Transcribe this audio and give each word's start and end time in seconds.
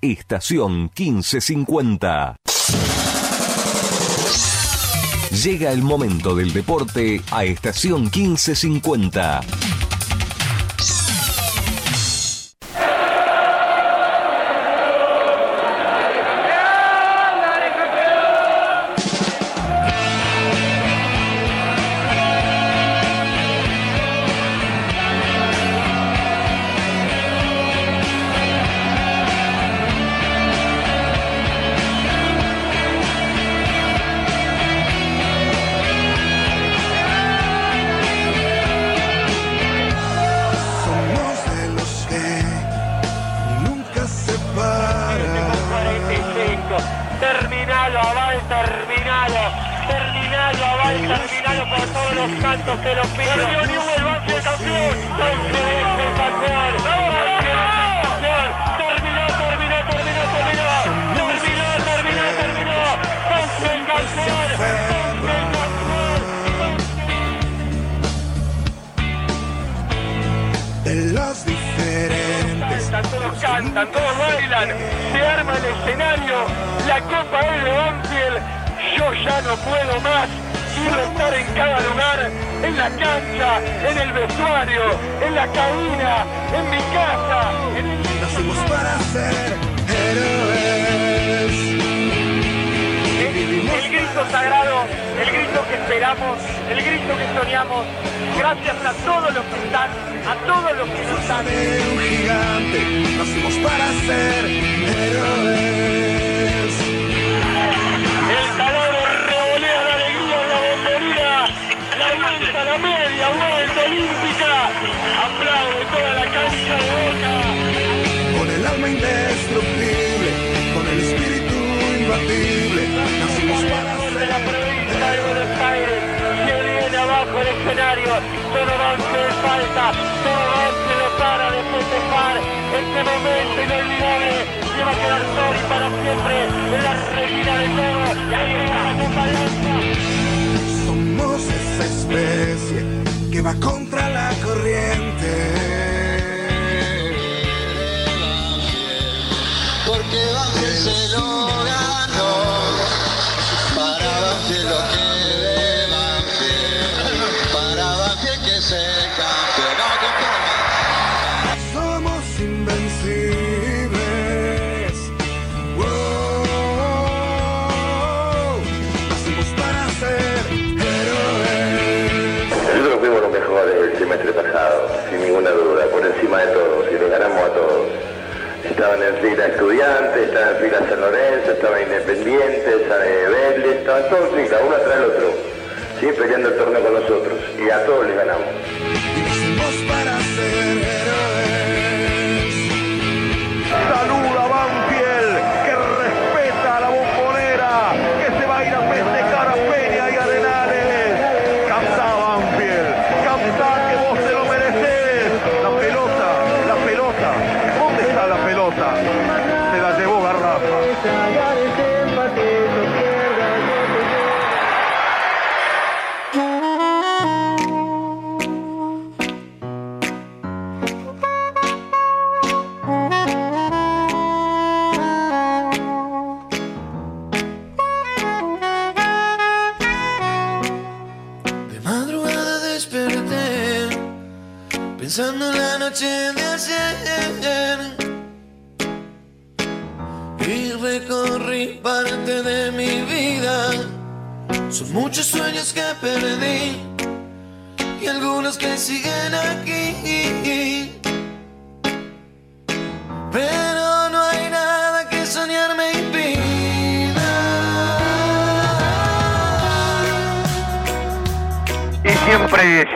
Estación 0.00 0.90
1550. 0.96 2.36
Llega 5.42 5.72
el 5.72 5.82
momento 5.82 6.34
del 6.34 6.52
deporte 6.52 7.20
a 7.30 7.44
estación 7.44 8.02
1550. 8.04 9.40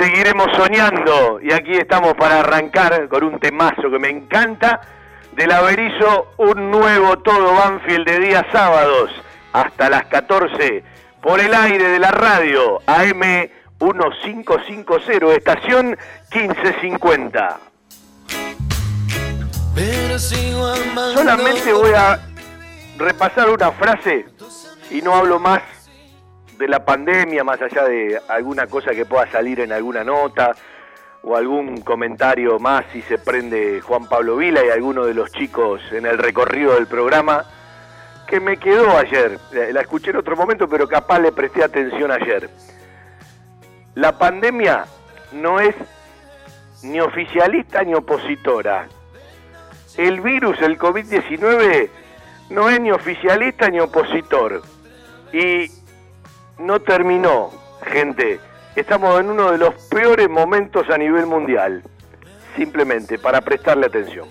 seguiremos 0.00 0.46
soñando. 0.56 1.40
Y 1.42 1.52
aquí 1.52 1.72
estamos 1.72 2.14
para 2.14 2.40
arrancar 2.40 3.08
con 3.08 3.24
un 3.24 3.38
temazo 3.38 3.90
que 3.90 3.98
me 3.98 4.08
encanta. 4.08 4.80
Del 5.32 5.52
Averizo, 5.52 6.32
un 6.38 6.70
nuevo 6.70 7.18
todo 7.18 7.54
Banfield 7.54 8.06
de 8.06 8.18
día 8.18 8.46
sábados 8.50 9.10
hasta 9.52 9.88
las 9.88 10.06
14 10.06 10.82
por 11.22 11.38
el 11.38 11.54
aire 11.54 11.88
de 11.88 11.98
la 12.00 12.10
radio 12.10 12.80
AM 12.86 13.20
1550, 13.80 15.34
estación 15.34 15.96
1550. 16.34 17.60
Solamente 21.14 21.72
voy 21.72 21.92
a 21.92 22.18
repasar 22.98 23.48
una 23.50 23.70
frase 23.70 24.26
y 24.90 25.00
no 25.00 25.14
hablo 25.14 25.38
más 25.38 25.62
de 26.60 26.68
la 26.68 26.84
pandemia, 26.84 27.42
más 27.42 27.60
allá 27.62 27.84
de 27.84 28.20
alguna 28.28 28.66
cosa 28.66 28.90
que 28.90 29.06
pueda 29.06 29.26
salir 29.30 29.60
en 29.60 29.72
alguna 29.72 30.04
nota 30.04 30.54
o 31.22 31.34
algún 31.34 31.80
comentario 31.80 32.58
más 32.58 32.84
si 32.92 33.00
se 33.00 33.16
prende 33.16 33.80
Juan 33.80 34.06
Pablo 34.06 34.36
Vila 34.36 34.62
y 34.64 34.68
alguno 34.68 35.06
de 35.06 35.14
los 35.14 35.32
chicos 35.32 35.80
en 35.90 36.04
el 36.04 36.18
recorrido 36.18 36.74
del 36.74 36.86
programa, 36.86 37.46
que 38.26 38.40
me 38.40 38.58
quedó 38.58 38.94
ayer, 38.98 39.38
la 39.72 39.80
escuché 39.80 40.10
en 40.10 40.16
otro 40.16 40.36
momento, 40.36 40.68
pero 40.68 40.86
capaz 40.86 41.18
le 41.18 41.32
presté 41.32 41.64
atención 41.64 42.12
ayer. 42.12 42.50
La 43.94 44.18
pandemia 44.18 44.84
no 45.32 45.60
es 45.60 45.74
ni 46.82 47.00
oficialista 47.00 47.82
ni 47.84 47.94
opositora. 47.94 48.86
El 49.96 50.20
virus, 50.20 50.60
el 50.60 50.78
COVID-19, 50.78 51.88
no 52.50 52.68
es 52.68 52.80
ni 52.80 52.90
oficialista 52.92 53.70
ni 53.70 53.80
opositor. 53.80 54.62
Y 55.32 55.79
no 56.60 56.80
terminó, 56.80 57.50
gente 57.86 58.38
estamos 58.76 59.18
en 59.20 59.30
uno 59.30 59.50
de 59.50 59.58
los 59.58 59.74
peores 59.88 60.28
momentos 60.28 60.88
a 60.90 60.98
nivel 60.98 61.26
mundial, 61.26 61.82
simplemente 62.56 63.18
para 63.18 63.40
prestarle 63.40 63.86
atención. 63.86 64.28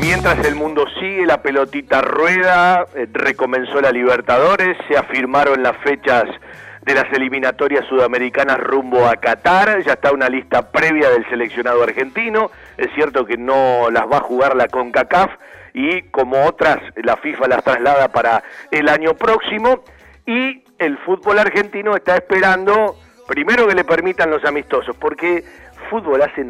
Mientras 0.00 0.44
el 0.46 0.54
mundo 0.54 0.84
sigue, 1.00 1.26
la 1.26 1.42
pelotita 1.42 2.02
rueda, 2.02 2.86
eh, 2.94 3.06
recomenzó 3.12 3.80
la 3.80 3.90
Libertadores, 3.90 4.76
se 4.88 4.96
afirmaron 4.96 5.62
las 5.62 5.76
fechas 5.78 6.24
de 6.82 6.94
las 6.94 7.10
eliminatorias 7.12 7.86
sudamericanas 7.86 8.58
rumbo 8.58 9.06
a 9.06 9.16
Qatar, 9.16 9.82
ya 9.82 9.94
está 9.94 10.12
una 10.12 10.28
lista 10.28 10.70
previa 10.70 11.08
del 11.10 11.26
seleccionado 11.30 11.82
argentino, 11.82 12.50
es 12.76 12.92
cierto 12.94 13.24
que 13.24 13.38
no 13.38 13.90
las 13.90 14.04
va 14.04 14.18
a 14.18 14.20
jugar 14.20 14.54
la 14.54 14.68
CONCACAF 14.68 15.30
y 15.72 16.02
como 16.02 16.44
otras 16.44 16.78
la 16.96 17.16
FIFA 17.16 17.48
las 17.48 17.64
traslada 17.64 18.08
para 18.08 18.42
el 18.70 18.88
año 18.88 19.14
próximo 19.14 19.80
y 20.26 20.64
el 20.78 20.98
fútbol 20.98 21.38
argentino 21.38 21.96
está 21.96 22.16
esperando 22.16 22.96
primero 23.26 23.66
que 23.66 23.74
le 23.74 23.84
permitan 23.84 24.30
los 24.30 24.44
amistosos, 24.44 24.96
porque 24.96 25.44
fútbol 25.90 26.22
hace, 26.22 26.46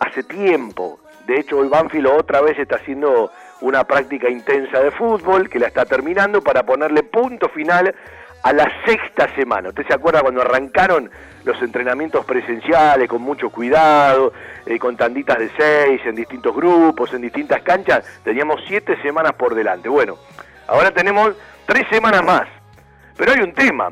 hace 0.00 0.22
tiempo, 0.22 1.00
de 1.26 1.40
hecho 1.40 1.62
el 1.62 1.68
Banfield 1.68 2.06
otra 2.06 2.40
vez 2.40 2.58
está 2.58 2.76
haciendo 2.76 3.30
una 3.60 3.84
práctica 3.84 4.28
intensa 4.28 4.80
de 4.80 4.90
fútbol 4.92 5.48
que 5.48 5.58
la 5.58 5.66
está 5.66 5.84
terminando 5.84 6.40
para 6.42 6.64
ponerle 6.64 7.02
punto 7.02 7.48
final 7.48 7.94
a 8.42 8.52
la 8.52 8.70
sexta 8.86 9.34
semana. 9.34 9.70
¿Usted 9.70 9.86
se 9.86 9.94
acuerda 9.94 10.22
cuando 10.22 10.42
arrancaron 10.42 11.10
los 11.44 11.60
entrenamientos 11.60 12.24
presenciales 12.24 13.08
con 13.08 13.20
mucho 13.20 13.50
cuidado, 13.50 14.32
eh, 14.64 14.78
con 14.78 14.96
tanditas 14.96 15.38
de 15.38 15.50
seis, 15.56 16.00
en 16.04 16.14
distintos 16.14 16.54
grupos, 16.54 17.12
en 17.14 17.22
distintas 17.22 17.62
canchas? 17.62 18.04
Teníamos 18.22 18.62
siete 18.68 18.96
semanas 19.02 19.32
por 19.32 19.56
delante. 19.56 19.88
Bueno, 19.88 20.18
ahora 20.68 20.92
tenemos 20.92 21.34
tres 21.66 21.84
semanas 21.90 22.24
más 22.24 22.57
pero 23.18 23.32
hay 23.32 23.40
un 23.40 23.52
tema. 23.52 23.90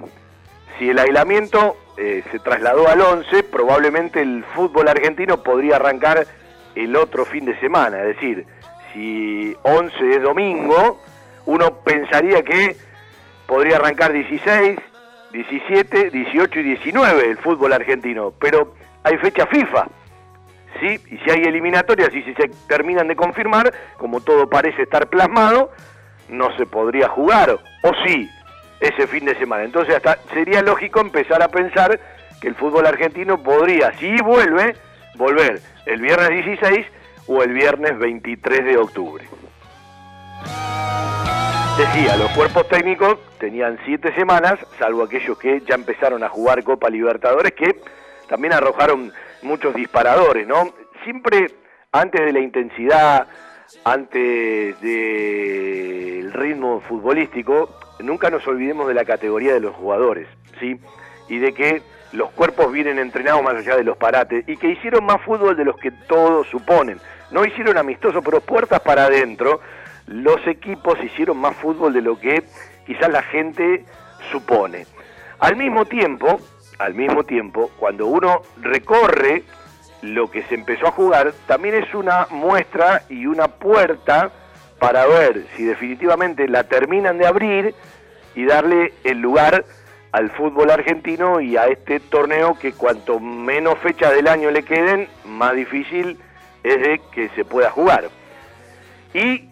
Si 0.79 0.89
el 0.89 0.99
aislamiento 0.99 1.77
eh, 1.99 2.23
se 2.31 2.39
trasladó 2.39 2.89
al 2.89 3.01
11, 3.01 3.43
probablemente 3.43 4.23
el 4.23 4.45
fútbol 4.55 4.89
argentino 4.89 5.43
podría 5.43 5.77
arrancar 5.77 6.27
el 6.75 6.97
otro 6.97 7.27
fin 7.27 7.45
de 7.45 7.59
semana. 7.59 8.01
Es 8.03 8.17
decir, 8.17 8.47
si 8.93 9.55
11 9.63 10.17
es 10.17 10.23
domingo, 10.23 11.01
uno 11.45 11.81
pensaría 11.81 12.43
que 12.43 12.77
podría 13.47 13.77
arrancar 13.77 14.13
16, 14.13 14.79
17, 15.33 16.11
18 16.11 16.61
y 16.61 16.63
19 16.63 17.31
el 17.31 17.39
fútbol 17.39 17.73
argentino. 17.73 18.33
Pero 18.39 18.75
hay 19.03 19.17
fecha 19.19 19.47
FIFA. 19.47 19.89
¿sí? 20.81 21.01
Y 21.11 21.19
si 21.19 21.31
hay 21.31 21.43
eliminatorias 21.45 22.15
y 22.15 22.23
si 22.23 22.35
se 22.35 22.49
terminan 22.69 23.09
de 23.09 23.17
confirmar, 23.17 23.73
como 23.97 24.21
todo 24.21 24.49
parece 24.49 24.83
estar 24.83 25.09
plasmado, 25.09 25.71
no 26.29 26.55
se 26.57 26.67
podría 26.67 27.09
jugar. 27.09 27.59
O 27.83 27.93
sí, 28.05 28.29
ese 28.81 29.07
fin 29.07 29.25
de 29.25 29.35
semana. 29.37 29.65
Entonces 29.65 29.97
hasta 29.97 30.19
sería 30.33 30.63
lógico 30.63 31.01
empezar 31.01 31.43
a 31.43 31.49
pensar 31.49 31.99
que 32.41 32.49
el 32.49 32.55
fútbol 32.55 32.87
argentino 32.87 33.43
podría, 33.43 33.93
si 33.99 34.21
vuelve, 34.23 34.77
volver 35.17 35.61
el 35.87 36.01
viernes 36.01 36.45
16 36.45 36.87
o 37.29 37.43
el 37.43 37.53
viernes 37.53 37.99
23 37.99 38.65
de 38.65 38.77
octubre. 38.77 39.25
Decía, 41.79 42.17
los 42.17 42.31
cuerpos 42.31 42.67
técnicos 42.69 43.19
tenían 43.39 43.79
siete 43.85 44.15
semanas, 44.15 44.59
salvo 44.79 45.03
aquellos 45.03 45.37
que 45.39 45.61
ya 45.61 45.75
empezaron 45.75 46.25
a 46.25 46.29
jugar 46.29 46.65
Copa 46.65 46.89
Libertadores, 46.89 47.53
que 47.53 47.79
también 48.29 48.55
arrojaron 48.55 49.13
muchos 49.43 49.75
disparadores, 49.75 50.47
¿no? 50.47 50.73
Siempre 51.05 51.51
antes 51.93 52.25
de 52.25 52.33
la 52.33 52.41
intensidad, 52.41 53.27
antes 53.85 54.81
del 54.81 56.33
ritmo 56.33 56.81
futbolístico, 56.81 57.69
nunca 58.01 58.31
nos 58.31 58.47
olvidemos 58.47 58.89
de 58.89 58.95
la 58.95 59.05
categoría 59.05 59.55
de 59.55 59.61
los 59.61 59.75
jugadores, 59.75 60.29
¿sí? 60.61 60.79
Y 61.29 61.39
de 61.39 61.53
que 61.53 61.83
los 62.13 62.31
cuerpos 62.31 62.73
vienen 62.73 62.99
entrenados 62.99 63.43
más 63.43 63.55
allá 63.55 63.77
de 63.77 63.85
los 63.85 63.97
parates 63.97 64.45
y 64.47 64.57
que 64.57 64.71
hicieron 64.71 65.05
más 65.05 65.21
fútbol 65.23 65.57
de 65.57 65.65
los 65.65 65.77
que 65.77 65.91
todos 65.91 66.47
suponen. 66.49 67.01
No 67.31 67.45
hicieron 67.45 67.77
amistoso, 67.77 68.23
pero 68.23 68.41
puertas 68.41 68.81
para 68.81 69.05
adentro, 69.05 69.61
los 70.07 70.47
equipos 70.47 71.03
hicieron 71.03 71.39
más 71.39 71.57
fútbol 71.57 71.93
de 71.93 72.03
lo 72.03 72.19
que 72.19 72.45
quizás 72.87 73.11
la 73.11 73.23
gente 73.23 73.85
supone. 74.31 74.87
Al 75.41 75.57
mismo 75.57 75.85
tiempo, 75.85 76.41
al 76.79 76.95
mismo 76.95 77.25
tiempo, 77.25 77.71
cuando 77.79 78.07
uno 78.07 78.43
recorre 78.61 79.43
lo 80.03 80.31
que 80.31 80.43
se 80.45 80.55
empezó 80.55 80.87
a 80.87 80.93
jugar, 80.93 81.33
también 81.47 81.75
es 81.75 81.93
una 81.95 82.27
muestra 82.31 83.03
y 83.09 83.27
una 83.27 83.49
puerta 83.49 84.31
para 84.79 85.07
ver 85.07 85.45
si 85.57 85.65
definitivamente 85.65 86.49
la 86.49 86.65
terminan 86.65 87.19
de 87.19 87.27
abrir 87.27 87.75
y 88.35 88.45
darle 88.45 88.93
el 89.05 89.19
lugar 89.19 89.65
al 90.13 90.31
fútbol 90.31 90.71
argentino 90.71 91.41
y 91.41 91.57
a 91.57 91.67
este 91.67 92.01
torneo 92.01 92.59
que 92.59 92.73
cuanto 92.73 93.21
menos 93.21 93.79
fechas 93.79 94.13
del 94.15 94.29
año 94.29 94.51
le 94.51 94.63
queden, 94.63 95.09
más 95.25 95.55
difícil 95.55 96.19
es 96.63 96.81
de 96.81 97.01
que 97.13 97.29
se 97.31 97.45
pueda 97.45 97.71
jugar. 97.71 98.05
Y 99.15 99.49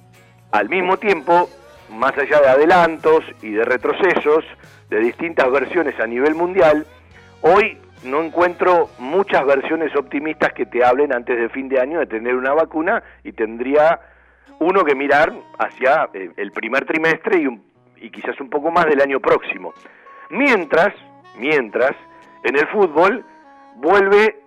al 0.53 0.69
mismo 0.69 0.99
tiempo, 0.99 1.49
más 1.91 2.17
allá 2.17 2.41
de 2.41 2.49
adelantos 2.49 3.25
y 3.43 3.50
de 3.50 3.65
retrocesos 3.65 4.44
de 4.91 5.00
distintas 5.00 5.50
versiones 5.50 5.99
a 6.00 6.06
nivel 6.06 6.35
mundial, 6.35 6.87
hoy 7.41 7.79
no 8.05 8.23
encuentro 8.23 8.91
muchas 8.99 9.44
versiones 9.47 9.94
optimistas 9.97 10.53
que 10.53 10.67
te 10.67 10.85
hablen 10.85 11.12
antes 11.12 11.38
de 11.38 11.49
fin 11.49 11.69
de 11.69 11.81
año 11.81 11.99
de 12.00 12.06
tener 12.06 12.37
una 12.37 12.53
vacuna 12.53 13.03
y 13.23 13.32
tendría 13.32 14.00
uno 14.58 14.85
que 14.85 14.94
mirar 14.94 15.32
hacia 15.58 16.08
eh, 16.12 16.31
el 16.37 16.52
primer 16.52 16.85
trimestre 16.85 17.41
y, 17.41 18.06
y 18.06 18.11
quizás 18.11 18.38
un 18.41 18.50
poco 18.50 18.70
más 18.70 18.87
del 18.87 19.00
año 19.00 19.20
próximo. 19.20 19.75
Mientras, 20.31 20.94
mientras, 21.37 21.93
en 22.44 22.56
el 22.56 22.67
fútbol 22.69 23.25
vuelve 23.76 24.41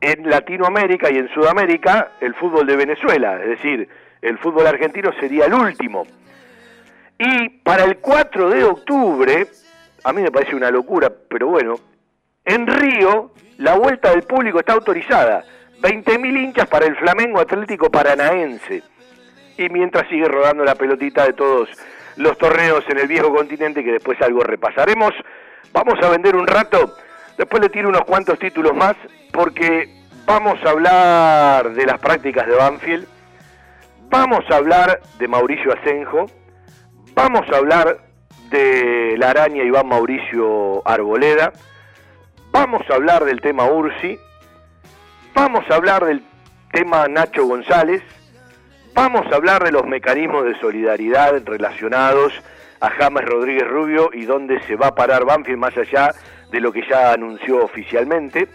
en 0.00 0.28
Latinoamérica 0.28 1.10
y 1.10 1.18
en 1.18 1.28
Sudamérica 1.28 2.12
el 2.20 2.34
fútbol 2.34 2.66
de 2.66 2.76
Venezuela, 2.76 3.40
es 3.42 3.48
decir, 3.48 3.88
el 4.22 4.38
fútbol 4.38 4.66
argentino 4.66 5.10
sería 5.20 5.46
el 5.46 5.54
último. 5.54 6.06
Y 7.18 7.48
para 7.48 7.84
el 7.84 7.98
4 7.98 8.50
de 8.50 8.64
octubre, 8.64 9.46
a 10.04 10.12
mí 10.12 10.22
me 10.22 10.30
parece 10.30 10.54
una 10.54 10.70
locura, 10.70 11.10
pero 11.28 11.48
bueno, 11.48 11.76
en 12.44 12.66
Río 12.66 13.32
la 13.58 13.76
vuelta 13.76 14.10
del 14.10 14.22
público 14.22 14.58
está 14.58 14.74
autorizada. 14.74 15.44
20.000 15.80 16.42
hinchas 16.42 16.68
para 16.68 16.86
el 16.86 16.96
Flamengo 16.96 17.40
Atlético 17.40 17.90
Paranaense 17.90 18.82
y 19.58 19.68
mientras 19.68 20.08
sigue 20.08 20.26
rodando 20.26 20.64
la 20.64 20.74
pelotita 20.74 21.24
de 21.24 21.32
todos 21.32 21.68
los 22.16 22.36
torneos 22.38 22.84
en 22.88 22.98
el 22.98 23.08
viejo 23.08 23.32
continente 23.34 23.84
que 23.84 23.92
después 23.92 24.20
algo 24.22 24.40
repasaremos. 24.40 25.12
Vamos 25.72 25.94
a 26.02 26.08
vender 26.08 26.36
un 26.36 26.46
rato, 26.46 26.94
después 27.36 27.62
le 27.62 27.68
tiro 27.68 27.88
unos 27.88 28.04
cuantos 28.04 28.38
títulos 28.38 28.74
más 28.74 28.96
porque 29.32 29.88
vamos 30.24 30.58
a 30.64 30.70
hablar 30.70 31.72
de 31.72 31.86
las 31.86 31.98
prácticas 31.98 32.46
de 32.46 32.54
Banfield, 32.54 33.06
vamos 34.08 34.44
a 34.50 34.56
hablar 34.56 35.00
de 35.18 35.28
Mauricio 35.28 35.72
Asenjo, 35.72 36.26
vamos 37.14 37.42
a 37.52 37.56
hablar 37.56 37.98
de 38.50 39.16
la 39.18 39.30
araña 39.30 39.62
Iván 39.62 39.88
Mauricio 39.88 40.86
Arboleda, 40.88 41.52
vamos 42.50 42.82
a 42.90 42.94
hablar 42.94 43.24
del 43.24 43.40
tema 43.40 43.64
Ursi, 43.64 44.18
vamos 45.34 45.64
a 45.70 45.74
hablar 45.74 46.04
del 46.04 46.22
tema 46.72 47.06
Nacho 47.08 47.44
González, 47.46 48.02
Vamos 48.96 49.30
a 49.30 49.36
hablar 49.36 49.62
de 49.62 49.72
los 49.72 49.86
mecanismos 49.86 50.46
de 50.46 50.58
solidaridad 50.58 51.42
relacionados 51.44 52.32
a 52.80 52.88
James 52.88 53.26
Rodríguez 53.26 53.68
Rubio 53.68 54.08
y 54.10 54.24
dónde 54.24 54.58
se 54.62 54.74
va 54.74 54.86
a 54.86 54.94
parar 54.94 55.26
Banfield 55.26 55.58
más 55.58 55.76
allá 55.76 56.14
de 56.50 56.60
lo 56.60 56.72
que 56.72 56.80
ya 56.88 57.12
anunció 57.12 57.62
oficialmente. 57.62 58.48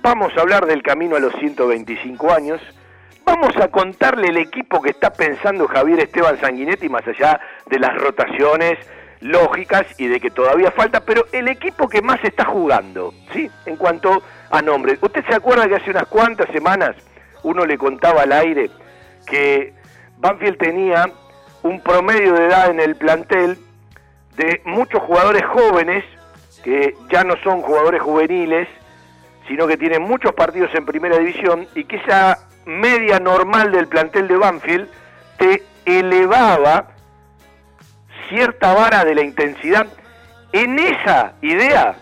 Vamos 0.00 0.32
a 0.34 0.40
hablar 0.40 0.64
del 0.64 0.82
camino 0.82 1.16
a 1.16 1.20
los 1.20 1.34
125 1.34 2.32
años. 2.32 2.62
Vamos 3.26 3.54
a 3.58 3.68
contarle 3.68 4.28
el 4.28 4.38
equipo 4.38 4.80
que 4.80 4.88
está 4.88 5.12
pensando 5.12 5.68
Javier 5.68 6.00
Esteban 6.00 6.40
Sanguinetti 6.40 6.88
más 6.88 7.06
allá 7.06 7.38
de 7.66 7.78
las 7.78 7.94
rotaciones 7.94 8.78
lógicas 9.20 9.84
y 10.00 10.06
de 10.06 10.18
que 10.18 10.30
todavía 10.30 10.70
falta, 10.70 11.00
pero 11.00 11.26
el 11.30 11.46
equipo 11.46 11.90
que 11.90 12.00
más 12.00 12.24
está 12.24 12.46
jugando, 12.46 13.12
¿sí? 13.34 13.50
En 13.66 13.76
cuanto 13.76 14.22
a 14.50 14.62
nombres. 14.62 14.98
¿Usted 15.02 15.26
se 15.28 15.34
acuerda 15.34 15.68
que 15.68 15.74
hace 15.74 15.90
unas 15.90 16.08
cuantas 16.08 16.48
semanas 16.52 16.96
uno 17.42 17.66
le 17.66 17.76
contaba 17.76 18.22
al 18.22 18.32
aire 18.32 18.70
que 19.28 19.74
Banfield 20.18 20.58
tenía 20.58 21.10
un 21.62 21.80
promedio 21.80 22.32
de 22.34 22.46
edad 22.46 22.70
en 22.70 22.80
el 22.80 22.96
plantel 22.96 23.58
de 24.36 24.62
muchos 24.64 25.02
jugadores 25.02 25.44
jóvenes, 25.44 26.04
que 26.62 26.94
ya 27.10 27.24
no 27.24 27.34
son 27.42 27.62
jugadores 27.62 28.02
juveniles, 28.02 28.68
sino 29.48 29.66
que 29.66 29.76
tiene 29.76 29.98
muchos 29.98 30.32
partidos 30.32 30.74
en 30.74 30.84
primera 30.84 31.18
división 31.18 31.66
y 31.74 31.84
que 31.84 31.96
esa 31.96 32.38
media 32.64 33.18
normal 33.18 33.72
del 33.72 33.88
plantel 33.88 34.28
de 34.28 34.36
Banfield 34.36 34.88
te 35.38 35.62
elevaba 35.84 36.88
cierta 38.28 38.74
vara 38.74 39.04
de 39.04 39.14
la 39.14 39.22
intensidad. 39.22 39.86
En 40.52 40.78
esa 40.78 41.34
idea, 41.40 41.96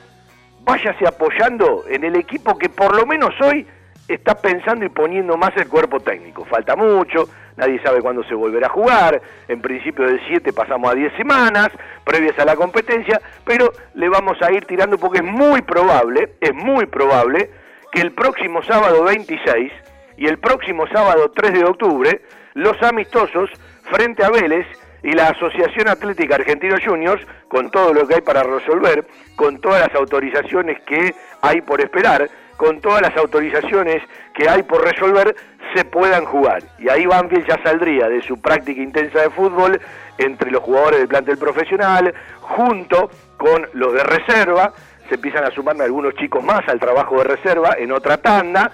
váyase 0.62 1.06
apoyando 1.06 1.85
en 1.88 2.04
el 2.04 2.16
equipo 2.16 2.59
que 2.59 2.68
por 2.68 2.95
lo 2.97 3.06
menos 3.06 3.30
hoy 3.40 3.66
está 4.08 4.34
pensando 4.36 4.84
y 4.84 4.88
poniendo 4.88 5.36
más 5.36 5.56
el 5.56 5.68
cuerpo 5.68 6.00
técnico. 6.00 6.44
Falta 6.44 6.76
mucho, 6.76 7.28
nadie 7.56 7.80
sabe 7.82 8.00
cuándo 8.00 8.22
se 8.25 8.34
volverá 8.34 8.66
a 8.66 8.70
jugar, 8.70 9.20
en 9.48 9.60
principio 9.60 10.06
de 10.06 10.20
7 10.28 10.52
pasamos 10.52 10.90
a 10.90 10.94
10 10.94 11.12
semanas, 11.16 11.68
previas 12.04 12.38
a 12.38 12.44
la 12.44 12.56
competencia, 12.56 13.20
pero 13.44 13.72
le 13.94 14.08
vamos 14.08 14.40
a 14.42 14.52
ir 14.52 14.64
tirando 14.66 14.98
porque 14.98 15.18
es 15.18 15.25
muy 15.25 15.62
probable, 15.62 16.34
es 16.40 16.54
muy 16.54 16.86
probable 16.86 17.50
que 17.92 18.00
el 18.00 18.12
próximo 18.12 18.62
sábado 18.62 19.04
26 19.04 19.72
y 20.18 20.26
el 20.26 20.38
próximo 20.38 20.86
sábado 20.88 21.30
3 21.34 21.52
de 21.52 21.64
octubre, 21.64 22.22
los 22.54 22.80
amistosos 22.82 23.50
frente 23.90 24.25
a 24.25 24.30
Vélez 24.30 24.66
y 25.02 25.12
la 25.12 25.28
Asociación 25.28 25.88
Atlética 25.88 26.34
Argentino 26.34 26.76
Juniors, 26.84 27.25
con 27.48 27.70
todo 27.70 27.92
lo 27.92 28.06
que 28.08 28.16
hay 28.16 28.20
para 28.22 28.42
resolver, 28.42 29.06
con 29.36 29.60
todas 29.60 29.80
las 29.80 29.94
autorizaciones 29.94 30.80
que 30.82 31.14
hay 31.42 31.60
por 31.60 31.80
esperar, 31.80 32.28
con 32.56 32.80
todas 32.80 33.02
las 33.02 33.16
autorizaciones 33.16 34.02
que 34.34 34.48
hay 34.48 34.62
por 34.62 34.84
resolver, 34.84 35.34
se 35.75 35.84
puedan 35.84 36.25
jugar. 36.25 36.62
Y 36.78 36.88
ahí 36.88 37.06
Banfield 37.06 37.46
ya 37.46 37.62
saldría 37.62 38.08
de 38.08 38.22
su 38.22 38.40
práctica 38.40 38.80
intensa 38.80 39.20
de 39.20 39.30
fútbol 39.30 39.80
entre 40.18 40.50
los 40.50 40.62
jugadores 40.62 41.00
del 41.00 41.08
plantel 41.08 41.38
profesional, 41.38 42.14
junto 42.40 43.10
con 43.36 43.66
los 43.75 43.92
de 43.92 44.02
reserva, 44.02 44.72
se 45.08 45.16
empiezan 45.16 45.44
a 45.44 45.50
sumarme 45.50 45.84
algunos 45.84 46.14
chicos 46.14 46.42
más 46.42 46.66
al 46.68 46.80
trabajo 46.80 47.18
de 47.18 47.25
reserva 47.25 47.76
en 47.78 47.92
otra 47.92 48.16
tanda, 48.16 48.70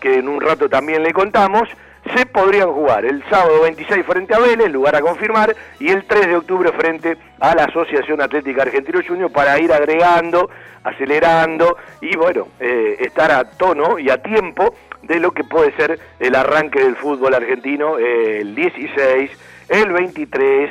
que 0.00 0.16
en 0.16 0.28
un 0.28 0.40
rato 0.40 0.68
también 0.68 1.02
le 1.02 1.12
contamos, 1.12 1.68
se 2.14 2.26
podrían 2.26 2.72
jugar 2.72 3.04
el 3.04 3.22
sábado 3.28 3.62
26 3.62 4.04
frente 4.06 4.34
a 4.34 4.38
Vélez, 4.38 4.70
lugar 4.70 4.96
a 4.96 5.00
confirmar, 5.00 5.54
y 5.78 5.88
el 5.90 6.04
3 6.04 6.26
de 6.26 6.36
octubre 6.36 6.72
frente 6.72 7.16
a 7.40 7.54
la 7.54 7.64
Asociación 7.64 8.20
Atlética 8.20 8.62
Argentino 8.62 9.00
Junior 9.06 9.30
para 9.30 9.58
ir 9.58 9.72
agregando, 9.72 10.50
acelerando 10.84 11.76
y 12.00 12.16
bueno, 12.16 12.48
eh, 12.60 12.96
estar 13.00 13.30
a 13.30 13.44
tono 13.44 13.98
y 13.98 14.10
a 14.10 14.22
tiempo 14.22 14.74
de 15.02 15.20
lo 15.20 15.32
que 15.32 15.44
puede 15.44 15.74
ser 15.76 15.98
el 16.18 16.34
arranque 16.34 16.80
del 16.80 16.96
fútbol 16.96 17.34
argentino 17.34 17.98
el 17.98 18.54
16, 18.54 19.30
el 19.68 19.92
23 19.92 20.70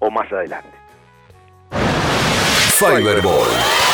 o 0.00 0.10
más 0.10 0.30
adelante. 0.32 0.68
Fiberball. 2.78 3.93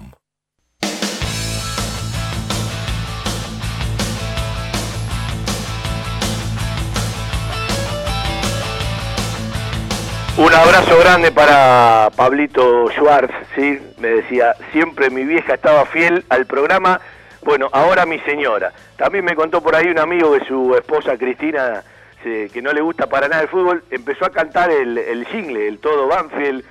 Un 10.37 10.53
abrazo 10.53 10.97
grande 10.97 11.31
para 11.31 12.09
Pablito 12.15 12.89
Schwartz, 12.91 13.33
¿sí? 13.53 13.79
Me 13.99 14.07
decía, 14.07 14.55
siempre 14.71 15.09
mi 15.09 15.25
vieja 15.25 15.55
estaba 15.55 15.85
fiel 15.85 16.23
al 16.29 16.45
programa, 16.45 17.01
bueno, 17.43 17.69
ahora 17.73 18.05
mi 18.05 18.17
señora. 18.19 18.71
También 18.95 19.25
me 19.25 19.35
contó 19.35 19.61
por 19.61 19.75
ahí 19.75 19.87
un 19.87 19.99
amigo 19.99 20.33
de 20.33 20.45
su 20.45 20.73
esposa 20.75 21.17
Cristina, 21.17 21.83
que 22.23 22.61
no 22.61 22.71
le 22.71 22.81
gusta 22.81 23.07
para 23.07 23.27
nada 23.27 23.41
el 23.41 23.49
fútbol, 23.49 23.83
empezó 23.91 24.25
a 24.25 24.31
cantar 24.31 24.71
el, 24.71 24.97
el 24.97 25.27
jingle, 25.27 25.67
el 25.67 25.79
Todo 25.79 26.07
Banfield, 26.07 26.63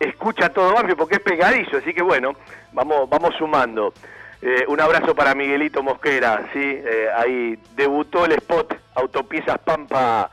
escucha 0.00 0.48
Todo 0.48 0.74
Banfield 0.74 0.98
porque 0.98 1.16
es 1.16 1.20
pegadizo, 1.20 1.76
así 1.76 1.94
que 1.94 2.02
bueno, 2.02 2.32
vamos, 2.72 3.34
sumando. 3.38 3.94
Eh, 4.42 4.64
un 4.66 4.80
abrazo 4.80 5.14
para 5.14 5.34
Miguelito 5.34 5.82
Mosquera, 5.82 6.48
¿sí? 6.52 6.60
Eh, 6.60 7.08
ahí 7.16 7.58
debutó 7.76 8.24
el 8.24 8.32
spot 8.32 8.74
Autopiezas 8.94 9.58
Pampa 9.58 10.30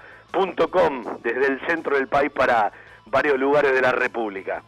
desde 1.23 1.47
el 1.47 1.59
centro 1.65 1.95
del 1.95 2.07
país 2.07 2.31
para 2.31 2.71
varios 3.05 3.39
lugares 3.39 3.73
de 3.73 3.81
la 3.81 3.91
República. 3.91 4.61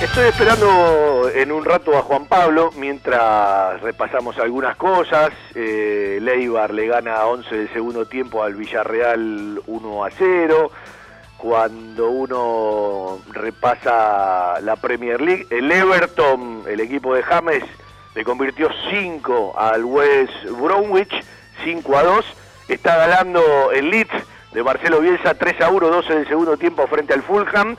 Estoy 0.00 0.28
esperando 0.28 1.28
en 1.28 1.52
un 1.52 1.62
rato 1.62 1.96
a 1.98 2.00
Juan 2.00 2.24
Pablo 2.24 2.70
mientras 2.78 3.78
repasamos 3.82 4.38
algunas 4.38 4.76
cosas. 4.76 5.30
Eh, 5.54 6.18
Leibar 6.22 6.72
le 6.72 6.86
gana 6.86 7.26
11 7.26 7.54
del 7.54 7.72
segundo 7.74 8.06
tiempo 8.06 8.42
al 8.42 8.54
Villarreal 8.54 9.60
1 9.66 10.04
a 10.04 10.10
0. 10.10 10.70
Cuando 11.36 12.08
uno 12.08 13.18
repasa 13.30 14.58
la 14.62 14.76
Premier 14.76 15.20
League, 15.20 15.46
el 15.50 15.70
Everton, 15.70 16.64
el 16.66 16.80
equipo 16.80 17.14
de 17.14 17.22
James, 17.22 17.64
le 18.14 18.24
convirtió 18.24 18.68
5 18.90 19.54
al 19.58 19.84
West 19.84 20.44
Bromwich, 20.60 21.12
5 21.64 21.96
a 21.96 22.02
2. 22.02 22.24
Está 22.68 22.96
ganando 22.96 23.70
el 23.72 23.90
Leeds 23.90 24.14
de 24.52 24.62
Marcelo 24.62 25.00
Bielsa 25.00 25.34
3 25.34 25.60
a 25.60 25.70
1, 25.70 25.88
12 25.88 26.14
del 26.14 26.28
segundo 26.28 26.56
tiempo 26.56 26.86
frente 26.86 27.14
al 27.14 27.22
Fulham. 27.22 27.76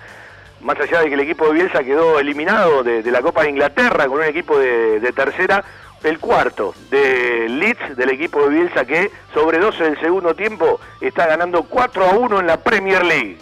Más 0.62 0.80
allá 0.80 1.02
de 1.02 1.08
que 1.08 1.16
el 1.16 1.20
equipo 1.22 1.48
de 1.48 1.54
Bielsa 1.54 1.84
quedó 1.84 2.20
eliminado 2.20 2.84
de, 2.84 3.04
la 3.12 3.22
Copa 3.22 3.44
de 3.44 3.50
Inglaterra 3.50 4.08
con 4.08 4.20
un 4.20 4.26
equipo 4.26 4.58
de, 4.60 5.00
de 5.00 5.12
tercera, 5.12 5.64
el 6.04 6.20
cuarto 6.20 6.74
de 6.90 7.48
Leeds 7.50 7.98
del 7.98 8.10
equipo 8.12 8.44
de 8.44 8.50
Bielsa 8.50 8.86
que 8.86 9.12
sobre 9.34 9.60
12 9.60 9.84
del 9.84 10.00
segundo 10.00 10.36
tiempo 10.36 10.80
está 11.00 11.26
ganando 11.26 11.64
4 11.64 12.06
a 12.06 12.14
1 12.14 12.40
en 12.40 12.48
la 12.48 12.58
Premier 12.58 13.04
League. 13.04 13.38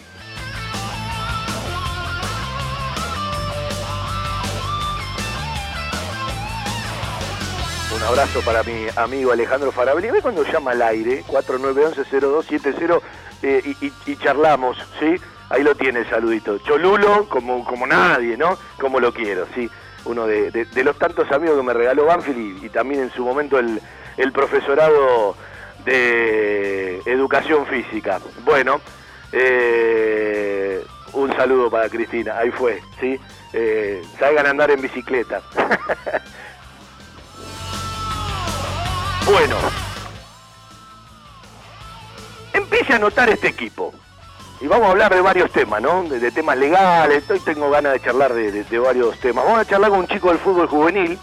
Un 7.94 8.02
abrazo 8.04 8.40
para 8.42 8.62
mi 8.62 8.86
amigo 8.94 9.32
Alejandro 9.32 9.72
Farabelli. 9.72 10.10
Ve 10.10 10.22
cuando 10.22 10.44
llama 10.44 10.70
al 10.70 10.82
aire, 10.82 11.24
4911-0270, 11.24 13.00
eh, 13.42 13.74
y, 13.80 13.92
y, 14.06 14.16
charlamos, 14.16 14.76
¿sí? 15.00 15.16
Ahí 15.48 15.64
lo 15.64 15.74
tiene 15.74 16.00
el 16.00 16.08
saludito. 16.08 16.58
Cholulo, 16.58 17.28
como, 17.28 17.64
como 17.64 17.88
nadie, 17.88 18.36
¿no? 18.36 18.56
Como 18.78 19.00
lo 19.00 19.12
quiero, 19.12 19.46
¿sí? 19.54 19.68
Uno 20.04 20.26
de, 20.26 20.66
los 20.84 20.98
tantos 20.98 21.30
amigos 21.32 21.56
que 21.56 21.62
me 21.64 21.74
regaló 21.74 22.06
Banfield 22.06 22.62
y, 22.64 22.68
también 22.68 23.02
en 23.02 23.10
su 23.10 23.24
momento 23.24 23.58
el, 23.58 23.80
el, 24.16 24.30
profesorado 24.30 25.34
de 25.84 27.02
educación 27.06 27.66
física. 27.66 28.20
Bueno, 28.44 28.80
eh, 29.32 30.84
un 31.12 31.34
saludo 31.34 31.68
para 31.68 31.88
Cristina, 31.88 32.38
ahí 32.38 32.52
fue, 32.52 32.80
¿sí? 33.00 33.18
Eh, 33.52 34.00
salgan 34.18 34.46
a 34.46 34.50
andar 34.50 34.70
en 34.70 34.80
bicicleta. 34.80 35.42
Bueno, 39.26 39.56
hace 42.82 42.94
anotar 42.94 43.28
este 43.30 43.48
equipo? 43.48 43.92
Y 44.60 44.66
vamos 44.66 44.88
a 44.88 44.90
hablar 44.90 45.14
de 45.14 45.20
varios 45.20 45.50
temas, 45.52 45.80
¿no? 45.80 46.02
De, 46.04 46.30
temas 46.30 46.56
legales, 46.56 47.28
hoy 47.30 47.40
tengo 47.40 47.70
ganas 47.70 47.92
de 47.94 48.00
charlar 48.00 48.32
de, 48.34 48.50
de- 48.52 48.64
de 48.64 48.78
varios 48.78 49.18
temas. 49.20 49.44
Vamos 49.44 49.60
a 49.60 49.64
charlar 49.64 49.90
con 49.90 50.00
un 50.00 50.06
chico 50.08 50.28
del 50.28 50.38
fútbol 50.38 50.66
juvenil 50.66 51.18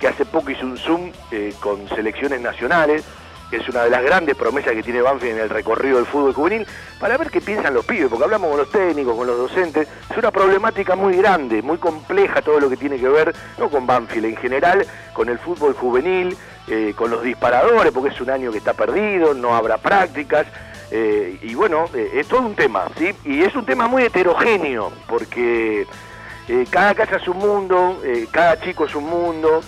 que 0.00 0.08
hace 0.08 0.24
poco 0.24 0.50
hizo 0.50 0.64
un 0.64 0.76
Zoom 0.78 1.12
eh, 1.30 1.54
con 1.60 1.88
selecciones 1.90 2.40
nacionales, 2.40 3.04
que 3.50 3.58
es 3.58 3.68
una 3.68 3.84
de 3.84 3.90
las 3.90 4.02
grandes 4.02 4.34
promesas 4.34 4.72
que 4.72 4.82
tiene 4.82 5.00
Banfield 5.00 5.36
en 5.36 5.42
el 5.42 5.50
recorrido 5.50 5.96
del 5.98 6.06
fútbol 6.06 6.32
juvenil, 6.34 6.66
para 6.98 7.16
ver 7.18 7.30
qué 7.30 7.40
piensan 7.40 7.74
los 7.74 7.84
pibes, 7.84 8.08
porque 8.08 8.24
hablamos 8.24 8.48
con 8.50 8.58
los 8.58 8.70
técnicos, 8.70 9.14
con 9.16 9.26
los 9.28 9.36
docentes, 9.36 9.86
es 10.10 10.16
una 10.16 10.30
problemática 10.32 10.96
muy 10.96 11.16
grande, 11.16 11.62
muy 11.62 11.78
compleja 11.78 12.42
todo 12.42 12.58
lo 12.58 12.68
que 12.68 12.76
tiene 12.76 12.98
que 12.98 13.08
ver, 13.08 13.32
no 13.58 13.68
con 13.68 13.86
Banfield 13.86 14.24
en 14.24 14.36
general, 14.38 14.86
con 15.12 15.28
el 15.28 15.38
fútbol 15.38 15.74
juvenil, 15.74 16.36
eh, 16.72 16.94
con 16.96 17.10
los 17.10 17.22
disparadores, 17.22 17.92
porque 17.92 18.14
es 18.14 18.20
un 18.22 18.30
año 18.30 18.50
que 18.50 18.56
está 18.56 18.72
perdido, 18.72 19.34
no 19.34 19.54
habrá 19.54 19.76
prácticas, 19.76 20.46
eh, 20.90 21.38
y 21.42 21.54
bueno, 21.54 21.84
eh, 21.94 22.12
es 22.14 22.28
todo 22.28 22.40
un 22.40 22.54
tema, 22.54 22.84
¿sí? 22.96 23.14
Y 23.26 23.42
es 23.42 23.54
un 23.54 23.66
tema 23.66 23.88
muy 23.88 24.04
heterogéneo, 24.04 24.90
porque 25.06 25.86
eh, 26.48 26.66
cada 26.70 26.94
casa 26.94 27.16
es 27.16 27.28
un 27.28 27.36
mundo, 27.36 28.00
cada 28.30 28.58
chico 28.58 28.86
es 28.86 28.94
un 28.94 29.04
mundo, 29.04 29.60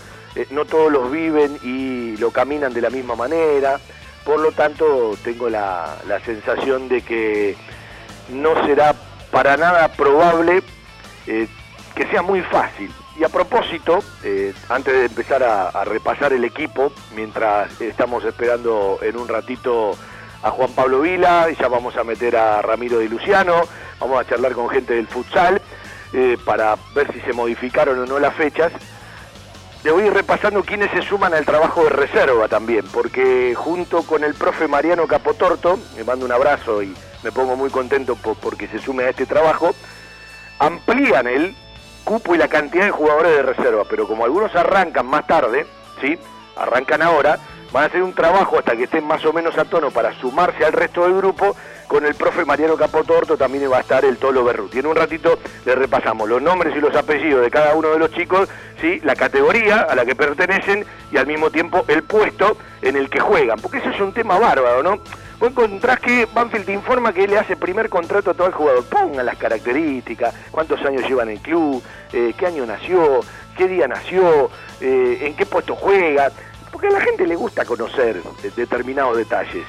no 0.51 0.65
todos 0.65 0.91
los 0.91 1.13
viven 1.13 1.59
y 1.63 2.17
lo 2.17 2.31
caminan 2.31 2.73
de 2.73 2.81
la 2.81 2.89
misma 2.89 3.15
manera, 3.17 3.79
por 4.25 4.41
lo 4.41 4.53
tanto 4.53 5.15
tengo 5.23 5.51
la, 5.51 5.97
la 6.09 6.21
sensación 6.21 6.89
de 6.89 7.03
que 7.03 7.55
no 8.31 8.67
será 8.67 8.95
para 9.31 9.59
nada 9.59 9.89
probable 9.89 10.63
que 11.27 12.07
sea 12.11 12.23
muy 12.23 12.41
fácil. 12.41 12.91
Y 13.17 13.23
a 13.23 13.29
propósito, 13.29 14.03
eh, 14.25 14.53
antes 14.69 14.93
de 14.93 15.05
empezar 15.07 15.43
a, 15.45 15.85
repasar 15.85 16.33
el 16.33 16.45
equipo, 16.45 16.93
mientras 17.15 17.81
estamos 17.81 18.25
esperando 18.25 18.99
en 19.03 19.17
un 19.17 19.29
ratito 19.29 19.97
a 20.43 20.51
Juan 20.51 20.71
Pablo 20.73 21.01
Vila, 21.03 21.49
y 21.51 21.55
ya 21.55 21.69
vamos 21.69 21.97
a 21.97 22.03
meter 22.03 22.37
a 22.37 22.61
Ramiro 22.61 22.99
de 22.99 23.09
Luciano, 23.09 23.63
vamos 24.01 24.21
a 24.21 24.29
charlar 24.29 24.53
con 24.53 24.69
gente 24.69 24.95
del 24.95 25.07
futsal 25.07 25.63
eh, 26.13 26.37
para 26.45 26.77
ver 26.95 27.13
si 27.13 27.21
se 27.21 27.33
modificaron 27.33 28.01
o 28.01 28.07
no 28.07 28.19
las 28.19 28.35
fechas. 28.35 28.73
Le 29.85 29.93
voy 29.93 30.03
a 30.03 30.07
ir 30.07 30.13
repasando 30.15 30.65
quiénes 30.65 30.91
se 30.91 31.03
suman 31.03 31.35
al 31.35 31.45
trabajo 31.45 31.85
de 31.85 31.91
reserva 31.91 32.49
también, 32.49 32.85
porque 32.93 33.55
junto 33.55 34.03
con 34.03 34.25
el 34.25 34.35
profe 34.35 34.67
Mariano 34.67 35.07
Capotorto, 35.07 35.79
me 35.97 36.03
mando 36.03 36.25
un 36.27 36.33
abrazo 36.33 36.83
y 36.83 36.93
me 37.23 37.31
pongo 37.31 37.55
muy 37.55 37.71
contento 37.71 38.17
por- 38.17 38.37
porque 38.37 38.67
se 38.67 38.81
sume 38.81 39.05
a 39.05 39.11
este 39.11 39.25
trabajo, 39.27 39.73
amplían 40.59 41.27
el 41.27 41.55
cupo 42.05 42.35
y 42.35 42.39
la 42.39 42.49
cantidad 42.49 42.85
de 42.85 42.91
jugadores 42.91 43.33
de 43.33 43.43
reserva, 43.43 43.85
pero 43.89 44.07
como 44.07 44.25
algunos 44.25 44.55
arrancan 44.55 45.07
más 45.07 45.27
tarde, 45.27 45.67
¿sí? 46.01 46.19
Arrancan 46.57 47.03
ahora, 47.03 47.39
van 47.73 47.85
a 47.85 47.87
hacer 47.87 48.03
un 48.03 48.15
trabajo 48.15 48.59
hasta 48.59 48.77
que 48.77 48.85
estén 48.85 49.05
más 49.05 49.25
o 49.25 49.33
menos 49.33 49.59
a 49.59 49.65
tono 49.65 49.91
para 49.91 50.13
sumarse 50.21 50.65
al 50.65 50.73
resto 50.73 51.03
del 51.03 51.17
grupo. 51.17 51.57
Con 51.89 52.07
el 52.07 52.15
profe 52.15 52.45
Mariano 52.45 52.77
Capotorto 52.77 53.37
también 53.37 53.71
va 53.71 53.77
a 53.77 53.81
estar 53.81 54.05
el 54.05 54.17
Tolo 54.17 54.43
Berruti. 54.43 54.79
En 54.79 54.87
un 54.87 54.97
ratito 54.97 55.39
le 55.67 55.75
repasamos 55.75 56.29
los 56.29 56.41
nombres 56.41 56.75
y 56.75 56.81
los 56.81 56.97
apellidos 56.97 57.43
de 57.43 57.51
cada 57.51 57.75
uno 57.75 57.91
de 57.91 57.99
los 57.99 58.11
chicos, 58.11 58.49
¿sí? 58.81 59.01
la 59.05 59.15
categoría 59.15 59.83
a 59.83 59.95
la 59.95 60.05
que 60.07 60.15
pertenecen 60.15 60.87
y 61.13 61.19
al 61.19 61.27
mismo 61.27 61.51
tiempo 61.51 61.85
el 61.89 62.03
puesto 62.03 62.57
en 62.81 62.97
el 62.97 63.11
que 63.11 63.21
juegan. 63.21 63.59
Porque 63.61 63.79
eso 63.79 63.91
es 63.91 64.01
un 64.01 64.13
tema 64.13 64.39
bárbaro, 64.39 64.83
¿no? 64.83 64.99
Vos 65.45 65.51
encontrás 65.51 66.01
que 66.01 66.27
Banfield 66.33 66.65
te 66.65 66.73
informa 66.73 67.13
que 67.13 67.29
le 67.29 67.39
hace 67.39 67.55
primer 67.55 67.91
contrato 67.91 68.31
a 68.31 68.35
todo 68.35 68.47
el 68.47 68.55
jugador. 68.55 68.83
Pongan 68.87 69.27
las 69.27 69.37
características, 69.37 70.35
cuántos 70.51 70.83
años 70.87 71.07
llevan 71.07 71.29
en 71.29 71.37
el 71.37 71.43
club, 71.43 71.83
eh, 72.15 72.33
qué 72.35 72.47
año 72.47 72.65
nació, 72.65 73.21
qué 73.55 73.69
día 73.69 73.87
nació, 73.87 74.49
eh, 74.81 75.19
en 75.21 75.37
qué 75.37 75.45
puesto 75.45 75.77
juega. 75.77 76.33
Porque 76.73 76.87
a 76.87 76.93
la 76.93 77.01
gente 77.03 77.27
le 77.27 77.37
gusta 77.37 77.67
conocer 77.67 78.23
determinados 78.57 79.19
detalles. 79.19 79.67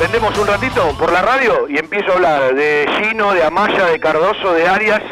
Vendemos 0.00 0.36
un 0.36 0.48
ratito 0.48 0.96
por 0.98 1.12
la 1.12 1.22
radio 1.22 1.68
y 1.68 1.78
empiezo 1.78 2.10
a 2.10 2.14
hablar 2.16 2.54
de 2.56 2.90
Gino, 2.98 3.34
de 3.34 3.44
Amaya, 3.44 3.86
de 3.86 4.00
Cardoso, 4.00 4.52
de 4.52 4.66
Arias, 4.66 5.02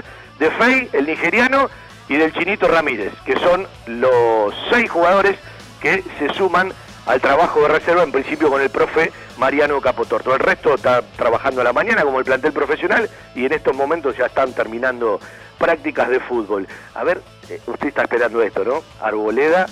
de 0.41 0.51
Fey, 0.51 0.89
el 0.93 1.07
nigeriano, 1.07 1.71
y 2.09 2.17
del 2.17 2.33
Chinito 2.33 2.69
Ramírez, 2.69 3.13
que 3.25 3.37
son 3.39 3.67
los 3.87 4.55
seis 4.71 4.91
jugadores 4.91 5.39
que 5.81 6.05
se 6.19 6.33
suman 6.35 6.73
al 7.07 7.21
trabajo 7.21 7.63
de 7.63 7.69
reserva, 7.69 8.03
en 8.03 8.13
principio 8.13 8.51
con 8.51 8.61
el 8.61 8.71
profe 8.71 9.13
Mariano 9.39 9.81
Capotorto. 9.81 10.35
El 10.35 10.41
resto 10.41 10.75
está 10.75 11.03
trabajando 11.17 11.61
a 11.61 11.65
la 11.65 11.73
mañana 11.73 12.03
como 12.03 12.19
el 12.19 12.25
plantel 12.25 12.53
profesional 12.53 13.09
y 13.35 13.47
en 13.47 13.53
estos 13.53 13.77
momentos 13.77 14.17
ya 14.17 14.27
están 14.27 14.53
terminando 14.53 15.21
prácticas 15.59 16.09
de 16.09 16.21
fútbol. 16.21 16.67
A 16.95 17.05
ver, 17.05 17.23
eh, 17.49 17.61
usted 17.67 17.89
está 17.89 18.03
esperando 18.03 18.43
esto, 18.43 18.65
¿no? 18.65 18.83
Arboleda, 19.01 19.67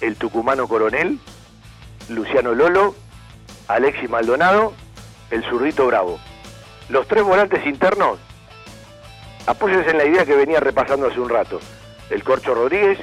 el 0.00 0.16
tucumano 0.16 0.66
coronel, 0.66 1.18
Luciano 2.08 2.54
Lolo, 2.54 2.94
Alexis 3.68 4.10
Maldonado, 4.10 4.74
el 5.30 5.44
zurdito 5.44 5.86
Bravo. 5.86 6.18
Los 6.88 7.06
tres 7.06 7.22
volantes 7.22 7.64
internos, 7.64 8.18
apóyense 9.46 9.90
en 9.90 9.98
la 9.98 10.04
idea 10.04 10.24
que 10.24 10.36
venía 10.36 10.60
repasando 10.60 11.08
hace 11.08 11.20
un 11.20 11.28
rato. 11.28 11.60
El 12.10 12.22
Corcho 12.24 12.54
Rodríguez, 12.54 12.98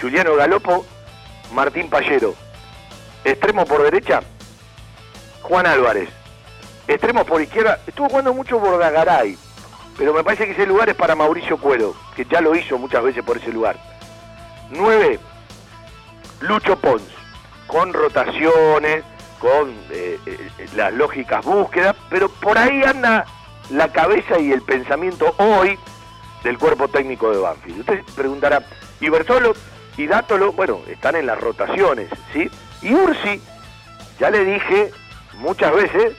Juliano 0.00 0.34
Galopo, 0.34 0.84
Martín 1.52 1.88
Pallero. 1.88 2.34
Extremo 3.24 3.64
por 3.64 3.82
derecha, 3.82 4.20
Juan 5.42 5.66
Álvarez. 5.66 6.08
Extremo 6.86 7.24
por 7.24 7.40
izquierda, 7.40 7.80
estuvo 7.86 8.08
jugando 8.08 8.34
mucho 8.34 8.58
Bordagaray, 8.58 9.38
pero 9.96 10.12
me 10.12 10.22
parece 10.22 10.44
que 10.44 10.52
ese 10.52 10.66
lugar 10.66 10.90
es 10.90 10.94
para 10.94 11.14
Mauricio 11.14 11.56
Cuero, 11.56 11.94
que 12.14 12.26
ya 12.26 12.42
lo 12.42 12.54
hizo 12.54 12.76
muchas 12.76 13.02
veces 13.02 13.24
por 13.24 13.38
ese 13.38 13.50
lugar. 13.50 13.76
9, 14.70 15.18
Lucho 16.40 16.78
Pons, 16.78 17.02
con 17.66 17.92
rotaciones, 17.94 19.02
con 19.38 19.70
eh, 19.90 20.18
eh, 20.26 20.50
las 20.76 20.92
lógicas 20.92 21.44
búsquedas, 21.44 21.96
pero 22.10 22.28
por 22.28 22.58
ahí 22.58 22.82
anda 22.82 23.24
la 23.70 23.92
cabeza 23.92 24.38
y 24.38 24.52
el 24.52 24.62
pensamiento 24.62 25.34
hoy 25.38 25.78
del 26.42 26.58
cuerpo 26.58 26.88
técnico 26.88 27.30
de 27.30 27.38
Banfield. 27.38 27.80
Usted 27.80 28.02
preguntará, 28.14 28.62
¿y 29.00 29.08
Bertolo 29.08 29.54
y 29.96 30.06
Dátolo? 30.06 30.52
Bueno, 30.52 30.80
están 30.88 31.16
en 31.16 31.26
las 31.26 31.40
rotaciones, 31.40 32.08
¿sí? 32.32 32.50
Y 32.82 32.94
Ursi, 32.94 33.40
ya 34.20 34.30
le 34.30 34.44
dije 34.44 34.90
muchas 35.38 35.74
veces 35.74 36.14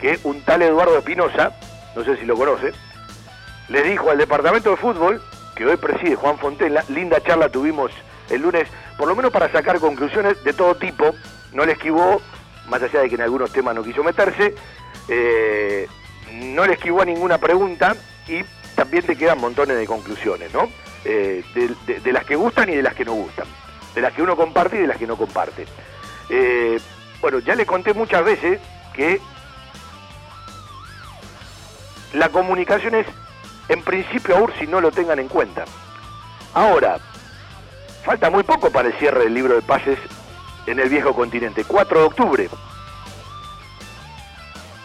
que 0.00 0.18
un 0.24 0.42
tal 0.42 0.62
Eduardo 0.62 0.98
Espinosa, 0.98 1.52
no 1.94 2.04
sé 2.04 2.16
si 2.16 2.26
lo 2.26 2.36
conoce, 2.36 2.72
le 3.68 3.82
dijo 3.82 4.10
al 4.10 4.18
departamento 4.18 4.70
de 4.70 4.76
fútbol, 4.76 5.22
que 5.54 5.64
hoy 5.64 5.76
preside 5.76 6.16
Juan 6.16 6.38
Fontela, 6.38 6.84
linda 6.88 7.22
charla 7.22 7.48
tuvimos 7.48 7.92
el 8.30 8.42
lunes, 8.42 8.68
por 8.98 9.06
lo 9.06 9.14
menos 9.14 9.30
para 9.30 9.50
sacar 9.52 9.78
conclusiones 9.78 10.42
de 10.42 10.52
todo 10.52 10.74
tipo, 10.74 11.14
no 11.52 11.64
le 11.64 11.72
esquivó, 11.72 12.20
más 12.68 12.82
allá 12.82 13.00
de 13.00 13.08
que 13.08 13.14
en 13.14 13.22
algunos 13.22 13.52
temas 13.52 13.74
no 13.74 13.84
quiso 13.84 14.02
meterse, 14.02 14.54
eh, 15.08 15.86
no 16.32 16.66
le 16.66 16.74
esquivó 16.74 17.02
a 17.02 17.04
ninguna 17.04 17.38
pregunta 17.38 17.96
y 18.28 18.42
también 18.74 19.04
te 19.04 19.16
quedan 19.16 19.40
montones 19.40 19.76
de 19.76 19.86
conclusiones, 19.86 20.52
¿no? 20.52 20.68
Eh, 21.04 21.44
de, 21.54 22.12
las 22.12 22.24
que 22.24 22.36
gustan 22.36 22.68
y 22.68 22.76
de 22.76 22.82
las 22.82 22.94
que 22.94 23.04
no 23.04 23.12
gustan, 23.12 23.46
de 23.94 24.00
las 24.00 24.12
que 24.12 24.22
uno 24.22 24.36
comparte 24.36 24.76
y 24.76 24.80
de 24.82 24.86
las 24.86 24.96
que 24.96 25.06
no 25.06 25.16
comparte. 25.16 25.66
Eh, 26.28 26.78
bueno, 27.20 27.40
ya 27.40 27.54
le 27.54 27.66
conté 27.66 27.92
muchas 27.92 28.24
veces 28.24 28.60
que 28.92 29.20
la 32.12 32.28
comunicación 32.28 32.94
es, 32.94 33.06
en 33.68 33.82
principio, 33.82 34.36
a 34.36 34.40
Ursi 34.40 34.66
no 34.66 34.80
lo 34.80 34.90
tengan 34.90 35.18
en 35.18 35.28
cuenta. 35.28 35.64
Ahora, 36.54 36.98
falta 38.04 38.30
muy 38.30 38.42
poco 38.42 38.70
para 38.70 38.88
el 38.88 38.94
cierre 38.94 39.24
del 39.24 39.34
libro 39.34 39.54
de 39.54 39.62
pases 39.62 39.98
en 40.66 40.78
el 40.78 40.88
viejo 40.88 41.14
continente, 41.14 41.64
4 41.64 41.98
de 41.98 42.04
octubre. 42.04 42.48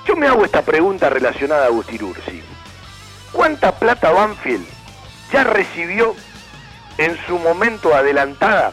Yo 0.07 0.15
me 0.15 0.27
hago 0.27 0.45
esta 0.45 0.61
pregunta 0.61 1.09
relacionada 1.09 1.63
a 1.63 1.67
Agustín 1.67 2.01
Ursi. 2.01 2.41
¿Cuánta 3.33 3.73
plata 3.73 4.09
Banfield 4.09 4.65
ya 5.33 5.43
recibió 5.43 6.15
en 6.97 7.17
su 7.27 7.37
momento 7.37 7.93
adelantada 7.93 8.71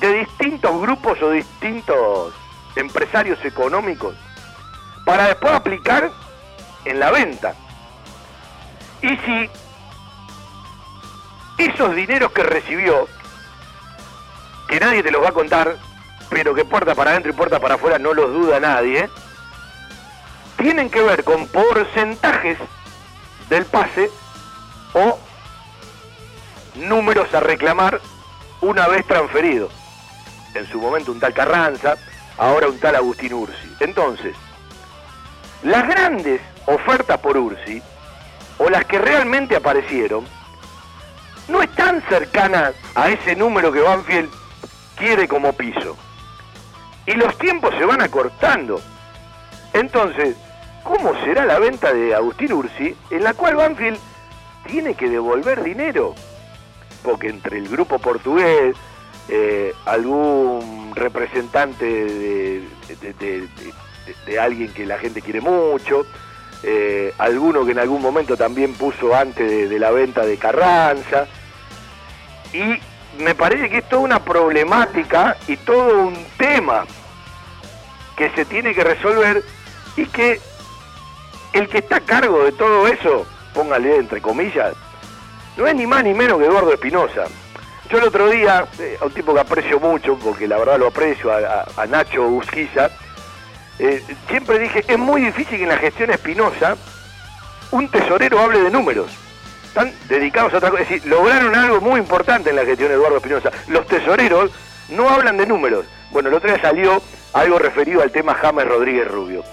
de 0.00 0.14
distintos 0.14 0.80
grupos 0.80 1.22
o 1.22 1.30
distintos 1.30 2.34
empresarios 2.74 3.38
económicos 3.44 4.16
para 5.04 5.28
después 5.28 5.52
aplicar 5.52 6.10
en 6.84 6.98
la 6.98 7.12
venta? 7.12 7.54
Y 9.00 9.16
si 9.16 9.50
esos 11.58 11.94
dineros 11.94 12.32
que 12.32 12.42
recibió, 12.42 13.06
que 14.66 14.80
nadie 14.80 15.04
te 15.04 15.12
los 15.12 15.22
va 15.22 15.28
a 15.28 15.32
contar, 15.32 15.76
pero 16.30 16.52
que 16.52 16.64
puerta 16.64 16.96
para 16.96 17.12
adentro 17.12 17.30
y 17.30 17.34
puerta 17.34 17.60
para 17.60 17.76
afuera 17.76 18.00
no 18.00 18.12
los 18.12 18.32
duda 18.32 18.58
nadie, 18.58 19.08
tienen 20.64 20.88
que 20.88 21.02
ver 21.02 21.24
con 21.24 21.46
porcentajes 21.48 22.56
del 23.50 23.66
pase 23.66 24.10
o 24.94 25.18
números 26.76 27.34
a 27.34 27.40
reclamar 27.40 28.00
una 28.62 28.88
vez 28.88 29.06
transferido. 29.06 29.68
En 30.54 30.66
su 30.66 30.80
momento 30.80 31.12
un 31.12 31.20
tal 31.20 31.34
Carranza, 31.34 31.96
ahora 32.38 32.68
un 32.68 32.78
tal 32.78 32.96
Agustín 32.96 33.34
Ursi. 33.34 33.76
Entonces, 33.80 34.34
las 35.64 35.86
grandes 35.86 36.40
ofertas 36.64 37.18
por 37.18 37.36
Ursi, 37.36 37.82
o 38.56 38.70
las 38.70 38.86
que 38.86 38.98
realmente 38.98 39.56
aparecieron, 39.56 40.24
no 41.48 41.60
es 41.60 41.70
tan 41.74 42.00
cercana 42.08 42.72
a 42.94 43.10
ese 43.10 43.36
número 43.36 43.70
que 43.70 43.80
Banfield 43.82 44.30
quiere 44.96 45.28
como 45.28 45.52
piso. 45.52 45.94
Y 47.04 47.12
los 47.12 47.36
tiempos 47.36 47.74
se 47.76 47.84
van 47.84 48.00
acortando. 48.00 48.80
Entonces, 49.74 50.36
¿cómo 50.84 51.12
será 51.24 51.44
la 51.44 51.58
venta 51.58 51.92
de 51.92 52.14
Agustín 52.14 52.52
Ursi 52.52 52.94
en 53.10 53.24
la 53.24 53.34
cual 53.34 53.56
Banfield 53.56 53.98
tiene 54.68 54.94
que 54.94 55.08
devolver 55.08 55.64
dinero? 55.64 56.14
Porque 57.02 57.28
entre 57.28 57.58
el 57.58 57.68
grupo 57.68 57.98
portugués, 57.98 58.76
eh, 59.28 59.74
algún 59.86 60.92
representante 60.94 61.84
de, 61.84 62.68
de- 64.26 64.38
alguien 64.38 64.72
que 64.72 64.84
la 64.86 64.98
gente 64.98 65.22
quiere 65.22 65.40
mucho, 65.40 66.06
eh, 66.62 67.12
alguno 67.18 67.64
que 67.64 67.72
en 67.72 67.78
algún 67.78 68.00
momento 68.02 68.36
también 68.36 68.74
puso 68.74 69.14
antes 69.14 69.68
de 69.70 69.78
la 69.78 69.90
venta 69.90 70.24
de 70.24 70.36
Carranza, 70.36 71.26
y 72.52 72.78
me 73.22 73.34
parece 73.34 73.68
que 73.70 73.78
es 73.78 73.88
toda 73.88 74.02
una 74.02 74.24
problemática 74.24 75.36
y 75.48 75.56
todo 75.56 76.04
un 76.04 76.16
tema 76.36 76.84
que 78.16 78.30
se 78.30 78.44
tiene 78.44 78.74
que 78.74 78.84
resolver 78.84 79.42
y 79.96 80.06
que 80.06 80.40
el 81.54 81.68
que 81.68 81.78
está 81.78 81.96
a 81.96 82.00
cargo 82.00 82.44
de 82.44 82.52
todo 82.52 82.86
eso, 82.86 83.26
póngale 83.54 83.96
entre 83.96 84.20
comillas, 84.20 84.74
no 85.56 85.66
es 85.66 85.74
ni 85.74 85.86
más 85.86 86.02
ni 86.02 86.12
menos 86.12 86.38
que 86.38 86.46
Eduardo 86.46 86.72
Espinosa. 86.72 87.24
Yo 87.88 87.98
el 87.98 88.04
otro 88.04 88.28
día, 88.28 88.66
eh, 88.78 88.98
a 89.00 89.04
un 89.04 89.12
tipo 89.12 89.32
que 89.32 89.40
aprecio 89.40 89.78
mucho, 89.78 90.18
porque 90.18 90.48
la 90.48 90.58
verdad 90.58 90.78
lo 90.78 90.88
aprecio, 90.88 91.30
a, 91.32 91.86
Nacho 91.86 92.26
Usquiza, 92.26 92.90
eh, 93.78 94.02
siempre 94.28 94.58
dije, 94.58 94.84
es 94.86 94.98
muy 94.98 95.20
difícil 95.20 95.58
que 95.58 95.62
en 95.62 95.68
la 95.68 95.78
gestión 95.78 96.10
Espinosa 96.10 96.76
un 97.70 97.88
tesorero 97.88 98.40
hable 98.40 98.60
de 98.62 98.70
números. 98.70 99.10
Están 99.64 99.92
dedicados 100.08 100.54
a 100.54 100.58
otra 100.58 100.70
cosa. 100.70 100.82
Es 100.82 100.88
decir, 100.88 101.06
lograron 101.10 101.54
algo 101.54 101.80
muy 101.80 102.00
importante 102.00 102.50
en 102.50 102.56
la 102.56 102.64
gestión 102.64 102.88
de 102.88 102.94
Eduardo 102.94 103.16
Espinosa. 103.16 103.50
Los 103.68 103.86
tesoreros 103.86 104.50
no 104.88 105.08
hablan 105.08 105.36
de 105.36 105.46
números. 105.46 105.84
Bueno, 106.10 106.28
el 106.28 106.34
otro 106.36 106.50
día 106.50 106.60
salió 106.60 107.02
algo 107.32 107.58
referido 107.58 108.02
al 108.02 108.12
tema 108.12 108.34
James 108.34 108.66
Rodríguez 108.66 109.08
Rubio. 109.08 109.44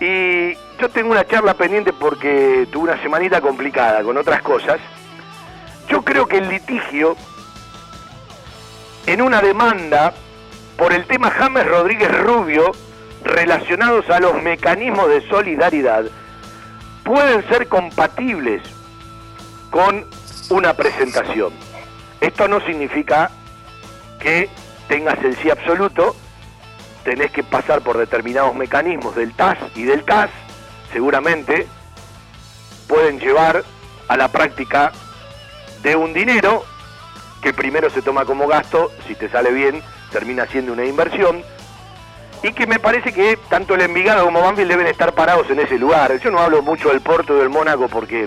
Y 0.00 0.56
yo 0.80 0.88
tengo 0.88 1.10
una 1.10 1.26
charla 1.26 1.54
pendiente 1.54 1.92
porque 1.92 2.66
tuve 2.72 2.92
una 2.92 3.02
semanita 3.02 3.40
complicada 3.40 4.02
con 4.02 4.16
otras 4.16 4.40
cosas. 4.40 4.80
Yo 5.88 6.02
creo 6.02 6.26
que 6.26 6.38
el 6.38 6.48
litigio 6.48 7.16
en 9.06 9.20
una 9.20 9.42
demanda 9.42 10.14
por 10.76 10.92
el 10.92 11.06
tema 11.06 11.30
James 11.30 11.66
Rodríguez 11.66 12.10
Rubio 12.22 12.72
relacionados 13.22 14.08
a 14.08 14.20
los 14.20 14.42
mecanismos 14.42 15.08
de 15.08 15.28
solidaridad 15.28 16.04
pueden 17.04 17.46
ser 17.48 17.68
compatibles 17.68 18.62
con 19.70 20.06
una 20.48 20.74
presentación. 20.74 21.52
Esto 22.20 22.48
no 22.48 22.60
significa 22.60 23.30
que 24.18 24.48
tengas 24.88 25.22
el 25.24 25.36
sí 25.36 25.50
absoluto, 25.50 26.16
tenés 27.04 27.30
que 27.32 27.42
pasar 27.42 27.82
por 27.82 27.98
determinados 27.98 28.54
mecanismos 28.54 29.14
del 29.14 29.34
TAS 29.34 29.58
y 29.74 29.82
del 29.84 30.04
CAS, 30.04 30.30
seguramente 30.92 31.66
pueden 32.88 33.20
llevar 33.20 33.64
a 34.08 34.16
la 34.16 34.28
práctica 34.28 34.92
de 35.82 35.96
un 35.96 36.12
dinero 36.12 36.64
que 37.42 37.52
primero 37.52 37.88
se 37.90 38.02
toma 38.02 38.24
como 38.24 38.46
gasto, 38.46 38.92
si 39.06 39.14
te 39.14 39.28
sale 39.28 39.50
bien, 39.50 39.82
termina 40.10 40.46
siendo 40.46 40.72
una 40.72 40.84
inversión, 40.84 41.42
y 42.42 42.52
que 42.52 42.66
me 42.66 42.78
parece 42.78 43.12
que 43.12 43.38
tanto 43.48 43.74
el 43.74 43.82
Envigado 43.82 44.24
como 44.24 44.40
Banfield 44.40 44.70
deben 44.70 44.86
estar 44.86 45.12
parados 45.14 45.48
en 45.50 45.60
ese 45.60 45.78
lugar. 45.78 46.18
Yo 46.20 46.30
no 46.30 46.38
hablo 46.38 46.62
mucho 46.62 46.88
del 46.88 47.00
Porto 47.00 47.36
y 47.36 47.38
del 47.38 47.50
Mónaco 47.50 47.88
porque 47.88 48.26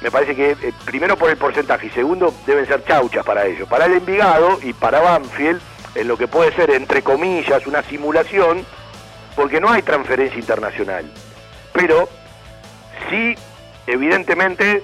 me 0.00 0.10
parece 0.10 0.34
que 0.34 0.50
eh, 0.50 0.72
primero 0.84 1.16
por 1.16 1.30
el 1.30 1.36
porcentaje 1.36 1.86
y 1.86 1.90
segundo 1.90 2.34
deben 2.44 2.66
ser 2.66 2.84
chauchas 2.84 3.24
para 3.24 3.46
ellos. 3.46 3.68
Para 3.68 3.86
el 3.86 3.94
Envigado 3.94 4.58
y 4.62 4.72
para 4.72 5.00
Banfield, 5.00 5.60
en 5.94 6.08
lo 6.08 6.16
que 6.16 6.26
puede 6.28 6.52
ser 6.54 6.70
entre 6.70 7.02
comillas 7.02 7.66
una 7.66 7.82
simulación, 7.82 8.66
porque 9.36 9.60
no 9.60 9.70
hay 9.70 9.82
transferencia 9.82 10.38
internacional. 10.38 11.10
Pero 11.76 12.08
sí, 13.10 13.34
evidentemente, 13.86 14.82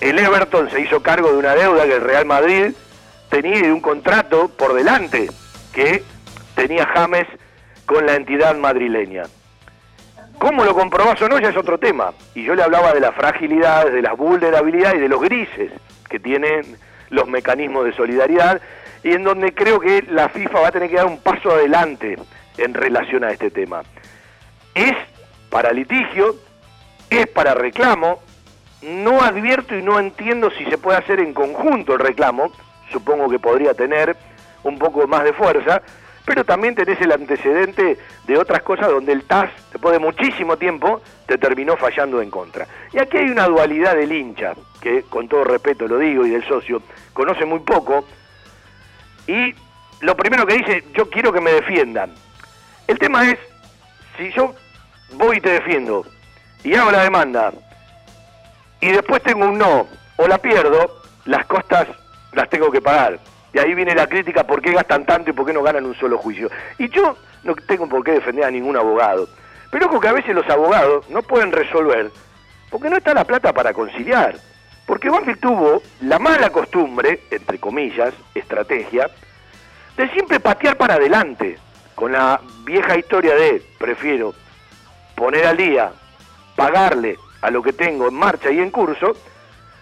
el 0.00 0.18
Everton 0.18 0.68
se 0.68 0.80
hizo 0.80 1.00
cargo 1.00 1.30
de 1.30 1.38
una 1.38 1.54
deuda 1.54 1.86
que 1.86 1.94
el 1.94 2.02
Real 2.02 2.26
Madrid 2.26 2.72
tenía 3.28 3.58
y 3.58 3.62
de 3.62 3.72
un 3.72 3.80
contrato 3.80 4.48
por 4.48 4.74
delante 4.74 5.28
que 5.72 6.02
tenía 6.56 6.86
James 6.86 7.26
con 7.86 8.04
la 8.04 8.16
entidad 8.16 8.56
madrileña. 8.56 9.24
¿Cómo 10.38 10.64
lo 10.64 10.74
comprobás 10.74 11.22
o 11.22 11.28
no? 11.28 11.38
Ya 11.38 11.50
es 11.50 11.56
otro 11.56 11.78
tema. 11.78 12.12
Y 12.34 12.42
yo 12.42 12.56
le 12.56 12.64
hablaba 12.64 12.92
de 12.92 13.00
las 13.00 13.14
fragilidades, 13.14 13.92
de 13.92 14.02
las 14.02 14.16
vulnerabilidades 14.16 14.96
y 14.96 15.02
de 15.02 15.08
los 15.08 15.20
grises 15.20 15.70
que 16.08 16.18
tienen 16.18 16.76
los 17.10 17.28
mecanismos 17.28 17.84
de 17.84 17.92
solidaridad 17.92 18.60
y 19.04 19.12
en 19.12 19.22
donde 19.22 19.54
creo 19.54 19.78
que 19.78 20.02
la 20.02 20.28
FIFA 20.30 20.60
va 20.60 20.68
a 20.68 20.72
tener 20.72 20.90
que 20.90 20.96
dar 20.96 21.06
un 21.06 21.20
paso 21.20 21.52
adelante 21.52 22.16
en 22.56 22.74
relación 22.74 23.22
a 23.22 23.30
este 23.30 23.50
tema. 23.52 23.82
Es 24.74 24.94
para 25.50 25.72
litigio, 25.72 26.36
es 27.10 27.26
para 27.28 27.54
reclamo, 27.54 28.20
no 28.82 29.22
advierto 29.22 29.76
y 29.76 29.82
no 29.82 29.98
entiendo 29.98 30.50
si 30.50 30.64
se 30.66 30.78
puede 30.78 30.98
hacer 30.98 31.20
en 31.20 31.34
conjunto 31.34 31.94
el 31.94 32.00
reclamo, 32.00 32.52
supongo 32.92 33.28
que 33.28 33.38
podría 33.38 33.74
tener 33.74 34.16
un 34.62 34.78
poco 34.78 35.06
más 35.06 35.24
de 35.24 35.32
fuerza, 35.32 35.82
pero 36.24 36.44
también 36.44 36.74
tenés 36.74 37.00
el 37.00 37.12
antecedente 37.12 37.98
de 38.26 38.38
otras 38.38 38.62
cosas 38.62 38.88
donde 38.88 39.12
el 39.12 39.24
TAS, 39.24 39.50
después 39.72 39.94
de 39.94 39.98
muchísimo 39.98 40.58
tiempo, 40.58 41.00
te 41.26 41.38
terminó 41.38 41.76
fallando 41.76 42.20
en 42.20 42.30
contra. 42.30 42.66
Y 42.92 42.98
aquí 42.98 43.16
hay 43.16 43.30
una 43.30 43.46
dualidad 43.46 43.96
del 43.96 44.12
hincha, 44.12 44.54
que 44.80 45.04
con 45.04 45.26
todo 45.26 45.44
respeto 45.44 45.88
lo 45.88 45.98
digo, 45.98 46.26
y 46.26 46.30
del 46.30 46.46
socio, 46.46 46.82
conoce 47.14 47.46
muy 47.46 47.60
poco, 47.60 48.04
y 49.26 49.54
lo 50.00 50.16
primero 50.16 50.46
que 50.46 50.58
dice, 50.58 50.84
yo 50.94 51.08
quiero 51.08 51.32
que 51.32 51.40
me 51.40 51.52
defiendan. 51.52 52.12
El 52.86 52.98
tema 52.98 53.30
es, 53.30 53.38
si 54.18 54.30
yo 54.32 54.54
voy 55.12 55.38
y 55.38 55.40
te 55.40 55.50
defiendo, 55.50 56.06
y 56.64 56.74
hago 56.74 56.90
la 56.90 57.02
demanda, 57.02 57.52
y 58.80 58.92
después 58.92 59.22
tengo 59.22 59.46
un 59.46 59.58
no, 59.58 59.86
o 60.16 60.26
la 60.28 60.38
pierdo, 60.38 61.02
las 61.24 61.46
costas 61.46 61.88
las 62.32 62.48
tengo 62.48 62.70
que 62.70 62.80
pagar. 62.80 63.18
Y 63.52 63.58
ahí 63.58 63.74
viene 63.74 63.94
la 63.94 64.06
crítica, 64.06 64.44
¿por 64.44 64.60
qué 64.60 64.72
gastan 64.72 65.06
tanto 65.06 65.30
y 65.30 65.32
por 65.32 65.46
qué 65.46 65.52
no 65.52 65.62
ganan 65.62 65.86
un 65.86 65.94
solo 65.96 66.18
juicio? 66.18 66.50
Y 66.78 66.88
yo 66.90 67.16
no 67.44 67.54
tengo 67.66 67.88
por 67.88 68.04
qué 68.04 68.12
defender 68.12 68.44
a 68.44 68.50
ningún 68.50 68.76
abogado. 68.76 69.28
Pero 69.70 69.86
ojo 69.86 70.00
que 70.00 70.08
a 70.08 70.12
veces 70.12 70.34
los 70.34 70.48
abogados 70.48 71.08
no 71.10 71.22
pueden 71.22 71.52
resolver, 71.52 72.10
porque 72.70 72.90
no 72.90 72.96
está 72.96 73.14
la 73.14 73.24
plata 73.24 73.52
para 73.52 73.72
conciliar. 73.72 74.36
Porque 74.86 75.10
Banfield 75.10 75.40
tuvo 75.40 75.82
la 76.00 76.18
mala 76.18 76.50
costumbre, 76.50 77.20
entre 77.30 77.58
comillas, 77.58 78.14
estrategia, 78.34 79.10
de 79.96 80.08
siempre 80.10 80.40
patear 80.40 80.76
para 80.76 80.94
adelante, 80.94 81.58
con 81.94 82.12
la 82.12 82.40
vieja 82.64 82.96
historia 82.96 83.34
de 83.34 83.62
prefiero 83.78 84.34
poner 85.18 85.46
al 85.46 85.56
día, 85.56 85.92
pagarle 86.56 87.18
a 87.42 87.50
lo 87.50 87.62
que 87.62 87.72
tengo 87.72 88.08
en 88.08 88.14
marcha 88.14 88.50
y 88.50 88.58
en 88.58 88.70
curso, 88.70 89.14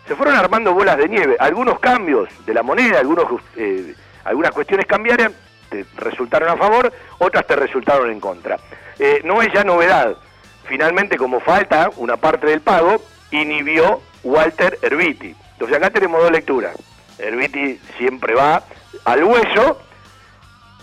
se 0.07 0.15
fueron 0.15 0.37
armando 0.37 0.73
bolas 0.73 0.97
de 0.97 1.09
nieve. 1.09 1.37
Algunos 1.39 1.79
cambios 1.79 2.29
de 2.45 2.55
la 2.55 2.63
moneda, 2.63 3.01
algunos, 3.01 3.27
eh, 3.57 3.95
algunas 4.25 4.53
cuestiones 4.53 4.87
cambiaron, 4.87 5.35
te 5.69 5.85
resultaron 5.97 6.49
a 6.49 6.57
favor, 6.57 6.93
otras 7.19 7.47
te 7.47 7.57
resultaron 7.57 8.11
en 8.11 8.21
contra. 8.21 8.59
Eh, 8.99 9.21
no 9.25 9.43
es 9.43 9.53
ya 9.53 9.65
novedad. 9.65 10.17
Finalmente, 10.65 11.17
como 11.17 11.41
falta 11.41 11.91
una 11.97 12.17
parte 12.17 12.47
del 12.47 12.61
pago, 12.61 12.97
inhibió 13.31 14.01
Walter 14.23 14.79
Erviti. 14.83 15.35
Entonces 15.53 15.77
acá 15.77 15.91
tenemos 15.91 16.23
dos 16.23 16.31
lecturas. 16.31 16.77
Erviti 17.19 17.81
siempre 17.97 18.35
va 18.35 18.63
al 19.05 19.25
hueso 19.25 19.81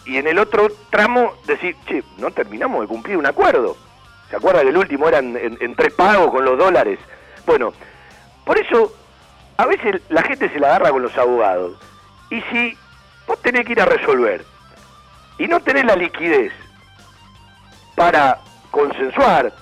y 0.05 0.17
en 0.17 0.27
el 0.27 0.39
otro 0.39 0.67
tramo 0.89 1.33
decir, 1.45 1.75
che, 1.85 2.03
no 2.17 2.31
terminamos 2.31 2.81
de 2.81 2.87
cumplir 2.87 3.17
un 3.17 3.25
acuerdo. 3.25 3.77
¿Se 4.33 4.37
acuerda 4.37 4.63
que 4.63 4.69
el 4.69 4.77
último 4.77 5.07
era 5.07 5.19
en, 5.19 5.75
tres 5.75 5.93
pagos 5.93 6.31
con 6.31 6.43
los 6.43 6.57
dólares? 6.57 6.97
Bueno, 7.45 7.71
por 8.43 8.57
eso 8.57 8.91
a 9.57 9.67
veces 9.67 10.01
la 10.09 10.23
gente 10.23 10.49
se 10.49 10.59
la 10.59 10.69
agarra 10.69 10.89
con 10.89 11.03
los 11.03 11.15
abogados. 11.15 11.77
Y 12.31 12.41
si 12.41 12.75
vos 13.27 13.39
tenés 13.43 13.63
que 13.63 13.73
ir 13.73 13.81
a 13.81 13.85
resolver 13.85 14.43
y 15.37 15.47
no 15.47 15.59
tenés 15.59 15.85
la 15.85 15.95
liquidez 15.95 16.51
para 17.93 18.39
consensuar, 18.71 19.53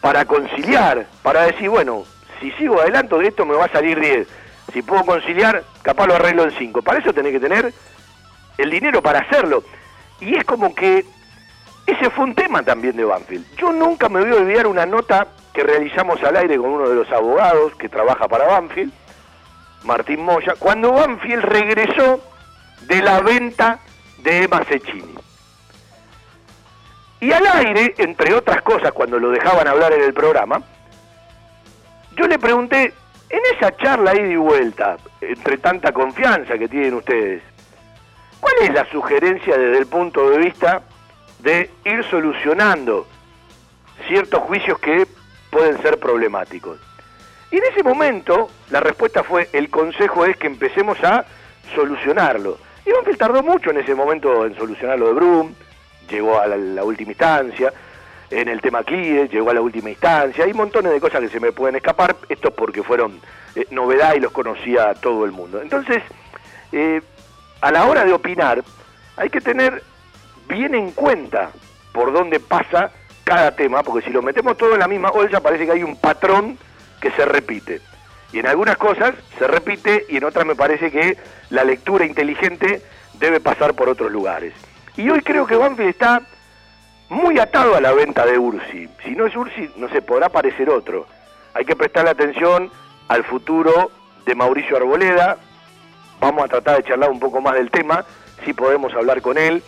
para 0.00 0.24
conciliar, 0.24 1.04
para 1.24 1.42
decir, 1.46 1.68
bueno, 1.68 2.04
si 2.40 2.52
sigo 2.52 2.80
adelante 2.80 3.18
de 3.18 3.26
esto 3.26 3.44
me 3.44 3.56
va 3.56 3.64
a 3.64 3.72
salir 3.72 3.98
10. 3.98 4.28
Si 4.72 4.82
puedo 4.82 5.04
conciliar, 5.04 5.64
capaz 5.82 6.06
lo 6.06 6.14
arreglo 6.14 6.44
en 6.44 6.52
5. 6.52 6.80
Para 6.82 7.00
eso 7.00 7.12
tenés 7.12 7.32
que 7.32 7.40
tener 7.40 7.74
el 8.56 8.70
dinero 8.70 9.02
para 9.02 9.18
hacerlo. 9.18 9.64
Y 10.20 10.36
es 10.36 10.44
como 10.44 10.76
que 10.76 11.04
ese 11.86 12.10
fue 12.10 12.24
un 12.24 12.34
tema 12.34 12.62
también 12.62 12.96
de 12.96 13.04
Banfield. 13.04 13.56
Yo 13.56 13.72
nunca 13.72 14.08
me 14.08 14.20
voy 14.20 14.30
a 14.30 14.36
olvidar 14.36 14.66
una 14.66 14.86
nota 14.86 15.26
que 15.52 15.62
realizamos 15.62 16.22
al 16.22 16.36
aire 16.36 16.56
con 16.56 16.70
uno 16.70 16.88
de 16.88 16.94
los 16.94 17.10
abogados 17.10 17.74
que 17.76 17.88
trabaja 17.88 18.28
para 18.28 18.46
Banfield, 18.46 18.92
Martín 19.84 20.24
Moya, 20.24 20.54
cuando 20.58 20.92
Banfield 20.92 21.42
regresó 21.42 22.20
de 22.82 23.02
la 23.02 23.20
venta 23.20 23.80
de 24.18 24.44
Emma 24.44 24.62
Cecchini. 24.64 25.14
Y 27.20 27.32
al 27.32 27.46
aire, 27.46 27.94
entre 27.98 28.34
otras 28.34 28.62
cosas, 28.62 28.92
cuando 28.92 29.18
lo 29.18 29.30
dejaban 29.30 29.68
hablar 29.68 29.92
en 29.92 30.02
el 30.02 30.12
programa, 30.12 30.62
yo 32.16 32.26
le 32.26 32.38
pregunté, 32.38 32.92
En 33.28 33.40
esa 33.56 33.74
charla 33.78 34.14
ida 34.14 34.26
y 34.26 34.36
vuelta, 34.36 34.98
entre 35.22 35.56
tanta 35.56 35.90
confianza 35.90 36.58
que 36.58 36.68
tienen 36.68 36.92
ustedes, 36.92 37.42
¿cuál 38.40 38.54
es 38.60 38.74
la 38.74 38.84
sugerencia 38.90 39.56
desde 39.56 39.78
el 39.78 39.86
punto 39.86 40.28
de 40.28 40.36
vista 40.36 40.82
de 41.42 41.70
ir 41.84 42.04
solucionando 42.10 43.06
ciertos 44.08 44.40
juicios 44.40 44.78
que 44.78 45.06
pueden 45.50 45.80
ser 45.82 45.98
problemáticos? 45.98 46.78
Y 47.50 47.58
en 47.58 47.64
ese 47.64 47.82
momento 47.82 48.50
la 48.70 48.80
respuesta 48.80 49.22
fue, 49.22 49.48
el 49.52 49.68
consejo 49.68 50.24
es 50.24 50.36
que 50.36 50.46
empecemos 50.46 51.02
a 51.04 51.26
solucionarlo. 51.74 52.58
Y 52.86 52.92
Banfield 52.92 53.18
tardó 53.18 53.42
mucho 53.42 53.70
en 53.70 53.78
ese 53.78 53.94
momento 53.94 54.46
en 54.46 54.56
solucionar 54.56 54.98
lo 54.98 55.08
de 55.08 55.12
Brum, 55.12 55.54
llegó 56.08 56.40
a 56.40 56.46
la, 56.46 56.84
última 56.84 57.12
instancia, 57.12 57.72
en 58.30 58.48
el 58.48 58.60
tema 58.60 58.82
CLIE, 58.82 59.28
llegó 59.28 59.50
a 59.50 59.54
la 59.54 59.60
última 59.60 59.90
instancia, 59.90 60.44
hay 60.44 60.54
montones 60.54 60.92
de 60.92 61.00
cosas 61.00 61.20
que 61.20 61.28
se 61.28 61.40
me 61.40 61.52
pueden 61.52 61.76
escapar, 61.76 62.16
esto 62.28 62.50
porque 62.52 62.82
fueron 62.82 63.20
eh, 63.54 63.66
novedad 63.70 64.14
y 64.14 64.20
los 64.20 64.32
conocía 64.32 64.94
todo 64.94 65.24
el 65.24 65.32
mundo. 65.32 65.60
Entonces, 65.60 66.02
eh, 66.72 67.02
a 67.60 67.70
la 67.70 67.86
hora 67.86 68.04
de 68.04 68.12
opinar, 68.12 68.64
hay 69.16 69.28
que 69.28 69.40
tener 69.40 69.82
bien 70.52 70.74
en 70.74 70.92
cuenta 70.92 71.50
por 71.92 72.12
dónde 72.12 72.40
pasa 72.40 72.90
cada 73.24 73.54
tema, 73.54 73.82
porque 73.82 74.06
si 74.06 74.12
lo 74.12 74.22
metemos 74.22 74.56
todo 74.56 74.74
en 74.74 74.80
la 74.80 74.88
misma 74.88 75.10
olla 75.10 75.40
parece 75.40 75.66
que 75.66 75.72
hay 75.72 75.82
un 75.82 75.96
patrón 75.96 76.58
que 77.00 77.10
se 77.12 77.24
repite. 77.24 77.80
Y 78.32 78.38
en 78.38 78.46
algunas 78.46 78.76
cosas 78.76 79.14
se 79.38 79.46
repite 79.46 80.06
y 80.08 80.16
en 80.16 80.24
otras 80.24 80.46
me 80.46 80.54
parece 80.54 80.90
que 80.90 81.16
la 81.50 81.64
lectura 81.64 82.06
inteligente 82.06 82.82
debe 83.18 83.40
pasar 83.40 83.74
por 83.74 83.88
otros 83.88 84.10
lugares. 84.10 84.54
Y 84.96 85.08
hoy 85.10 85.20
creo 85.20 85.46
que 85.46 85.56
Banfield 85.56 85.90
está 85.90 86.22
muy 87.08 87.38
atado 87.38 87.76
a 87.76 87.80
la 87.80 87.92
venta 87.92 88.24
de 88.24 88.38
Ursi. 88.38 88.88
Si 89.04 89.10
no 89.10 89.26
es 89.26 89.36
Ursi, 89.36 89.70
no 89.76 89.88
se 89.90 90.00
podrá 90.00 90.30
parecer 90.30 90.70
otro. 90.70 91.06
Hay 91.54 91.64
que 91.64 91.76
prestarle 91.76 92.10
atención 92.10 92.70
al 93.08 93.24
futuro 93.24 93.90
de 94.24 94.34
Mauricio 94.34 94.76
Arboleda. 94.76 95.36
Vamos 96.20 96.44
a 96.44 96.48
tratar 96.48 96.78
de 96.78 96.84
charlar 96.84 97.10
un 97.10 97.20
poco 97.20 97.40
más 97.40 97.54
del 97.54 97.70
tema, 97.70 98.04
si 98.44 98.54
podemos 98.54 98.94
hablar 98.94 99.20
con 99.20 99.36
él. 99.36 99.62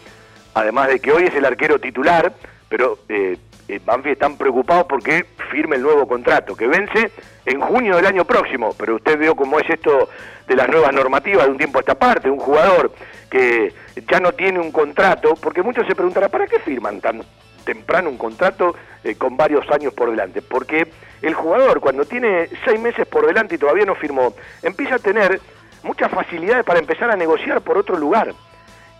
Además 0.54 0.88
de 0.88 1.00
que 1.00 1.12
hoy 1.12 1.24
es 1.24 1.34
el 1.34 1.44
arquero 1.44 1.78
titular, 1.78 2.32
pero 2.68 2.98
eh, 3.08 3.36
eh, 3.68 3.80
Banfield 3.84 4.14
están 4.14 4.36
preocupados 4.36 4.86
porque 4.86 5.26
firme 5.50 5.76
el 5.76 5.82
nuevo 5.82 6.06
contrato, 6.06 6.54
que 6.54 6.66
vence 6.66 7.10
en 7.44 7.60
junio 7.60 7.96
del 7.96 8.06
año 8.06 8.24
próximo. 8.24 8.74
Pero 8.78 8.96
usted 8.96 9.18
vio 9.18 9.34
cómo 9.34 9.58
es 9.58 9.68
esto 9.68 10.08
de 10.46 10.56
las 10.56 10.68
nuevas 10.68 10.92
normativas 10.92 11.46
de 11.46 11.50
un 11.50 11.58
tiempo 11.58 11.78
a 11.78 11.80
esta 11.80 11.94
parte, 11.94 12.30
un 12.30 12.38
jugador 12.38 12.92
que 13.30 13.72
ya 14.10 14.20
no 14.20 14.32
tiene 14.32 14.60
un 14.60 14.70
contrato, 14.70 15.34
porque 15.40 15.62
muchos 15.62 15.86
se 15.86 15.94
preguntarán, 15.94 16.30
¿para 16.30 16.46
qué 16.46 16.58
firman 16.60 17.00
tan 17.00 17.22
temprano 17.64 18.10
un 18.10 18.18
contrato 18.18 18.74
eh, 19.02 19.14
con 19.16 19.36
varios 19.36 19.68
años 19.70 19.94
por 19.94 20.10
delante? 20.10 20.42
Porque 20.42 20.86
el 21.22 21.34
jugador 21.34 21.80
cuando 21.80 22.04
tiene 22.04 22.48
seis 22.64 22.78
meses 22.78 23.06
por 23.06 23.26
delante 23.26 23.54
y 23.54 23.58
todavía 23.58 23.86
no 23.86 23.94
firmó, 23.94 24.34
empieza 24.62 24.96
a 24.96 24.98
tener 24.98 25.40
muchas 25.82 26.10
facilidades 26.10 26.64
para 26.64 26.78
empezar 26.78 27.10
a 27.10 27.16
negociar 27.16 27.62
por 27.62 27.78
otro 27.78 27.96
lugar. 27.96 28.34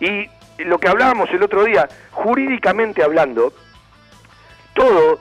Y 0.00 0.28
lo 0.58 0.78
que 0.78 0.88
hablábamos 0.88 1.30
el 1.30 1.42
otro 1.42 1.64
día, 1.64 1.88
jurídicamente 2.10 3.02
hablando, 3.02 3.52
todo 4.74 5.20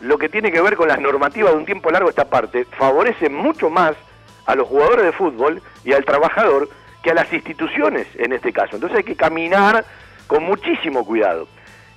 lo 0.00 0.18
que 0.18 0.28
tiene 0.28 0.52
que 0.52 0.60
ver 0.60 0.76
con 0.76 0.88
las 0.88 1.00
normativas 1.00 1.52
de 1.52 1.58
un 1.58 1.64
tiempo 1.64 1.90
largo 1.90 2.08
esta 2.08 2.28
parte 2.28 2.64
favorece 2.64 3.28
mucho 3.28 3.70
más 3.70 3.94
a 4.46 4.54
los 4.54 4.68
jugadores 4.68 5.04
de 5.04 5.12
fútbol 5.12 5.62
y 5.84 5.92
al 5.92 6.04
trabajador 6.04 6.68
que 7.02 7.10
a 7.10 7.14
las 7.14 7.32
instituciones 7.32 8.06
en 8.14 8.32
este 8.32 8.52
caso. 8.52 8.76
Entonces 8.76 8.98
hay 8.98 9.04
que 9.04 9.16
caminar 9.16 9.84
con 10.26 10.44
muchísimo 10.44 11.04
cuidado. 11.04 11.48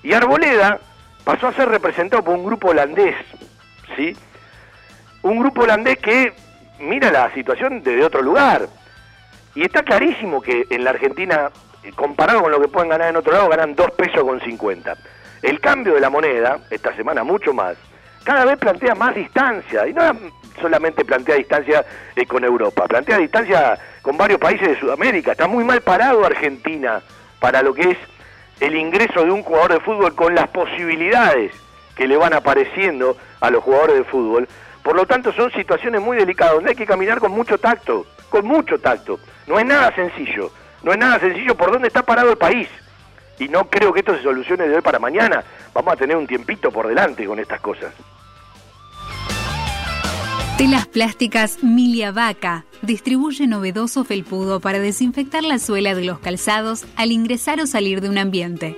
Y 0.03 0.13
Arboleda 0.13 0.79
pasó 1.23 1.47
a 1.47 1.53
ser 1.53 1.69
representado 1.69 2.23
por 2.23 2.35
un 2.35 2.45
grupo 2.45 2.69
holandés, 2.69 3.15
¿sí? 3.95 4.15
Un 5.21 5.39
grupo 5.39 5.61
holandés 5.61 5.99
que 5.99 6.33
mira 6.79 7.11
la 7.11 7.31
situación 7.33 7.83
desde 7.83 8.03
otro 8.03 8.21
lugar. 8.21 8.67
Y 9.53 9.63
está 9.63 9.83
clarísimo 9.83 10.41
que 10.41 10.65
en 10.69 10.83
la 10.83 10.91
Argentina, 10.91 11.51
comparado 11.95 12.41
con 12.41 12.51
lo 12.51 12.61
que 12.61 12.67
pueden 12.67 12.89
ganar 12.89 13.09
en 13.09 13.15
otro 13.15 13.33
lado, 13.33 13.49
ganan 13.49 13.75
2 13.75 13.91
pesos 13.91 14.23
con 14.23 14.39
50. 14.39 14.95
El 15.41 15.59
cambio 15.59 15.95
de 15.95 16.01
la 16.01 16.09
moneda, 16.09 16.59
esta 16.69 16.95
semana 16.95 17.23
mucho 17.23 17.53
más, 17.53 17.75
cada 18.23 18.45
vez 18.45 18.57
plantea 18.57 18.95
más 18.95 19.15
distancia. 19.15 19.87
Y 19.87 19.93
no 19.93 20.01
solamente 20.59 21.03
plantea 21.03 21.35
distancia 21.35 21.83
eh, 22.15 22.25
con 22.25 22.43
Europa, 22.43 22.85
plantea 22.87 23.17
distancia 23.17 23.77
con 24.01 24.17
varios 24.17 24.39
países 24.39 24.69
de 24.69 24.79
Sudamérica. 24.79 25.31
Está 25.31 25.47
muy 25.47 25.63
mal 25.63 25.81
parado 25.81 26.25
Argentina 26.25 27.01
para 27.39 27.63
lo 27.63 27.73
que 27.73 27.91
es 27.91 27.97
el 28.59 28.75
ingreso 28.75 29.23
de 29.25 29.31
un 29.31 29.41
jugador 29.41 29.73
de 29.73 29.79
fútbol 29.79 30.15
con 30.15 30.35
las 30.35 30.47
posibilidades 30.49 31.51
que 31.95 32.07
le 32.07 32.15
van 32.15 32.33
apareciendo 32.33 33.17
a 33.39 33.49
los 33.49 33.63
jugadores 33.63 33.97
de 33.97 34.03
fútbol. 34.03 34.47
Por 34.83 34.95
lo 34.95 35.05
tanto, 35.05 35.31
son 35.33 35.51
situaciones 35.51 36.01
muy 36.01 36.17
delicadas 36.17 36.55
donde 36.55 36.71
hay 36.71 36.75
que 36.75 36.85
caminar 36.85 37.19
con 37.19 37.31
mucho 37.31 37.57
tacto, 37.57 38.05
con 38.29 38.45
mucho 38.45 38.79
tacto. 38.79 39.19
No 39.47 39.59
es 39.59 39.65
nada 39.65 39.93
sencillo, 39.95 40.51
no 40.83 40.91
es 40.91 40.97
nada 40.97 41.19
sencillo 41.19 41.55
por 41.55 41.71
dónde 41.71 41.87
está 41.87 42.03
parado 42.03 42.31
el 42.31 42.37
país. 42.37 42.67
Y 43.39 43.47
no 43.47 43.69
creo 43.69 43.91
que 43.91 43.99
esto 43.99 44.15
se 44.15 44.23
solucione 44.23 44.67
de 44.67 44.75
hoy 44.75 44.81
para 44.81 44.99
mañana. 44.99 45.43
Vamos 45.73 45.93
a 45.93 45.97
tener 45.97 46.15
un 46.15 46.27
tiempito 46.27 46.71
por 46.71 46.87
delante 46.87 47.25
con 47.25 47.39
estas 47.39 47.59
cosas. 47.59 47.93
Telas 50.57 50.85
plásticas 50.85 51.63
Milia 51.63 52.11
Vaca 52.11 52.65
distribuye 52.83 53.47
novedoso 53.47 54.03
felpudo 54.03 54.59
para 54.59 54.79
desinfectar 54.79 55.43
la 55.43 55.57
suela 55.57 55.95
de 55.95 56.03
los 56.03 56.19
calzados 56.19 56.85
al 56.95 57.11
ingresar 57.11 57.59
o 57.61 57.65
salir 57.65 57.99
de 57.99 58.09
un 58.09 58.19
ambiente. 58.19 58.77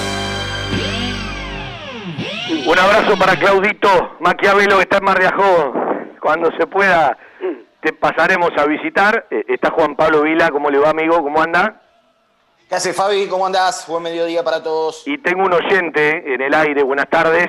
Un 2.67 2.79
abrazo 2.79 3.17
para 3.17 3.35
Claudito 3.37 4.17
Maquiavelo 4.19 4.75
que 4.77 4.83
está 4.83 4.97
en 4.97 5.03
Mar 5.05 5.19
de 5.19 5.27
Ajó. 5.27 5.73
Cuando 6.21 6.49
se 6.57 6.67
pueda 6.67 7.17
te 7.81 7.93
pasaremos 7.93 8.51
a 8.57 8.65
visitar. 8.65 9.25
Eh, 9.31 9.43
Está 9.47 9.71
Juan 9.71 9.95
Pablo 9.95 10.21
Vila, 10.21 10.49
¿cómo 10.51 10.69
le 10.69 10.77
va 10.77 10.91
amigo? 10.91 11.21
¿Cómo 11.23 11.41
anda? 11.41 11.81
¿Qué 12.69 12.75
hace 12.75 12.93
Fabi? 12.93 13.27
¿Cómo 13.27 13.45
andás? 13.45 13.85
Buen 13.87 14.03
mediodía 14.03 14.43
para 14.43 14.61
todos. 14.63 15.03
Y 15.07 15.17
tengo 15.17 15.43
un 15.43 15.53
oyente 15.53 16.33
en 16.33 16.41
el 16.41 16.53
aire, 16.53 16.83
buenas 16.83 17.09
tardes. 17.09 17.47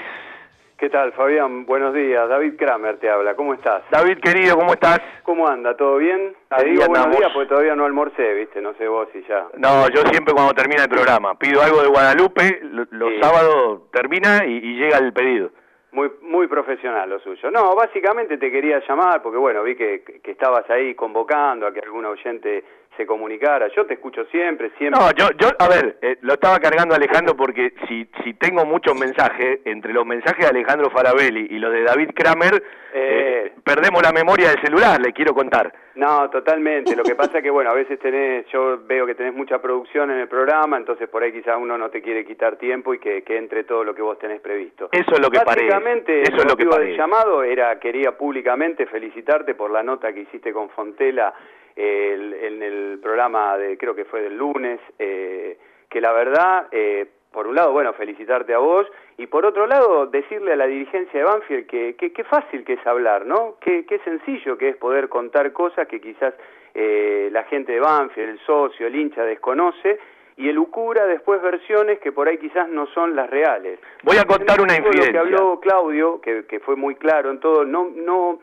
¿Qué 0.82 0.90
tal, 0.90 1.12
Fabián? 1.12 1.64
Buenos 1.64 1.94
días. 1.94 2.28
David 2.28 2.54
Kramer 2.58 2.98
te 2.98 3.08
habla. 3.08 3.36
¿Cómo 3.36 3.54
estás? 3.54 3.84
David, 3.92 4.18
querido, 4.18 4.56
¿cómo 4.56 4.72
estás? 4.72 5.00
¿Cómo 5.22 5.46
anda? 5.46 5.76
¿Todo 5.76 5.98
bien? 5.98 6.34
Te 6.58 6.64
digo 6.64 6.86
buenos 6.88 7.16
días 7.16 7.30
porque 7.32 7.48
todavía 7.50 7.76
no 7.76 7.84
almorcé, 7.84 8.34
¿viste? 8.34 8.60
No 8.60 8.74
sé 8.74 8.88
vos 8.88 9.06
si 9.12 9.22
ya. 9.28 9.46
No, 9.58 9.88
yo 9.90 10.00
siempre 10.10 10.34
cuando 10.34 10.52
termina 10.54 10.82
el 10.82 10.88
programa 10.88 11.38
pido 11.38 11.62
algo 11.62 11.82
de 11.82 11.86
Guadalupe, 11.88 12.58
lo- 12.64 12.86
los 12.90 13.10
Sí. 13.10 13.20
sábados 13.22 13.82
termina 13.92 14.44
y, 14.44 14.56
y 14.56 14.74
llega 14.76 14.98
el 14.98 15.12
pedido. 15.12 15.50
Muy 15.92 16.10
muy 16.22 16.48
profesional 16.48 17.08
lo 17.08 17.20
suyo. 17.20 17.48
No, 17.52 17.76
básicamente 17.76 18.36
te 18.36 18.50
quería 18.50 18.80
llamar 18.88 19.22
porque, 19.22 19.38
bueno, 19.38 19.62
vi 19.62 19.76
que, 19.76 20.02
que 20.02 20.30
estabas 20.32 20.68
ahí 20.68 20.96
convocando 20.96 21.64
a 21.68 21.72
que 21.72 21.78
algún 21.78 22.06
oyente 22.06 22.64
se 22.96 23.06
comunicara. 23.06 23.68
Yo 23.68 23.86
te 23.86 23.94
escucho 23.94 24.24
siempre, 24.26 24.70
siempre. 24.78 25.00
No, 25.00 25.10
yo, 25.12 25.28
yo 25.38 25.48
a 25.58 25.68
ver, 25.68 25.96
eh, 26.02 26.16
lo 26.22 26.34
estaba 26.34 26.58
cargando 26.58 26.94
Alejandro 26.94 27.36
porque 27.36 27.72
si, 27.88 28.08
si 28.22 28.34
tengo 28.34 28.64
muchos 28.64 28.98
mensajes, 28.98 29.60
entre 29.64 29.92
los 29.92 30.04
mensajes 30.06 30.44
de 30.44 30.50
Alejandro 30.50 30.90
Farabelli 30.90 31.46
y 31.50 31.58
los 31.58 31.72
de 31.72 31.82
David 31.82 32.10
Kramer, 32.14 32.62
eh, 32.94 33.52
perdemos 33.64 34.02
la 34.02 34.12
memoria 34.12 34.50
del 34.50 34.60
celular, 34.60 35.00
le 35.00 35.12
quiero 35.12 35.32
contar. 35.34 35.72
No, 35.94 36.28
totalmente. 36.30 36.94
Lo 36.96 37.02
que 37.02 37.14
pasa 37.14 37.38
es 37.38 37.42
que, 37.44 37.50
bueno, 37.50 37.70
a 37.70 37.74
veces 37.74 37.98
tenés, 37.98 38.46
yo 38.52 38.78
veo 38.86 39.06
que 39.06 39.14
tenés 39.14 39.34
mucha 39.34 39.60
producción 39.60 40.10
en 40.10 40.18
el 40.20 40.28
programa, 40.28 40.76
entonces 40.76 41.08
por 41.08 41.22
ahí 41.22 41.32
quizás 41.32 41.56
uno 41.58 41.76
no 41.78 41.90
te 41.90 42.00
quiere 42.02 42.24
quitar 42.24 42.56
tiempo 42.56 42.94
y 42.94 42.98
que, 42.98 43.22
que 43.22 43.36
entre 43.36 43.64
todo 43.64 43.84
lo 43.84 43.94
que 43.94 44.02
vos 44.02 44.18
tenés 44.18 44.40
previsto. 44.40 44.88
Eso 44.92 45.12
es 45.12 45.20
lo 45.20 45.30
que 45.30 45.40
parece. 45.40 45.66
Básicamente, 45.68 46.22
Eso 46.22 46.32
el 46.34 46.38
es 46.40 46.44
lo 46.46 46.56
que 46.56 46.64
del 46.64 46.70
parece. 46.70 46.96
llamado 46.96 47.42
era, 47.42 47.78
quería 47.78 48.16
públicamente 48.16 48.86
felicitarte 48.86 49.54
por 49.54 49.70
la 49.70 49.82
nota 49.82 50.12
que 50.12 50.20
hiciste 50.20 50.52
con 50.52 50.70
Fontela 50.70 51.32
eh, 51.32 51.61
el- 51.76 52.34
en 52.34 52.62
el 52.62 52.98
programa 53.02 53.56
de, 53.56 53.76
creo 53.78 53.94
que 53.94 54.04
fue 54.04 54.20
del 54.22 54.36
lunes, 54.36 54.80
eh, 54.98 55.56
que 55.88 56.00
la 56.00 56.12
verdad, 56.12 56.68
eh, 56.70 57.06
por 57.32 57.46
un 57.46 57.54
lado, 57.54 57.72
bueno, 57.72 57.92
felicitarte 57.94 58.52
a 58.54 58.58
vos, 58.58 58.86
y 59.16 59.26
por 59.26 59.46
otro 59.46 59.66
lado, 59.66 60.06
decirle 60.06 60.52
a 60.52 60.56
la 60.56 60.66
dirigencia 60.66 61.18
de 61.20 61.24
Banfield 61.24 61.66
que 61.66 61.94
que- 61.96 62.12
qué 62.12 62.24
fácil 62.24 62.64
que 62.64 62.74
es 62.74 62.86
hablar, 62.86 63.24
¿no? 63.26 63.56
Qué, 63.60 63.86
qué 63.86 63.98
sencillo 64.00 64.58
que 64.58 64.68
es 64.70 64.76
poder 64.76 65.08
contar 65.08 65.52
cosas 65.52 65.86
que 65.88 66.00
quizás 66.00 66.34
eh, 66.74 67.28
la 67.32 67.44
gente 67.44 67.72
de 67.72 67.80
Banfield, 67.80 68.30
el 68.30 68.38
socio, 68.40 68.86
el 68.86 68.96
hincha 68.96 69.22
desconoce, 69.24 69.98
y 70.38 70.48
elucubra 70.48 71.04
después 71.06 71.42
versiones 71.42 71.98
que 72.00 72.10
por 72.12 72.26
ahí 72.28 72.38
quizás 72.38 72.66
no 72.70 72.86
son 72.86 73.14
las 73.14 73.28
reales. 73.28 73.78
Voy 74.02 74.16
a 74.16 74.24
contar 74.24 74.58
una 74.60 74.74
Todo 74.74 74.86
Lo 74.86 74.90
que 74.90 74.96
infidencia. 74.98 75.20
habló 75.20 75.60
Claudio, 75.60 76.20
que, 76.22 76.46
que 76.46 76.60
fue 76.60 76.74
muy 76.76 76.94
claro 76.94 77.30
en 77.30 77.40
todo, 77.40 77.66
no, 77.66 77.90
no, 77.94 78.40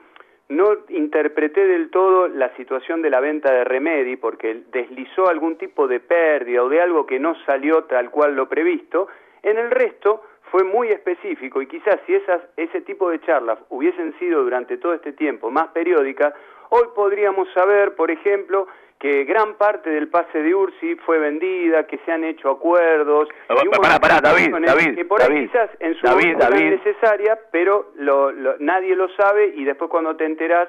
no 0.49 0.77
interpreté 0.89 1.65
del 1.67 1.91
todo 1.91 2.27
la 2.27 2.53
situación 2.55 3.01
de 3.01 3.11
la 3.11 3.19
venta 3.19 3.53
de 3.53 3.63
Remedy, 3.63 4.15
porque 4.17 4.63
deslizó 4.71 5.29
algún 5.29 5.57
tipo 5.57 5.87
de 5.87 5.99
pérdida 5.99 6.63
o 6.63 6.69
de 6.69 6.81
algo 6.81 7.05
que 7.05 7.19
no 7.19 7.35
salió 7.45 7.83
tal 7.83 8.09
cual 8.09 8.35
lo 8.35 8.49
previsto. 8.49 9.07
En 9.43 9.57
el 9.57 9.69
resto 9.69 10.23
fue 10.51 10.63
muy 10.63 10.89
específico 10.89 11.61
y 11.61 11.67
quizás 11.67 11.99
si 12.07 12.15
esas, 12.15 12.41
ese 12.57 12.81
tipo 12.81 13.11
de 13.11 13.21
charlas 13.21 13.59
hubiesen 13.69 14.17
sido 14.17 14.43
durante 14.43 14.77
todo 14.77 14.95
este 14.95 15.13
tiempo 15.13 15.51
más 15.51 15.67
periódicas, 15.67 16.33
hoy 16.69 16.85
podríamos 16.95 17.47
saber, 17.53 17.95
por 17.95 18.09
ejemplo, 18.09 18.67
que 18.99 19.23
gran 19.23 19.53
parte 19.55 19.89
del 19.89 20.09
pase 20.09 20.43
de 20.43 20.53
Ursi 20.53 20.95
fue 21.05 21.19
vendida, 21.19 21.87
que 21.87 21.99
se 21.99 22.11
han 22.11 22.23
hecho 22.25 22.49
acuerdos. 22.49 23.29
Ah, 23.47 23.55
pará, 23.81 23.97
pará, 23.99 24.19
David, 24.21 24.53
que 24.95 25.05
por 25.05 25.21
ahí 25.21 25.27
David, 25.29 25.47
quizás 25.47 25.69
en 25.79 25.95
su 25.95 26.05
David, 26.05 26.35
David. 26.37 26.69
necesaria, 26.71 27.39
pero 27.51 27.91
lo- 27.95 28.31
lo- 28.31 28.57
nadie 28.59 28.95
lo 28.95 29.07
sabe 29.15 29.53
y 29.55 29.63
después 29.63 29.89
cuando 29.89 30.15
te 30.17 30.25
enterás 30.25 30.67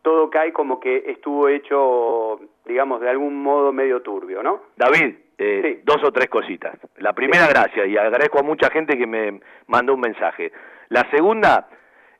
todo 0.00 0.30
cae 0.30 0.52
como 0.52 0.78
que 0.80 1.02
estuvo 1.06 1.48
hecho, 1.48 2.40
digamos, 2.64 3.00
de 3.00 3.10
algún 3.10 3.42
modo 3.42 3.72
medio 3.72 4.00
turbio, 4.02 4.42
¿no? 4.42 4.62
David, 4.76 5.14
eh, 5.36 5.80
dos 5.84 6.02
o 6.04 6.12
tres 6.12 6.28
cositas. 6.30 6.76
La 6.98 7.12
primera, 7.12 7.46
gracias, 7.48 7.88
y 7.88 7.96
agradezco 7.98 8.38
a 8.38 8.42
mucha 8.42 8.70
gente 8.70 8.96
que 8.96 9.06
me 9.06 9.40
mandó 9.66 9.94
un 9.94 10.00
mensaje. 10.00 10.50
La 10.90 11.02
segunda, 11.10 11.68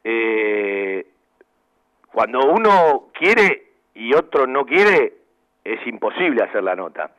eh, 0.05 1.07
cuando 2.13 2.41
uno 2.51 3.09
quiere 3.15 3.69
y 3.95 4.15
otro 4.15 4.47
no 4.47 4.67
quiere, 4.67 5.13
es 5.75 5.87
imposible 5.87 6.43
hacer 6.43 6.63
la 6.63 6.77
nota. 6.77 7.11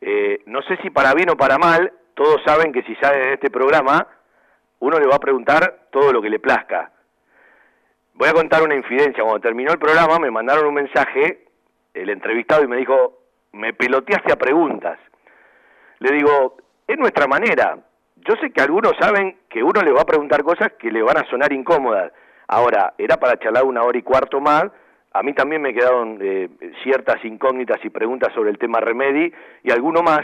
Eh, 0.00 0.42
no 0.46 0.62
sé 0.62 0.76
si 0.78 0.90
para 0.90 1.14
bien 1.14 1.30
o 1.30 1.36
para 1.36 1.58
mal, 1.58 1.92
todos 2.14 2.40
saben 2.44 2.72
que 2.72 2.82
si 2.82 2.94
sale 2.96 3.18
de 3.18 3.32
este 3.34 3.50
programa, 3.50 4.06
uno 4.78 4.98
le 4.98 5.06
va 5.06 5.16
a 5.16 5.20
preguntar 5.20 5.88
todo 5.90 6.12
lo 6.12 6.22
que 6.22 6.30
le 6.30 6.38
plazca. 6.38 6.90
Voy 8.14 8.28
a 8.28 8.32
contar 8.32 8.62
una 8.62 8.74
infidencia. 8.74 9.22
Cuando 9.22 9.40
terminó 9.40 9.72
el 9.72 9.78
programa 9.78 10.18
me 10.18 10.30
mandaron 10.30 10.66
un 10.66 10.74
mensaje, 10.74 11.46
el 11.94 12.10
entrevistado, 12.10 12.62
y 12.62 12.68
me 12.68 12.76
dijo, 12.76 13.18
me 13.52 13.72
peloteaste 13.72 14.32
a 14.32 14.36
preguntas. 14.36 14.98
Le 15.98 16.12
digo, 16.12 16.56
es 16.86 16.98
nuestra 16.98 17.26
manera. 17.26 17.78
Yo 18.16 18.34
sé 18.40 18.50
que 18.50 18.60
algunos 18.60 18.92
saben 18.98 19.38
que 19.48 19.62
uno 19.62 19.80
le 19.82 19.92
va 19.92 20.02
a 20.02 20.06
preguntar 20.06 20.42
cosas 20.42 20.72
que 20.78 20.90
le 20.90 21.02
van 21.02 21.16
a 21.16 21.28
sonar 21.30 21.52
incómodas. 21.52 22.12
Ahora, 22.48 22.94
era 22.98 23.16
para 23.16 23.38
charlar 23.38 23.64
una 23.64 23.82
hora 23.82 23.98
y 23.98 24.02
cuarto 24.02 24.40
más. 24.40 24.64
A 25.12 25.22
mí 25.22 25.32
también 25.32 25.60
me 25.60 25.74
quedaron 25.74 26.18
eh, 26.20 26.48
ciertas 26.82 27.24
incógnitas 27.24 27.84
y 27.84 27.90
preguntas 27.90 28.32
sobre 28.32 28.50
el 28.50 28.58
tema 28.58 28.80
Remedy 28.80 29.32
y 29.64 29.70
alguno 29.70 30.02
más. 30.02 30.22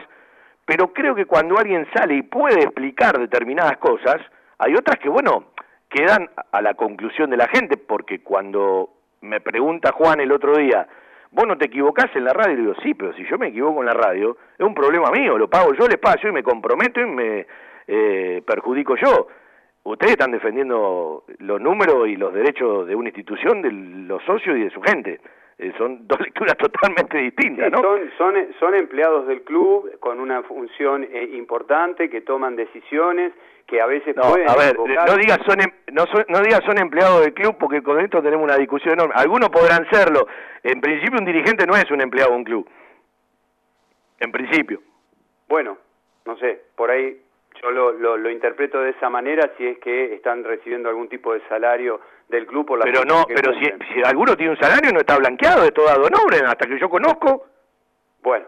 Pero 0.65 0.93
creo 0.93 1.15
que 1.15 1.27
cuando 1.27 1.59
alguien 1.59 1.87
sale 1.95 2.15
y 2.15 2.23
puede 2.23 2.63
explicar 2.63 3.19
determinadas 3.19 3.79
cosas, 3.79 4.17
hay 4.59 4.75
otras 4.75 4.99
que, 4.99 5.09
bueno, 5.09 5.47
quedan 5.89 6.29
a 6.53 6.63
la 6.63 6.75
conclusión 6.75 7.31
de 7.31 7.37
la 7.37 7.49
gente, 7.49 7.77
porque 7.77 8.21
cuando 8.21 8.91
me 9.23 9.41
pregunta 9.41 9.93
Juan 9.93 10.21
el 10.21 10.33
otro 10.33 10.57
día, 10.57 10.87
vos 11.31 11.47
no 11.47 11.57
te 11.57 11.67
equivocás 11.67 12.15
en 12.15 12.25
la 12.25 12.33
radio, 12.33 12.55
y 12.55 12.61
digo, 12.61 12.75
sí, 12.83 12.95
pero 12.95 13.13
si 13.15 13.25
yo 13.25 13.39
me 13.39 13.49
equivoco 13.49 13.81
en 13.81 13.87
la 13.87 13.95
radio, 13.95 14.37
es 14.59 14.67
un 14.67 14.75
problema 14.75 15.11
mío, 15.11 15.37
lo 15.37 15.49
pago 15.49 15.75
yo 15.75 15.87
el 15.87 15.93
espacio 15.93 16.31
y 16.31 16.33
me 16.33 16.43
comprometo 16.43 17.01
y 17.01 17.07
me 17.07 17.47
eh, 17.87 18.43
perjudico 18.47 18.97
yo. 18.97 19.29
Ustedes 19.87 20.13
están 20.13 20.33
defendiendo 20.33 21.25
los 21.39 21.61
números 21.61 22.09
y 22.09 22.17
los 22.17 22.33
derechos 22.35 22.87
de 22.89 22.95
una 22.97 23.09
institución, 23.09 23.63
de 23.63 23.71
los 23.71 24.23
socios 24.25 24.57
y 24.57 24.65
de 24.65 24.71
su 24.71 24.81
gente. 24.83 25.21
Eh, 25.59 25.73
son 25.79 26.01
dos 26.09 26.19
lecturas 26.21 26.57
totalmente 26.57 27.19
distintas, 27.19 27.67
Sí, 27.67 27.71
¿no? 27.73 27.81
son, 27.81 28.01
son, 28.19 28.35
son 28.59 28.75
empleados 28.75 29.27
del 29.27 29.43
club 29.43 29.99
con 30.01 30.19
una 30.21 30.43
función 30.43 31.05
eh, 31.05 31.31
importante 31.35 32.11
que 32.11 32.21
toman 32.21 32.57
decisiones 32.57 33.33
que 33.67 33.81
a 33.81 33.87
veces 33.87 34.15
No, 34.17 34.23
pueden 34.23 34.49
a 34.49 34.55
ver, 34.55 34.77
no 34.79 35.17
digas 35.17 35.41
son 35.47 35.61
em- 35.61 35.73
no, 35.93 36.07
son- 36.07 36.27
no 36.29 36.41
digas 36.41 36.61
son 36.65 36.79
empleados 36.79 37.21
del 37.23 37.35
club 37.35 37.57
porque 37.59 37.83
con 37.83 37.99
esto 38.01 38.23
tenemos 38.23 38.45
una 38.45 38.57
discusión 38.57 38.95
enorme. 38.95 39.15
Algunos 39.17 39.49
podrán 39.51 39.89
serlo. 39.91 40.27
En 40.63 40.81
principio 40.81 41.19
un 41.19 41.25
dirigente 41.25 41.67
no 41.67 41.75
es 41.75 41.91
un 41.91 42.01
empleado 42.01 42.31
de 42.33 42.37
un 42.37 42.45
club. 42.45 42.69
En 44.21 44.31
principio. 44.33 44.81
Bueno, 45.49 45.79
no 46.27 46.37
sé, 46.39 46.61
por 46.77 46.91
ahí 46.91 47.21
yo 47.63 47.71
lo, 47.71 47.93
lo, 47.93 48.17
lo 48.17 48.31
interpreto 48.31 48.81
de 48.81 48.91
esa 48.91 49.09
manera 49.09 49.51
si 49.57 49.67
es 49.67 49.79
que 49.79 50.15
están 50.15 50.45
recibiendo 50.45 50.89
algún 50.89 51.09
tipo 51.09 51.33
de 51.33 51.41
salario 51.49 52.01
del 52.29 52.47
club 52.47 52.67
por 52.67 52.79
la 52.79 52.85
Pero 52.85 53.05
no, 53.05 53.25
pero 53.27 53.53
si, 53.55 53.65
si 53.93 54.03
alguno 54.05 54.37
tiene 54.37 54.53
un 54.53 54.59
salario 54.59 54.93
no 54.93 55.01
está 55.01 55.17
blanqueado 55.17 55.63
de 55.63 55.71
todo 55.71 55.87
Don 55.87 56.15
Obren, 56.15 56.47
hasta 56.47 56.67
que 56.67 56.79
yo 56.79 56.89
conozco. 56.89 57.47
Bueno, 58.23 58.47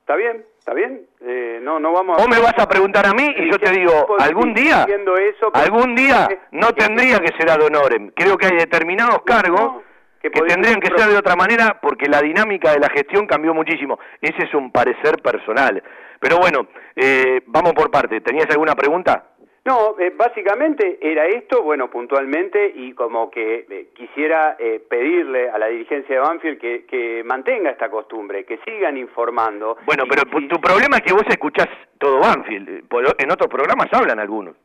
¿está 0.00 0.16
bien? 0.16 0.44
¿Está 0.58 0.74
bien? 0.74 1.06
Eh, 1.20 1.58
no, 1.62 1.80
no 1.80 1.92
vamos 1.92 2.18
a... 2.18 2.22
Vos 2.22 2.28
me 2.28 2.40
vas 2.40 2.54
a 2.58 2.68
preguntar 2.68 3.06
a 3.06 3.12
mí 3.12 3.34
y 3.36 3.50
yo 3.50 3.58
te 3.58 3.70
digo, 3.70 4.16
algún 4.20 4.54
día, 4.54 4.86
eso, 4.86 5.50
algún 5.54 5.94
día 5.94 6.28
no 6.52 6.72
tendría 6.72 7.18
que 7.18 7.32
ser 7.36 7.50
Obren. 7.50 8.12
Creo 8.14 8.36
que 8.36 8.46
hay 8.46 8.56
determinados 8.56 9.22
cargos 9.22 9.82
que 10.20 10.30
tendrían 10.30 10.80
que 10.80 10.94
ser 10.94 11.08
de 11.08 11.16
otra 11.16 11.34
manera 11.34 11.78
porque 11.80 12.06
la 12.06 12.20
dinámica 12.20 12.72
de 12.72 12.78
la 12.78 12.90
gestión 12.90 13.26
cambió 13.26 13.54
muchísimo. 13.54 13.98
Ese 14.20 14.44
es 14.44 14.54
un 14.54 14.70
parecer 14.70 15.16
personal. 15.22 15.82
Pero 16.20 16.38
bueno, 16.38 16.66
eh, 16.94 17.40
vamos 17.46 17.72
por 17.72 17.90
parte. 17.90 18.20
¿Tenías 18.20 18.48
alguna 18.50 18.74
pregunta? 18.74 19.26
No, 19.64 19.94
eh, 19.98 20.10
básicamente 20.16 20.98
era 21.02 21.26
esto, 21.26 21.62
bueno, 21.62 21.90
puntualmente, 21.90 22.72
y 22.74 22.92
como 22.94 23.30
que 23.30 23.66
eh, 23.68 23.88
quisiera 23.94 24.56
eh, 24.58 24.80
pedirle 24.88 25.50
a 25.50 25.58
la 25.58 25.66
dirigencia 25.66 26.14
de 26.14 26.20
Banfield 26.20 26.58
que, 26.58 26.86
que 26.86 27.22
mantenga 27.24 27.70
esta 27.70 27.90
costumbre, 27.90 28.44
que 28.44 28.58
sigan 28.64 28.96
informando. 28.96 29.76
Bueno, 29.84 30.04
pero 30.08 30.22
pu- 30.22 30.48
tu 30.48 30.58
problema 30.60 30.96
es 30.96 31.02
que 31.02 31.12
vos 31.12 31.24
escuchás 31.28 31.68
todo 31.98 32.20
Banfield. 32.20 32.68
Eh, 32.70 32.82
En 33.18 33.30
otros 33.30 33.50
programas 33.50 33.88
hablan 33.92 34.18
algunos. 34.18 34.56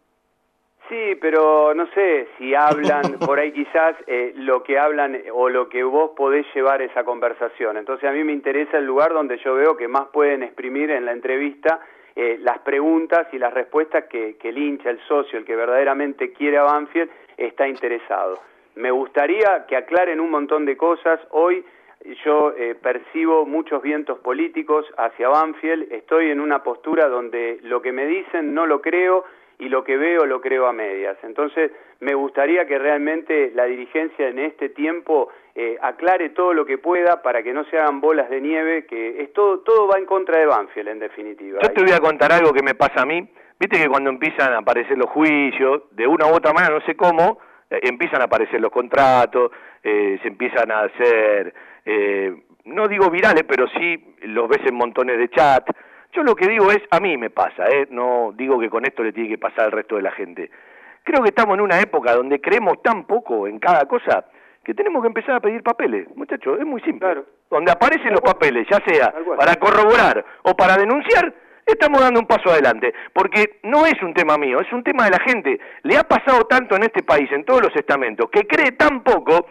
Sí, 0.88 1.16
pero 1.20 1.74
no 1.74 1.88
sé 1.88 2.28
si 2.38 2.54
hablan, 2.54 3.02
por 3.26 3.40
ahí 3.40 3.52
quizás 3.52 3.96
eh, 4.08 4.34
lo 4.36 4.64
que 4.64 4.78
hablan 4.78 5.16
eh, 5.16 5.32
o 5.32 5.50
lo 5.50 5.68
que 5.68 5.84
vos 5.84 6.12
podés 6.16 6.46
llevar 6.54 6.82
esa 6.82 7.04
conversación. 7.04 7.78
Entonces 7.78 8.08
a 8.08 8.14
mí 8.14 8.24
me 8.24 8.34
interesa 8.34 8.78
el 8.78 8.86
lugar 8.86 9.14
donde 9.14 9.38
yo 9.38 9.56
veo 9.56 9.76
que 9.76 9.88
más 9.88 10.08
pueden 10.08 10.44
exprimir 10.44 10.92
en 10.92 11.06
la 11.06 11.12
entrevista 11.12 11.80
eh, 12.16 12.38
las 12.40 12.60
preguntas 12.60 13.28
y 13.34 13.40
las 13.40 13.54
respuestas 13.54 14.06
que, 14.06 14.38
que 14.38 14.50
el 14.50 14.58
hincha, 14.58 14.90
el 14.90 15.00
socio, 15.08 15.40
el 15.40 15.46
que 15.46 15.56
verdaderamente 15.56 16.32
quiere 16.32 16.58
a 16.58 16.64
Banfield, 16.64 17.10
está 17.36 17.68
interesado. 17.68 18.40
Me 18.76 18.92
gustaría 18.92 19.66
que 19.68 19.76
aclaren 19.76 20.20
un 20.20 20.30
montón 20.30 20.66
de 20.66 20.78
cosas. 20.78 21.20
Hoy 21.32 21.66
yo 22.24 22.54
eh, 22.56 22.76
percibo 22.76 23.46
muchos 23.46 23.82
vientos 23.82 24.20
políticos 24.20 24.86
hacia 24.98 25.30
Banfield. 25.30 25.92
Estoy 25.92 26.30
en 26.30 26.40
una 26.40 26.62
postura 26.62 27.08
donde 27.08 27.60
lo 27.64 27.82
que 27.82 27.92
me 27.92 28.06
dicen 28.06 28.54
no 28.54 28.66
lo 28.66 28.82
creo 28.82 29.26
y 29.60 29.70
lo 29.70 29.84
que 29.84 29.98
veo 29.98 30.26
lo 30.26 30.42
creo 30.42 30.68
a 30.68 30.74
medias. 30.74 31.18
Entonces, 31.24 31.72
me 32.00 32.14
gustaría 32.14 32.66
que 32.66 32.78
realmente 32.78 33.52
la 33.56 33.66
dirigencia 33.66 34.28
en 34.28 34.40
este 34.40 34.70
tiempo 34.70 35.30
eh, 35.56 35.78
aclare 35.82 36.30
todo 36.30 36.54
lo 36.54 36.66
que 36.66 36.78
pueda 36.78 37.22
para 37.22 37.42
que 37.42 37.54
no 37.54 37.64
se 37.66 37.78
hagan 37.78 38.02
bolas 38.02 38.30
de 38.30 38.42
nieve, 38.42 38.86
que 38.86 39.22
es 39.22 39.34
todo, 39.34 39.60
todo 39.60 39.88
va 39.88 39.98
en 39.98 40.06
contra 40.06 40.40
de 40.40 40.46
Banfield, 40.46 40.90
en 40.90 41.00
definitiva. 41.00 41.60
Yo 41.62 41.72
te 41.72 41.82
voy 41.82 41.94
a 41.94 42.00
contar 42.00 42.32
algo 42.32 42.52
que 42.52 42.64
me 42.64 42.76
pasa 42.76 43.02
a 43.02 43.06
mí. 43.06 43.28
viste 43.60 43.82
que 43.82 43.88
cuando 43.88 44.10
empiezan 44.10 44.54
a 44.54 44.58
aparecer 44.60 44.98
los 44.98 45.10
juicios, 45.10 45.84
de 45.92 46.06
una 46.06 46.28
u 46.28 46.36
otra 46.36 46.52
manera, 46.52 46.74
no 46.74 46.86
sé 46.86 46.96
cómo, 46.96 47.40
eh, 47.70 47.80
empiezan 47.84 48.22
a 48.22 48.26
aparecer 48.26 48.60
los 48.62 48.72
contratos, 48.72 49.52
eh, 49.84 50.20
se 50.22 50.28
empiezan 50.28 50.72
a 50.72 50.82
hacer, 50.82 51.54
eh, 51.86 52.36
no 52.66 52.88
digo 52.88 53.10
virales, 53.10 53.44
pero 53.48 53.68
sí 53.70 54.16
los 54.24 54.48
ves 54.50 54.62
en 54.66 54.76
montones 54.76 55.18
de 55.18 55.30
chat. 55.30 55.66
Yo 56.16 56.24
lo 56.24 56.36
que 56.36 56.48
digo 56.48 56.72
es, 56.72 56.80
a 56.92 57.02
mí 57.02 57.18
me 57.18 57.30
pasa, 57.30 57.68
¿eh? 57.68 57.88
no 57.90 58.32
digo 58.38 58.58
que 58.58 58.70
con 58.70 58.86
esto 58.86 59.04
le 59.04 59.12
tiene 59.12 59.28
que 59.28 59.38
pasar 59.38 59.66
al 59.66 59.72
resto 59.74 59.98
de 59.98 60.02
la 60.02 60.12
gente. 60.12 60.50
Creo 61.04 61.22
que 61.22 61.30
estamos 61.30 61.56
en 61.56 61.62
una 61.62 61.82
época 61.82 62.16
donde 62.16 62.40
creemos 62.40 62.82
tan 62.82 63.04
poco 63.04 63.48
en 63.48 63.60
cada 63.60 63.86
cosa 63.86 64.24
que 64.64 64.74
tenemos 64.74 65.02
que 65.02 65.08
empezar 65.08 65.36
a 65.36 65.40
pedir 65.42 65.62
papeles, 65.62 66.08
muchachos, 66.16 66.58
es 66.58 66.66
muy 66.66 66.80
simple. 66.82 67.24
Donde 67.50 67.70
aparecen 67.70 68.12
los 68.12 68.22
papeles, 68.22 68.66
ya 68.72 68.80
sea 68.88 69.14
para 69.38 69.56
corroborar 69.58 70.24
o 70.44 70.56
para 70.56 70.78
denunciar, 70.78 71.34
estamos 71.66 72.00
dando 72.00 72.22
un 72.22 72.28
paso 72.28 72.50
adelante, 72.50 72.94
porque 73.12 73.60
no 73.64 73.86
es 73.86 74.02
un 74.02 74.14
tema 74.14 74.38
mío, 74.38 74.62
es 74.62 74.72
un 74.72 74.84
tema 74.84 75.04
de 75.06 75.12
la 75.12 75.20
gente. 75.20 75.60
Le 75.84 75.98
ha 75.98 76.04
pasado 76.04 76.46
tanto 76.46 76.78
en 76.78 76.84
este 76.84 77.04
país, 77.04 77.30
en 77.34 77.44
todos 77.44 77.62
los 77.62 77.76
estamentos, 77.76 78.30
que 78.32 78.48
cree 78.48 78.72
tan 78.72 79.04
poco 79.04 79.48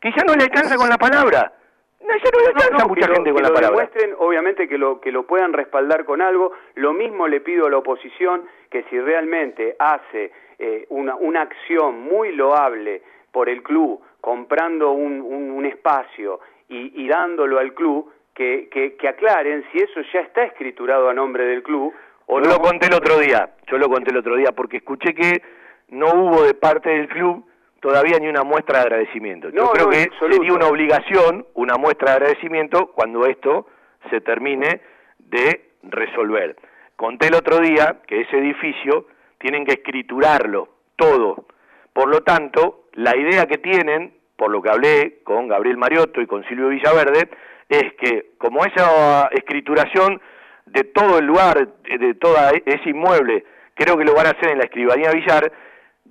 que 0.00 0.10
ya 0.16 0.24
no 0.26 0.34
le 0.34 0.44
alcanza 0.44 0.76
con 0.76 0.88
la 0.88 0.96
palabra. 0.96 1.52
No, 2.00 2.14
ya 2.16 2.30
no 2.32 2.40
le 2.40 2.46
alcanza 2.46 2.86
mucha 2.86 3.08
gente 3.08 3.32
con 3.32 3.42
la 3.42 3.48
palabra. 3.48 3.68
demuestren, 3.70 4.14
obviamente 4.18 4.68
que 4.68 4.78
lo, 4.78 5.00
que 5.00 5.10
lo 5.10 5.26
puedan 5.26 5.52
respaldar 5.52 6.04
con 6.04 6.20
algo. 6.20 6.52
Lo 6.74 6.92
mismo 6.92 7.26
le 7.26 7.40
pido 7.40 7.66
a 7.66 7.70
la 7.70 7.78
oposición 7.78 8.44
que 8.70 8.84
si 8.84 9.00
realmente 9.00 9.76
hace 9.78 10.32
eh, 10.58 10.86
una, 10.90 11.16
una 11.16 11.42
acción 11.42 12.00
muy 12.00 12.32
loable 12.32 13.02
por 13.32 13.48
el 13.48 13.62
club, 13.62 14.00
comprando 14.20 14.92
un, 14.92 15.20
un, 15.20 15.66
espacio 15.66 16.40
y, 16.68 17.02
y 17.02 17.08
dándolo 17.08 17.58
al 17.58 17.74
club, 17.74 18.10
que, 18.36 18.68
que, 18.70 19.08
aclaren 19.08 19.64
si 19.72 19.78
eso 19.78 20.00
ya 20.12 20.20
está 20.20 20.44
escriturado 20.44 21.08
a 21.08 21.14
nombre 21.14 21.46
del 21.46 21.62
club 21.62 21.92
o 22.26 22.40
yo 22.40 22.50
lo 22.50 22.58
conté 22.58 22.86
el 22.86 22.94
otro 22.94 23.18
día, 23.18 23.54
yo 23.66 23.78
lo 23.78 23.88
conté 23.88 24.10
el 24.10 24.18
otro 24.18 24.36
día 24.36 24.52
porque 24.52 24.78
escuché 24.78 25.14
que 25.14 25.42
no 25.88 26.06
hubo 26.14 26.42
de 26.42 26.54
parte 26.54 26.90
del 26.90 27.08
club 27.08 27.46
todavía 27.86 28.18
ni 28.18 28.26
una 28.26 28.42
muestra 28.42 28.80
de 28.80 28.86
agradecimiento. 28.86 29.48
yo 29.50 29.70
creo 29.70 29.88
que 29.88 30.10
sería 30.18 30.52
una 30.52 30.66
obligación, 30.66 31.46
una 31.54 31.76
muestra 31.76 32.10
de 32.10 32.16
agradecimiento 32.16 32.88
cuando 32.88 33.24
esto 33.26 33.68
se 34.10 34.20
termine 34.20 34.80
de 35.20 35.70
resolver. 35.84 36.56
Conté 36.96 37.28
el 37.28 37.36
otro 37.36 37.60
día 37.60 37.98
que 38.08 38.22
ese 38.22 38.38
edificio 38.38 39.06
tienen 39.38 39.64
que 39.64 39.74
escriturarlo 39.74 40.68
todo. 40.96 41.46
Por 41.92 42.08
lo 42.08 42.22
tanto, 42.22 42.86
la 42.94 43.16
idea 43.16 43.46
que 43.46 43.58
tienen, 43.58 44.14
por 44.36 44.50
lo 44.50 44.60
que 44.60 44.70
hablé 44.70 45.18
con 45.22 45.46
Gabriel 45.46 45.76
Mariotto 45.76 46.20
y 46.20 46.26
con 46.26 46.42
Silvio 46.48 46.70
Villaverde, 46.70 47.30
es 47.68 47.94
que 48.00 48.30
como 48.36 48.64
esa 48.64 49.28
escrituración 49.30 50.20
de 50.64 50.82
todo 50.82 51.20
el 51.20 51.26
lugar, 51.26 51.68
de 51.84 52.14
todo 52.14 52.34
ese 52.64 52.90
inmueble, 52.90 53.44
creo 53.74 53.96
que 53.96 54.04
lo 54.04 54.14
van 54.14 54.26
a 54.26 54.30
hacer 54.30 54.50
en 54.50 54.58
la 54.58 54.64
escribanía 54.64 55.12
Villar, 55.12 55.52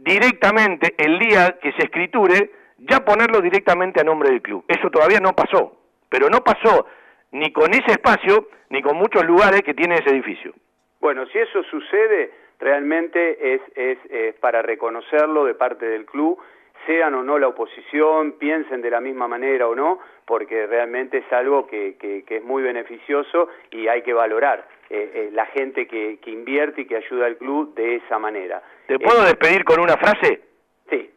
directamente 0.06 0.94
el 0.98 1.18
día 1.20 1.58
que 1.62 1.72
se 1.74 1.84
escriture, 1.84 2.52
ya 2.78 3.04
ponerlo 3.04 3.42
directamente 3.42 4.00
a 4.00 4.04
nombre 4.04 4.30
del 4.30 4.42
club. 4.42 4.64
Eso 4.68 4.90
todavía 4.90 5.20
no 5.20 5.34
pasó, 5.34 5.76
pero 6.10 6.30
no 6.30 6.44
pasó 6.44 6.86
ni 7.32 7.52
con 7.52 7.74
ese 7.74 7.92
espacio 7.92 8.48
ni 8.70 8.82
con 8.82 8.98
muchos 8.98 9.26
lugares 9.26 9.62
que 9.64 9.74
tiene 9.74 9.96
ese 9.96 10.12
edificio. 10.12 10.54
Bueno, 11.02 11.26
si 11.28 11.40
eso 11.40 11.64
sucede, 11.64 12.32
realmente 12.60 13.56
es, 13.56 13.62
es, 13.76 14.36
para 14.36 14.62
reconocerlo 14.62 15.46
de 15.46 15.56
parte 15.56 15.86
del 15.86 16.06
club 16.06 16.40
sean 16.86 17.16
o 17.16 17.24
no 17.24 17.40
la 17.40 17.48
oposición, 17.48 18.34
piensen 18.34 18.82
de 18.82 18.92
la 18.92 19.02
misma 19.02 19.28
manera 19.28 19.68
o 19.68 19.76
no, 19.76 20.00
porque 20.26 20.68
realmente 20.68 21.18
es 21.20 21.34
algo 21.34 21.66
que, 21.66 21.96
que, 21.98 22.24
es 22.28 22.44
muy 22.44 22.62
beneficioso 22.62 23.50
y 23.72 23.88
hay 23.88 24.04
que 24.04 24.14
valorar 24.14 24.68
eh, 24.90 25.12
eh, 25.14 25.30
la 25.34 25.48
gente 25.48 25.88
que, 25.88 26.20
que, 26.22 26.30
invierte 26.30 26.82
y 26.82 26.86
que 26.86 26.98
ayuda 26.98 27.26
al 27.26 27.38
club 27.38 27.74
de 27.74 27.96
esa 27.96 28.20
manera. 28.20 28.62
¿Te 28.88 29.00
puedo 29.00 29.24
eh, 29.24 29.28
despedir 29.28 29.64
con 29.64 29.80
una 29.80 29.98
frase? 29.98 30.42
Sí. 30.90 31.12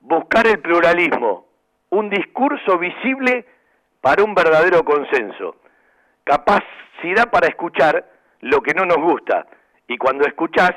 Buscar 0.00 0.46
el 0.46 0.60
pluralismo, 0.60 1.46
un 1.90 2.10
discurso 2.10 2.78
visible 2.78 3.46
para 4.00 4.24
un 4.24 4.34
verdadero 4.34 4.84
consenso, 4.84 5.56
capacidad 6.24 7.30
para 7.30 7.48
escuchar 7.48 8.04
lo 8.40 8.60
que 8.62 8.74
no 8.74 8.84
nos 8.84 8.98
gusta 8.98 9.46
y 9.86 9.98
cuando 9.98 10.26
escuchás 10.26 10.72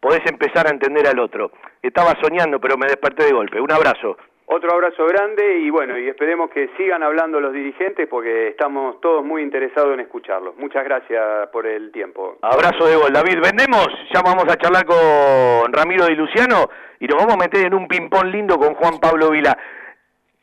podés 0.00 0.22
empezar 0.26 0.66
a 0.66 0.70
entender 0.70 1.06
al 1.06 1.18
otro. 1.18 1.52
Estaba 1.80 2.14
soñando, 2.20 2.60
pero 2.60 2.76
me 2.76 2.86
desperté 2.86 3.24
de 3.24 3.32
golpe. 3.32 3.60
Un 3.60 3.72
abrazo. 3.72 4.16
Otro 4.46 4.72
abrazo 4.72 5.06
grande 5.06 5.58
y 5.58 5.70
bueno, 5.70 5.98
y 5.98 6.06
esperemos 6.06 6.50
que 6.50 6.68
sigan 6.76 7.02
hablando 7.02 7.40
los 7.40 7.52
dirigentes 7.52 8.06
porque 8.06 8.48
estamos 8.48 9.00
todos 9.00 9.24
muy 9.24 9.42
interesados 9.42 9.94
en 9.94 10.00
escucharlos. 10.00 10.54
Muchas 10.58 10.84
gracias 10.84 11.48
por 11.50 11.66
el 11.66 11.90
tiempo. 11.90 12.36
Abrazo 12.42 12.86
de 12.86 12.96
gol, 12.96 13.12
David. 13.12 13.40
Vendemos, 13.42 13.88
ya 14.12 14.20
vamos 14.22 14.44
a 14.44 14.56
charlar 14.56 14.84
con 14.84 15.72
Ramiro 15.72 16.10
y 16.10 16.14
Luciano 16.14 16.68
y 17.00 17.06
nos 17.06 17.16
vamos 17.16 17.34
a 17.34 17.38
meter 17.38 17.66
en 17.66 17.74
un 17.74 17.88
ping-pong 17.88 18.26
lindo 18.26 18.58
con 18.58 18.74
Juan 18.74 19.00
Pablo 19.00 19.30
Vila. 19.30 19.56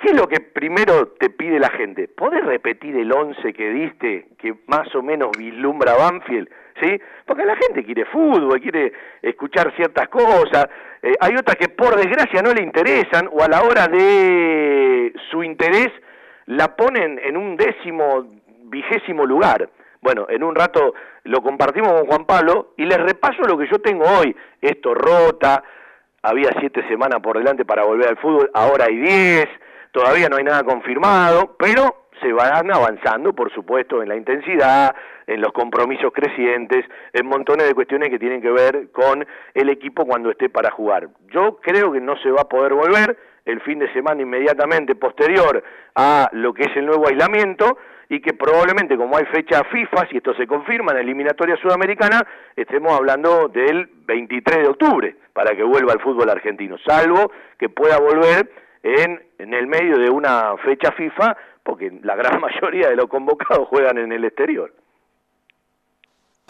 ¿Qué 0.01 0.07
es 0.13 0.19
lo 0.19 0.27
que 0.27 0.39
primero 0.39 1.09
te 1.19 1.29
pide 1.29 1.59
la 1.59 1.69
gente? 1.69 2.07
¿Podés 2.07 2.43
repetir 2.43 2.95
el 2.95 3.11
11 3.11 3.53
que 3.53 3.69
diste, 3.69 4.29
que 4.39 4.55
más 4.65 4.93
o 4.95 5.03
menos 5.03 5.29
vislumbra 5.37 5.93
Banfield? 5.93 6.49
¿Sí? 6.81 6.99
Porque 7.23 7.45
la 7.45 7.55
gente 7.55 7.83
quiere 7.83 8.05
fútbol, 8.05 8.59
quiere 8.59 8.93
escuchar 9.21 9.71
ciertas 9.75 10.07
cosas. 10.09 10.67
Eh, 11.03 11.13
hay 11.19 11.35
otras 11.35 11.55
que 11.55 11.69
por 11.69 11.95
desgracia 11.95 12.41
no 12.41 12.51
le 12.51 12.63
interesan 12.63 13.29
o 13.31 13.43
a 13.43 13.47
la 13.47 13.61
hora 13.61 13.87
de 13.87 15.13
su 15.29 15.43
interés 15.43 15.89
la 16.47 16.75
ponen 16.75 17.19
en 17.23 17.37
un 17.37 17.55
décimo, 17.55 18.25
vigésimo 18.63 19.23
lugar. 19.27 19.69
Bueno, 20.01 20.25
en 20.29 20.41
un 20.41 20.55
rato 20.55 20.95
lo 21.25 21.43
compartimos 21.43 21.93
con 21.93 22.07
Juan 22.07 22.25
Pablo 22.25 22.73
y 22.75 22.85
les 22.85 22.97
repaso 22.97 23.43
lo 23.43 23.55
que 23.55 23.67
yo 23.67 23.77
tengo 23.77 24.05
hoy. 24.05 24.35
Esto 24.59 24.95
rota, 24.95 25.63
había 26.23 26.49
siete 26.59 26.87
semanas 26.87 27.21
por 27.21 27.37
delante 27.37 27.65
para 27.65 27.83
volver 27.83 28.07
al 28.07 28.17
fútbol, 28.17 28.49
ahora 28.55 28.85
hay 28.85 28.97
diez 28.97 29.47
Todavía 29.91 30.29
no 30.29 30.37
hay 30.37 30.43
nada 30.43 30.63
confirmado, 30.63 31.55
pero 31.57 32.07
se 32.21 32.31
van 32.31 32.71
avanzando, 32.71 33.33
por 33.33 33.51
supuesto, 33.53 34.01
en 34.01 34.09
la 34.09 34.15
intensidad, 34.15 34.95
en 35.27 35.41
los 35.41 35.51
compromisos 35.51 36.11
crecientes, 36.13 36.85
en 37.13 37.25
montones 37.25 37.67
de 37.67 37.73
cuestiones 37.73 38.09
que 38.09 38.19
tienen 38.19 38.41
que 38.41 38.51
ver 38.51 38.91
con 38.91 39.25
el 39.53 39.69
equipo 39.69 40.05
cuando 40.05 40.29
esté 40.29 40.49
para 40.49 40.71
jugar. 40.71 41.09
Yo 41.31 41.57
creo 41.61 41.91
que 41.91 41.99
no 41.99 42.15
se 42.17 42.29
va 42.29 42.41
a 42.41 42.49
poder 42.49 42.73
volver 42.73 43.17
el 43.45 43.59
fin 43.61 43.79
de 43.79 43.91
semana 43.91 44.21
inmediatamente 44.21 44.95
posterior 44.95 45.63
a 45.95 46.29
lo 46.33 46.53
que 46.53 46.63
es 46.63 46.77
el 46.77 46.85
nuevo 46.85 47.07
aislamiento 47.07 47.77
y 48.07 48.21
que 48.21 48.33
probablemente 48.33 48.97
como 48.97 49.17
hay 49.17 49.25
fecha 49.25 49.63
FIFA, 49.63 50.07
si 50.09 50.17
esto 50.17 50.33
se 50.35 50.45
confirma 50.45 50.91
en 50.91 50.97
la 50.97 51.01
eliminatoria 51.01 51.55
sudamericana, 51.57 52.21
estemos 52.55 52.93
hablando 52.93 53.47
del 53.47 53.89
23 54.05 54.59
de 54.59 54.67
octubre 54.67 55.15
para 55.33 55.55
que 55.55 55.63
vuelva 55.63 55.93
al 55.93 56.01
fútbol 56.01 56.29
argentino, 56.29 56.77
salvo 56.85 57.31
que 57.57 57.69
pueda 57.69 57.97
volver 57.99 58.51
en, 58.83 59.21
el 59.37 59.67
medio 59.67 59.97
de 59.97 60.09
una 60.09 60.55
fecha 60.63 60.91
FIFA, 60.91 61.37
porque 61.63 61.91
la 62.03 62.15
gran 62.15 62.41
mayoría 62.41 62.89
de 62.89 62.95
los 62.95 63.07
convocados 63.07 63.67
juegan 63.67 63.97
en 63.97 64.11
el 64.11 64.25
exterior. 64.25 64.73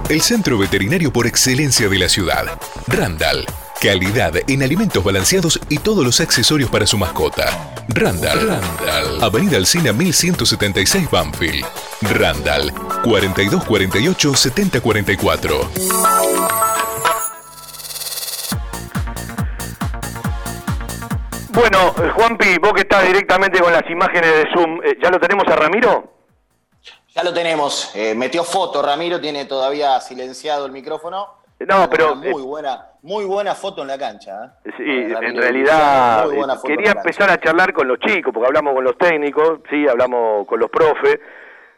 El 0.09 0.19
centro 0.19 0.57
veterinario 0.57 1.13
por 1.13 1.25
excelencia 1.25 1.87
de 1.87 1.99
la 1.99 2.09
ciudad. 2.09 2.47
Randall 2.87 3.45
Calidad 3.81 4.33
en 4.47 4.63
alimentos 4.63 5.03
balanceados 5.03 5.59
y 5.69 5.77
todos 5.79 6.03
los 6.03 6.19
accesorios 6.19 6.69
para 6.69 6.87
su 6.87 6.97
mascota. 6.97 7.73
Randall. 7.89 8.47
Randall. 8.47 9.23
Avenida 9.23 9.57
Alcina 9.57 9.91
1176 9.91 11.11
Banfield. 11.11 11.65
Randall. 12.01 12.71
4248 13.03 14.33
7044. 14.35 15.69
Bueno, 21.49 21.95
eh, 21.97 22.11
Juanpi, 22.15 22.57
vos 22.57 22.73
que 22.73 22.81
estás 22.81 23.05
directamente 23.05 23.59
con 23.59 23.71
las 23.71 23.89
imágenes 23.89 24.29
de 24.35 24.45
Zoom, 24.53 24.81
eh, 24.83 24.97
¿ya 25.01 25.09
lo 25.09 25.19
tenemos 25.19 25.45
a 25.47 25.55
Ramiro? 25.55 26.13
Ya 27.13 27.23
lo 27.23 27.33
tenemos. 27.33 27.91
Eh, 27.95 28.13
metió 28.15 28.43
foto, 28.43 28.81
Ramiro 28.81 29.21
tiene 29.21 29.45
todavía 29.45 29.99
silenciado 30.01 30.65
el 30.65 30.71
micrófono 30.71 31.44
No, 31.59 31.89
pero... 31.89 32.15
Muy 32.15 32.41
buena, 32.41 32.85
muy 33.01 33.25
buena 33.25 33.55
foto 33.55 33.81
en 33.81 33.87
la 33.87 33.97
cancha. 33.97 34.55
¿eh? 34.65 34.71
Sí, 34.77 34.83
en 34.83 35.37
realidad 35.37 36.27
quería 36.63 36.91
empezar 36.91 37.29
a 37.29 37.37
charlar 37.37 37.73
con 37.73 37.87
los 37.87 37.99
chicos, 37.99 38.33
porque 38.33 38.47
hablamos 38.47 38.73
con 38.73 38.83
los 38.83 38.97
técnicos, 38.97 39.59
sí, 39.69 39.87
hablamos 39.87 40.45
con 40.47 40.59
los 40.59 40.69
profes, 40.69 41.19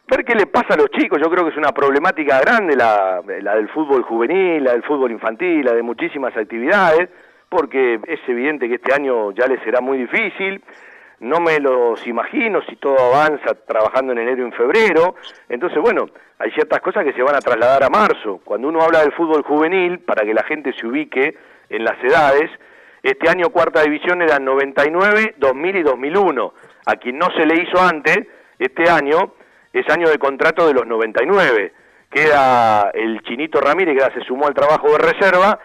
ver 0.08 0.26
qué 0.26 0.36
le 0.36 0.48
pasa 0.48 0.74
a 0.74 0.78
los 0.78 0.90
chicos, 0.92 1.20
yo 1.22 1.30
creo 1.30 1.44
que 1.44 1.52
es 1.52 1.58
una 1.58 1.74
problemática 1.74 2.40
grande 2.40 2.76
la, 2.76 3.22
la 3.42 3.56
del 3.56 3.70
fútbol 3.70 4.04
juvenil, 4.04 4.64
la 4.64 4.72
del 4.72 4.84
fútbol 4.84 5.12
infantil, 5.12 5.66
la 5.66 5.74
de 5.74 5.84
muchísimas 5.84 6.36
actividades, 6.36 7.10
porque 7.50 8.00
es 8.08 8.20
evidente 8.28 8.68
que 8.68 8.76
este 8.76 8.94
año 8.94 9.32
ya 9.32 9.48
les 9.48 9.62
será 9.64 9.80
muy 9.80 9.98
difícil, 10.00 10.64
no 11.20 11.40
me 11.40 11.60
los 11.60 12.06
imagino 12.06 12.62
si 12.70 12.76
todo 12.76 12.98
avanza 12.98 13.56
trabajando 13.66 14.12
en 14.12 14.20
enero 14.20 14.44
y 14.44 14.46
en 14.46 14.54
febrero, 14.54 15.16
entonces 15.50 15.80
bueno, 15.82 16.08
hay 16.40 16.52
ciertas 16.52 16.80
cosas 16.82 17.04
que 17.04 17.14
se 17.14 17.24
van 17.24 17.36
a 17.36 17.40
trasladar 17.40 17.84
a 17.84 17.90
marzo. 17.90 18.40
Cuando 18.44 18.68
uno 18.68 18.82
habla 18.82 19.02
del 19.02 19.14
fútbol 19.14 19.42
juvenil, 19.44 20.00
para 20.00 20.24
que 20.24 20.34
la 20.34 20.44
gente 20.44 20.74
se 20.74 20.86
ubique 20.86 21.36
en 21.70 21.84
las 21.84 22.02
edades, 22.04 22.52
este 23.02 23.30
año 23.30 23.50
cuarta 23.50 23.82
división 23.82 24.22
eran 24.22 24.46
99, 24.46 25.36
2000 25.38 25.76
y 25.76 25.84
2001. 25.84 26.54
A 26.86 26.96
quien 26.96 27.18
no 27.18 27.28
se 27.32 27.46
le 27.46 27.64
hizo 27.64 27.82
antes, 27.82 28.20
este 28.60 28.90
año 28.90 29.34
es 29.74 29.90
año 29.90 30.10
de 30.10 30.20
contrato 30.20 30.68
de 30.68 30.74
los 30.74 30.86
99. 30.86 31.74
Queda 32.12 32.92
el 32.94 33.22
Chinito 33.24 33.60
Ramírez, 33.60 33.98
que 33.98 34.20
se 34.20 34.26
sumó 34.26 34.48
al 34.48 34.54
trabajo 34.54 34.92
de 34.92 34.98
reserva, 35.00 35.60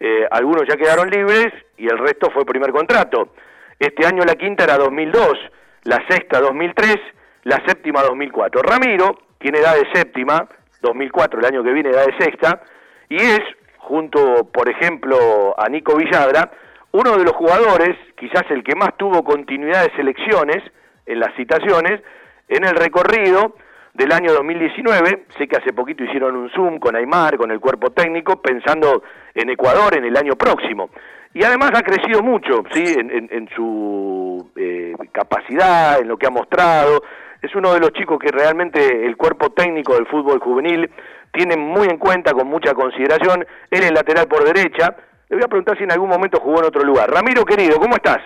eh, 0.00 0.26
algunos 0.30 0.62
ya 0.68 0.76
quedaron 0.76 1.10
libres 1.10 1.52
y 1.76 1.86
el 1.86 1.98
resto 1.98 2.30
fue 2.30 2.44
primer 2.44 2.70
contrato. 2.70 3.32
Este 3.78 4.04
año 4.04 4.24
la 4.24 4.34
quinta 4.34 4.64
era 4.64 4.76
2002, 4.76 5.38
la 5.84 6.02
sexta 6.08 6.40
2003, 6.40 6.96
la 7.44 7.62
séptima 7.64 8.02
2004. 8.02 8.60
Ramiro 8.60 9.18
tiene 9.38 9.60
edad 9.60 9.76
de 9.76 9.88
séptima, 9.92 10.48
2004 10.82 11.38
el 11.38 11.46
año 11.46 11.62
que 11.62 11.72
viene 11.72 11.90
edad 11.90 12.06
de 12.06 12.16
sexta, 12.18 12.60
y 13.08 13.16
es, 13.16 13.40
junto 13.78 14.48
por 14.52 14.68
ejemplo 14.68 15.54
a 15.56 15.68
Nico 15.68 15.96
Villadra, 15.96 16.50
uno 16.90 17.16
de 17.16 17.22
los 17.22 17.34
jugadores, 17.34 17.96
quizás 18.16 18.42
el 18.50 18.64
que 18.64 18.74
más 18.74 18.96
tuvo 18.96 19.22
continuidad 19.22 19.84
de 19.84 19.94
selecciones 19.94 20.58
en 21.06 21.20
las 21.20 21.32
citaciones, 21.36 22.00
en 22.48 22.64
el 22.64 22.74
recorrido 22.74 23.54
del 23.94 24.10
año 24.12 24.32
2019, 24.32 25.26
sé 25.38 25.46
que 25.46 25.56
hace 25.56 25.72
poquito 25.72 26.02
hicieron 26.02 26.34
un 26.34 26.50
Zoom 26.50 26.80
con 26.80 26.96
Aymar, 26.96 27.36
con 27.36 27.52
el 27.52 27.60
cuerpo 27.60 27.90
técnico, 27.90 28.42
pensando 28.42 29.04
en 29.34 29.50
Ecuador 29.50 29.96
en 29.96 30.04
el 30.04 30.16
año 30.16 30.34
próximo. 30.34 30.90
Y 31.38 31.44
además 31.44 31.70
ha 31.72 31.82
crecido 31.82 32.20
mucho, 32.20 32.64
¿sí? 32.72 32.82
En, 32.84 33.10
en- 33.12 33.28
en 33.30 33.48
su 33.54 34.50
eh, 34.56 34.92
capacidad, 35.12 36.00
en 36.00 36.08
lo 36.08 36.16
que 36.16 36.26
ha 36.26 36.30
mostrado. 36.30 37.00
Es 37.40 37.54
uno 37.54 37.72
de 37.74 37.78
los 37.78 37.92
chicos 37.92 38.18
que 38.18 38.32
realmente 38.32 39.06
el 39.06 39.16
cuerpo 39.16 39.50
técnico 39.50 39.94
del 39.94 40.08
fútbol 40.08 40.40
juvenil 40.40 40.90
tiene 41.32 41.56
muy 41.56 41.86
en 41.86 41.98
cuenta, 41.98 42.32
con 42.32 42.48
mucha 42.48 42.74
consideración. 42.74 43.46
Él 43.70 43.84
es 43.84 43.92
lateral 43.92 44.26
por 44.26 44.42
derecha. 44.42 44.96
Le 45.28 45.36
voy 45.36 45.44
a 45.44 45.48
preguntar 45.48 45.78
si 45.78 45.84
en 45.84 45.92
algún 45.92 46.08
momento 46.08 46.40
jugó 46.40 46.58
en 46.58 46.64
otro 46.64 46.82
lugar. 46.82 47.08
Ramiro, 47.08 47.44
querido, 47.44 47.78
¿cómo 47.78 47.94
estás? 47.94 48.18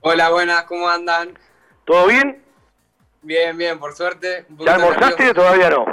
Hola, 0.00 0.30
buenas, 0.30 0.62
¿cómo 0.62 0.88
andan? 0.88 1.38
¿Todo 1.84 2.06
bien? 2.06 2.42
Bien, 3.20 3.54
bien, 3.58 3.78
por 3.78 3.92
suerte. 3.92 4.46
Un 4.48 4.64
¿Ya 4.64 4.76
almorzaste 4.76 5.28
o 5.28 5.34
todavía 5.34 5.68
no? 5.68 5.84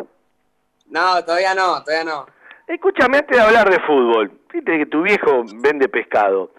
No, 0.87 1.25
todavía 1.25 1.53
no, 1.53 1.83
todavía 1.83 2.05
no. 2.05 2.25
Escúchame, 2.69 3.17
antes 3.17 3.35
de 3.35 3.43
hablar 3.43 3.67
de 3.67 3.79
fútbol, 3.79 4.31
viste 4.53 4.77
que 4.77 4.85
tu 4.85 5.01
viejo 5.01 5.43
vende 5.55 5.89
pescado. 5.89 6.51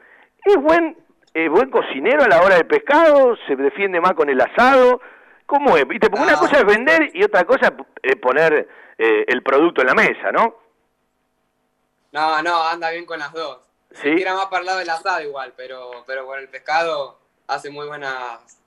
¿Es 0.44 0.56
buen, 0.56 0.96
eh, 1.34 1.48
buen 1.48 1.70
cocinero 1.70 2.24
a 2.24 2.28
la 2.28 2.42
hora 2.42 2.56
del 2.56 2.66
pescado? 2.66 3.36
¿Se 3.46 3.54
defiende 3.54 4.00
más 4.00 4.14
con 4.14 4.28
el 4.28 4.40
asado? 4.40 5.00
¿Cómo 5.46 5.76
es? 5.76 5.86
¿Viste? 5.86 6.10
Porque 6.10 6.24
una 6.24 6.36
cosa 6.36 6.58
es 6.58 6.64
vender 6.64 7.10
y 7.14 7.22
otra 7.22 7.44
cosa 7.44 7.72
es 8.02 8.16
poner 8.16 8.68
eh, 8.98 9.24
el 9.28 9.42
producto 9.44 9.82
en 9.82 9.86
la 9.86 9.94
mesa, 9.94 10.32
¿no? 10.32 10.56
No, 12.10 12.42
no, 12.42 12.64
anda 12.68 12.90
bien 12.90 13.06
con 13.06 13.20
las 13.20 13.32
dos. 13.32 13.60
Sí. 13.92 14.16
Tira 14.16 14.34
más 14.34 14.46
para 14.46 14.60
el 14.60 14.66
lado 14.66 14.78
del 14.80 14.90
asado 14.90 15.22
igual, 15.22 15.52
pero, 15.56 15.90
pero 16.08 16.26
con 16.26 16.40
el 16.40 16.48
pescado 16.48 17.20
hace 17.46 17.70
muy 17.70 17.86
buenas, 17.86 18.60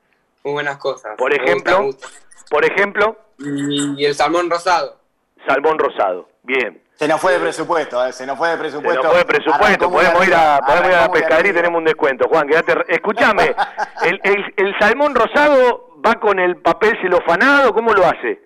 muy 0.45 0.53
buenas 0.53 0.77
cosas. 0.77 1.17
Por 1.17 1.31
gusta, 1.31 1.43
ejemplo, 1.43 1.83
gusta. 1.83 2.07
por 2.49 2.63
ejemplo, 2.65 3.17
Y, 3.39 4.01
y 4.01 4.05
el 4.05 4.15
salmón 4.15 4.49
rosado. 4.49 4.97
salmón 5.45 5.77
rosado. 5.77 6.29
Bien. 6.43 6.81
Se 6.95 7.07
nos 7.07 7.19
fue 7.19 7.33
de 7.33 7.39
presupuesto, 7.39 8.05
¿eh? 8.05 8.13
se 8.13 8.25
nos 8.25 8.37
fue 8.37 8.49
de 8.49 8.53
Se 8.55 8.59
presupuesto. 8.59 9.01
nos 9.03 9.11
fue 9.11 9.19
de 9.19 9.25
presupuesto, 9.25 9.91
podemos 9.91 10.27
ir 10.27 10.35
a, 10.35 10.59
podemos 10.65 10.89
ir 10.89 10.95
a 10.95 11.01
la 11.01 11.11
pescadería 11.11 11.51
y 11.51 11.55
tenemos 11.55 11.79
un 11.79 11.85
descuento. 11.85 12.27
Juan, 12.29 12.47
quédate. 12.47 12.75
Escúchame, 12.87 13.55
el, 14.03 14.21
el, 14.23 14.53
el 14.57 14.79
salmón 14.79 15.15
rosado 15.15 15.97
va 16.05 16.15
con 16.19 16.39
el 16.39 16.57
papel 16.57 16.95
celofanado, 17.01 17.73
¿cómo 17.73 17.93
lo 17.93 18.05
hace? 18.05 18.39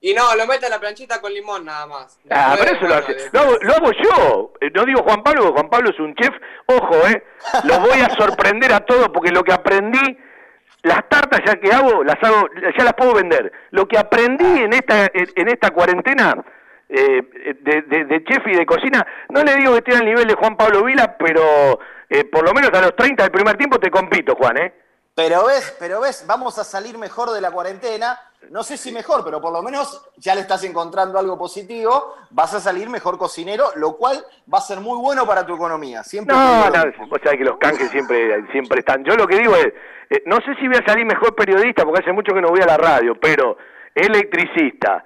Y 0.00 0.14
no, 0.14 0.34
lo 0.34 0.46
mete 0.48 0.66
a 0.66 0.68
la 0.68 0.80
planchita 0.80 1.20
con 1.20 1.32
limón 1.32 1.64
nada 1.64 1.86
más. 1.86 2.18
Ah, 2.28 2.56
pero 2.58 2.76
eso 2.76 2.88
lo, 2.88 2.94
hace. 2.96 3.14
de- 3.14 3.30
Lo, 3.32 3.40
hago, 3.40 3.56
lo 3.60 3.72
hago 3.72 3.90
yo. 3.92 4.52
Eh, 4.60 4.70
No 4.74 4.84
digo 4.84 5.02
Juan 5.04 5.22
Pablo, 5.22 5.42
porque 5.42 5.60
Juan 5.60 5.70
Pablo 5.70 5.90
es 5.90 6.00
un 6.00 6.14
chef. 6.16 6.34
Ojo, 6.66 7.06
¿eh? 7.06 7.22
Lo 7.64 7.78
voy 7.78 8.00
a 8.00 8.10
sorprender 8.10 8.72
a 8.72 8.80
todos 8.80 9.10
porque 9.10 9.30
lo 9.30 9.44
que 9.44 9.52
aprendí, 9.52 10.18
las 10.82 11.08
tartas 11.08 11.40
ya 11.46 11.54
que 11.54 11.70
hago, 11.72 12.02
las 12.02 12.16
hago, 12.20 12.48
ya 12.76 12.82
las 12.84 12.94
puedo 12.94 13.14
vender. 13.14 13.52
Lo 13.70 13.86
que 13.86 13.96
aprendí 13.96 14.62
en 14.64 14.72
esta, 14.72 15.04
en, 15.04 15.30
en 15.36 15.48
esta 15.48 15.70
cuarentena 15.70 16.34
eh, 16.94 17.56
de, 17.62 17.82
de- 17.82 18.04
de 18.04 18.24
chef 18.24 18.46
y 18.46 18.54
de 18.56 18.66
cocina, 18.66 19.06
no 19.30 19.42
le 19.42 19.56
digo 19.56 19.72
que 19.72 19.78
estoy 19.78 19.94
al 19.94 20.04
nivel 20.04 20.26
de 20.26 20.34
Juan 20.34 20.56
Pablo 20.56 20.84
Vila, 20.84 21.16
pero 21.18 21.78
eh, 22.10 22.24
por 22.24 22.44
lo 22.46 22.52
menos 22.52 22.70
a 22.74 22.80
los 22.82 22.94
30 22.96 23.22
del 23.22 23.32
primer 23.32 23.56
tiempo 23.56 23.78
te 23.78 23.90
compito, 23.90 24.34
Juan, 24.36 24.58
¿eh? 24.58 24.74
Pero 25.14 25.44
ves, 25.46 25.76
pero 25.78 26.00
ves, 26.00 26.24
vamos 26.26 26.58
a 26.58 26.64
salir 26.64 26.96
mejor 26.96 27.30
de 27.32 27.40
la 27.42 27.50
cuarentena. 27.50 28.18
No 28.50 28.62
sé 28.62 28.76
si 28.78 28.92
mejor, 28.92 29.22
pero 29.24 29.40
por 29.42 29.52
lo 29.52 29.62
menos 29.62 30.10
ya 30.16 30.34
le 30.34 30.40
estás 30.40 30.64
encontrando 30.64 31.18
algo 31.18 31.38
positivo. 31.38 32.14
Vas 32.30 32.54
a 32.54 32.60
salir 32.60 32.88
mejor 32.88 33.18
cocinero, 33.18 33.66
lo 33.76 33.96
cual 33.98 34.24
va 34.52 34.58
a 34.58 34.62
ser 34.62 34.80
muy 34.80 34.98
bueno 34.98 35.26
para 35.26 35.44
tu 35.44 35.54
economía. 35.54 36.02
Siempre 36.02 36.34
No, 36.34 36.70
no, 36.70 36.84
vos 37.08 37.20
sabés 37.22 37.38
que 37.38 37.44
los 37.44 37.58
canjes 37.58 37.90
siempre, 37.90 38.42
siempre 38.52 38.80
están. 38.80 39.04
Yo 39.04 39.14
lo 39.16 39.26
que 39.26 39.36
digo 39.36 39.54
es, 39.54 39.66
eh, 40.08 40.22
no 40.24 40.36
sé 40.36 40.54
si 40.58 40.66
voy 40.66 40.78
a 40.78 40.86
salir 40.86 41.04
mejor 41.04 41.34
periodista 41.36 41.84
porque 41.84 42.00
hace 42.02 42.12
mucho 42.12 42.32
que 42.34 42.40
no 42.40 42.48
voy 42.48 42.62
a 42.62 42.66
la 42.66 42.78
radio, 42.78 43.14
pero 43.20 43.58
electricista, 43.94 45.04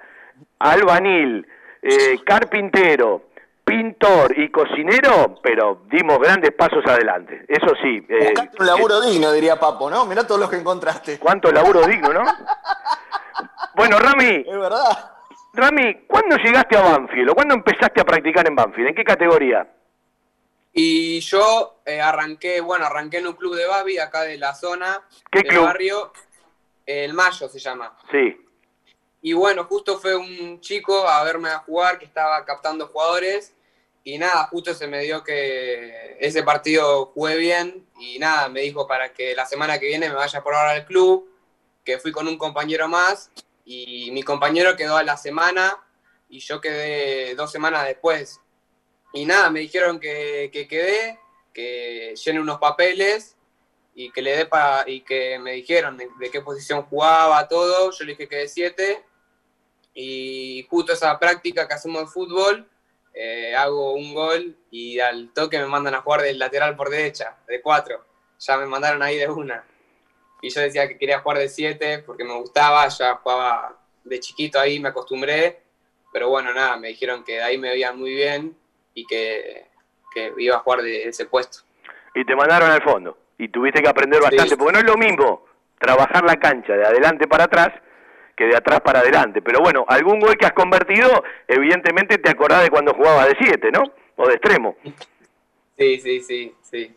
albanil, 0.59 1.45
eh, 1.87 2.19
carpintero, 2.25 3.23
pintor 3.63 4.37
y 4.37 4.49
cocinero, 4.49 5.39
pero 5.41 5.81
dimos 5.89 6.19
grandes 6.19 6.51
pasos 6.53 6.85
adelante. 6.85 7.45
Eso 7.47 7.73
sí. 7.81 8.05
eh, 8.09 8.33
un 8.59 8.65
laburo 8.65 9.01
digno, 9.01 9.31
diría 9.31 9.59
Papo, 9.59 9.89
¿no? 9.89 10.05
Mirá 10.05 10.25
todos 10.25 10.39
los 10.39 10.49
que 10.49 10.57
encontraste. 10.57 11.19
¿Cuánto 11.19 11.51
laburo 11.51 11.85
digno, 11.85 12.13
no? 12.13 12.23
Bueno, 13.75 13.99
Rami, 13.99 14.43
Es 14.47 14.57
verdad. 14.57 15.11
Rami, 15.53 16.03
¿cuándo 16.07 16.37
llegaste 16.37 16.77
a 16.77 16.81
Banfield 16.81 17.29
o 17.29 17.35
cuándo 17.35 17.55
empezaste 17.55 18.01
a 18.01 18.05
practicar 18.05 18.47
en 18.47 18.55
Banfield? 18.55 18.89
¿En 18.89 18.95
qué 18.95 19.03
categoría? 19.03 19.67
Y 20.73 21.19
yo 21.21 21.81
eh, 21.85 21.99
arranqué, 21.99 22.61
bueno, 22.61 22.85
arranqué 22.85 23.17
en 23.17 23.27
un 23.27 23.33
club 23.33 23.55
de 23.55 23.65
Babi 23.65 23.97
acá 23.97 24.21
de 24.21 24.37
la 24.37 24.53
zona, 24.53 25.01
¿Qué 25.31 25.39
del 25.39 25.47
club? 25.49 25.63
barrio, 25.65 26.13
el 26.85 27.13
Mayo 27.13 27.49
se 27.49 27.57
llama. 27.59 27.97
Sí. 28.11 28.39
Y 29.27 29.33
bueno, 29.33 29.65
justo 29.65 29.99
fue 29.99 30.15
un 30.15 30.61
chico 30.61 31.05
a 31.05 31.21
verme 31.25 31.49
a 31.49 31.59
jugar 31.59 31.99
que 31.99 32.05
estaba 32.05 32.45
captando 32.45 32.87
jugadores. 32.87 33.53
Y 34.05 34.17
nada, 34.17 34.47
justo 34.47 34.73
se 34.73 34.87
me 34.87 35.01
dio 35.01 35.21
que 35.21 36.15
ese 36.21 36.43
partido 36.43 37.07
jugué 37.07 37.35
bien. 37.35 37.85
Y 37.99 38.19
nada, 38.19 38.47
me 38.47 38.61
dijo 38.61 38.87
para 38.87 39.11
que 39.11 39.35
la 39.35 39.45
semana 39.45 39.79
que 39.79 39.87
viene 39.87 40.07
me 40.07 40.15
vaya 40.15 40.41
por 40.41 40.55
ahora 40.55 40.71
al 40.71 40.85
club, 40.85 41.29
que 41.83 41.99
fui 41.99 42.13
con 42.13 42.25
un 42.25 42.37
compañero 42.37 42.87
más. 42.87 43.29
Y 43.65 44.11
mi 44.11 44.23
compañero 44.23 44.77
quedó 44.77 44.95
a 44.95 45.03
la 45.03 45.17
semana 45.17 45.77
y 46.29 46.39
yo 46.39 46.61
quedé 46.61 47.35
dos 47.35 47.51
semanas 47.51 47.85
después. 47.85 48.39
Y 49.11 49.25
nada, 49.25 49.49
me 49.49 49.59
dijeron 49.59 49.99
que, 49.99 50.49
que 50.53 50.69
quedé, 50.69 51.19
que 51.53 52.15
llene 52.15 52.39
unos 52.39 52.59
papeles 52.59 53.35
y 53.93 54.09
que 54.11 54.21
le 54.21 54.37
dé 54.37 54.45
para 54.45 54.89
y 54.89 55.01
que 55.01 55.37
me 55.37 55.51
dijeron 55.51 55.97
de, 55.97 56.07
qué 56.31 56.39
posición 56.39 56.83
jugaba 56.83 57.45
todo. 57.49 57.91
Yo 57.91 58.05
le 58.05 58.11
dije 58.13 58.29
que 58.29 58.35
de 58.37 58.47
7 58.47 59.03
y 59.99 60.63
justo 60.69 60.93
esa 60.93 61.17
práctica 61.17 61.67
que 61.67 61.73
hacemos 61.73 62.01
de 62.01 62.07
fútbol 62.07 62.67
eh, 63.15 63.55
hago 63.55 63.93
un 63.93 64.13
gol 64.13 64.55
y 64.69 64.99
al 64.99 65.33
toque 65.33 65.57
me 65.57 65.65
mandan 65.65 65.95
a 65.95 66.01
jugar 66.01 66.21
del 66.21 66.37
lateral 66.37 66.75
por 66.75 66.89
derecha 66.91 67.35
de 67.47 67.59
4 67.61 68.05
ya 68.39 68.57
me 68.57 68.67
mandaron 68.67 69.01
ahí 69.01 69.17
de 69.17 69.27
una 69.27 69.63
y 70.39 70.49
yo 70.51 70.61
decía 70.61 70.87
que 70.87 70.99
quería 70.99 71.19
jugar 71.21 71.39
de 71.39 71.49
7 71.49 72.03
porque 72.05 72.23
me 72.23 72.35
gustaba 72.35 72.87
ya 72.89 73.15
jugaba 73.15 73.75
de 74.03 74.19
chiquito 74.19 74.59
ahí 74.59 74.79
me 74.79 74.89
acostumbré 74.89 75.61
pero 76.13 76.29
bueno 76.29 76.53
nada 76.53 76.77
me 76.77 76.89
dijeron 76.89 77.23
que 77.23 77.33
de 77.37 77.41
ahí 77.43 77.57
me 77.57 77.69
veían 77.69 77.97
muy 77.97 78.13
bien 78.13 78.55
y 78.93 79.03
que, 79.07 79.65
que 80.13 80.31
iba 80.37 80.57
a 80.57 80.59
jugar 80.59 80.83
de 80.83 81.07
ese 81.07 81.25
puesto 81.25 81.59
y 82.13 82.25
te 82.25 82.35
mandaron 82.35 82.71
al 82.71 82.81
fondo. 82.81 83.15
Y 83.37 83.47
tuviste 83.49 83.79
que 83.79 83.87
aprender 83.87 84.19
bastante, 84.19 84.49
Sí. 84.49 84.55
porque 84.55 84.73
no 84.73 84.79
es 84.79 84.85
lo 84.85 84.97
mismo 84.97 85.45
trabajar 85.77 86.23
la 86.23 86.35
cancha 86.37 86.73
de 86.73 86.83
adelante 86.83 87.27
para 87.27 87.43
atrás 87.43 87.69
que 88.37 88.45
de 88.45 88.55
atrás 88.55 88.79
para 88.81 88.99
adelante. 88.99 89.41
Pero 89.41 89.59
bueno, 89.59 89.83
algún 89.89 90.19
gol 90.19 90.37
que 90.37 90.45
has 90.45 90.53
convertido, 90.53 91.23
evidentemente 91.47 92.19
te 92.19 92.29
acordás 92.29 92.63
de 92.63 92.69
cuando 92.69 92.93
jugaba 92.93 93.25
de 93.25 93.35
7, 93.37 93.71
¿no? 93.71 93.83
O 94.15 94.27
de 94.27 94.35
extremo. 94.35 94.77
sí 95.77 95.99
sí 95.99 96.21
sí 96.21 96.53
sí 96.61 96.95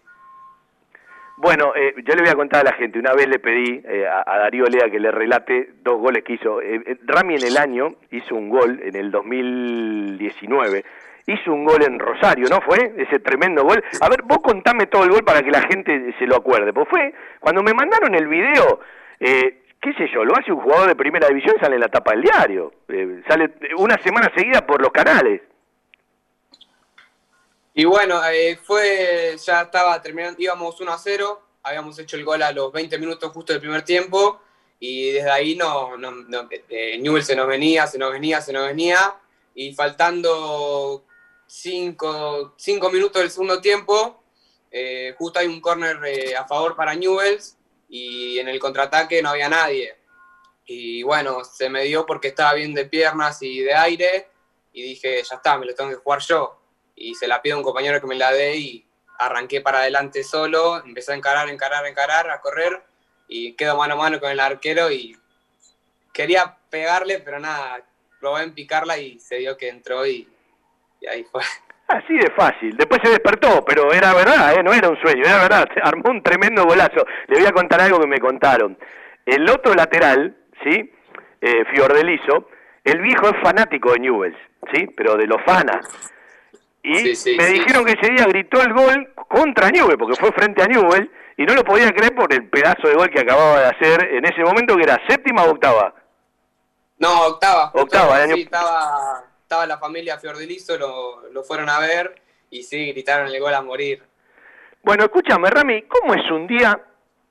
Bueno, 1.39 1.73
eh, 1.75 1.95
yo 2.05 2.15
le 2.15 2.23
voy 2.23 2.31
a 2.31 2.35
contar 2.35 2.61
a 2.61 2.71
la 2.71 2.77
gente, 2.77 2.99
una 2.99 3.15
vez 3.15 3.27
le 3.27 3.39
pedí 3.39 3.83
eh, 3.85 4.07
a, 4.07 4.23
a 4.27 4.39
Darío 4.39 4.67
Lea 4.67 4.91
que 4.91 5.01
le 5.01 5.11
relate 5.11 5.71
dos 5.83 5.99
goles 5.99 6.23
que 6.23 6.35
hizo. 6.35 6.61
Eh, 6.61 6.83
eh, 6.87 6.97
Rami 7.05 7.37
en 7.37 7.45
el 7.45 7.57
año 7.57 7.95
hizo 8.11 8.35
un 8.35 8.51
gol 8.51 8.79
en 8.83 8.95
el 8.95 9.11
2019 9.11 10.85
hizo 11.27 11.53
un 11.53 11.65
gol 11.65 11.83
en 11.83 11.99
Rosario, 11.99 12.49
¿no 12.49 12.61
fue? 12.61 12.93
Ese 12.97 13.21
tremendo 13.21 13.63
gol. 13.63 13.83
A 14.01 14.09
ver, 14.09 14.23
vos 14.23 14.39
contame 14.39 14.87
todo 14.87 15.05
el 15.05 15.11
gol 15.11 15.23
para 15.23 15.43
que 15.43 15.51
la 15.51 15.63
gente 15.63 16.13
se 16.19 16.27
lo 16.27 16.37
acuerde. 16.37 16.73
Pues 16.73 16.89
fue, 16.89 17.15
cuando 17.39 17.63
me 17.63 17.73
mandaron 17.73 18.15
el 18.15 18.27
video, 18.27 18.81
eh, 19.21 19.60
qué 19.81 19.93
sé 19.95 20.09
yo, 20.13 20.25
lo 20.25 20.37
hace 20.37 20.53
un 20.53 20.61
jugador 20.61 20.89
de 20.89 20.97
primera 20.97 21.29
división, 21.29 21.57
sale 21.61 21.77
en 21.77 21.81
la 21.81 21.89
tapa 21.89 22.13
del 22.13 22.23
diario. 22.23 22.73
Eh, 22.89 23.23
sale 23.27 23.55
una 23.77 24.01
semana 24.03 24.31
seguida 24.35 24.67
por 24.67 24.81
los 24.81 24.91
canales. 24.93 25.43
Y 27.75 27.85
bueno, 27.85 28.21
eh, 28.29 28.59
fue, 28.63 29.37
ya 29.45 29.63
estaba 29.63 30.03
terminando, 30.03 30.41
íbamos 30.41 30.81
1 30.81 30.93
a 30.93 30.99
0, 30.99 31.43
habíamos 31.63 31.99
hecho 31.99 32.17
el 32.17 32.25
gol 32.25 32.43
a 32.43 32.53
los 32.53 32.73
20 32.73 32.99
minutos 32.99 33.33
justo 33.33 33.53
del 33.53 33.61
primer 33.61 33.83
tiempo, 33.83 34.41
y 34.79 35.13
desde 35.13 35.31
ahí 35.31 35.55
no, 35.55 35.97
no, 35.97 36.11
eh, 36.69 36.99
Newell 36.99 37.23
se 37.23 37.37
nos 37.37 37.47
venía, 37.47 37.87
se 37.87 37.99
nos 37.99 38.13
venía, 38.13 38.41
se 38.41 38.53
nos 38.53 38.67
venía, 38.67 39.15
y 39.55 39.73
faltando 39.75 41.05
5 41.47 42.55
minutos 42.93 43.23
del 43.23 43.31
segundo 43.31 43.61
tiempo, 43.61 44.21
eh, 44.71 45.15
justo 45.19 45.39
hay 45.39 45.49
un 45.49 45.61
córner 45.61 45.99
eh, 46.07 46.37
a 46.37 46.47
favor 46.47 46.77
para 46.77 46.95
Newells, 46.95 47.57
y 47.91 48.39
en 48.39 48.49
el 48.49 48.59
contraataque 48.61 49.21
no 49.21 49.31
había 49.31 49.49
nadie. 49.49 49.97
Y 50.65 51.03
bueno, 51.03 51.45
se 51.45 51.69
me 51.69 51.83
dio 51.83 52.07
porque 52.07 52.29
estaba 52.29 52.55
bien 52.55 52.73
de 52.73 52.87
piernas 52.87 53.43
y 53.43 53.61
de 53.61 53.75
aire, 53.75 54.29
y 54.73 54.83
dije, 54.83 55.23
ya 55.23 55.37
está, 55.37 55.59
me 55.59 55.67
lo 55.67 55.75
tengo 55.75 55.91
que 55.91 55.97
jugar 55.97 56.21
yo. 56.21 56.63
Y 56.95 57.17
se 57.17 57.27
la 57.27 57.43
pido 57.43 57.57
a 57.57 57.59
un 57.59 57.65
compañero 57.65 58.01
que 58.01 58.07
me 58.07 58.15
la 58.15 58.31
dé 58.31 58.57
y 58.57 58.87
arranqué 59.19 59.61
para 59.61 59.81
adelante 59.81 60.23
solo, 60.23 60.83
empecé 60.85 61.13
a 61.13 61.17
encarar, 61.17 61.49
encarar, 61.49 61.85
encarar, 61.87 62.31
a 62.31 62.41
correr, 62.41 62.81
y 63.27 63.55
quedo 63.55 63.77
mano 63.77 63.95
a 63.95 63.97
mano 63.97 64.21
con 64.21 64.31
el 64.31 64.41
arquero 64.41 64.91
y 64.91 65.19
quería 66.13 66.57
pegarle, 66.71 67.19
pero 67.19 67.41
nada, 67.41 67.85
probé 68.21 68.45
en 68.45 68.55
picarla 68.55 68.99
y 68.99 69.19
se 69.19 69.37
dio 69.37 69.57
que 69.57 69.69
entró 69.69 70.07
y, 70.07 70.29
y 71.01 71.07
ahí 71.09 71.25
fue. 71.25 71.43
Así 71.93 72.15
de 72.17 72.31
fácil. 72.37 72.77
Después 72.77 73.01
se 73.03 73.11
despertó, 73.11 73.65
pero 73.65 73.93
era 73.93 74.15
verdad, 74.15 74.55
¿eh? 74.55 74.63
no 74.63 74.73
era 74.73 74.89
un 74.89 75.01
sueño, 75.01 75.25
era 75.25 75.39
verdad. 75.43 75.69
Se 75.75 75.81
armó 75.83 76.11
un 76.11 76.23
tremendo 76.23 76.65
golazo. 76.65 77.05
Le 77.27 77.39
voy 77.41 77.47
a 77.47 77.53
contar 77.53 77.81
algo 77.81 77.99
que 77.99 78.07
me 78.07 78.19
contaron. 78.21 78.79
El 79.27 79.49
otro 79.51 79.75
lateral, 79.75 80.37
¿sí? 80.63 80.93
Eh, 81.41 81.65
Fiordeliso, 81.75 82.49
el 82.85 83.01
viejo 83.01 83.29
es 83.29 83.41
fanático 83.43 83.93
de 83.93 83.99
Newells, 84.01 84.37
¿sí? 84.73 84.87
Pero 84.97 85.17
de 85.17 85.27
los 85.27 85.43
fana. 85.45 85.81
Y 86.83 86.95
Sí, 86.97 87.17
sí, 87.17 87.37
me 87.37 87.45
sí. 87.45 87.53
dijeron 87.55 87.85
que 87.85 87.93
ese 88.01 88.13
día 88.13 88.25
gritó 88.27 88.63
el 88.63 88.73
gol 88.73 89.13
contra 89.29 89.69
Newell, 89.71 89.99
porque 89.99 90.17
fue 90.17 90.31
frente 90.33 90.63
a 90.63 90.67
Newell, 90.67 91.11
y 91.37 91.45
no 91.45 91.55
lo 91.55 91.65
podía 91.65 91.91
creer 91.93 92.15
por 92.15 92.33
el 92.33 92.49
pedazo 92.49 92.87
de 92.89 92.95
gol 92.95 93.11
que 93.11 93.21
acababa 93.21 93.61
de 93.61 93.67
hacer 93.67 94.15
en 94.15 94.25
ese 94.25 94.43
momento, 94.43 94.77
que 94.77 94.83
era 94.85 94.99
séptima 95.09 95.43
o 95.45 95.51
octava. 95.51 95.95
No, 96.99 97.27
octava. 97.29 97.71
Octava, 97.75 98.17
el 98.19 98.23
año- 98.25 98.35
Sí, 98.37 98.43
estaba, 98.43 99.25
estaba 99.51 99.67
la 99.67 99.79
familia 99.79 100.17
Fiordelizo, 100.17 100.79
lo, 100.79 101.29
lo 101.33 101.43
fueron 101.43 101.69
a 101.69 101.81
ver 101.81 102.15
y 102.51 102.63
sí, 102.63 102.93
gritaron 102.93 103.27
el 103.27 103.41
gol 103.41 103.53
a 103.53 103.61
morir. 103.61 104.01
Bueno, 104.85 105.03
escúchame, 105.03 105.51
Rami, 105.51 105.83
¿cómo 105.89 106.15
es 106.15 106.31
un 106.31 106.47
día? 106.47 106.81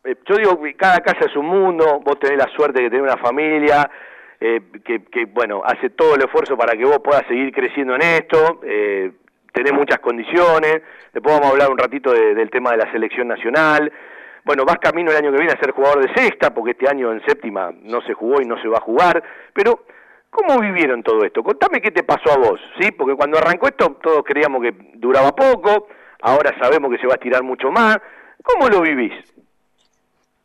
Eh, 0.04 0.16
yo 0.28 0.36
digo 0.36 0.62
que 0.62 0.76
cada 0.76 1.00
casa 1.00 1.28
es 1.30 1.36
un 1.38 1.46
mundo, 1.46 2.02
vos 2.04 2.20
tenés 2.20 2.38
la 2.38 2.50
suerte 2.58 2.82
de 2.82 2.90
tener 2.90 3.04
una 3.04 3.16
familia 3.16 3.90
eh, 4.38 4.60
que, 4.84 5.06
que, 5.06 5.26
bueno, 5.28 5.62
hace 5.64 5.92
todo 5.92 6.16
el 6.16 6.22
esfuerzo 6.22 6.58
para 6.58 6.74
que 6.74 6.84
vos 6.84 7.00
puedas 7.02 7.26
seguir 7.26 7.54
creciendo 7.54 7.96
en 7.96 8.02
esto, 8.02 8.60
eh, 8.66 9.12
tenés 9.54 9.72
muchas 9.72 10.00
condiciones, 10.00 10.82
después 11.14 11.34
vamos 11.36 11.48
a 11.48 11.52
hablar 11.52 11.70
un 11.72 11.78
ratito 11.78 12.12
de- 12.12 12.36
del 12.36 12.50
tema 12.50 12.72
de 12.72 12.78
la 12.80 12.92
selección 12.92 13.30
nacional. 13.30 13.90
Bueno, 14.44 14.66
vas 14.66 14.78
camino 14.80 15.10
el 15.12 15.16
año 15.18 15.32
que 15.32 15.38
viene 15.38 15.54
a 15.54 15.60
ser 15.60 15.72
jugador 15.72 16.06
de 16.06 16.14
sexta, 16.22 16.54
porque 16.54 16.72
este 16.72 16.90
año 16.90 17.14
en 17.14 17.24
séptima 17.26 17.72
no 17.82 18.02
se 18.02 18.14
jugó 18.14 18.42
y 18.42 18.46
no 18.46 18.62
se 18.62 18.68
va 18.68 18.80
a 18.80 18.82
jugar, 18.82 19.24
pero 19.54 19.86
¿cómo 20.30 20.60
vivieron 20.60 21.04
todo 21.04 21.24
esto? 21.24 21.44
Contame 21.44 21.82
qué 21.82 21.92
te 21.92 22.04
pasó 22.04 22.32
a 22.32 22.38
vos, 22.38 22.60
¿sí? 22.80 22.92
Porque 22.92 23.16
cuando 23.16 23.38
arrancó 23.38 23.68
esto 23.68 23.98
todos 24.02 24.24
creíamos 24.24 24.62
que 24.62 24.74
duraba 24.96 25.36
poco, 25.36 25.88
ahora 26.22 26.58
sabemos 26.60 26.92
que 26.92 27.00
se 27.00 27.08
va 27.08 27.14
a 27.14 27.16
estirar 27.16 27.44
mucho 27.44 27.72
más. 27.72 27.98
¿Cómo 28.44 28.70
lo 28.70 28.82
vivís? 28.82 29.14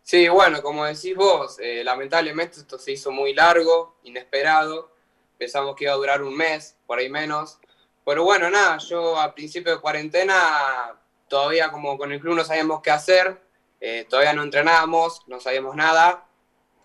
Sí, 0.03 0.29
bueno, 0.29 0.63
como 0.63 0.85
decís 0.85 1.17
vos, 1.17 1.59
eh, 1.61 1.83
lamentablemente 1.83 2.59
esto 2.59 2.79
se 2.79 2.93
hizo 2.93 3.11
muy 3.11 3.33
largo, 3.33 3.97
inesperado. 4.03 4.93
Pensamos 5.39 5.75
que 5.75 5.85
iba 5.85 5.95
a 5.95 5.97
durar 5.97 6.23
un 6.23 6.37
mes, 6.37 6.77
por 6.87 6.99
ahí 6.99 7.09
menos. 7.09 7.59
Pero 8.05 8.25
bueno, 8.25 8.51
nada, 8.51 8.77
yo 8.79 9.19
a 9.19 9.35
principio 9.35 9.73
de 9.73 9.81
cuarentena 9.81 10.95
todavía 11.27 11.71
como 11.71 11.97
con 11.97 12.13
el 12.13 12.21
club 12.21 12.37
no 12.37 12.45
sabíamos 12.45 12.83
qué 12.83 12.91
hacer, 12.91 13.41
eh, 13.81 14.07
todavía 14.09 14.35
no 14.35 14.43
entrenábamos, 14.43 15.23
no 15.27 15.41
sabíamos 15.41 15.75
nada, 15.75 16.27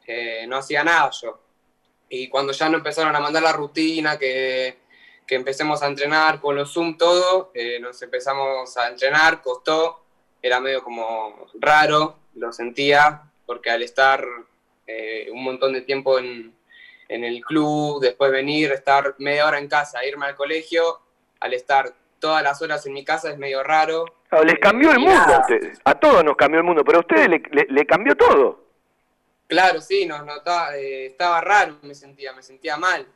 eh, 0.08 0.45
no 0.47 0.58
hacía 0.58 0.84
nada 0.84 1.10
yo. 1.22 1.39
Y 2.10 2.28
cuando 2.30 2.51
ya 2.53 2.68
nos 2.70 2.80
empezaron 2.80 3.16
a 3.16 3.20
mandar 3.20 3.43
la 3.43 3.53
rutina, 3.53 4.18
que, 4.18 4.78
que 5.28 5.36
empecemos 5.36 5.82
a 5.84 5.88
entrenar 5.88 6.39
con 6.41 6.55
los 6.55 6.74
Zoom, 6.74 6.97
todo, 6.97 7.51
eh, 7.53 7.80
nos 7.80 8.01
empezamos 8.01 8.76
a 8.78 8.88
entrenar, 8.88 9.41
costó, 9.41 10.03
era 10.41 10.60
medio 10.60 10.84
como 10.84 11.47
raro, 11.60 12.18
lo 12.36 12.51
sentía, 12.51 13.22
porque 13.45 13.70
al 13.70 13.84
estar 13.84 14.26
eh, 14.88 15.28
un 15.32 15.43
montón 15.43 15.74
de 15.74 15.82
tiempo 15.82 16.18
en, 16.18 16.53
en 17.07 17.24
el 17.24 17.41
club, 17.41 18.01
después 18.01 18.32
venir, 18.32 18.72
estar 18.72 19.16
media 19.20 19.45
hora 19.45 19.60
en 19.60 19.68
casa, 19.68 20.03
irme 20.05 20.26
al 20.26 20.36
colegio, 20.36 20.99
al 21.39 21.53
estar 21.53 21.93
todas 22.20 22.41
las 22.43 22.62
horas 22.62 22.86
en 22.86 22.93
mi 22.93 23.05
casa 23.05 23.30
es 23.32 23.38
medio 23.38 23.62
raro. 23.64 24.05
Les 24.43 24.60
cambió 24.60 24.91
el 24.91 24.97
y 24.97 25.05
mundo 25.05 25.14
a 25.22 25.28
nada. 25.28 25.39
ustedes, 25.41 25.80
a 25.86 25.95
todos 25.95 26.24
nos 26.24 26.36
cambió 26.36 26.60
el 26.60 26.66
mundo, 26.66 26.84
pero 26.84 26.97
a 26.97 27.01
ustedes 27.01 27.30
le, 27.30 27.41
le- 27.51 27.68
le 27.70 27.86
cambió 27.86 28.16
todo. 28.16 28.68
Claro, 29.50 29.82
sí, 29.82 30.06
nos 30.06 30.24
notaba, 30.24 30.78
eh, 30.78 31.08
estaba 31.08 31.41
raro, 31.41 31.80
me 31.82 31.95
sentía, 31.95 32.34
me 32.34 32.43
sentía 32.43 32.78
mal. 32.78 33.08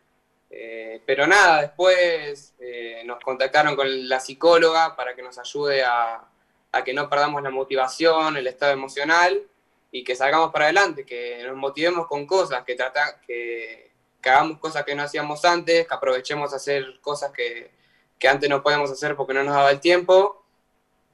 Eh, 0.49 0.99
pero 1.05 1.27
nada, 1.27 1.61
después 1.61 2.55
eh, 2.59 3.03
nos 3.05 3.19
contactaron 3.19 3.75
con 3.75 4.09
la 4.09 4.19
psicóloga 4.19 4.95
para 4.95 5.15
que 5.15 5.21
nos 5.21 5.37
ayude 5.37 5.83
a, 5.83 6.27
a 6.71 6.83
que 6.83 6.91
no 6.91 7.07
perdamos 7.07 7.43
la 7.43 7.51
motivación, 7.51 8.35
el 8.35 8.47
estado 8.47 8.71
emocional 8.73 9.43
y 9.91 10.03
que 10.03 10.15
salgamos 10.15 10.51
para 10.51 10.65
adelante, 10.65 11.05
que 11.05 11.43
nos 11.43 11.55
motivemos 11.55 12.07
con 12.07 12.25
cosas, 12.25 12.63
que, 12.63 12.73
trata, 12.73 13.21
que, 13.21 13.91
que 14.19 14.29
hagamos 14.31 14.57
cosas 14.57 14.83
que 14.85 14.95
no 14.95 15.03
hacíamos 15.03 15.45
antes, 15.45 15.87
que 15.87 15.93
aprovechemos 15.93 16.51
a 16.51 16.55
hacer 16.55 16.99
cosas 17.01 17.31
que, 17.31 17.69
que 18.17 18.27
antes 18.27 18.49
no 18.49 18.63
podíamos 18.63 18.89
hacer 18.89 19.15
porque 19.15 19.35
no 19.35 19.43
nos 19.43 19.53
daba 19.53 19.69
el 19.69 19.79
tiempo 19.79 20.43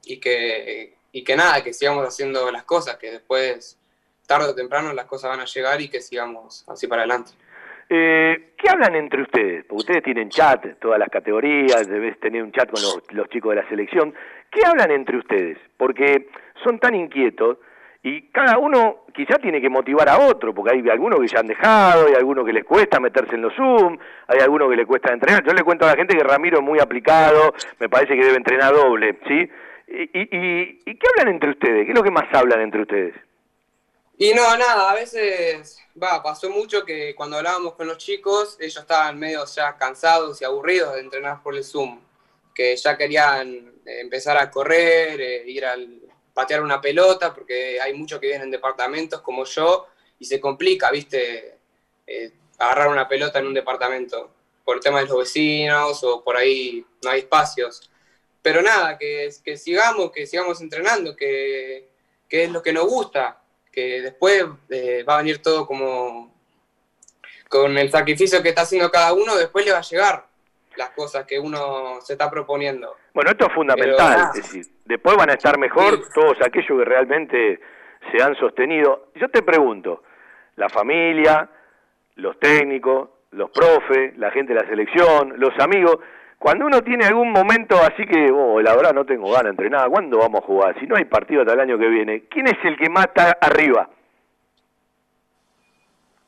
y 0.02 0.18
que, 0.18 0.96
y 1.12 1.24
que 1.24 1.36
nada, 1.36 1.62
que 1.62 1.74
sigamos 1.74 2.08
haciendo 2.08 2.50
las 2.50 2.64
cosas, 2.64 2.96
que 2.96 3.10
después, 3.10 3.76
tarde 4.30 4.48
o 4.50 4.54
temprano, 4.54 4.92
las 4.92 5.06
cosas 5.06 5.30
van 5.30 5.40
a 5.40 5.44
llegar 5.44 5.80
y 5.80 5.88
que 5.88 6.00
sigamos 6.00 6.64
así 6.68 6.86
para 6.86 7.02
adelante. 7.02 7.32
Eh, 7.88 8.52
¿Qué 8.56 8.70
hablan 8.70 8.94
entre 8.94 9.22
ustedes? 9.22 9.64
Porque 9.64 9.80
ustedes 9.80 10.02
tienen 10.04 10.28
chat, 10.30 10.64
todas 10.78 11.00
las 11.00 11.08
categorías, 11.08 11.88
debes 11.88 12.20
tener 12.20 12.40
un 12.44 12.52
chat 12.52 12.70
con 12.70 12.80
los, 12.80 13.28
chicos 13.30 13.50
de 13.50 13.62
la 13.62 13.68
selección. 13.68 14.14
¿Qué 14.48 14.60
hablan 14.64 14.92
entre 14.92 15.16
ustedes? 15.18 15.58
Porque 15.76 16.28
son 16.62 16.78
tan 16.78 16.94
inquietos 16.94 17.58
y 18.04 18.28
cada 18.30 18.58
uno 18.58 19.04
quizá 19.12 19.38
tiene 19.38 19.60
que 19.60 19.68
motivar 19.68 20.08
a 20.08 20.18
otro, 20.20 20.54
porque 20.54 20.74
hay 20.76 20.88
algunos 20.88 21.18
que 21.18 21.26
ya 21.26 21.40
han 21.40 21.48
dejado, 21.48 22.06
hay 22.06 22.14
algunos 22.14 22.46
que 22.46 22.52
les 22.52 22.64
cuesta 22.64 23.00
meterse 23.00 23.34
en 23.34 23.42
los 23.42 23.52
Zoom, 23.56 23.98
hay 24.28 24.38
algunos 24.38 24.70
que 24.70 24.76
les 24.76 24.86
cuesta 24.86 25.12
entrenar. 25.12 25.42
Yo 25.44 25.52
le 25.52 25.64
cuento 25.64 25.84
a 25.86 25.88
la 25.90 25.96
gente 25.96 26.16
que 26.16 26.22
Ramiro 26.22 26.58
es 26.58 26.64
muy 26.64 26.78
aplicado, 26.78 27.52
me 27.80 27.88
parece 27.88 28.14
que 28.14 28.24
debe 28.24 28.36
entrenar 28.36 28.72
doble, 28.72 29.18
¿sí? 29.26 29.50
¿Y, 29.88 30.02
y, 30.02 30.22
y- 30.30 30.78
y 30.86 30.94
qué 30.94 31.06
hablan 31.10 31.34
entre 31.34 31.50
ustedes? 31.50 31.84
¿Qué 31.84 31.90
es 31.90 31.98
lo 31.98 32.04
que 32.04 32.12
más 32.12 32.32
hablan 32.32 32.60
entre 32.60 32.82
ustedes? 32.82 33.14
Y 34.22 34.34
no, 34.34 34.54
nada, 34.58 34.90
a 34.90 34.94
veces, 34.94 35.78
va, 36.00 36.22
pasó 36.22 36.50
mucho 36.50 36.84
que 36.84 37.14
cuando 37.14 37.38
hablábamos 37.38 37.72
con 37.72 37.86
los 37.86 37.96
chicos, 37.96 38.58
ellos 38.60 38.76
estaban 38.82 39.18
medio 39.18 39.46
ya 39.46 39.78
cansados 39.78 40.42
y 40.42 40.44
aburridos 40.44 40.92
de 40.94 41.00
entrenar 41.00 41.42
por 41.42 41.56
el 41.56 41.64
Zoom, 41.64 42.02
que 42.54 42.76
ya 42.76 42.98
querían 42.98 43.48
eh, 43.86 44.00
empezar 44.00 44.36
a 44.36 44.50
correr, 44.50 45.18
eh, 45.22 45.44
ir 45.46 45.64
al 45.64 46.02
patear 46.34 46.62
una 46.62 46.82
pelota, 46.82 47.32
porque 47.32 47.80
hay 47.80 47.94
muchos 47.94 48.20
que 48.20 48.26
vienen 48.26 48.48
en 48.48 48.50
departamentos 48.50 49.22
como 49.22 49.46
yo, 49.46 49.86
y 50.18 50.26
se 50.26 50.38
complica, 50.38 50.90
viste, 50.90 51.56
Eh, 52.06 52.32
agarrar 52.58 52.88
una 52.88 53.06
pelota 53.08 53.38
en 53.38 53.46
un 53.46 53.54
departamento, 53.54 54.30
por 54.64 54.76
el 54.76 54.82
tema 54.82 55.00
de 55.00 55.06
los 55.06 55.16
vecinos 55.18 56.04
o 56.04 56.22
por 56.22 56.36
ahí 56.36 56.84
no 57.02 57.10
hay 57.10 57.20
espacios. 57.20 57.90
Pero 58.42 58.60
nada, 58.60 58.98
que, 58.98 59.30
que 59.44 59.56
sigamos, 59.56 60.10
que 60.12 60.26
sigamos 60.26 60.60
entrenando, 60.60 61.16
que, 61.16 61.88
que 62.28 62.44
es 62.44 62.50
lo 62.50 62.60
que 62.62 62.72
nos 62.72 62.86
gusta, 62.86 63.39
que 63.72 64.02
después 64.02 64.44
eh, 64.68 65.04
va 65.08 65.14
a 65.14 65.18
venir 65.18 65.40
todo 65.42 65.66
como 65.66 66.32
con 67.48 67.76
el 67.76 67.90
sacrificio 67.90 68.42
que 68.42 68.50
está 68.50 68.62
haciendo 68.62 68.90
cada 68.90 69.12
uno, 69.12 69.36
después 69.36 69.64
le 69.64 69.72
va 69.72 69.78
a 69.78 69.82
llegar 69.82 70.24
las 70.76 70.90
cosas 70.90 71.26
que 71.26 71.38
uno 71.38 72.00
se 72.00 72.12
está 72.14 72.30
proponiendo. 72.30 72.96
Bueno, 73.12 73.30
esto 73.30 73.44
es 73.44 73.48
Pero 73.48 73.54
fundamental, 73.54 74.30
es 74.34 74.42
decir, 74.42 74.66
después 74.84 75.16
van 75.16 75.30
a 75.30 75.34
estar 75.34 75.58
mejor 75.58 76.00
todos 76.14 76.36
aquellos 76.44 76.78
que 76.78 76.84
realmente 76.84 77.60
se 78.10 78.22
han 78.22 78.36
sostenido. 78.36 79.08
Yo 79.16 79.28
te 79.28 79.42
pregunto, 79.42 80.04
la 80.56 80.68
familia, 80.68 81.48
los 82.16 82.38
técnicos, 82.38 83.10
los 83.32 83.50
profes, 83.50 84.16
la 84.16 84.30
gente 84.30 84.54
de 84.54 84.60
la 84.62 84.68
selección, 84.68 85.34
los 85.38 85.58
amigos, 85.58 85.98
cuando 86.40 86.64
uno 86.64 86.80
tiene 86.80 87.04
algún 87.04 87.30
momento 87.32 87.76
así 87.76 88.06
que, 88.06 88.32
oh, 88.32 88.62
la 88.62 88.74
verdad 88.74 88.94
no 88.94 89.04
tengo 89.04 89.26
ganas 89.26 89.44
de 89.44 89.50
entrenar, 89.50 89.90
¿cuándo 89.90 90.16
vamos 90.16 90.40
a 90.42 90.46
jugar? 90.46 90.74
Si 90.80 90.86
no 90.86 90.96
hay 90.96 91.04
partido 91.04 91.42
hasta 91.42 91.52
el 91.52 91.60
año 91.60 91.78
que 91.78 91.86
viene, 91.86 92.22
¿quién 92.30 92.46
es 92.46 92.56
el 92.64 92.78
que 92.78 92.88
más 92.88 93.08
está 93.08 93.36
arriba? 93.42 93.90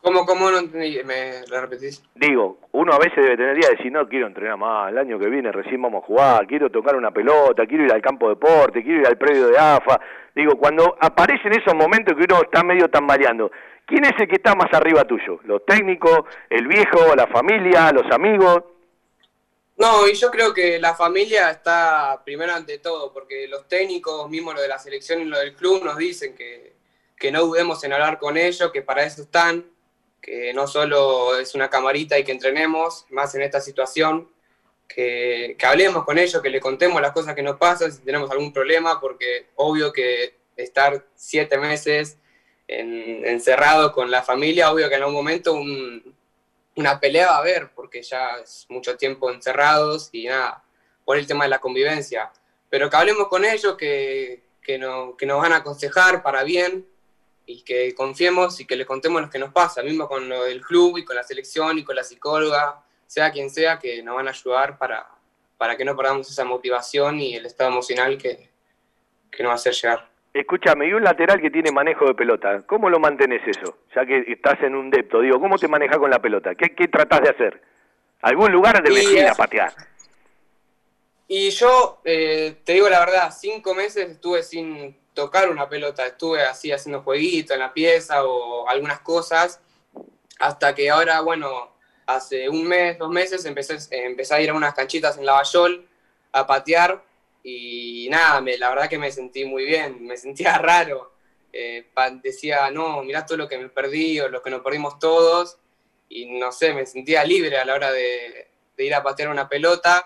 ¿Cómo, 0.02 0.26
cómo 0.26 0.50
no 0.50 0.58
entendí? 0.58 0.98
¿Me 1.02 1.40
repetís? 1.58 2.04
Digo, 2.14 2.58
uno 2.72 2.92
a 2.92 2.98
veces 2.98 3.16
debe 3.16 3.38
tener 3.38 3.56
día 3.56 3.70
de 3.70 3.76
decir, 3.76 3.90
no 3.90 4.06
quiero 4.06 4.26
entrenar 4.26 4.58
más, 4.58 4.90
el 4.90 4.98
año 4.98 5.18
que 5.18 5.30
viene 5.30 5.50
recién 5.50 5.80
vamos 5.80 6.02
a 6.02 6.06
jugar, 6.06 6.46
quiero 6.46 6.68
tocar 6.68 6.94
una 6.94 7.10
pelota, 7.10 7.64
quiero 7.64 7.84
ir 7.84 7.92
al 7.94 8.02
campo 8.02 8.28
de 8.28 8.34
deporte, 8.34 8.82
quiero 8.82 9.00
ir 9.00 9.06
al 9.06 9.16
predio 9.16 9.48
de 9.48 9.56
AFA. 9.56 9.98
Digo, 10.34 10.56
cuando 10.56 10.94
aparecen 11.00 11.52
esos 11.52 11.74
momentos 11.74 12.14
que 12.18 12.26
uno 12.30 12.42
está 12.42 12.62
medio 12.62 12.90
tambaleando, 12.90 13.50
¿quién 13.86 14.04
es 14.04 14.12
el 14.18 14.28
que 14.28 14.36
está 14.36 14.54
más 14.54 14.70
arriba 14.74 15.04
tuyo? 15.04 15.40
¿Los 15.44 15.64
técnicos, 15.64 16.24
el 16.50 16.66
viejo, 16.66 17.16
la 17.16 17.28
familia, 17.28 17.90
los 17.92 18.12
amigos? 18.12 18.71
No, 19.82 20.06
y 20.06 20.14
yo 20.14 20.30
creo 20.30 20.54
que 20.54 20.78
la 20.78 20.94
familia 20.94 21.50
está 21.50 22.22
primero 22.24 22.52
ante 22.54 22.78
todo, 22.78 23.12
porque 23.12 23.48
los 23.48 23.66
técnicos, 23.66 24.30
mismo 24.30 24.52
lo 24.52 24.60
de 24.62 24.68
la 24.68 24.78
selección 24.78 25.20
y 25.20 25.24
lo 25.24 25.38
del 25.40 25.54
club, 25.56 25.82
nos 25.84 25.96
dicen 25.96 26.36
que, 26.36 26.72
que 27.16 27.32
no 27.32 27.42
dudemos 27.44 27.82
en 27.82 27.92
hablar 27.92 28.20
con 28.20 28.36
ellos, 28.36 28.70
que 28.70 28.82
para 28.82 29.02
eso 29.04 29.22
están, 29.22 29.66
que 30.20 30.52
no 30.54 30.68
solo 30.68 31.36
es 31.36 31.56
una 31.56 31.68
camarita 31.68 32.16
y 32.16 32.22
que 32.22 32.30
entrenemos, 32.30 33.06
más 33.10 33.34
en 33.34 33.42
esta 33.42 33.60
situación, 33.60 34.28
que, 34.88 35.56
que 35.58 35.66
hablemos 35.66 36.04
con 36.04 36.16
ellos, 36.16 36.40
que 36.40 36.50
le 36.50 36.60
contemos 36.60 37.02
las 37.02 37.10
cosas 37.10 37.34
que 37.34 37.42
nos 37.42 37.56
pasan, 37.56 37.90
si 37.92 38.02
tenemos 38.02 38.30
algún 38.30 38.52
problema, 38.52 39.00
porque 39.00 39.48
obvio 39.56 39.92
que 39.92 40.36
estar 40.56 41.04
siete 41.16 41.58
meses 41.58 42.18
en- 42.68 43.26
encerrado 43.26 43.90
con 43.92 44.12
la 44.12 44.22
familia, 44.22 44.70
obvio 44.70 44.88
que 44.88 44.94
en 44.94 45.00
algún 45.02 45.16
momento 45.16 45.54
un- 45.54 46.14
una 46.76 46.98
pelea 47.00 47.30
a 47.30 47.38
haber, 47.38 47.70
porque 47.74 48.02
ya 48.02 48.36
es 48.42 48.66
mucho 48.68 48.96
tiempo 48.96 49.30
encerrados 49.30 50.08
y 50.12 50.26
nada, 50.26 50.64
por 51.04 51.16
el 51.16 51.26
tema 51.26 51.44
de 51.44 51.50
la 51.50 51.58
convivencia. 51.60 52.30
Pero 52.70 52.88
que 52.88 52.96
hablemos 52.96 53.28
con 53.28 53.44
ellos, 53.44 53.76
que, 53.76 54.44
que, 54.62 54.78
no- 54.78 55.16
que 55.16 55.26
nos 55.26 55.40
van 55.42 55.52
a 55.52 55.56
aconsejar 55.56 56.22
para 56.22 56.42
bien 56.44 56.86
y 57.44 57.62
que 57.62 57.94
confiemos 57.94 58.60
y 58.60 58.66
que 58.66 58.76
le 58.76 58.86
contemos 58.86 59.20
lo 59.20 59.28
que 59.28 59.38
nos 59.38 59.52
pasa, 59.52 59.82
mismo 59.82 60.08
con 60.08 60.28
lo 60.28 60.44
del 60.44 60.62
club 60.62 60.96
y 60.98 61.04
con 61.04 61.16
la 61.16 61.24
selección 61.24 61.78
y 61.78 61.84
con 61.84 61.96
la 61.96 62.04
psicóloga, 62.04 62.82
sea 63.06 63.30
quien 63.32 63.50
sea, 63.50 63.78
que 63.78 64.02
nos 64.02 64.14
van 64.14 64.28
a 64.28 64.30
ayudar 64.30 64.78
para, 64.78 65.06
para 65.58 65.76
que 65.76 65.84
no 65.84 65.94
perdamos 65.96 66.30
esa 66.30 66.44
motivación 66.44 67.20
y 67.20 67.34
el 67.34 67.44
estado 67.44 67.68
emocional 67.70 68.16
que, 68.16 68.48
que 69.30 69.42
nos 69.42 69.50
va 69.50 69.54
a 69.54 69.56
hacer 69.56 69.74
llegar. 69.74 70.08
Escúchame, 70.34 70.88
y 70.88 70.94
un 70.94 71.04
lateral 71.04 71.40
que 71.40 71.50
tiene 71.50 71.70
manejo 71.70 72.06
de 72.06 72.14
pelota, 72.14 72.62
¿cómo 72.66 72.88
lo 72.88 72.98
mantenés 72.98 73.42
eso? 73.46 73.78
Ya 73.94 74.06
que 74.06 74.24
estás 74.28 74.62
en 74.62 74.74
un 74.74 74.90
depto, 74.90 75.20
digo, 75.20 75.38
¿cómo 75.38 75.58
te 75.58 75.68
manejas 75.68 75.98
con 75.98 76.10
la 76.10 76.22
pelota? 76.22 76.54
¿Qué, 76.54 76.74
qué 76.74 76.88
tratás 76.88 77.20
de 77.20 77.28
hacer? 77.28 77.62
¿Algún 78.22 78.50
lugar 78.50 78.82
de 78.82 79.02
ir 79.02 79.26
a 79.26 79.34
patear? 79.34 79.72
Y 81.28 81.50
yo, 81.50 82.00
eh, 82.04 82.56
te 82.64 82.74
digo 82.74 82.88
la 82.88 83.00
verdad, 83.00 83.30
cinco 83.36 83.74
meses 83.74 84.10
estuve 84.10 84.42
sin 84.42 84.96
tocar 85.12 85.50
una 85.50 85.68
pelota, 85.68 86.06
estuve 86.06 86.42
así 86.42 86.72
haciendo 86.72 87.02
jueguito 87.02 87.52
en 87.52 87.60
la 87.60 87.72
pieza 87.72 88.24
o 88.24 88.68
algunas 88.68 89.00
cosas, 89.00 89.60
hasta 90.38 90.74
que 90.74 90.88
ahora, 90.88 91.20
bueno, 91.20 91.72
hace 92.06 92.48
un 92.48 92.66
mes, 92.66 92.98
dos 92.98 93.10
meses, 93.10 93.44
empecé, 93.44 93.76
empecé 93.90 94.34
a 94.34 94.40
ir 94.40 94.50
a 94.50 94.54
unas 94.54 94.74
canchitas 94.74 95.18
en 95.18 95.26
Lavallol 95.26 95.86
a 96.32 96.46
patear 96.46 97.02
y 97.42 98.08
nada, 98.10 98.40
me, 98.40 98.56
la 98.56 98.68
verdad 98.68 98.88
que 98.88 98.98
me 98.98 99.10
sentí 99.10 99.44
muy 99.44 99.64
bien, 99.64 100.04
me 100.06 100.16
sentía 100.16 100.58
raro. 100.58 101.12
Eh, 101.52 101.86
decía, 102.22 102.70
no, 102.70 103.02
mirá 103.02 103.26
todo 103.26 103.36
lo 103.36 103.48
que 103.48 103.58
me 103.58 103.68
perdí 103.68 104.20
o 104.20 104.28
lo 104.28 104.42
que 104.42 104.50
nos 104.50 104.62
perdimos 104.62 104.98
todos 104.98 105.58
y 106.08 106.38
no 106.38 106.50
sé, 106.50 106.72
me 106.72 106.86
sentía 106.86 107.24
libre 107.24 107.58
a 107.58 107.64
la 107.64 107.74
hora 107.74 107.92
de, 107.92 108.48
de 108.76 108.84
ir 108.84 108.94
a 108.94 109.02
patear 109.02 109.28
una 109.28 109.48
pelota. 109.48 110.04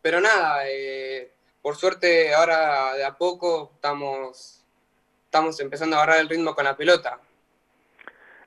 Pero 0.00 0.20
nada, 0.20 0.62
eh, 0.66 1.32
por 1.60 1.76
suerte 1.76 2.34
ahora 2.34 2.94
de 2.94 3.04
a 3.04 3.16
poco 3.16 3.72
estamos, 3.74 4.64
estamos 5.24 5.58
empezando 5.60 5.96
a 5.96 6.02
agarrar 6.02 6.20
el 6.20 6.28
ritmo 6.28 6.54
con 6.54 6.64
la 6.64 6.76
pelota. 6.76 7.18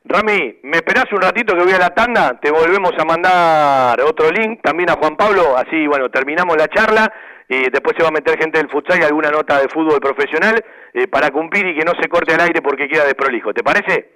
Rami, 0.03 0.59
¿me 0.63 0.77
esperás 0.77 1.05
un 1.11 1.21
ratito 1.21 1.55
que 1.55 1.63
voy 1.63 1.73
a 1.73 1.79
la 1.79 1.93
tanda? 1.95 2.39
Te 2.39 2.51
volvemos 2.51 2.91
a 2.97 3.05
mandar 3.05 3.99
otro 4.01 4.29
link 4.31 4.61
también 4.61 4.89
a 4.91 4.97
Juan 4.97 5.17
Pablo, 5.17 5.57
así, 5.57 5.87
bueno, 5.87 6.11
terminamos 6.11 6.55
la 6.57 6.67
charla 6.67 7.11
y 7.47 7.69
después 7.69 7.95
se 7.97 8.03
va 8.03 8.09
a 8.09 8.11
meter 8.11 8.39
gente 8.39 8.57
del 8.57 8.69
futsal 8.69 8.99
y 8.99 9.03
alguna 9.03 9.29
nota 9.29 9.59
de 9.59 9.69
fútbol 9.69 9.99
profesional 9.99 10.63
eh, 10.93 11.07
para 11.07 11.31
cumplir 11.31 11.67
y 11.67 11.75
que 11.77 11.85
no 11.85 11.93
se 12.01 12.09
corte 12.09 12.33
al 12.33 12.41
aire 12.41 12.61
porque 12.61 12.87
queda 12.87 13.05
desprolijo. 13.05 13.53
¿Te 13.53 13.63
parece? 13.63 14.09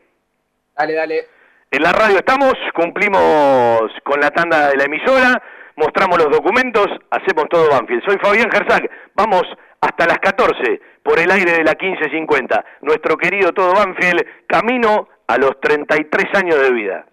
Dale, 0.76 0.94
dale. 0.94 1.28
En 1.72 1.84
la 1.84 1.92
radio 1.92 2.18
estamos, 2.18 2.54
cumplimos 2.74 3.92
con 4.04 4.20
la 4.20 4.32
tanda 4.32 4.70
de 4.70 4.78
la 4.78 4.86
emisora, 4.86 5.42
mostramos 5.76 6.18
los 6.18 6.32
documentos, 6.32 6.88
hacemos 7.12 7.46
todo 7.50 7.70
Banfield. 7.70 8.04
Soy 8.06 8.18
Fabián 8.18 8.50
Gersac, 8.50 8.90
vamos 9.14 9.44
hasta 9.80 10.08
las 10.08 10.18
14 10.20 10.82
por 11.04 11.20
el 11.20 11.30
aire 11.30 11.52
de 11.52 11.64
la 11.64 11.76
1550. 11.80 12.66
Nuestro 12.82 13.18
querido 13.18 13.52
todo 13.52 13.74
Banfield, 13.74 14.26
camino 14.48 15.10
a 15.28 15.38
los 15.38 15.60
33 15.62 16.26
años 16.34 16.60
de 16.60 16.72
vida. 16.72 17.06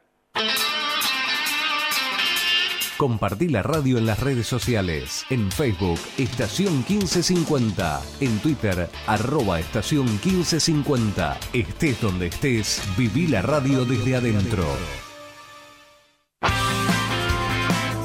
Compartí 2.97 3.49
la 3.49 3.63
radio 3.63 3.99
en 3.99 4.07
las 4.07 4.21
redes 4.21 4.47
sociales. 4.47 5.27
En 5.29 5.53
Facebook, 5.53 5.99
Estación 6.17 6.79
1550. 6.89 8.01
En 8.21 8.39
Twitter, 8.39 8.89
arroba 9.07 9.61
Estación 9.61 10.07
1550. 10.07 11.39
Estés 11.53 12.01
donde 12.01 12.29
estés, 12.29 12.81
viví 12.97 13.27
la 13.27 13.43
radio 13.43 13.85
desde 13.85 14.17
adentro. 14.17 14.65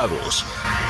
invitados. 0.00 0.89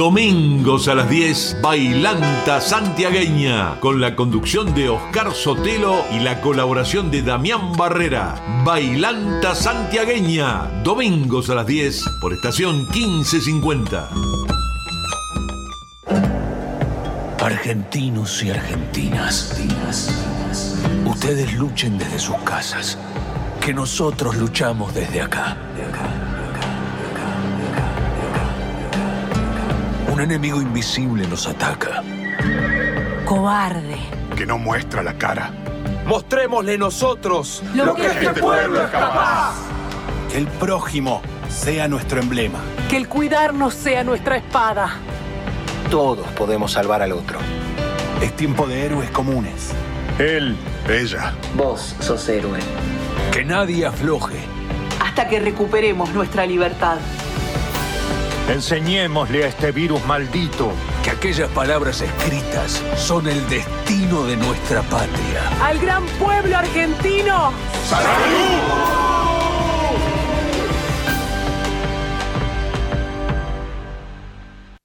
Domingos 0.00 0.88
a 0.88 0.94
las 0.94 1.10
10, 1.10 1.58
Bailanta 1.60 2.62
Santiagueña, 2.62 3.78
con 3.80 4.00
la 4.00 4.16
conducción 4.16 4.74
de 4.74 4.88
Oscar 4.88 5.34
Sotelo 5.34 5.94
y 6.10 6.20
la 6.20 6.40
colaboración 6.40 7.10
de 7.10 7.20
Damián 7.20 7.76
Barrera. 7.76 8.34
Bailanta 8.64 9.54
Santiagueña, 9.54 10.70
domingos 10.82 11.50
a 11.50 11.54
las 11.54 11.66
10, 11.66 12.02
por 12.18 12.32
estación 12.32 12.88
1550. 12.88 14.08
Argentinos 17.38 18.42
y 18.42 18.48
argentinas, 18.52 19.54
ustedes 21.04 21.52
luchen 21.52 21.98
desde 21.98 22.18
sus 22.18 22.38
casas, 22.38 22.96
que 23.60 23.74
nosotros 23.74 24.34
luchamos 24.36 24.94
desde 24.94 25.20
acá. 25.20 25.69
Un 30.20 30.24
enemigo 30.24 30.60
invisible 30.60 31.26
nos 31.26 31.46
ataca. 31.46 32.02
Cobarde. 33.24 33.96
Que 34.36 34.44
no 34.44 34.58
muestra 34.58 35.02
la 35.02 35.14
cara. 35.14 35.50
Mostrémosle 36.04 36.76
nosotros 36.76 37.62
lo, 37.74 37.94
que, 37.94 38.04
este 38.04 38.28
pueblo 38.34 38.84
es 38.84 38.90
capaz. 38.90 39.54
Que 40.30 40.36
el 40.36 40.46
prójimo 40.46 41.22
sea 41.48 41.88
nuestro 41.88 42.20
emblema. 42.20 42.58
Que 42.90 42.98
el 42.98 43.08
cuidarnos 43.08 43.72
sea 43.72 44.04
nuestra 44.04 44.36
espada. 44.36 44.90
Todos 45.90 46.26
podemos 46.32 46.72
salvar 46.72 47.00
al 47.00 47.12
otro. 47.12 47.38
Es 48.20 48.36
tiempo 48.36 48.66
de 48.66 48.84
héroes 48.84 49.10
comunes. 49.12 49.70
Él, 50.18 50.54
ella. 50.86 51.32
Vos 51.56 51.96
sos 51.98 52.28
héroe. 52.28 52.58
Que 53.32 53.42
nadie 53.42 53.86
afloje. 53.86 54.36
Hasta 55.02 55.28
que 55.28 55.40
recuperemos 55.40 56.12
nuestra 56.12 56.44
libertad. 56.44 56.98
Enseñémosle 58.50 59.44
a 59.44 59.46
este 59.46 59.70
virus 59.70 60.04
maldito 60.06 60.72
que 61.04 61.10
aquellas 61.10 61.48
palabras 61.50 62.00
escritas 62.00 62.82
son 62.96 63.28
el 63.28 63.48
destino 63.48 64.24
de 64.24 64.36
nuestra 64.36 64.82
patria. 64.82 65.64
Al 65.64 65.78
gran 65.78 66.04
pueblo 66.18 66.56
argentino. 66.56 67.52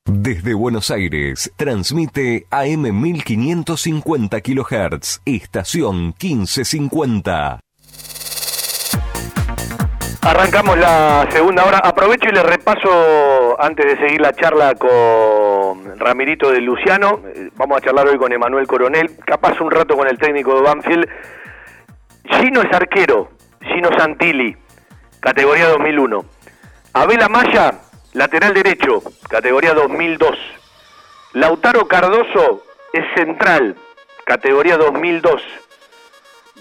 Desde 0.05 0.53
Buenos 0.53 0.91
Aires, 0.91 1.51
transmite 1.55 2.45
AM 2.51 3.01
1550 3.01 4.41
kHz, 4.41 5.22
estación 5.26 6.13
1550. 6.22 7.64
Arrancamos 10.26 10.76
la 10.80 11.28
segunda 11.30 11.65
hora. 11.65 11.78
Aprovecho 11.78 12.28
y 12.30 12.32
le 12.32 12.41
repaso, 12.41 13.61
antes 13.61 13.86
de 13.86 13.95
seguir 13.97 14.21
la 14.21 14.34
charla 14.34 14.73
con 14.73 15.99
Ramirito 15.99 16.49
de 16.49 16.61
Luciano, 16.61 17.21
eh, 17.28 17.51
vamos 17.55 17.78
a 17.78 17.82
charlar 17.82 18.07
hoy 18.07 18.17
con 18.17 18.34
Emanuel 18.34 18.65
Coronel, 18.65 19.15
capaz 19.23 19.61
un 19.61 19.69
rato 19.69 19.95
con 19.95 20.07
el 20.07 20.17
técnico 20.17 20.55
de 20.55 20.61
Banfield. 20.63 21.07
Gino 22.23 22.63
es 22.63 22.73
arquero, 22.73 23.30
Gino 23.61 23.89
Santilli, 23.95 24.57
categoría 25.19 25.67
2001. 25.69 26.26
Abel 26.93 27.21
Amaya, 27.21 27.82
lateral 28.13 28.55
derecho, 28.55 29.03
categoría 29.30 29.76
2002. 29.76 30.36
Lautaro 31.34 31.88
Cardoso 31.88 32.63
es 32.93 33.05
central, 33.13 33.76
categoría 34.26 34.78
2002. 34.78 35.43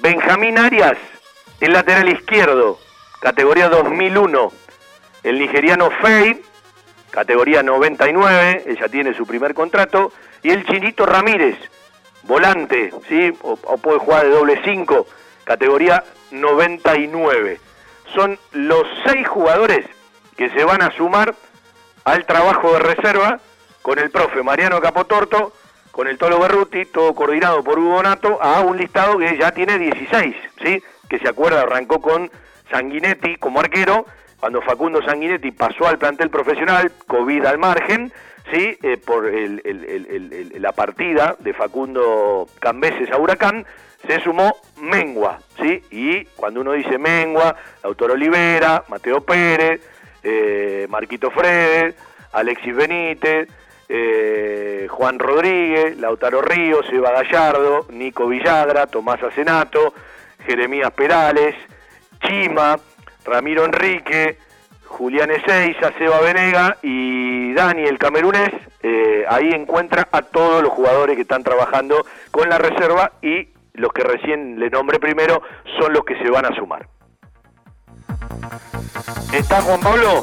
Benjamín 0.03 0.59
Arias, 0.59 0.99
el 1.61 1.73
lateral 1.73 2.11
izquierdo, 2.11 2.79
categoría 3.25 3.71
2001. 3.71 4.53
El 5.23 5.39
nigeriano 5.39 5.91
Fey, 6.03 6.43
categoría 7.11 7.63
99, 7.63 8.65
ella 8.67 8.89
tiene 8.91 9.15
su 9.15 9.27
primer 9.27 9.55
contrato. 9.55 10.13
Y 10.43 10.51
el 10.51 10.67
chinito 10.67 11.07
Ramírez, 11.07 11.57
volante, 12.25 12.93
¿sí? 13.09 13.33
O, 13.41 13.57
puede 13.79 13.99
jugar 13.99 14.25
de 14.25 14.31
doble 14.31 14.61
5, 14.63 15.07
categoría 15.45 16.05
99. 16.33 17.61
Son 18.15 18.39
los 18.53 18.87
seis 19.07 19.27
jugadores 19.27 19.87
que 20.37 20.51
se 20.51 20.63
van 20.63 20.83
a 20.83 20.91
sumar 20.91 21.35
al 22.05 22.27
trabajo 22.27 22.75
de 22.75 22.81
reserva 22.81 23.41
con 23.81 23.99
el 24.01 24.11
profe 24.11 24.43
Mariano 24.43 24.83
Capotorto, 24.83 25.55
con 25.93 26.09
el 26.09 26.19
Tolo 26.19 26.39
Berruti, 26.41 26.85
todo 26.85 27.15
coordinado 27.15 27.65
por 27.65 27.79
Hugo 27.79 28.03
Nato, 28.03 28.43
a 28.43 28.61
un 28.61 28.77
listado 28.77 29.17
que 29.17 29.39
ya 29.39 29.53
tiene 29.53 29.79
16, 29.79 30.37
¿sí? 30.63 30.83
Que 31.09 31.19
se 31.19 31.29
acuerda, 31.29 31.63
arrancó 31.63 32.03
con 32.03 32.31
Sanguinetti 32.75 33.37
como 33.37 33.61
arquero, 33.61 34.05
cuando 34.41 34.61
Facundo 34.61 35.01
Sanguinetti 35.01 35.53
pasó 35.53 35.87
al 35.87 35.97
plantel 35.97 36.29
profesional, 36.29 36.91
COVID 37.07 37.45
al 37.45 37.59
margen, 37.59 38.13
¿sí? 38.53 38.77
Eh, 38.83 38.97
por 38.97 39.31
la 39.33 40.73
partida 40.73 41.37
de 41.39 41.55
Facundo 41.55 42.49
Cambeses 42.59 43.13
a 43.13 43.19
Huracán, 43.19 43.65
se 44.09 44.21
sumó 44.21 44.57
Mengua, 44.81 45.39
¿sí? 45.57 45.83
Y 45.93 46.25
cuando 46.37 46.63
uno 46.63 46.73
dice 46.73 46.99
Mengua, 46.99 47.55
Autor 47.85 48.11
Olivera, 48.11 48.83
Mateo 48.89 49.21
Pérez, 49.21 49.81
eh, 50.25 50.87
Marquito 50.91 51.31
Fredes, 51.31 51.95
Alexis 52.33 52.75
Benítez, 52.75 53.49
eh, 53.89 54.89
Juan 54.91 55.21
Rodríguez, 55.21 55.97
Lautaro 55.99 56.43
Ríos, 56.43 56.87
Eva 56.93 57.13
Gallardo, 57.13 57.87
Nico 57.91 58.27
Villagra, 58.27 58.89
Tomás 58.89 59.23
Acenato, 59.23 59.95
Jeremías 60.45 60.91
Perales, 60.91 61.55
Chima, 62.27 62.77
Ramiro 63.25 63.65
Enrique, 63.65 64.39
Julián 64.87 65.31
Ezeiza, 65.31 65.93
Seba 65.99 66.21
Venega 66.21 66.77
y 66.83 67.53
Daniel 67.55 67.99
Camerunés. 67.99 68.53
eh, 68.83 69.25
ahí 69.29 69.49
encuentra 69.51 70.09
a 70.13 70.21
todos 70.23 70.63
los 70.63 70.71
jugadores 70.73 71.17
que 71.17 71.23
están 71.23 71.43
trabajando 71.43 72.05
con 72.31 72.49
la 72.51 72.59
reserva 72.59 73.13
y 73.23 73.49
los 73.73 73.93
que 73.93 74.03
recién 74.03 74.59
le 74.61 74.69
nombré 74.69 74.99
primero 74.99 75.43
son 75.79 75.93
los 75.93 76.05
que 76.05 76.17
se 76.19 76.29
van 76.31 76.45
a 76.45 76.55
sumar. 76.55 76.87
¿Está 79.33 79.61
Juan 79.63 79.81
Pablo? 79.81 80.23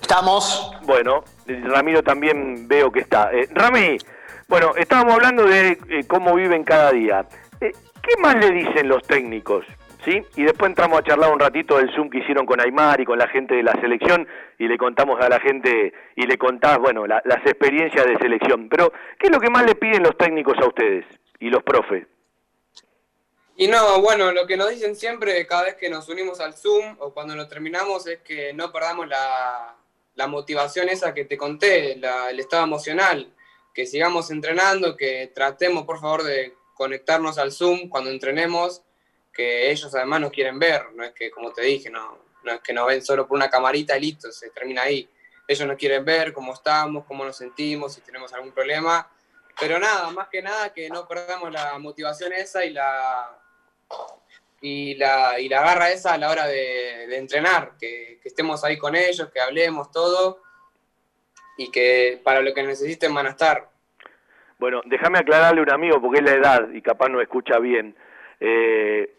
Estamos. 0.00 0.72
Bueno, 0.84 1.24
Ramiro 1.46 2.02
también 2.02 2.68
veo 2.68 2.90
que 2.92 3.00
está. 3.00 3.30
Eh, 3.32 3.48
Rami, 3.52 3.98
bueno, 4.46 4.72
estábamos 4.76 5.14
hablando 5.14 5.44
de 5.44 5.78
eh, 5.88 6.04
cómo 6.06 6.34
viven 6.34 6.64
cada 6.64 6.92
día. 6.92 7.26
Eh, 7.60 7.72
¿Qué 8.02 8.20
más 8.20 8.36
le 8.36 8.50
dicen 8.50 8.88
los 8.88 9.02
técnicos? 9.02 9.64
¿Sí? 10.04 10.22
Y 10.36 10.44
después 10.44 10.68
entramos 10.70 10.98
a 10.98 11.02
charlar 11.02 11.32
un 11.32 11.40
ratito 11.40 11.76
del 11.76 11.90
Zoom 11.94 12.08
que 12.08 12.18
hicieron 12.18 12.46
con 12.46 12.60
Aymar 12.60 13.00
y 13.00 13.04
con 13.04 13.18
la 13.18 13.28
gente 13.28 13.54
de 13.56 13.62
la 13.64 13.72
selección 13.80 14.26
y 14.58 14.68
le 14.68 14.78
contamos 14.78 15.20
a 15.20 15.28
la 15.28 15.40
gente 15.40 15.92
y 16.16 16.22
le 16.26 16.38
contás, 16.38 16.78
bueno, 16.78 17.06
la- 17.06 17.20
las 17.24 17.44
experiencias 17.44 18.06
de 18.06 18.16
selección. 18.18 18.68
Pero, 18.68 18.92
¿qué 19.18 19.26
es 19.26 19.30
lo 19.32 19.40
que 19.40 19.50
más 19.50 19.66
le 19.66 19.74
piden 19.74 20.04
los 20.04 20.16
técnicos 20.16 20.56
a 20.62 20.66
ustedes 20.66 21.04
y 21.40 21.50
los 21.50 21.62
profes? 21.64 22.06
Y 23.56 23.66
no, 23.66 24.00
bueno, 24.00 24.30
lo 24.30 24.46
que 24.46 24.56
nos 24.56 24.70
dicen 24.70 24.94
siempre 24.94 25.44
cada 25.48 25.64
vez 25.64 25.74
que 25.74 25.90
nos 25.90 26.08
unimos 26.08 26.38
al 26.40 26.54
Zoom 26.54 26.96
o 27.00 27.12
cuando 27.12 27.34
lo 27.34 27.48
terminamos 27.48 28.06
es 28.06 28.20
que 28.20 28.52
no 28.54 28.70
perdamos 28.70 29.08
la, 29.08 29.74
la 30.14 30.26
motivación 30.28 30.88
esa 30.88 31.12
que 31.12 31.24
te 31.24 31.36
conté, 31.36 31.96
la- 31.96 32.30
el 32.30 32.38
estado 32.38 32.62
emocional, 32.64 33.34
que 33.74 33.84
sigamos 33.84 34.30
entrenando, 34.30 34.96
que 34.96 35.32
tratemos 35.34 35.82
por 35.84 35.98
favor 36.00 36.22
de 36.22 36.54
conectarnos 36.74 37.36
al 37.38 37.50
Zoom 37.50 37.88
cuando 37.88 38.10
entrenemos, 38.10 38.82
que 39.38 39.70
ellos 39.70 39.94
además 39.94 40.20
nos 40.20 40.32
quieren 40.32 40.58
ver, 40.58 40.92
no 40.96 41.04
es 41.04 41.12
que 41.12 41.30
como 41.30 41.52
te 41.52 41.62
dije, 41.62 41.88
no, 41.90 42.18
no 42.42 42.54
es 42.54 42.60
que 42.60 42.72
nos 42.72 42.88
ven 42.88 43.00
solo 43.00 43.28
por 43.28 43.36
una 43.36 43.48
camarita 43.48 43.96
y 43.96 44.00
listo, 44.00 44.32
se 44.32 44.50
termina 44.50 44.82
ahí. 44.82 45.08
Ellos 45.46 45.64
nos 45.64 45.76
quieren 45.76 46.04
ver 46.04 46.32
cómo 46.32 46.54
estamos, 46.54 47.04
cómo 47.04 47.24
nos 47.24 47.36
sentimos, 47.36 47.94
si 47.94 48.00
tenemos 48.00 48.32
algún 48.32 48.50
problema. 48.50 49.08
Pero 49.60 49.78
nada, 49.78 50.10
más 50.10 50.26
que 50.26 50.42
nada 50.42 50.74
que 50.74 50.90
no 50.90 51.06
perdamos 51.06 51.52
la 51.52 51.78
motivación 51.78 52.32
esa 52.32 52.64
y 52.64 52.70
la, 52.70 53.38
y 54.60 54.96
la, 54.96 55.38
y 55.38 55.48
la 55.48 55.60
garra 55.60 55.92
esa 55.92 56.14
a 56.14 56.18
la 56.18 56.30
hora 56.30 56.48
de, 56.48 57.16
entrenar, 57.16 57.74
que, 57.78 58.18
que 58.20 58.28
estemos 58.28 58.64
ahí 58.64 58.76
con 58.76 58.96
ellos, 58.96 59.30
que 59.32 59.40
hablemos 59.40 59.92
todo 59.92 60.42
y 61.58 61.70
que 61.70 62.20
para 62.24 62.40
lo 62.40 62.52
que 62.52 62.64
necesiten 62.64 63.14
van 63.14 63.26
a 63.26 63.30
estar. 63.30 63.70
Bueno, 64.58 64.80
déjame 64.84 65.20
aclararle 65.20 65.60
a 65.60 65.62
un 65.62 65.70
amigo 65.70 66.02
porque 66.02 66.18
es 66.18 66.24
la 66.24 66.34
edad 66.34 66.68
y 66.72 66.82
capaz 66.82 67.08
no 67.08 67.20
escucha 67.20 67.60
bien. 67.60 67.94
Eh, 68.40 69.17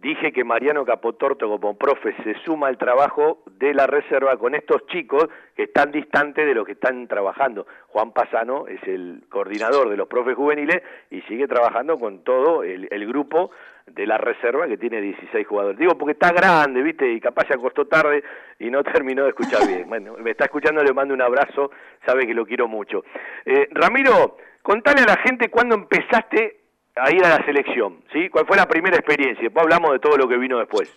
dije 0.00 0.32
que 0.32 0.44
Mariano 0.44 0.84
Capotorto 0.84 1.48
como 1.48 1.76
profe 1.76 2.14
se 2.22 2.34
suma 2.44 2.68
al 2.68 2.78
trabajo 2.78 3.42
de 3.58 3.74
la 3.74 3.86
reserva 3.86 4.36
con 4.36 4.54
estos 4.54 4.86
chicos 4.86 5.28
que 5.56 5.64
están 5.64 5.90
distantes 5.90 6.46
de 6.46 6.54
los 6.54 6.64
que 6.64 6.72
están 6.72 7.08
trabajando. 7.08 7.66
Juan 7.88 8.12
Pasano 8.12 8.66
es 8.68 8.80
el 8.84 9.24
coordinador 9.28 9.88
de 9.88 9.96
los 9.96 10.08
profes 10.08 10.36
juveniles 10.36 10.82
y 11.10 11.20
sigue 11.22 11.48
trabajando 11.48 11.98
con 11.98 12.22
todo 12.22 12.62
el, 12.62 12.88
grupo 13.08 13.50
de 13.86 14.06
la 14.06 14.18
reserva 14.18 14.68
que 14.68 14.76
tiene 14.76 15.00
16 15.00 15.46
jugadores. 15.46 15.78
Digo 15.78 15.96
porque 15.96 16.12
está 16.12 16.30
grande, 16.30 16.82
¿viste? 16.82 17.10
Y 17.10 17.20
capaz 17.20 17.46
se 17.48 17.54
acostó 17.54 17.86
tarde 17.86 18.22
y 18.58 18.70
no 18.70 18.84
terminó 18.84 19.24
de 19.24 19.30
escuchar 19.30 19.66
bien. 19.66 19.88
Bueno, 19.88 20.14
me 20.18 20.30
está 20.30 20.44
escuchando, 20.44 20.82
le 20.82 20.92
mando 20.92 21.14
un 21.14 21.22
abrazo, 21.22 21.70
sabe 22.06 22.26
que 22.26 22.34
lo 22.34 22.46
quiero 22.46 22.68
mucho. 22.68 23.04
Eh, 23.44 23.68
Ramiro, 23.72 24.36
contale 24.62 25.02
a 25.02 25.06
la 25.06 25.16
gente 25.22 25.48
cuándo 25.48 25.74
empezaste 25.74 26.57
a 27.00 27.10
ir 27.12 27.24
a 27.24 27.38
la 27.38 27.44
selección, 27.44 28.04
¿sí? 28.12 28.28
¿Cuál 28.28 28.46
fue 28.46 28.56
la 28.56 28.66
primera 28.66 28.96
experiencia? 28.96 29.44
Después 29.44 29.62
hablamos 29.62 29.92
de 29.92 29.98
todo 29.98 30.16
lo 30.16 30.28
que 30.28 30.36
vino 30.36 30.58
después. 30.58 30.88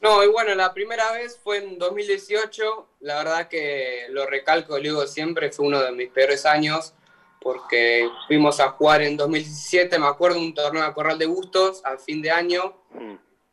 No, 0.00 0.22
y 0.22 0.28
bueno, 0.28 0.54
la 0.54 0.74
primera 0.74 1.12
vez 1.12 1.40
fue 1.42 1.58
en 1.58 1.78
2018, 1.78 2.88
la 3.00 3.16
verdad 3.16 3.48
que 3.48 4.06
lo 4.10 4.26
recalco, 4.26 4.76
lo 4.76 4.82
digo 4.82 5.06
siempre, 5.06 5.50
fue 5.50 5.66
uno 5.66 5.80
de 5.80 5.92
mis 5.92 6.10
peores 6.10 6.44
años, 6.44 6.94
porque 7.40 8.08
fuimos 8.26 8.60
a 8.60 8.68
jugar 8.70 9.00
en 9.00 9.16
2017, 9.16 9.98
me 9.98 10.06
acuerdo, 10.06 10.38
un 10.40 10.52
torneo 10.52 10.84
de 10.84 10.92
Corral 10.92 11.18
de 11.18 11.24
Bustos, 11.24 11.82
a 11.86 11.96
fin 11.96 12.20
de 12.20 12.30
año, 12.30 12.76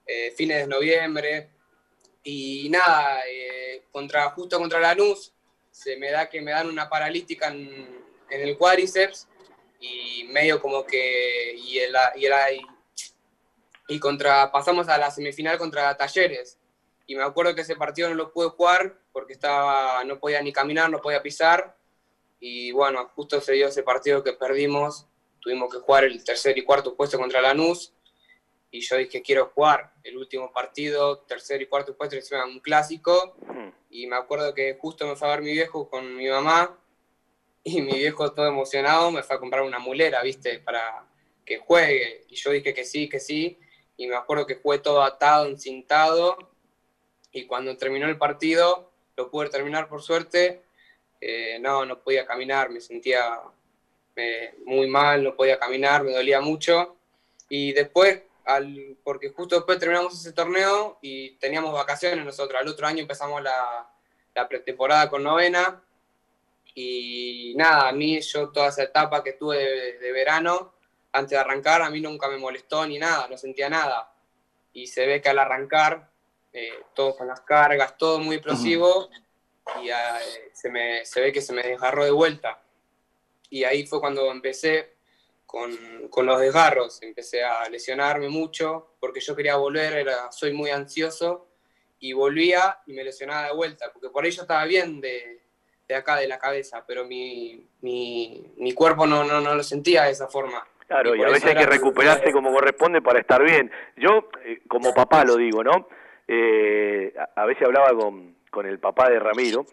eh, 0.05 0.33
fines 0.35 0.57
de 0.57 0.67
noviembre, 0.67 1.49
y 2.23 2.67
nada, 2.69 3.21
eh, 3.29 3.83
contra, 3.91 4.29
justo 4.31 4.59
contra 4.59 4.81
Lanús, 4.81 5.33
se 5.71 5.95
me 5.95 6.11
da 6.11 6.29
que 6.29 6.41
me 6.41 6.51
dan 6.51 6.67
una 6.67 6.89
paralítica 6.89 7.47
en, 7.47 8.03
en 8.29 8.41
el 8.41 8.57
cuádriceps, 8.57 9.29
y 9.81 10.23
medio 10.25 10.61
como 10.61 10.85
que, 10.85 11.55
y, 11.57 11.79
el, 11.79 11.95
y, 12.15 12.25
el, 12.25 12.33
y 13.87 13.99
contra, 13.99 14.51
pasamos 14.51 14.87
a 14.87 14.97
la 14.97 15.11
semifinal 15.11 15.57
contra 15.57 15.97
Talleres. 15.97 16.59
Y 17.07 17.15
me 17.15 17.23
acuerdo 17.23 17.55
que 17.55 17.61
ese 17.61 17.75
partido 17.75 18.07
no 18.07 18.15
lo 18.15 18.31
pude 18.31 18.49
jugar 18.49 18.95
porque 19.11 19.33
estaba, 19.33 20.03
no 20.05 20.19
podía 20.19 20.41
ni 20.41 20.53
caminar, 20.53 20.89
no 20.89 21.01
podía 21.01 21.21
pisar. 21.21 21.75
Y 22.39 22.71
bueno, 22.71 23.09
justo 23.15 23.41
se 23.41 23.53
dio 23.53 23.67
ese 23.67 23.83
partido 23.83 24.23
que 24.23 24.33
perdimos. 24.33 25.07
Tuvimos 25.41 25.73
que 25.73 25.79
jugar 25.79 26.05
el 26.05 26.23
tercer 26.23 26.57
y 26.57 26.63
cuarto 26.63 26.95
puesto 26.95 27.17
contra 27.17 27.41
Lanús. 27.41 27.93
Y 28.69 28.79
yo 28.81 28.95
dije, 28.95 29.21
quiero 29.21 29.51
jugar 29.53 29.93
el 30.03 30.17
último 30.17 30.53
partido, 30.53 31.19
tercer 31.19 31.61
y 31.61 31.65
cuarto 31.65 31.97
puesto, 31.97 32.15
encima 32.15 32.45
un 32.45 32.61
clásico. 32.61 33.35
Y 33.89 34.07
me 34.07 34.15
acuerdo 34.15 34.53
que 34.53 34.77
justo 34.79 35.05
me 35.05 35.15
fue 35.15 35.27
a 35.27 35.31
ver 35.31 35.41
mi 35.41 35.51
viejo 35.51 35.89
con 35.89 36.15
mi 36.15 36.29
mamá. 36.29 36.80
Y 37.63 37.81
mi 37.81 37.93
viejo 37.93 38.31
todo 38.33 38.47
emocionado 38.47 39.11
me 39.11 39.23
fue 39.23 39.35
a 39.35 39.39
comprar 39.39 39.61
una 39.61 39.79
mulera, 39.79 40.23
¿viste? 40.23 40.59
Para 40.59 41.05
que 41.45 41.57
juegue. 41.57 42.25
Y 42.29 42.35
yo 42.35 42.51
dije 42.51 42.73
que 42.73 42.83
sí, 42.83 43.07
que 43.07 43.19
sí. 43.19 43.59
Y 43.97 44.07
me 44.07 44.15
acuerdo 44.15 44.47
que 44.47 44.55
fue 44.55 44.79
todo 44.79 45.03
atado, 45.03 45.45
encintado, 45.47 46.51
y 47.31 47.45
cuando 47.45 47.77
terminó 47.77 48.07
el 48.07 48.17
partido, 48.17 48.91
lo 49.15 49.29
pude 49.29 49.49
terminar 49.49 49.87
por 49.87 50.01
suerte, 50.01 50.63
eh, 51.19 51.59
no, 51.59 51.85
no 51.85 51.99
podía 52.01 52.25
caminar, 52.25 52.69
me 52.69 52.81
sentía 52.81 53.39
eh, 54.15 54.55
muy 54.65 54.87
mal, 54.87 55.23
no 55.23 55.35
podía 55.35 55.57
caminar, 55.57 56.03
me 56.03 56.11
dolía 56.11 56.41
mucho, 56.41 56.97
y 57.47 57.71
después, 57.73 58.21
al, 58.45 58.97
porque 59.03 59.29
justo 59.29 59.55
después 59.55 59.79
terminamos 59.79 60.13
ese 60.13 60.33
torneo 60.33 60.97
y 61.01 61.31
teníamos 61.37 61.73
vacaciones 61.73 62.25
nosotros, 62.25 62.59
al 62.59 62.67
otro 62.67 62.87
año 62.87 63.01
empezamos 63.01 63.41
la, 63.41 63.89
la 64.35 64.47
pretemporada 64.47 65.09
con 65.09 65.23
novena, 65.23 65.81
y 66.73 67.53
nada, 67.55 67.89
a 67.89 67.91
mí 67.91 68.19
yo 68.21 68.49
toda 68.49 68.69
esa 68.69 68.83
etapa 68.83 69.23
que 69.23 69.33
tuve 69.33 69.97
de, 69.99 70.11
verano, 70.11 70.73
antes 71.11 71.31
de 71.31 71.37
arrancar, 71.37 71.81
a 71.81 71.89
mí 71.89 71.99
nunca 71.99 72.29
me 72.29 72.37
molestó 72.37 72.85
ni 72.85 72.97
nada, 72.97 73.27
no 73.27 73.37
sentía 73.37 73.69
nada. 73.69 74.13
Y 74.73 74.87
se 74.87 75.05
ve 75.05 75.21
que 75.21 75.29
al 75.29 75.39
arrancar, 75.39 76.09
eh, 76.53 76.83
todo 76.93 77.15
con 77.15 77.27
las 77.27 77.41
cargas, 77.41 77.97
todo 77.97 78.19
muy 78.19 78.37
explosivo, 78.37 79.09
y 79.83 79.89
eh, 79.89 80.51
se, 80.53 80.69
me, 80.69 81.05
se 81.05 81.19
ve 81.19 81.31
que 81.33 81.41
se 81.41 81.53
me 81.53 81.63
desgarró 81.63 82.05
de 82.05 82.11
vuelta. 82.11 82.61
Y 83.49 83.65
ahí 83.65 83.85
fue 83.85 83.99
cuando 83.99 84.31
empecé 84.31 84.95
con, 85.45 86.07
con, 86.09 86.25
los 86.25 86.39
desgarros, 86.39 87.01
empecé 87.01 87.43
a 87.43 87.67
lesionarme 87.67 88.29
mucho, 88.29 88.95
porque 89.01 89.19
yo 89.19 89.35
quería 89.35 89.57
volver, 89.57 89.93
era, 89.93 90.31
soy 90.31 90.53
muy 90.53 90.69
ansioso, 90.69 91.49
y 91.99 92.13
volvía 92.13 92.79
y 92.87 92.93
me 92.93 93.03
lesionaba 93.03 93.47
de 93.47 93.53
vuelta, 93.53 93.91
porque 93.91 94.09
por 94.09 94.23
ahí 94.23 94.31
yo 94.31 94.43
estaba 94.43 94.63
bien 94.65 95.01
de, 95.01 95.40
de 95.91 95.97
acá, 95.97 96.15
de 96.17 96.27
la 96.27 96.39
cabeza, 96.39 96.83
pero 96.87 97.05
mi, 97.05 97.67
mi, 97.81 98.53
mi 98.57 98.73
cuerpo 98.73 99.05
no, 99.05 99.23
no, 99.23 99.41
no 99.41 99.55
lo 99.55 99.63
sentía 99.63 100.03
de 100.03 100.11
esa 100.11 100.27
forma. 100.27 100.65
Claro, 100.87 101.15
y, 101.15 101.19
y 101.19 101.23
a 101.23 101.27
veces 101.27 101.45
hay 101.45 101.55
que 101.55 101.65
recuperarse 101.65 102.31
como 102.31 102.51
corresponde 102.51 103.01
para 103.01 103.19
estar 103.19 103.43
bien. 103.43 103.71
Yo, 103.97 104.29
eh, 104.43 104.61
como 104.67 104.93
papá 104.93 105.23
lo 105.25 105.35
digo, 105.35 105.63
¿no? 105.63 105.87
Eh, 106.27 107.13
a, 107.17 107.41
a, 107.41 107.45
veces 107.45 107.63
hablaba 107.63 107.93
con, 107.93 108.35
con, 108.49 108.65
el 108.65 108.79
papá 108.79 109.09
de 109.09 109.19
Ramiro, 109.19 109.65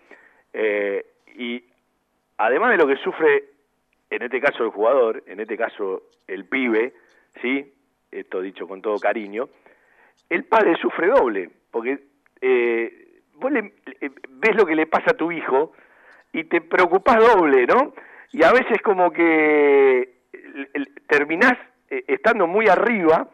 eh, 0.52 1.06
y 1.36 1.64
además 2.36 2.72
de 2.72 2.78
lo 2.78 2.86
que 2.86 2.96
sufre, 2.96 3.44
en 4.10 4.22
este 4.22 4.40
caso 4.40 4.64
el 4.64 4.70
jugador, 4.70 5.22
en 5.26 5.38
este 5.40 5.56
caso 5.56 6.02
el 6.26 6.46
pibe, 6.46 6.94
¿sí? 7.40 7.72
Esto 8.10 8.40
dicho 8.40 8.66
con 8.66 8.82
todo 8.82 8.98
cariño, 8.98 9.48
el 10.28 10.44
padre 10.44 10.76
sufre 10.80 11.06
doble, 11.06 11.50
porque 11.70 11.98
eh, 12.40 13.20
vos 13.34 13.52
le, 13.52 13.72
ves 14.28 14.56
lo 14.56 14.66
que 14.66 14.74
le 14.74 14.86
pasa 14.86 15.12
a 15.12 15.16
tu 15.16 15.30
hijo 15.30 15.72
y 16.38 16.44
te 16.44 16.60
preocupás 16.60 17.18
doble, 17.18 17.66
¿no? 17.66 17.92
Y 18.32 18.44
a 18.44 18.52
veces 18.52 18.80
como 18.82 19.10
que 19.10 20.18
terminás 21.08 21.54
eh, 21.90 22.04
estando 22.06 22.46
muy 22.46 22.68
arriba 22.68 23.28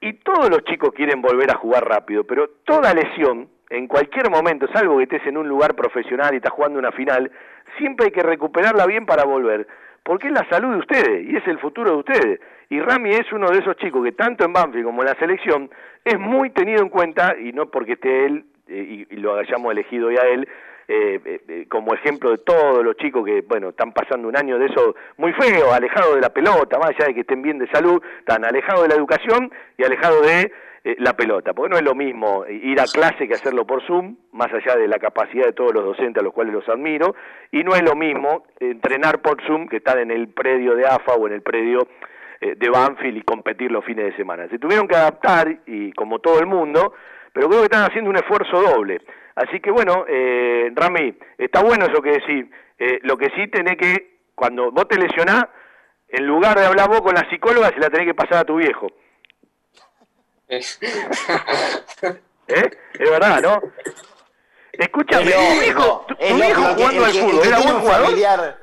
y 0.00 0.12
todos 0.14 0.50
los 0.50 0.64
chicos 0.64 0.90
quieren 0.94 1.22
volver 1.22 1.50
a 1.50 1.56
jugar 1.56 1.88
rápido, 1.88 2.24
pero 2.24 2.48
toda 2.64 2.92
lesión, 2.92 3.48
en 3.70 3.88
cualquier 3.88 4.28
momento, 4.30 4.66
salvo 4.72 4.98
que 4.98 5.04
estés 5.04 5.26
en 5.26 5.38
un 5.38 5.48
lugar 5.48 5.74
profesional 5.74 6.34
y 6.34 6.36
estás 6.36 6.52
jugando 6.52 6.78
una 6.78 6.92
final, 6.92 7.30
siempre 7.78 8.06
hay 8.06 8.12
que 8.12 8.22
recuperarla 8.22 8.84
bien 8.86 9.06
para 9.06 9.24
volver, 9.24 9.66
porque 10.02 10.26
es 10.26 10.34
la 10.34 10.46
salud 10.50 10.72
de 10.72 10.78
ustedes 10.80 11.26
y 11.26 11.36
es 11.36 11.46
el 11.46 11.58
futuro 11.58 11.92
de 11.92 11.96
ustedes. 11.96 12.40
Y 12.68 12.80
Rami 12.80 13.10
es 13.10 13.32
uno 13.32 13.48
de 13.48 13.60
esos 13.60 13.76
chicos 13.76 14.04
que 14.04 14.12
tanto 14.12 14.44
en 14.44 14.52
Banfield 14.52 14.84
como 14.84 15.02
en 15.02 15.08
la 15.08 15.18
selección 15.18 15.70
es 16.04 16.18
muy 16.18 16.50
tenido 16.50 16.82
en 16.82 16.90
cuenta, 16.90 17.34
y 17.38 17.52
no 17.52 17.70
porque 17.70 17.92
esté 17.92 18.26
él 18.26 18.44
eh, 18.68 19.06
y, 19.08 19.14
y 19.14 19.16
lo 19.16 19.36
hayamos 19.36 19.72
elegido 19.72 20.10
ya 20.10 20.22
él, 20.22 20.46
eh, 20.88 21.20
eh, 21.24 21.40
eh, 21.48 21.66
como 21.68 21.94
ejemplo 21.94 22.30
de 22.30 22.38
todos 22.38 22.84
los 22.84 22.96
chicos 22.96 23.24
que, 23.24 23.40
bueno, 23.42 23.70
están 23.70 23.92
pasando 23.92 24.28
un 24.28 24.36
año 24.36 24.58
de 24.58 24.66
eso 24.66 24.94
muy 25.16 25.32
feo, 25.32 25.72
alejados 25.72 26.14
de 26.14 26.20
la 26.20 26.30
pelota, 26.30 26.78
más 26.78 26.90
allá 26.90 27.06
de 27.06 27.14
que 27.14 27.20
estén 27.20 27.42
bien 27.42 27.58
de 27.58 27.68
salud, 27.68 28.02
están 28.18 28.44
alejados 28.44 28.82
de 28.82 28.88
la 28.88 28.94
educación 28.94 29.50
y 29.78 29.84
alejados 29.84 30.26
de 30.26 30.52
eh, 30.86 30.96
la 30.98 31.16
pelota, 31.16 31.54
porque 31.54 31.70
no 31.70 31.78
es 31.78 31.82
lo 31.82 31.94
mismo 31.94 32.44
ir 32.46 32.78
a 32.78 32.84
clase 32.84 33.26
que 33.26 33.32
hacerlo 33.32 33.66
por 33.66 33.82
Zoom, 33.86 34.16
más 34.32 34.52
allá 34.52 34.76
de 34.76 34.86
la 34.86 34.98
capacidad 34.98 35.46
de 35.46 35.54
todos 35.54 35.72
los 35.72 35.82
docentes 35.82 36.20
a 36.20 36.24
los 36.24 36.34
cuales 36.34 36.52
los 36.52 36.68
admiro, 36.68 37.16
y 37.50 37.64
no 37.64 37.74
es 37.74 37.82
lo 37.82 37.94
mismo 37.94 38.44
entrenar 38.60 39.22
por 39.22 39.42
Zoom 39.46 39.66
que 39.66 39.78
estar 39.78 39.96
en 39.98 40.10
el 40.10 40.28
predio 40.28 40.74
de 40.74 40.84
AFA 40.84 41.14
o 41.14 41.26
en 41.26 41.32
el 41.32 41.40
predio 41.40 41.88
eh, 42.42 42.54
de 42.56 42.68
Banfield 42.68 43.16
y 43.16 43.22
competir 43.22 43.72
los 43.72 43.82
fines 43.82 44.04
de 44.04 44.16
semana. 44.16 44.46
Se 44.48 44.58
tuvieron 44.58 44.86
que 44.86 44.94
adaptar, 44.94 45.56
y 45.64 45.90
como 45.92 46.18
todo 46.18 46.38
el 46.38 46.46
mundo, 46.46 46.92
pero 47.34 47.48
creo 47.48 47.60
que 47.60 47.66
están 47.66 47.84
haciendo 47.90 48.08
un 48.08 48.16
esfuerzo 48.16 48.62
doble. 48.62 49.02
Así 49.34 49.60
que 49.60 49.70
bueno, 49.70 50.06
eh, 50.08 50.70
Rami, 50.74 51.18
está 51.36 51.62
bueno 51.62 51.84
eso 51.86 52.00
que 52.00 52.12
decís. 52.12 52.46
Eh, 52.78 53.00
lo 53.02 53.16
que 53.18 53.28
sí 53.36 53.46
tenés 53.48 53.76
que, 53.76 54.20
cuando 54.34 54.70
vos 54.72 54.88
te 54.88 54.96
lesionás, 54.98 55.44
en 56.08 56.26
lugar 56.26 56.58
de 56.58 56.64
hablar 56.66 56.88
vos 56.88 57.02
con 57.02 57.14
la 57.14 57.28
psicóloga, 57.28 57.68
se 57.70 57.78
la 57.80 57.90
tenés 57.90 58.06
que 58.06 58.14
pasar 58.14 58.38
a 58.38 58.44
tu 58.44 58.56
viejo. 58.56 58.86
¿Eh? 62.48 62.70
Es 62.98 63.10
verdad, 63.10 63.40
¿no? 63.42 63.60
Escúchame, 64.72 65.24
Es 65.30 65.34
tu 65.34 65.60
viejo, 65.60 66.06
tu, 66.08 66.14
viejo 66.34 66.60
que 66.62 66.74
jugando 66.74 67.04
al 67.04 67.12
que- 67.12 67.20
fútbol, 67.20 67.46
¿era 67.46 67.58
buen 67.60 67.78
jugador? 67.80 68.06
familiar- 68.06 68.58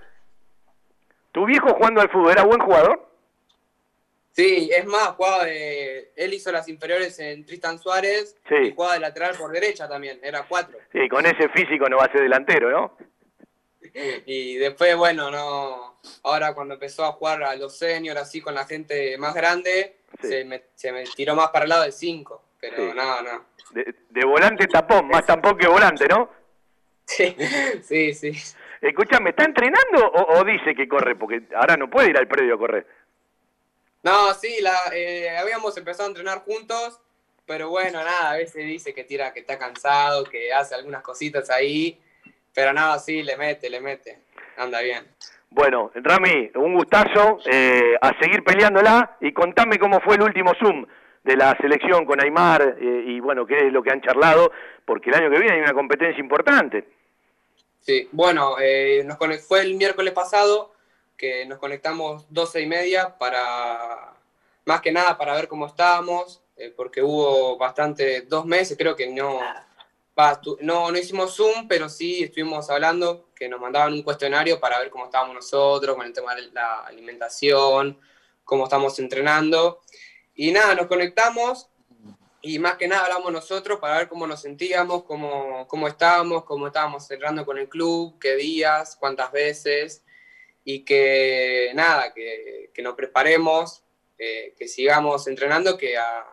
¿Tu 1.32 1.46
viejo 1.46 1.70
jugando 1.74 2.02
al 2.02 2.10
fútbol 2.10 2.32
era 2.32 2.44
buen 2.44 2.60
jugador? 2.62 3.11
Sí, 4.34 4.70
es 4.74 4.86
más, 4.86 5.10
jugaba 5.10 5.44
de, 5.46 6.12
él 6.16 6.34
hizo 6.34 6.52
las 6.52 6.68
inferiores 6.70 7.20
en 7.20 7.46
Tristan 7.46 7.78
Suárez 7.80 8.38
Sí. 8.48 8.56
y 8.68 8.72
jugaba 8.74 8.94
de 8.94 9.02
lateral 9.02 9.36
por 9.38 9.52
derecha 9.52 9.90
también, 9.90 10.20
era 10.24 10.44
cuatro. 10.48 10.78
Sí, 10.94 11.10
con 11.10 11.26
ese 11.26 11.50
físico 11.50 11.90
no 11.90 11.98
va 11.98 12.06
a 12.06 12.12
ser 12.12 12.22
delantero, 12.22 12.70
¿no? 12.72 12.98
Y 14.26 14.56
después, 14.56 14.96
bueno, 14.96 15.30
no. 15.30 16.00
Ahora 16.24 16.54
cuando 16.54 16.76
empezó 16.76 17.04
a 17.04 17.12
jugar 17.12 17.44
a 17.44 17.56
los 17.56 17.78
seniors 17.78 18.22
así 18.22 18.40
con 18.42 18.56
la 18.56 18.66
gente 18.66 19.18
más 19.18 19.34
grande, 19.36 19.98
se, 20.22 20.46
me, 20.46 20.64
se 20.76 20.92
me 20.94 21.04
tiró 21.04 21.36
más 21.36 21.50
para 21.50 21.64
el 21.64 21.70
lado 21.70 21.84
del 21.84 21.92
5. 21.92 22.42
Pero 22.60 22.76
Sí. 22.78 22.92
no, 22.96 23.22
no. 23.22 23.46
De, 23.72 23.94
de 24.10 24.26
volante 24.26 24.68
tapón, 24.68 25.08
más 25.08 25.26
tampón 25.26 25.58
que 25.58 25.68
volante, 25.68 26.06
¿no? 26.08 26.30
Sí, 27.06 27.36
sí, 27.84 28.14
sí. 28.14 28.32
Escúchame, 28.80 29.32
¿está 29.32 29.44
entrenando 29.44 30.08
o, 30.08 30.40
o 30.40 30.44
dice 30.44 30.74
que 30.74 30.88
corre? 30.88 31.16
Porque 31.16 31.42
ahora 31.56 31.76
no 31.76 31.90
puede 31.90 32.10
ir 32.12 32.18
al 32.18 32.28
predio 32.28 32.56
a 32.56 32.58
correr. 32.58 32.88
No, 34.04 34.34
sí, 34.34 34.58
la, 34.62 34.76
eh, 34.94 35.38
habíamos 35.38 35.78
empezado 35.78 36.06
a 36.06 36.08
entrenar 36.10 36.40
juntos, 36.40 37.00
pero 37.46 37.70
bueno, 37.70 38.04
nada, 38.04 38.32
a 38.32 38.38
veces 38.38 38.66
dice 38.66 38.94
que 38.94 39.04
tira, 39.04 39.32
que 39.34 39.42
está 39.42 39.60
cansado, 39.60 40.24
que 40.24 40.52
hace 40.52 40.74
algunas 40.74 41.04
cositas 41.04 41.50
ahí, 41.50 42.00
pero 42.54 42.74
nada, 42.74 42.98
sí, 42.98 43.22
le 43.22 43.38
mete, 43.38 43.70
le 43.70 43.80
mete, 43.80 44.20
anda 44.58 44.82
bien. 44.82 45.06
Bueno, 45.50 45.92
Rami, 45.94 46.50
un 46.56 46.76
gustazo, 46.76 47.40
eh, 47.46 47.96
a 48.02 48.18
seguir 48.20 48.44
peleándola 48.44 49.18
y 49.20 49.34
contame 49.34 49.78
cómo 49.78 50.00
fue 50.00 50.16
el 50.16 50.24
último 50.24 50.54
Zoom 50.58 50.86
de 51.24 51.36
la 51.36 51.56
selección 51.58 52.06
con 52.06 52.22
Aymar 52.22 52.78
eh, 52.80 53.04
y 53.08 53.20
bueno, 53.20 53.46
qué 53.46 53.68
es 53.68 53.74
lo 53.74 53.84
que 53.84 53.92
han 53.92 54.02
charlado, 54.02 54.52
porque 54.86 55.10
el 55.10 55.18
año 55.18 55.30
que 55.30 55.40
viene 55.40 55.56
hay 55.56 55.62
una 55.62 55.74
competencia 55.74 56.20
importante. 56.20 56.86
Sí, 57.82 58.08
bueno, 58.12 58.56
eh, 58.62 59.04
nos 59.06 59.18
fue 59.46 59.62
el 59.62 59.76
miércoles 59.76 60.14
pasado 60.14 60.74
nos 61.48 61.60
conectamos 61.60 62.26
12 62.30 62.62
y 62.62 62.66
media 62.68 63.18
para, 63.18 64.14
más 64.66 64.82
que 64.82 64.92
nada 64.92 65.18
para 65.18 65.34
ver 65.34 65.48
cómo 65.48 65.68
estábamos, 65.68 66.42
eh, 66.56 66.74
porque 66.76 67.02
hubo 67.02 67.58
bastante, 67.58 68.22
dos 68.22 68.46
meses 68.46 68.78
creo 68.78 68.96
que 68.96 69.08
no, 69.08 69.40
no, 70.62 70.92
no 70.92 70.98
hicimos 70.98 71.36
Zoom, 71.36 71.68
pero 71.68 71.90
sí 71.90 72.24
estuvimos 72.24 72.70
hablando, 72.70 73.30
que 73.36 73.50
nos 73.50 73.60
mandaban 73.60 73.94
un 73.94 74.04
cuestionario 74.04 74.60
para 74.60 74.80
ver 74.80 74.90
cómo 74.90 75.06
estábamos 75.06 75.36
nosotros, 75.36 75.96
con 75.96 76.06
el 76.06 76.14
tema 76.14 76.36
de 76.36 76.52
la 76.52 76.82
alimentación, 76.82 78.00
cómo 78.44 78.66
estamos 78.66 78.98
entrenando. 79.00 79.82
Y 80.36 80.52
nada, 80.52 80.76
nos 80.76 80.88
conectamos 80.88 81.72
y 82.42 82.58
más 82.58 82.78
que 82.78 82.88
nada 82.88 83.06
hablamos 83.06 83.32
nosotros 83.32 83.80
para 83.80 83.98
ver 84.00 84.08
cómo 84.08 84.26
nos 84.26 84.42
sentíamos, 84.42 85.04
cómo, 85.04 85.68
cómo 85.68 85.88
estábamos, 85.88 86.44
cómo 86.44 86.68
estábamos 86.68 87.06
cerrando 87.06 87.46
con 87.46 87.58
el 87.58 87.70
club, 87.70 88.18
qué 88.20 88.36
días, 88.36 88.96
cuántas 89.00 89.32
veces, 89.32 90.04
y 90.64 90.84
que 90.86 91.72
nada, 91.74 92.14
que, 92.14 92.70
que 92.74 92.82
nos 92.82 92.96
preparemos, 92.96 93.84
eh, 94.18 94.54
que 94.58 94.68
sigamos 94.68 95.28
entrenando, 95.28 95.78
que 95.78 95.98
a, 95.98 96.26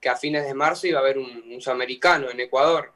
que 0.00 0.08
a 0.08 0.16
fines 0.16 0.46
de 0.46 0.54
marzo 0.54 0.86
iba 0.86 0.98
a 0.98 1.02
haber 1.02 1.18
un, 1.18 1.52
un 1.52 1.60
sudamericano 1.60 2.30
en 2.30 2.40
Ecuador, 2.40 2.92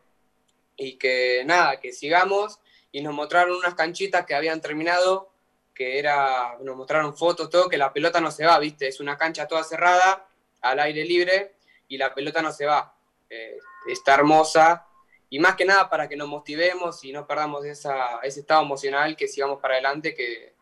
y 0.77 0.97
que 0.97 1.43
nada, 1.45 1.81
que 1.81 1.93
sigamos, 1.93 2.59
y 2.91 3.03
nos 3.03 3.15
mostraron 3.15 3.57
unas 3.57 3.75
canchitas 3.75 4.25
que 4.27 4.35
habían 4.35 4.61
terminado, 4.61 5.31
que 5.75 5.99
era, 5.99 6.57
nos 6.61 6.77
mostraron 6.77 7.17
fotos, 7.17 7.51
todo, 7.51 7.69
que 7.69 7.79
la 7.79 7.93
pelota 7.93 8.21
no 8.21 8.31
se 8.31 8.45
va, 8.45 8.59
viste, 8.59 8.89
es 8.89 9.01
una 9.01 9.17
cancha 9.17 9.49
toda 9.49 9.65
cerrada, 9.65 10.27
al 10.61 10.81
aire 10.81 11.05
libre, 11.05 11.55
y 11.89 11.99
la 11.99 12.15
pelota 12.15 12.41
no 12.41 12.53
se 12.53 12.67
va. 12.67 12.95
Eh, 13.29 13.59
está 13.87 14.15
hermosa. 14.15 14.87
Y 15.29 15.39
más 15.39 15.57
que 15.57 15.65
nada 15.65 15.89
para 15.89 16.09
que 16.09 16.17
nos 16.17 16.29
motivemos 16.29 17.03
y 17.05 17.13
no 17.13 17.27
perdamos 17.27 17.65
esa, 17.65 18.21
ese 18.23 18.41
estado 18.41 18.63
emocional, 18.63 19.17
que 19.17 19.29
sigamos 19.29 19.61
para 19.61 19.75
adelante, 19.75 20.15
que, 20.15 20.55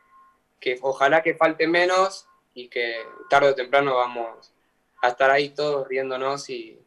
que 0.61 0.79
ojalá 0.83 1.23
que 1.23 1.35
falte 1.35 1.67
menos 1.67 2.29
y 2.55 2.69
que 2.69 3.03
tarde 3.29 3.51
o 3.51 3.55
temprano 3.55 3.97
vamos 3.97 4.53
a 5.03 5.09
estar 5.09 5.31
ahí 5.31 5.51
todos 5.51 5.89
riéndonos 5.89 6.51
y, 6.51 6.79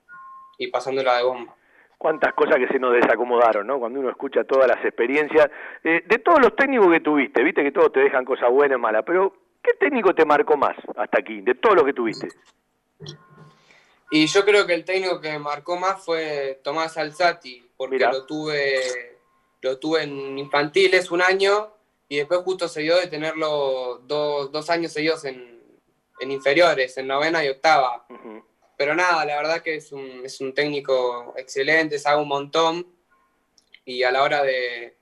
y 0.58 0.68
pasándola 0.68 1.18
de 1.18 1.24
bomba. 1.24 1.56
Cuántas 1.98 2.34
cosas 2.34 2.58
que 2.58 2.68
se 2.68 2.80
nos 2.80 2.94
desacomodaron, 2.94 3.66
¿no? 3.66 3.80
Cuando 3.80 4.00
uno 4.00 4.10
escucha 4.10 4.44
todas 4.44 4.68
las 4.68 4.84
experiencias. 4.84 5.50
Eh, 5.84 6.04
de 6.06 6.20
todos 6.20 6.42
los 6.42 6.56
técnicos 6.56 6.92
que 6.92 7.00
tuviste, 7.00 7.44
viste 7.44 7.64
que 7.64 7.72
todos 7.72 7.92
te 7.94 8.02
dejan 8.02 8.26
cosas 8.26 8.52
buenas 8.52 8.78
y 8.78 8.82
malas, 8.82 9.04
pero 9.06 9.34
¿qué 9.64 9.74
técnico 9.80 10.14
te 10.14 10.26
marcó 10.26 10.58
más 10.58 10.76
hasta 10.98 11.20
aquí, 11.20 11.42
de 11.42 11.56
todos 11.56 11.78
los 11.78 11.86
que 11.86 11.94
tuviste? 11.94 12.28
Y 14.12 14.28
yo 14.28 14.46
creo 14.46 14.68
que 14.68 14.74
el 14.74 14.86
técnico 14.86 15.20
que 15.20 15.32
me 15.32 15.40
marcó 15.40 15.78
más 15.78 16.04
fue 16.04 16.60
Tomás 16.62 16.98
Alzati, 16.98 17.72
porque 17.76 17.96
Mirá. 17.96 18.12
lo 18.12 18.26
tuve, 18.26 19.18
lo 19.62 19.80
tuve 19.80 20.04
en 20.04 20.38
infantiles 20.38 21.10
un 21.10 21.22
año 21.22 21.73
y 22.14 22.18
después 22.18 22.42
justo 22.42 22.68
se 22.68 22.82
dio 22.82 22.96
de 22.98 23.08
tenerlo 23.08 23.98
dos, 24.04 24.52
dos 24.52 24.70
años 24.70 24.94
seguidos 24.94 25.26
en, 25.26 25.60
en 26.20 26.32
inferiores, 26.32 26.96
en 27.00 27.08
novena 27.08 27.44
y 27.44 27.50
octava. 27.50 28.06
Pero 28.78 28.94
nada, 28.94 29.26
la 29.26 29.38
verdad 29.38 29.64
que 29.64 29.78
es 29.78 29.92
un, 29.92 30.22
es 30.24 30.40
un 30.40 30.54
técnico 30.54 31.34
excelente, 31.36 31.98
sabe 31.98 32.22
un 32.22 32.28
montón 32.28 32.86
y 33.84 34.04
a 34.04 34.12
la 34.12 34.22
hora 34.22 34.44
de... 34.44 34.96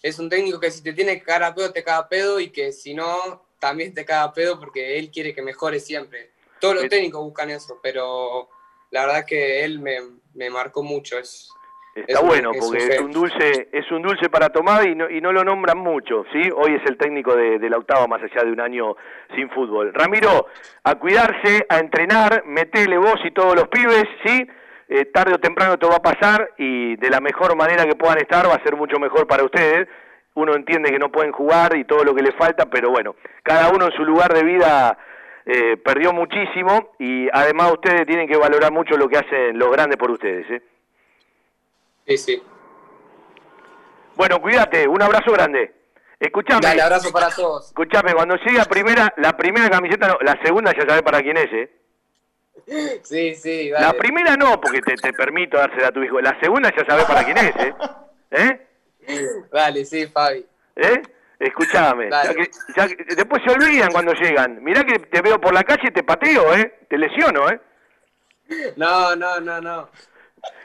Es 0.00 0.20
un 0.20 0.28
técnico 0.28 0.60
que 0.60 0.70
si 0.70 0.80
te 0.80 0.92
tiene 0.92 1.18
que 1.18 1.24
cagar 1.24 1.42
a 1.42 1.54
pedo, 1.56 1.72
te 1.72 1.82
caga 1.82 1.98
a 1.98 2.08
pedo 2.08 2.38
y 2.38 2.50
que 2.50 2.70
si 2.70 2.94
no, 2.94 3.48
también 3.58 3.92
te 3.92 4.04
caga 4.04 4.22
a 4.22 4.32
pedo 4.32 4.60
porque 4.60 4.96
él 4.96 5.10
quiere 5.10 5.34
que 5.34 5.42
mejore 5.42 5.80
siempre. 5.80 6.30
Todos 6.60 6.76
los 6.76 6.88
técnicos 6.88 7.20
buscan 7.20 7.50
eso, 7.50 7.80
pero 7.82 8.48
la 8.92 9.06
verdad 9.06 9.26
que 9.26 9.64
él 9.64 9.80
me, 9.80 9.98
me 10.34 10.50
marcó 10.50 10.84
mucho. 10.84 11.18
Es, 11.18 11.48
Está 11.94 12.20
es 12.20 12.26
bueno, 12.26 12.50
un 12.50 12.58
porque 12.58 12.78
es 12.78 13.00
un 13.00 13.12
dulce, 13.12 13.68
es 13.70 13.90
un 13.92 14.02
dulce 14.02 14.28
para 14.28 14.48
tomar 14.48 14.88
y 14.88 14.96
no, 14.96 15.08
y 15.08 15.20
no 15.20 15.32
lo 15.32 15.44
nombran 15.44 15.78
mucho, 15.78 16.24
¿sí? 16.32 16.50
Hoy 16.52 16.74
es 16.74 16.82
el 16.86 16.96
técnico 16.96 17.36
de, 17.36 17.60
de 17.60 17.70
la 17.70 17.76
octava 17.76 18.08
más 18.08 18.20
allá 18.20 18.42
de 18.44 18.50
un 18.50 18.60
año 18.60 18.96
sin 19.36 19.48
fútbol. 19.50 19.94
Ramiro, 19.94 20.46
a 20.82 20.94
cuidarse, 20.96 21.64
a 21.68 21.78
entrenar, 21.78 22.42
metele 22.46 22.98
vos 22.98 23.20
y 23.24 23.30
todos 23.30 23.54
los 23.54 23.68
pibes, 23.68 24.04
¿sí? 24.24 24.44
Eh, 24.88 25.04
tarde 25.06 25.34
o 25.34 25.38
temprano 25.38 25.78
te 25.78 25.86
va 25.86 25.96
a 25.96 26.02
pasar 26.02 26.50
y 26.58 26.96
de 26.96 27.10
la 27.10 27.20
mejor 27.20 27.56
manera 27.56 27.86
que 27.86 27.94
puedan 27.94 28.18
estar 28.18 28.46
va 28.46 28.54
a 28.54 28.62
ser 28.62 28.76
mucho 28.76 28.98
mejor 28.98 29.26
para 29.28 29.44
ustedes. 29.44 29.88
Uno 30.34 30.54
entiende 30.54 30.90
que 30.90 30.98
no 30.98 31.12
pueden 31.12 31.30
jugar 31.30 31.76
y 31.76 31.84
todo 31.84 32.02
lo 32.02 32.12
que 32.12 32.22
les 32.22 32.34
falta, 32.34 32.66
pero 32.66 32.90
bueno, 32.90 33.14
cada 33.44 33.70
uno 33.70 33.86
en 33.86 33.92
su 33.92 34.04
lugar 34.04 34.34
de 34.34 34.42
vida 34.42 34.98
eh, 35.46 35.76
perdió 35.76 36.12
muchísimo 36.12 36.90
y 36.98 37.28
además 37.32 37.70
ustedes 37.72 38.04
tienen 38.04 38.26
que 38.26 38.36
valorar 38.36 38.72
mucho 38.72 38.96
lo 38.96 39.08
que 39.08 39.18
hacen 39.18 39.58
los 39.58 39.70
grandes 39.70 39.96
por 39.96 40.10
ustedes, 40.10 40.50
¿eh? 40.50 40.62
Sí, 42.06 42.18
sí. 42.18 42.42
Bueno, 44.16 44.40
cuídate, 44.40 44.86
un 44.86 45.02
abrazo 45.02 45.32
grande. 45.32 45.74
Escuchame. 46.20 46.60
Dale, 46.62 46.82
abrazo 46.82 47.10
para 47.12 47.28
todos. 47.30 47.66
Escuchame, 47.66 48.14
cuando 48.14 48.36
llegue 48.36 48.58
la 48.58 48.64
primera, 48.64 49.12
la 49.16 49.36
primera 49.36 49.68
camiseta, 49.68 50.08
no, 50.08 50.18
la 50.22 50.38
segunda 50.42 50.72
ya 50.72 50.86
sabes 50.86 51.02
para 51.02 51.20
quién 51.20 51.36
es, 51.36 51.52
¿eh? 51.52 51.70
Sí, 53.02 53.34
sí, 53.34 53.70
dale. 53.70 53.86
La 53.86 53.92
primera 53.94 54.36
no, 54.36 54.60
porque 54.60 54.80
te, 54.80 54.94
te 54.94 55.12
permito 55.12 55.56
dársela 55.58 55.88
a 55.88 55.92
tu 55.92 56.02
hijo. 56.02 56.20
La 56.20 56.38
segunda 56.40 56.72
ya 56.74 56.84
sabes 56.86 57.04
para 57.04 57.24
quién 57.24 57.36
es, 57.38 57.56
¿eh? 57.56 57.74
¿Eh? 58.30 58.66
Dale, 59.52 59.84
sí, 59.84 60.06
Fabi. 60.06 60.46
¿Eh? 60.76 61.02
Escuchame. 61.38 62.08
Dale. 62.08 62.28
ya 62.28 62.34
que- 62.34 62.50
ya 62.76 62.88
que- 62.88 63.14
después 63.16 63.42
se 63.44 63.50
olvidan 63.52 63.90
cuando 63.90 64.12
llegan. 64.14 64.62
Mirá 64.62 64.84
que 64.84 64.98
te 65.00 65.20
veo 65.20 65.40
por 65.40 65.52
la 65.52 65.64
calle 65.64 65.88
y 65.88 65.92
te 65.92 66.04
pateo, 66.04 66.54
¿eh? 66.54 66.78
Te 66.88 66.96
lesiono, 66.96 67.50
¿eh? 67.50 67.60
No, 68.76 69.14
no, 69.16 69.40
no, 69.40 69.60
no. 69.60 69.88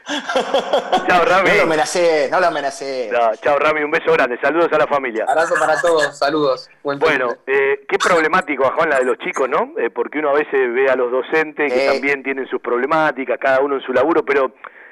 Chao, 1.08 1.24
Rami. 1.26 1.50
No 1.50 1.56
lo 1.58 1.64
amenacé, 1.64 2.30
no 2.32 2.40
lo 2.40 2.48
amenacé. 2.48 3.10
No, 3.12 3.36
chao, 3.36 3.60
Rami, 3.60 3.84
un 3.84 3.92
beso 3.92 4.12
grande. 4.14 4.40
Saludos 4.42 4.70
a 4.74 4.78
la 4.80 4.88
familia. 4.88 5.26
Abrazo 5.28 5.56
para 5.60 5.80
todos, 5.80 6.18
saludos. 6.18 6.68
Buen 6.84 6.98
Bueno, 7.00 7.36
eh, 7.46 7.82
qué 7.88 7.98
problemático, 8.00 8.72
Juan, 8.76 8.90
la 8.90 9.00
de 9.00 9.06
los 9.06 9.18
chicos, 9.20 9.48
¿no? 9.48 9.74
Eh, 9.78 9.90
porque 9.92 10.18
uno 10.20 10.30
a 10.30 10.34
veces 10.34 10.74
ve 10.74 10.90
a 10.90 10.96
los 10.96 11.12
docentes 11.12 11.72
que 11.72 11.86
Eh. 11.86 11.92
también 11.92 12.24
tienen 12.24 12.48
sus 12.48 12.60
problemáticas, 12.62 13.38
cada 13.40 13.60
uno 13.60 13.76
en 13.76 13.82
su 13.82 13.94
laburo, 13.94 14.24
pero 14.26 14.52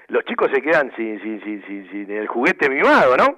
los 0.09 0.23
chicos 0.25 0.49
se 0.53 0.61
quedan 0.61 0.91
sin, 0.95 1.19
sin, 1.21 1.43
sin, 1.43 1.65
sin, 1.65 1.89
sin 1.91 2.11
el 2.11 2.27
juguete 2.27 2.69
mimado, 2.69 3.17
¿no? 3.17 3.35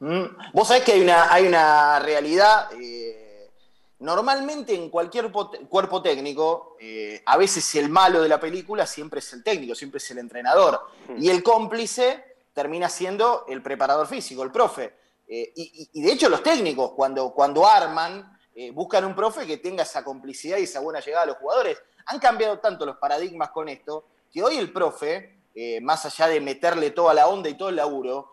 Mm, 0.00 0.24
Vos 0.52 0.68
sabés 0.68 0.82
que 0.84 0.92
hay 0.92 1.02
una, 1.02 1.32
hay 1.32 1.46
una 1.46 2.00
realidad. 2.00 2.68
eh, 2.80 3.27
normalmente 4.00 4.74
en 4.74 4.90
cualquier 4.90 5.30
cuerpo 5.32 6.02
técnico, 6.02 6.76
eh, 6.80 7.22
a 7.26 7.36
veces 7.36 7.74
el 7.74 7.88
malo 7.88 8.22
de 8.22 8.28
la 8.28 8.38
película 8.38 8.86
siempre 8.86 9.18
es 9.18 9.32
el 9.32 9.42
técnico, 9.42 9.74
siempre 9.74 9.98
es 9.98 10.10
el 10.10 10.18
entrenador. 10.18 10.80
Y 11.18 11.28
el 11.30 11.42
cómplice 11.42 12.36
termina 12.52 12.88
siendo 12.88 13.44
el 13.48 13.62
preparador 13.62 14.06
físico, 14.06 14.42
el 14.42 14.52
profe. 14.52 14.94
Eh, 15.26 15.52
y, 15.54 16.00
de 16.00 16.12
hecho 16.12 16.28
los 16.28 16.42
técnicos, 16.42 16.92
cuando, 16.92 17.32
cuando 17.32 17.66
arman, 17.66 18.38
eh, 18.54 18.70
buscan 18.70 19.04
un 19.04 19.14
profe 19.14 19.46
que 19.46 19.58
tenga 19.58 19.82
esa 19.82 20.04
complicidad 20.04 20.58
y 20.58 20.62
esa 20.62 20.80
buena 20.80 21.00
llegada 21.00 21.24
a 21.24 21.26
los 21.26 21.36
jugadores. 21.36 21.78
Han 22.06 22.18
cambiado 22.18 22.58
tanto 22.60 22.86
los 22.86 22.96
paradigmas 22.96 23.50
con 23.50 23.68
esto, 23.68 24.04
que 24.32 24.42
hoy 24.42 24.56
el 24.56 24.72
profe, 24.72 25.34
más 25.82 26.06
allá 26.06 26.28
de 26.28 26.40
meterle 26.40 26.92
toda 26.92 27.12
la 27.12 27.26
onda 27.26 27.48
y 27.48 27.54
todo 27.54 27.68
el 27.68 27.76
laburo, 27.76 28.32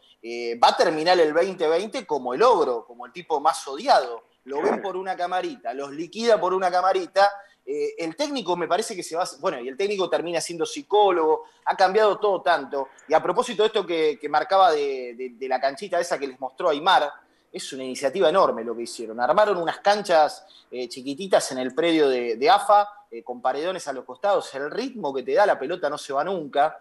va 0.64 0.70
a 0.70 0.78
terminar 0.78 1.20
el 1.20 1.34
2020 1.34 2.06
como 2.06 2.34
el 2.34 2.44
ogro, 2.44 2.86
como 2.86 3.06
el 3.06 3.12
tipo 3.12 3.40
más 3.40 3.68
odiado. 3.68 4.24
Lo 4.46 4.62
ven 4.62 4.82
por 4.82 4.96
una 4.96 5.16
camarita, 5.16 5.74
los 5.74 5.92
liquida 5.92 6.40
por 6.40 6.54
una 6.54 6.70
camarita. 6.70 7.32
Eh, 7.66 7.96
el 7.98 8.16
técnico 8.16 8.56
me 8.56 8.68
parece 8.68 8.96
que 8.96 9.02
se 9.02 9.16
va. 9.16 9.28
Bueno, 9.40 9.60
y 9.60 9.68
el 9.68 9.76
técnico 9.76 10.08
termina 10.08 10.40
siendo 10.40 10.68
psicólogo, 10.68 11.46
ha 11.66 11.76
cambiado 11.76 12.20
todo 12.20 12.44
tanto. 12.44 12.90
Y 13.08 13.16
a 13.16 13.24
propósito 13.24 13.64
de 13.64 13.68
esto 13.68 13.86
que, 13.86 14.20
marcaba 14.30 14.72
de, 14.72 15.36
la 15.42 15.60
canchita 15.60 16.00
esa 16.00 16.20
que 16.20 16.28
les 16.28 16.40
mostró 16.40 16.70
Aymar, 16.70 17.12
es 17.52 17.74
una 17.74 17.84
iniciativa 17.84 18.30
enorme 18.30 18.64
lo 18.64 18.76
que 18.76 18.84
hicieron. 18.84 19.20
Armaron 19.20 19.58
unas 19.58 19.80
canchas 19.80 20.46
eh, 20.70 20.88
chiquititas 20.90 21.52
en 21.52 21.58
el 21.58 21.74
predio 21.74 22.08
de, 22.08 22.50
AFA, 22.50 22.88
eh, 23.10 23.24
con 23.24 23.42
paredones 23.42 23.88
a 23.88 23.94
los 23.94 24.06
costados. 24.06 24.54
El 24.54 24.70
ritmo 24.70 25.12
que 25.12 25.24
te 25.24 25.34
da 25.34 25.48
la 25.48 25.58
pelota 25.58 25.90
no 25.90 25.98
se 25.98 26.14
va 26.14 26.24
nunca. 26.24 26.80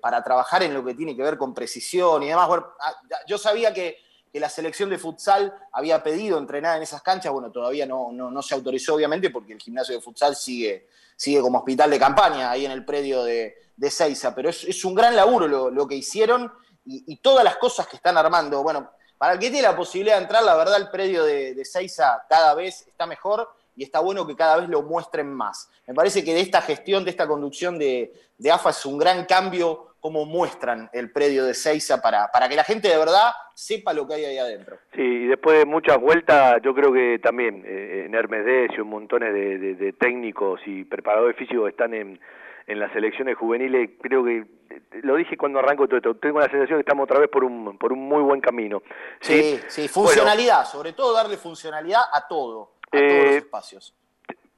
para 0.00 0.22
trabajar 0.22 0.62
en 0.62 0.74
lo 0.74 0.84
que 0.84 0.94
tiene 0.94 1.16
que 1.16 1.22
ver 1.22 1.38
con 1.38 1.52
precisión 1.52 2.22
y 2.22 2.28
demás. 2.28 2.48
Ah, 2.78 2.94
yo 3.26 3.38
sabía 3.38 3.72
que, 3.72 3.96
que 4.32 4.40
la 4.40 4.48
selección 4.48 4.90
de 4.90 4.98
futsal 4.98 5.52
había 5.72 6.02
pedido 6.02 6.38
entrenar 6.38 6.76
en 6.76 6.82
esas 6.82 7.02
canchas, 7.02 7.32
bueno, 7.32 7.50
todavía 7.50 7.86
no, 7.86 8.12
no, 8.12 8.30
no 8.30 8.42
se 8.42 8.54
autorizó 8.54 8.94
obviamente 8.94 9.30
porque 9.30 9.52
el 9.52 9.60
gimnasio 9.60 9.94
de 9.94 10.00
futsal 10.00 10.36
sigue, 10.36 10.88
sigue 11.16 11.40
como 11.40 11.58
hospital 11.58 11.90
de 11.90 11.98
campaña 11.98 12.50
ahí 12.50 12.64
en 12.64 12.72
el 12.72 12.84
predio 12.84 13.24
de, 13.24 13.56
de 13.76 13.90
Seiza, 13.90 14.34
pero 14.34 14.50
es, 14.50 14.84
un 14.84 14.94
gran 14.94 15.16
laburo 15.16 15.48
lo, 15.48 15.70
lo 15.70 15.88
que 15.88 15.96
hicieron 15.96 16.52
y, 16.84 17.12
y 17.12 17.16
todas 17.16 17.44
las 17.44 17.56
cosas 17.56 17.86
que 17.88 17.96
están 17.96 18.16
armando. 18.16 18.62
Bueno, 18.62 18.90
para 19.18 19.34
el 19.34 19.38
que 19.38 19.50
tiene 19.50 19.68
la 19.68 19.76
posibilidad 19.76 20.16
de 20.16 20.22
entrar, 20.22 20.42
la 20.44 20.54
verdad 20.54 20.76
el 20.76 20.88
predio 20.90 21.24
de, 21.24 21.54
de 21.54 21.64
Seiza 21.64 22.24
cada 22.28 22.54
vez 22.54 22.86
está 22.86 23.06
mejor 23.06 23.50
y 23.76 23.84
está 23.84 24.00
bueno 24.00 24.26
que 24.26 24.36
cada 24.36 24.56
vez 24.56 24.68
lo 24.68 24.82
muestren 24.82 25.32
más. 25.32 25.68
Me 25.86 25.94
parece 25.94 26.24
que 26.24 26.34
de 26.34 26.40
esta 26.40 26.62
gestión, 26.62 27.04
de 27.04 27.10
esta 27.10 27.26
conducción 27.26 27.78
de, 27.78 28.12
de 28.38 28.50
AFA 28.50 28.70
es 28.70 28.86
un 28.86 28.98
gran 28.98 29.24
cambio 29.24 29.89
cómo 30.00 30.24
muestran 30.24 30.88
el 30.92 31.12
predio 31.12 31.44
de 31.44 31.54
Seiza 31.54 32.00
para, 32.00 32.28
para 32.32 32.48
que 32.48 32.56
la 32.56 32.64
gente 32.64 32.88
de 32.88 32.96
verdad 32.98 33.32
sepa 33.54 33.92
lo 33.92 34.06
que 34.08 34.14
hay 34.14 34.24
ahí 34.24 34.38
adentro. 34.38 34.78
Sí, 34.94 35.02
y 35.02 35.26
después 35.26 35.58
de 35.58 35.66
muchas 35.66 35.98
vueltas, 36.00 36.60
yo 36.62 36.74
creo 36.74 36.92
que 36.92 37.18
también 37.22 37.62
eh, 37.66 38.04
en 38.06 38.14
Hermes 38.14 38.44
Decio, 38.44 38.84
montones 38.84 39.32
de, 39.34 39.58
de- 39.58 39.74
de 39.74 39.92
técnicos 39.92 40.60
y 40.66 40.84
preparadores 40.84 41.36
físicos 41.36 41.68
están 41.68 41.92
en, 41.94 42.18
en 42.66 42.78
las 42.80 42.90
selecciones 42.92 43.36
juveniles, 43.36 43.90
creo 44.00 44.24
que, 44.24 44.38
eh, 44.38 44.80
lo 45.02 45.16
dije 45.16 45.36
cuando 45.36 45.58
arranco 45.58 45.86
todo 45.86 45.98
esto, 45.98 46.14
tengo 46.16 46.40
la 46.40 46.48
sensación 46.50 46.78
que 46.78 46.82
estamos 46.82 47.04
otra 47.04 47.18
vez 47.18 47.28
por 47.28 47.44
un, 47.44 47.76
por 47.78 47.92
un 47.92 48.00
muy 48.00 48.22
buen 48.22 48.40
camino. 48.40 48.82
Sí, 49.20 49.60
sí, 49.68 49.88
funcionalidad, 49.88 50.64
sobre 50.64 50.92
todo 50.94 51.12
darle 51.14 51.36
funcionalidad 51.36 52.02
a 52.12 52.26
todo, 52.26 52.72
a 52.86 52.90
todos 52.90 53.02
Eh, 53.02 53.22
los 53.26 53.34
espacios. 53.36 53.94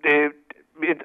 Eh, 0.04 0.30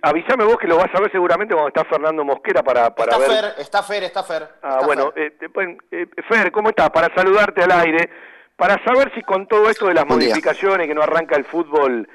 avísame 0.02 0.44
vos 0.44 0.58
que 0.58 0.68
lo 0.68 0.78
vas 0.78 0.94
a 0.94 1.00
ver 1.00 1.12
seguramente 1.12 1.54
cuando 1.54 1.70
está 1.70 1.86
Fernando 1.86 2.24
Mosquera 2.24 2.64
para, 2.64 2.94
para 2.94 3.12
Está 3.14 3.18
ver... 3.20 3.30
Fer, 3.30 3.54
está 3.60 3.84
Fer, 3.84 4.04
está 4.04 4.24
Fer. 4.24 4.44
Ah, 4.62 4.70
está 4.76 4.86
bueno, 4.86 5.12
Fer. 5.12 5.34
eh, 5.42 5.78
eh, 5.92 6.08
Fer, 6.28 6.52
¿cómo 6.52 6.70
estás? 6.70 6.90
Para 6.90 7.14
saludarte 7.14 7.64
al 7.64 7.72
aire, 7.72 8.10
para 8.56 8.84
saber 8.84 9.12
si 9.16 9.22
con 9.22 9.48
todo 9.48 9.70
esto 9.70 9.88
de 9.88 9.94
las 9.94 10.06
Buen 10.06 10.20
día. 10.20 10.30
modificaciones, 10.30 10.88
que 10.88 10.94
no 10.96 11.02
arranca 11.02 11.36
el 11.36 11.46
fútbol 11.46 12.08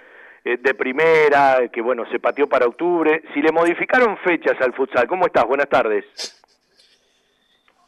eh, 0.45 0.57
de 0.57 0.75
primera, 0.75 1.69
que 1.73 1.81
bueno, 1.81 2.05
se 2.11 2.19
pateó 2.19 2.49
para 2.49 2.67
octubre, 2.67 3.23
si 3.33 3.41
le 3.43 3.53
modificaron 3.53 4.17
fechas 4.19 4.61
al 4.61 4.73
futsal. 4.75 5.07
¿Cómo 5.07 5.27
estás? 5.27 5.45
Buenas 5.47 5.69
tardes. 5.69 6.05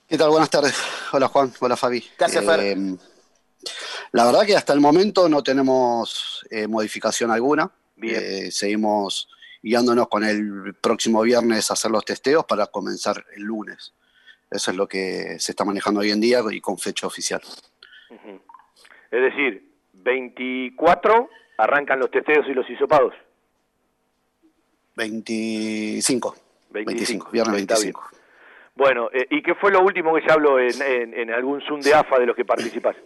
¿Qué 0.09 0.19
tal? 0.19 0.31
Buenas 0.31 0.51
tardes. 0.51 0.75
Hola 1.13 1.29
Juan, 1.29 1.53
hola 1.61 1.77
Fabi. 1.77 2.01
¿Qué 2.01 2.25
hace, 2.25 2.43
Fer? 2.43 2.77
La 4.13 4.27
verdad 4.27 4.45
que 4.47 4.55
hasta 4.57 4.73
el 4.73 4.81
momento 4.81 5.29
no 5.29 5.43
tenemos 5.43 6.47
eh, 6.51 6.67
modificación 6.69 7.31
alguna. 7.31 7.71
Eh, 8.03 8.51
seguimos 8.51 9.29
guiándonos 9.65 10.09
con 10.09 10.23
el 10.25 10.75
próximo 10.75 11.23
viernes 11.23 11.71
a 11.71 11.73
hacer 11.73 11.91
los 11.91 12.05
testeos 12.05 12.45
para 12.45 12.67
comenzar 12.67 13.25
el 13.35 13.45
lunes. 13.45 13.95
Eso 14.51 14.71
es 14.71 14.77
lo 14.77 14.87
que 14.87 15.39
se 15.39 15.53
está 15.53 15.65
manejando 15.65 16.01
hoy 16.01 16.11
en 16.11 16.21
día 16.21 16.41
y 16.53 16.61
con 16.61 16.77
fecha 16.77 17.07
oficial. 17.07 17.41
Es 18.11 19.23
decir, 19.23 19.71
24 19.95 21.31
arrancan 21.57 21.99
los 21.99 22.11
testeos 22.11 22.47
y 22.47 22.53
los 22.53 22.69
hisopados. 22.69 23.15
25. 24.97 26.37
25, 26.71 26.75
25, 26.75 27.31
viernes 27.31 27.61
está 27.63 27.75
25. 27.75 28.11
Bueno, 28.77 29.09
eh, 29.13 29.27
¿y 29.31 29.43
qué 29.43 29.55
fue 29.55 29.71
lo 29.71 29.81
último 29.83 30.15
que 30.15 30.23
se 30.23 30.31
habló 30.33 30.59
en, 30.59 30.83
en- 30.83 31.15
en 31.15 31.31
algún 31.31 31.61
Zoom 31.63 31.81
de 31.81 31.95
AFA 31.95 32.19
de 32.19 32.27
los 32.27 32.37
que 32.37 32.45
participás? 32.45 32.97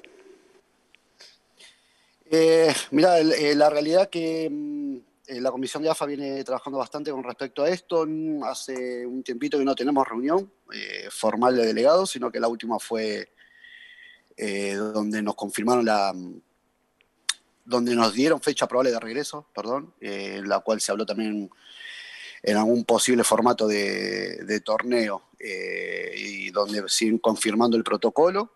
Eh, 2.30 2.72
mira, 2.90 3.18
eh, 3.20 3.54
la 3.54 3.70
realidad 3.70 4.08
que 4.10 4.48
mm, 4.50 4.96
eh, 5.28 5.42
la 5.42 5.50
comisión 5.50 5.82
de 5.82 5.90
AFA 5.90 6.06
viene 6.06 6.42
trabajando 6.42 6.78
bastante 6.78 7.10
con 7.10 7.22
respecto 7.22 7.62
a 7.62 7.68
esto. 7.68 8.06
Hace 8.44 9.06
un 9.06 9.22
tiempito 9.22 9.58
que 9.58 9.64
no 9.64 9.74
tenemos 9.74 10.08
reunión 10.08 10.50
eh, 10.72 11.08
formal 11.10 11.54
de 11.54 11.66
delegados, 11.66 12.10
sino 12.10 12.32
que 12.32 12.40
la 12.40 12.48
última 12.48 12.78
fue 12.78 13.30
eh, 14.38 14.72
donde 14.74 15.20
nos 15.20 15.34
confirmaron 15.34 15.84
la, 15.84 16.14
donde 17.62 17.94
nos 17.94 18.14
dieron 18.14 18.40
fecha 18.40 18.66
probable 18.66 18.90
de 18.90 19.00
regreso, 19.00 19.46
perdón, 19.54 19.92
en 20.00 20.48
la 20.48 20.60
cual 20.60 20.80
se 20.80 20.92
habló 20.92 21.04
también 21.04 21.50
en 22.42 22.56
algún 22.56 22.84
posible 22.86 23.22
formato 23.22 23.68
de, 23.68 24.44
de 24.44 24.60
torneo 24.60 25.24
y 25.40 26.50
donde 26.50 26.84
siguen 26.88 27.18
confirmando 27.18 27.76
el 27.76 27.84
protocolo 27.84 28.54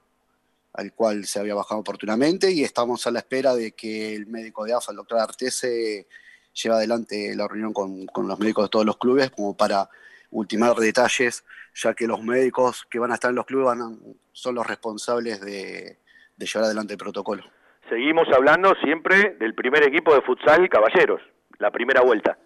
al 0.72 0.94
cual 0.94 1.26
se 1.26 1.38
había 1.38 1.54
bajado 1.54 1.80
oportunamente 1.82 2.50
y 2.50 2.64
estamos 2.64 3.06
a 3.06 3.10
la 3.10 3.18
espera 3.18 3.54
de 3.54 3.72
que 3.72 4.14
el 4.14 4.26
médico 4.26 4.64
de 4.64 4.72
AFA, 4.72 4.92
el 4.92 4.96
doctor 4.96 5.18
Artese, 5.18 6.06
lleve 6.52 6.74
adelante 6.76 7.34
la 7.36 7.48
reunión 7.48 7.72
con, 7.72 8.06
con 8.06 8.28
los 8.28 8.38
médicos 8.38 8.64
de 8.64 8.68
todos 8.70 8.84
los 8.86 8.96
clubes 8.98 9.30
como 9.30 9.56
para 9.56 9.88
ultimar 10.30 10.74
detalles, 10.76 11.44
ya 11.74 11.94
que 11.94 12.06
los 12.06 12.22
médicos 12.22 12.86
que 12.90 12.98
van 12.98 13.10
a 13.12 13.14
estar 13.14 13.30
en 13.30 13.36
los 13.36 13.46
clubes 13.46 13.66
van 13.66 13.80
a- 13.82 13.92
son 14.32 14.54
los 14.54 14.66
responsables 14.66 15.40
de, 15.40 15.98
de 16.36 16.46
llevar 16.46 16.64
adelante 16.66 16.94
el 16.94 16.98
protocolo. 16.98 17.44
Seguimos 17.88 18.26
hablando 18.34 18.74
siempre 18.82 19.36
del 19.38 19.54
primer 19.54 19.82
equipo 19.82 20.14
de 20.14 20.22
futsal 20.22 20.68
Caballeros, 20.70 21.20
la 21.58 21.70
primera 21.70 22.00
vuelta. 22.00 22.38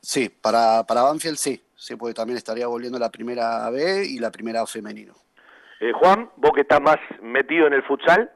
Sí, 0.00 0.28
para, 0.28 0.84
para 0.84 1.02
Banfield 1.02 1.36
sí, 1.36 1.62
sí, 1.76 1.96
porque 1.96 2.14
también 2.14 2.36
estaría 2.36 2.66
volviendo 2.66 2.98
la 2.98 3.10
primera 3.10 3.68
B 3.70 4.04
y 4.06 4.18
la 4.18 4.30
primera 4.30 4.62
A 4.62 4.66
femenino. 4.66 5.14
Eh, 5.80 5.92
Juan, 5.92 6.30
vos 6.36 6.52
que 6.54 6.62
estás 6.62 6.80
más 6.80 6.96
metido 7.22 7.66
en 7.68 7.72
el 7.74 7.82
futsal, 7.84 8.30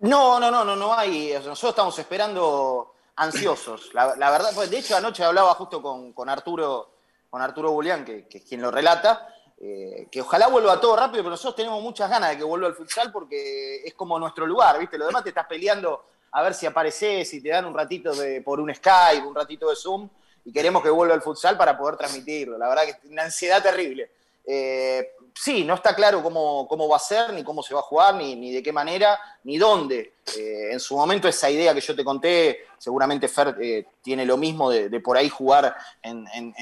No, 0.00 0.38
no, 0.40 0.50
no, 0.50 0.64
no, 0.64 0.74
no 0.76 0.92
hay. 0.92 1.32
Nosotros 1.34 1.70
estamos 1.70 1.98
esperando 1.98 2.94
ansiosos. 3.16 3.92
La, 3.94 4.30
verdad, 4.30 4.50
pues, 4.54 4.70
de 4.70 4.78
hecho, 4.78 4.96
anoche 4.96 5.24
hablaba 5.24 5.54
justo 5.54 5.82
con, 5.82 6.12
con 6.12 6.28
Arturo, 6.28 6.90
con 7.30 7.42
Arturo 7.42 7.72
Bulián, 7.72 8.04
que, 8.04 8.26
que 8.26 8.38
es 8.38 8.44
quien 8.44 8.62
lo 8.62 8.70
relata, 8.70 9.28
eh, 9.64 10.08
que 10.10 10.20
ojalá 10.20 10.48
vuelva 10.48 10.80
todo 10.80 10.96
rápido, 10.96 11.22
pero 11.22 11.30
nosotros 11.30 11.54
tenemos 11.54 11.80
muchas 11.80 12.10
ganas 12.10 12.30
de 12.30 12.38
que 12.38 12.42
vuelva 12.42 12.66
al 12.66 12.74
futsal 12.74 13.12
porque 13.12 13.76
es 13.84 13.94
como 13.94 14.18
nuestro 14.18 14.44
lugar, 14.44 14.76
¿viste? 14.78 14.98
Lo 14.98 15.06
demás 15.06 15.22
te 15.22 15.28
estás 15.28 15.46
peleando 15.46 16.04
a 16.32 16.42
ver 16.42 16.52
si 16.52 16.66
apareces, 16.66 17.28
si 17.28 17.40
te 17.40 17.50
dan 17.50 17.66
un 17.66 17.74
ratito 17.74 18.12
de, 18.12 18.40
por 18.40 18.58
un 18.58 18.74
Skype, 18.74 19.24
un 19.24 19.36
ratito 19.36 19.70
de 19.70 19.76
Zoom, 19.76 20.08
y 20.44 20.52
queremos 20.52 20.82
que 20.82 20.90
vuelva 20.90 21.14
al 21.14 21.22
futsal 21.22 21.56
para 21.56 21.78
poder 21.78 21.96
transmitirlo. 21.96 22.58
La 22.58 22.68
verdad 22.68 22.82
que 22.84 22.90
es 22.90 22.98
una 23.04 23.22
ansiedad 23.22 23.62
terrible. 23.62 24.10
Eh, 24.44 25.12
sí, 25.34 25.64
no 25.64 25.74
está 25.74 25.94
claro 25.94 26.22
cómo, 26.22 26.66
cómo 26.68 26.88
va 26.88 26.96
a 26.96 27.00
ser, 27.00 27.32
ni 27.32 27.42
cómo 27.44 27.62
se 27.62 27.74
va 27.74 27.80
a 27.80 27.84
jugar, 27.84 28.14
ni, 28.14 28.34
ni 28.36 28.52
de 28.52 28.62
qué 28.62 28.72
manera, 28.72 29.18
ni 29.44 29.58
dónde. 29.58 30.16
Eh, 30.36 30.72
en 30.72 30.80
su 30.80 30.96
momento 30.96 31.28
esa 31.28 31.50
idea 31.50 31.74
que 31.74 31.80
yo 31.80 31.94
te 31.96 32.04
conté, 32.04 32.66
seguramente 32.78 33.28
Fer 33.28 33.56
eh, 33.60 33.86
tiene 34.02 34.24
lo 34.24 34.36
mismo 34.36 34.70
de, 34.70 34.88
por 35.00 35.16
ahí 35.16 35.28
jugar 35.28 35.76
en, 36.02 36.26
en- 36.34 36.54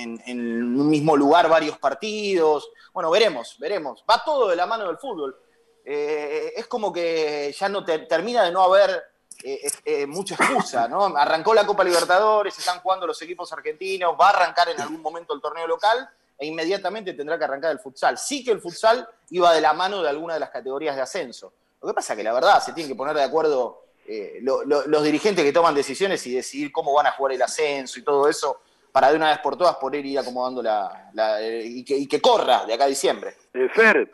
un 0.80 0.88
mismo 0.88 1.16
lugar 1.16 1.48
varios 1.48 1.78
partidos. 1.78 2.70
Bueno, 2.92 3.10
veremos, 3.10 3.56
veremos. 3.58 4.04
Va 4.08 4.22
todo 4.24 4.48
de 4.48 4.56
la 4.56 4.66
mano 4.66 4.86
del 4.86 4.98
fútbol. 4.98 5.36
Eh, 5.84 6.52
es 6.56 6.66
como 6.66 6.92
que 6.92 7.54
ya 7.58 7.68
no 7.68 7.84
te- 7.84 8.00
termina 8.00 8.42
de 8.44 8.52
no 8.52 8.62
haber 8.62 9.02
eh, 9.42 10.06
mucha 10.06 10.34
excusa, 10.34 10.86
¿no? 10.86 11.06
Arrancó 11.16 11.54
la 11.54 11.66
Copa 11.66 11.82
Libertadores, 11.82 12.58
están 12.58 12.80
jugando 12.80 13.06
los 13.06 13.20
equipos 13.22 13.50
argentinos, 13.52 14.14
va 14.20 14.26
a 14.26 14.30
arrancar 14.30 14.68
en 14.68 14.80
algún 14.80 15.00
momento 15.00 15.32
el 15.34 15.40
torneo 15.40 15.66
local. 15.66 16.08
E 16.40 16.46
inmediatamente 16.46 17.12
tendrá 17.12 17.38
que 17.38 17.44
arrancar 17.44 17.70
el 17.70 17.78
futsal. 17.78 18.16
Sí 18.18 18.42
que 18.42 18.50
el 18.52 18.60
futsal 18.60 19.06
iba 19.30 19.52
de 19.52 19.60
la 19.60 19.74
mano 19.74 20.02
de 20.02 20.08
alguna 20.08 20.34
de 20.34 20.40
las 20.40 20.50
categorías 20.50 20.96
de 20.96 21.02
ascenso. 21.02 21.52
Lo 21.82 21.88
que 21.88 21.94
pasa 21.94 22.14
es 22.14 22.16
que 22.16 22.24
la 22.24 22.32
verdad 22.32 22.60
se 22.60 22.72
tienen 22.72 22.90
que 22.90 22.96
poner 22.96 23.14
de 23.14 23.22
acuerdo 23.22 23.84
eh, 24.06 24.38
lo- 24.42 24.64
lo- 24.64 24.86
los 24.86 25.04
dirigentes 25.04 25.44
que 25.44 25.52
toman 25.52 25.74
decisiones 25.74 26.26
y 26.26 26.34
decidir 26.34 26.72
cómo 26.72 26.92
van 26.94 27.06
a 27.06 27.12
jugar 27.12 27.34
el 27.34 27.42
ascenso 27.42 28.00
y 28.00 28.02
todo 28.02 28.28
eso 28.28 28.60
para 28.90 29.10
de 29.10 29.16
una 29.16 29.28
vez 29.28 29.38
por 29.38 29.56
todas 29.56 29.76
poder 29.76 30.04
ir 30.04 30.18
acomodando 30.18 30.60
la, 30.62 31.12
eh, 31.40 31.62
y, 31.64 32.08
que, 32.08 32.20
corra 32.20 32.64
de 32.66 32.74
acá 32.74 32.84
a 32.84 32.88
diciembre. 32.88 33.34
Eh, 33.54 33.68
Fer, 33.72 34.10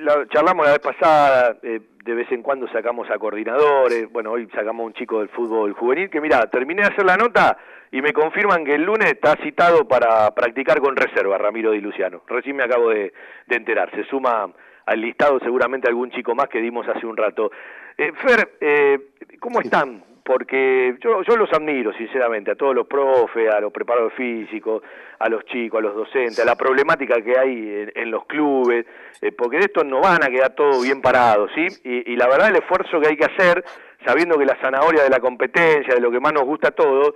la- 0.00 0.26
charlamos 0.28 0.66
la 0.66 0.72
vez 0.72 0.80
pasada, 0.80 1.54
de 1.62 2.14
vez 2.14 2.30
en 2.32 2.42
cuando 2.42 2.66
sacamos 2.70 3.08
a 3.10 3.18
coordinadores, 3.18 4.10
bueno, 4.12 4.32
hoy 4.32 4.46
sacamos 4.54 4.82
a 4.84 4.86
un 4.88 4.92
chico 4.92 5.20
del 5.20 5.30
fútbol 5.30 5.72
juvenil, 5.74 6.10
que 6.10 6.20
mira, 6.20 6.50
terminé 6.50 6.82
de 6.82 6.88
hacer 6.88 7.04
la 7.06 7.16
nota 7.16 7.56
y 7.92 8.02
me 8.02 8.12
confirman 8.12 8.64
que 8.64 8.74
el 8.74 8.84
lunes 8.84 9.12
está 9.12 9.36
citado 9.42 9.86
para 9.88 10.30
practicar 10.34 10.80
con 10.80 10.96
reserva 10.96 11.38
Ramiro 11.38 11.72
Di 11.72 11.80
Luciano. 11.80 12.22
Recién 12.28 12.56
me 12.56 12.62
acabo 12.62 12.90
de, 12.90 13.12
de 13.46 13.56
enterar, 13.56 13.90
se 13.90 14.04
suma 14.04 14.48
al 14.86 15.00
listado 15.00 15.38
seguramente 15.40 15.88
algún 15.88 16.10
chico 16.10 16.34
más 16.34 16.48
que 16.48 16.60
dimos 16.60 16.86
hace 16.88 17.06
un 17.06 17.16
rato. 17.16 17.50
Eh, 17.96 18.12
Fer, 18.12 18.56
eh, 18.60 18.98
¿cómo 19.38 19.60
están? 19.60 20.04
Porque 20.24 20.96
yo, 21.00 21.22
yo 21.22 21.36
los 21.36 21.52
admiro, 21.52 21.92
sinceramente, 21.94 22.52
a 22.52 22.54
todos 22.54 22.74
los 22.74 22.86
profes, 22.86 23.52
a 23.52 23.60
los 23.60 23.72
preparadores 23.72 24.16
físicos, 24.16 24.82
a 25.18 25.28
los 25.28 25.44
chicos, 25.46 25.78
a 25.78 25.82
los 25.82 25.94
docentes, 25.94 26.38
a 26.38 26.44
la 26.44 26.54
problemática 26.54 27.20
que 27.20 27.36
hay 27.36 27.82
en, 27.82 27.92
en 27.94 28.10
los 28.10 28.24
clubes, 28.26 28.86
eh, 29.20 29.32
porque 29.32 29.58
de 29.58 29.64
estos 29.64 29.84
no 29.84 30.00
van 30.00 30.22
a 30.22 30.28
quedar 30.28 30.54
todos 30.54 30.82
bien 30.82 31.02
parados, 31.02 31.50
¿sí? 31.54 31.66
Y, 31.84 32.12
y 32.12 32.16
la 32.16 32.28
verdad 32.28 32.48
el 32.48 32.56
esfuerzo 32.56 33.00
que 33.00 33.08
hay 33.08 33.16
que 33.16 33.24
hacer, 33.24 33.64
sabiendo 34.06 34.38
que 34.38 34.44
la 34.44 34.56
zanahoria 34.60 35.02
de 35.02 35.10
la 35.10 35.20
competencia, 35.20 35.94
de 35.94 36.00
lo 36.00 36.12
que 36.12 36.20
más 36.20 36.32
nos 36.32 36.44
gusta 36.44 36.68
a 36.68 36.72
todos, 36.72 37.14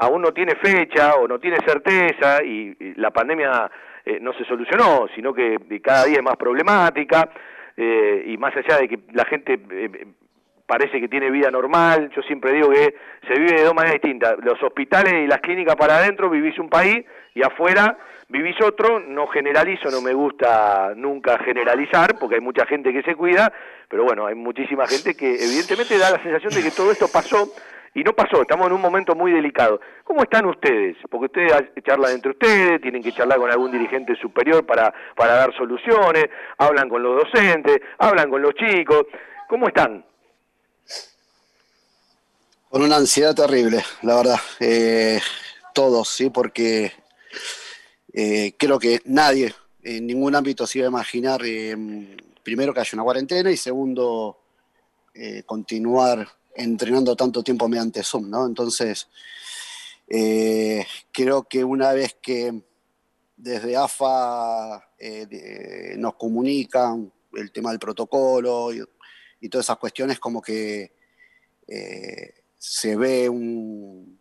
aún 0.00 0.22
no 0.22 0.32
tiene 0.32 0.54
fecha 0.56 1.14
o 1.14 1.28
no 1.28 1.38
tiene 1.38 1.58
certeza 1.64 2.42
y, 2.42 2.74
la 2.96 3.10
pandemia 3.10 3.70
eh, 4.04 4.18
no 4.20 4.32
se 4.32 4.44
solucionó, 4.44 5.06
sino 5.14 5.32
que 5.32 5.54
eh, 5.54 5.80
cada 5.80 6.06
día 6.06 6.16
es 6.16 6.22
más 6.22 6.36
problemática 6.36 7.28
eh, 7.76 8.24
y 8.26 8.36
más 8.38 8.54
allá 8.56 8.78
de 8.78 8.88
que 8.88 8.98
la 9.12 9.24
gente 9.26 9.60
eh, 9.70 10.06
parece 10.66 11.00
que 11.00 11.08
tiene 11.08 11.30
vida 11.30 11.50
normal, 11.50 12.10
yo 12.14 12.22
siempre 12.22 12.52
digo 12.52 12.70
que 12.70 12.94
se 13.26 13.34
vive 13.38 13.56
de 13.56 13.64
dos 13.64 13.74
maneras 13.74 14.00
distintas. 14.00 14.36
Los 14.42 14.62
hospitales 14.62 15.12
y 15.12 15.26
las 15.26 15.40
clínicas 15.40 15.76
para 15.76 15.98
adentro 15.98 16.30
vivís 16.30 16.58
un 16.58 16.70
país 16.70 17.04
y 17.34 17.42
afuera 17.42 17.98
vivís 18.28 18.54
otro, 18.62 19.00
no 19.00 19.26
generalizo, 19.26 19.90
no 19.90 20.00
me 20.00 20.14
gusta 20.14 20.92
nunca 20.96 21.38
generalizar 21.40 22.16
porque 22.18 22.36
hay 22.36 22.40
mucha 22.40 22.64
gente 22.64 22.92
que 22.92 23.02
se 23.02 23.16
cuida, 23.16 23.52
pero 23.88 24.04
bueno, 24.04 24.26
hay 24.26 24.34
muchísima 24.34 24.86
gente 24.86 25.16
que 25.16 25.34
evidentemente 25.34 25.98
da 25.98 26.12
la 26.12 26.22
sensación 26.22 26.54
de 26.54 26.62
que 26.62 26.70
todo 26.70 26.92
esto 26.92 27.06
pasó 27.12 27.52
y 27.94 28.02
no 28.04 28.12
pasó, 28.12 28.42
estamos 28.42 28.66
en 28.68 28.72
un 28.74 28.80
momento 28.80 29.14
muy 29.14 29.32
delicado. 29.32 29.80
¿Cómo 30.04 30.22
están 30.22 30.46
ustedes? 30.46 30.96
Porque 31.10 31.26
ustedes 31.26 31.52
ha- 31.52 31.82
charlan 31.82 32.12
entre 32.12 32.30
ustedes, 32.30 32.80
tienen 32.80 33.02
que 33.02 33.12
charlar 33.12 33.38
con 33.38 33.50
algún 33.50 33.72
dirigente 33.72 34.14
superior 34.16 34.64
para, 34.64 34.92
para 35.16 35.34
dar 35.34 35.54
soluciones, 35.56 36.26
hablan 36.58 36.88
con 36.88 37.02
los 37.02 37.24
docentes, 37.24 37.80
hablan 37.98 38.30
con 38.30 38.42
los 38.42 38.54
chicos. 38.54 39.06
¿Cómo 39.48 39.66
están? 39.68 40.04
Con 42.68 42.82
una 42.82 42.96
ansiedad 42.96 43.34
terrible, 43.34 43.82
la 44.02 44.16
verdad. 44.16 44.38
Eh, 44.60 45.20
todos, 45.74 46.08
sí, 46.08 46.30
porque 46.30 46.92
eh, 48.12 48.54
creo 48.56 48.78
que 48.78 49.00
nadie 49.06 49.52
en 49.82 50.06
ningún 50.06 50.36
ámbito 50.36 50.66
se 50.66 50.78
iba 50.78 50.86
a 50.86 50.90
imaginar, 50.90 51.40
eh, 51.44 51.76
primero, 52.44 52.72
que 52.72 52.80
haya 52.80 52.90
una 52.94 53.02
cuarentena 53.02 53.50
y 53.50 53.56
segundo, 53.56 54.38
eh, 55.14 55.42
continuar 55.44 56.28
entrenando 56.54 57.16
tanto 57.16 57.42
tiempo 57.42 57.68
mediante 57.68 58.02
Zoom, 58.02 58.28
¿no? 58.30 58.46
Entonces, 58.46 59.08
eh, 60.08 60.84
creo 61.12 61.44
que 61.44 61.62
una 61.64 61.92
vez 61.92 62.16
que 62.20 62.62
desde 63.36 63.76
AFA 63.76 64.90
eh, 64.98 65.94
nos 65.96 66.14
comunican 66.16 67.12
el 67.34 67.52
tema 67.52 67.70
del 67.70 67.78
protocolo 67.78 68.72
y, 68.72 69.48
todas 69.48 69.66
esas 69.66 69.78
cuestiones, 69.78 70.18
como 70.18 70.42
que 70.42 70.92
eh, 71.66 72.34
se 72.58 72.96
ve 72.96 73.28
un- 73.28 74.20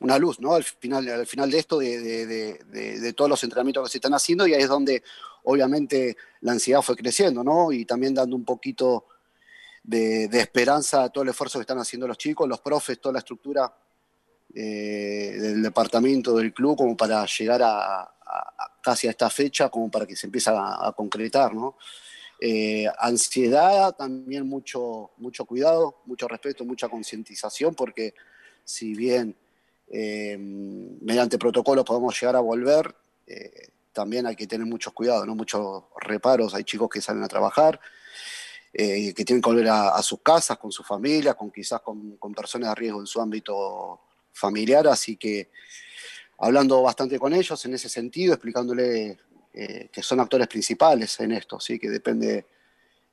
una 0.00 0.18
luz, 0.18 0.38
¿no? 0.38 0.54
Al 0.54 0.62
final, 0.62 1.08
al 1.08 1.26
final 1.26 1.50
de 1.50 1.58
esto, 1.58 1.78
de- 1.78 2.26
de 2.26 3.12
todos 3.14 3.30
los 3.30 3.42
entrenamientos 3.42 3.84
que 3.88 3.92
se 3.92 3.98
están 3.98 4.14
haciendo, 4.14 4.46
y 4.46 4.54
ahí 4.54 4.62
es 4.62 4.68
donde 4.68 5.02
obviamente 5.44 6.16
la 6.40 6.52
ansiedad 6.52 6.82
fue 6.82 6.96
creciendo, 6.96 7.42
¿no? 7.42 7.72
Y 7.72 7.84
también 7.84 8.14
dando 8.14 8.36
un 8.36 8.44
poquito 8.44 9.06
de, 9.84 10.40
esperanza 10.40 11.04
a 11.04 11.08
todo 11.10 11.22
el 11.22 11.30
esfuerzo 11.30 11.58
que 11.58 11.62
están 11.62 11.78
haciendo 11.78 12.08
los 12.08 12.18
chicos, 12.18 12.48
los 12.48 12.60
profes, 12.60 13.00
toda 13.00 13.12
la 13.12 13.18
estructura 13.20 13.72
eh, 14.54 15.36
del 15.38 15.62
departamento, 15.62 16.36
del 16.36 16.52
club, 16.52 16.76
como 16.76 16.96
para 16.96 17.24
llegar 17.26 17.60
a, 17.62 18.10
casi 18.82 19.06
a 19.06 19.10
esta 19.10 19.30
fecha, 19.30 19.68
como 19.68 19.90
para 19.90 20.06
que 20.06 20.16
se 20.16 20.26
empiece 20.26 20.50
a, 20.52 20.92
concretar, 20.96 21.54
¿no? 21.54 21.76
Eh, 22.40 22.86
ansiedad, 22.98 23.94
también 23.94 24.46
mucho, 24.46 25.12
mucho 25.18 25.44
cuidado, 25.44 26.02
mucho 26.06 26.26
respeto, 26.26 26.64
mucha 26.64 26.88
concientización, 26.88 27.74
porque 27.74 28.14
si 28.64 28.94
bien 28.94 29.36
eh, 29.88 30.36
mediante 30.38 31.38
protocolos 31.38 31.84
podemos 31.84 32.18
llegar 32.18 32.36
a 32.36 32.40
volver, 32.40 32.94
también 33.92 34.26
hay 34.26 34.36
que 34.36 34.46
tener 34.46 34.66
muchos 34.66 34.92
cuidados, 34.92 35.26
¿no? 35.26 35.34
muchos 35.34 35.84
reparos. 36.00 36.54
Hay 36.54 36.64
chicos 36.64 36.88
que 36.90 37.00
salen 37.00 37.22
a 37.22 37.28
trabajar, 37.28 37.80
eh, 38.76 39.14
que 39.14 39.24
tienen 39.24 39.40
que 39.40 39.48
volver 39.48 39.68
a, 39.68 40.02
sus 40.02 40.20
casas, 40.20 40.58
con 40.58 40.72
sus 40.72 40.84
familias, 40.84 41.36
con 41.36 41.52
quizás 41.52 41.80
con, 41.80 42.16
con 42.16 42.34
personas 42.34 42.70
de 42.70 42.74
riesgo 42.74 42.98
en 43.00 43.06
su 43.06 43.20
ámbito 43.20 44.00
familiar, 44.32 44.88
así 44.88 45.16
que 45.16 45.50
hablando 46.38 46.82
bastante 46.82 47.18
con 47.18 47.32
ellos 47.32 47.64
en 47.64 47.74
ese 47.74 47.88
sentido, 47.88 48.34
explicándole 48.34 49.18
eh, 49.52 49.88
que 49.92 50.02
son 50.02 50.18
actores 50.18 50.48
principales 50.48 51.20
en 51.20 51.30
esto, 51.30 51.60
¿sí? 51.60 51.78
que 51.78 51.88
depende 51.88 52.46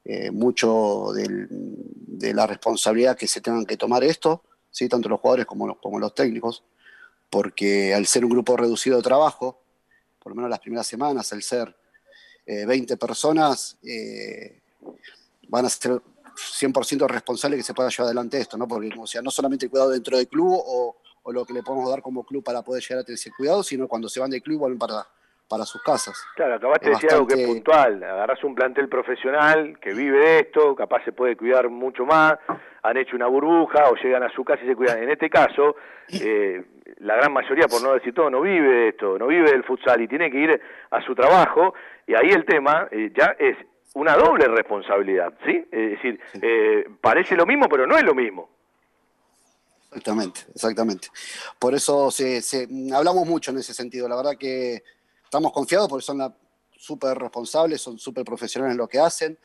eh, 0.04 0.32
mucho 0.32 1.12
de 1.14 2.34
la 2.34 2.48
responsabilidad 2.48 3.16
que 3.16 3.28
se 3.28 3.42
tengan 3.42 3.66
que 3.68 3.78
tomar 3.78 4.04
esto, 4.04 4.44
¿sí? 4.72 4.90
tanto 4.90 5.10
los 5.10 5.20
jugadores 5.20 5.46
como 5.46 5.68
los, 5.68 5.78
como 5.78 6.00
los 6.00 6.16
técnicos, 6.16 6.64
porque 7.30 7.94
al 7.94 8.08
ser 8.08 8.26
un 8.26 8.32
grupo 8.32 8.58
reducido 8.58 8.98
de 8.98 9.04
trabajo, 9.04 9.62
por 10.18 10.32
lo 10.32 10.36
menos 10.38 10.50
las 10.50 10.60
primeras 10.60 10.88
semanas, 10.88 11.32
al 11.32 11.44
ser 11.44 11.76
eh, 12.48 12.66
20 12.66 12.98
personas, 12.98 13.78
van 15.52 15.66
a 15.66 15.70
ser 15.70 15.92
100% 15.92 17.08
responsables 17.08 17.60
que 17.60 17.64
se 17.64 17.74
pueda 17.74 17.90
llevar 17.90 18.06
adelante 18.08 18.40
esto, 18.40 18.58
¿no? 18.58 18.68
Porque, 18.68 18.90
o 18.98 19.06
sea, 19.06 19.22
no 19.22 19.30
solamente 19.30 19.66
el 19.66 19.70
cuidado 19.70 19.92
dentro 19.92 20.18
del 20.18 20.28
club 20.28 20.50
o, 20.50 20.98
o 21.24 21.32
lo 21.32 21.46
que 21.46 21.54
le 21.54 21.62
podemos 21.62 21.90
dar 21.90 22.02
como 22.02 22.24
club 22.24 22.44
para 22.44 22.64
poder 22.64 22.82
llegar 22.82 23.00
a 23.00 23.04
tener 23.04 23.16
ese 23.16 23.32
cuidado, 23.38 23.62
sino 23.62 23.88
cuando 23.88 24.08
se 24.08 24.20
van 24.20 24.32
del 24.32 24.42
club 24.42 24.60
vuelven 24.60 24.80
para, 24.80 25.06
para 25.50 25.66
sus 25.66 25.84
casas. 25.84 26.16
Claro, 26.36 26.56
acabaste 26.56 26.86
de 26.86 26.96
decir 26.96 27.12
algo 27.12 27.28
que 27.28 27.42
es 27.42 27.48
puntual. 27.48 28.02
Agarrás 28.02 28.42
un 28.46 28.56
plantel 28.56 28.88
profesional 28.88 29.78
que 29.82 29.94
vive 29.94 30.18
de 30.20 30.40
esto, 30.40 30.74
capaz 30.74 31.04
se 31.04 31.12
puede 31.12 31.36
cuidar 31.36 31.70
mucho 31.70 32.06
más, 32.06 32.36
han 32.84 32.98
hecho 32.98 33.18
una 33.18 33.28
burbuja 33.28 33.90
o 33.90 33.96
llegan 33.96 34.24
a 34.24 34.30
su 34.30 34.46
casa 34.46 34.64
y 34.64 34.68
se 34.68 34.76
cuidan. 34.76 35.04
En 35.04 35.10
este 35.10 35.30
caso, 35.30 35.76
eh, 36.14 36.64
la 37.00 37.18
gran 37.18 37.34
mayoría, 37.34 37.68
por 37.68 37.84
no 37.84 37.94
decir 37.94 38.14
todo, 38.14 38.30
no 38.30 38.40
vive 38.42 38.68
de 38.68 38.88
esto, 38.90 39.20
no 39.20 39.28
vive 39.28 39.52
del 39.52 39.64
futsal 39.66 40.02
y 40.02 40.08
tiene 40.08 40.32
que 40.32 40.38
ir 40.38 40.62
a 40.90 41.02
su 41.02 41.14
trabajo. 41.14 41.74
Y 42.08 42.16
ahí 42.16 42.30
el 42.30 42.46
tema 42.46 42.88
eh, 42.90 43.12
ya 43.14 43.36
es 43.38 43.58
una 43.94 44.16
doble 44.16 44.46
responsabilidad, 44.48 45.34
¿sí? 45.46 45.66
Es 45.72 45.92
decir, 45.92 46.20
eh, 46.42 46.86
parece 47.02 47.36
lo 47.36 47.46
mismo, 47.46 47.68
pero 47.70 47.86
no 47.86 47.98
es 47.98 48.04
lo 48.04 48.16
mismo. 48.16 48.50
Exactamente, 49.88 50.42
exactamente. 50.56 51.10
Por 51.60 51.76
eso 51.76 52.10
se, 52.12 52.42
se- 52.42 52.68
hablamos 52.94 53.28
mucho 53.28 53.52
en 53.52 53.58
ese 53.58 53.74
sentido. 53.74 54.08
La 54.08 54.16
verdad 54.16 54.38
que 54.40 54.84
estamos 55.24 55.52
confiados 55.52 55.90
porque 55.90 56.06
son 56.06 56.34
súper 56.78 57.18
responsables, 57.18 57.82
son 57.82 58.00
súper 58.00 58.24
profesionales 58.24 58.72
en 58.74 58.78
lo 58.78 58.88
que 58.88 59.00
hacen, 59.00 59.38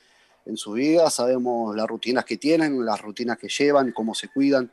en 0.44 0.56
su 0.56 0.72
vida, 0.72 1.10
sabemos 1.10 1.74
las 1.74 1.88
rutinas 1.88 2.24
que 2.24 2.36
tienen, 2.36 2.84
las 2.84 3.00
rutinas 3.02 3.36
que 3.36 3.48
llevan, 3.48 3.90
cómo 3.90 4.14
se 4.14 4.28
cuidan. 4.28 4.70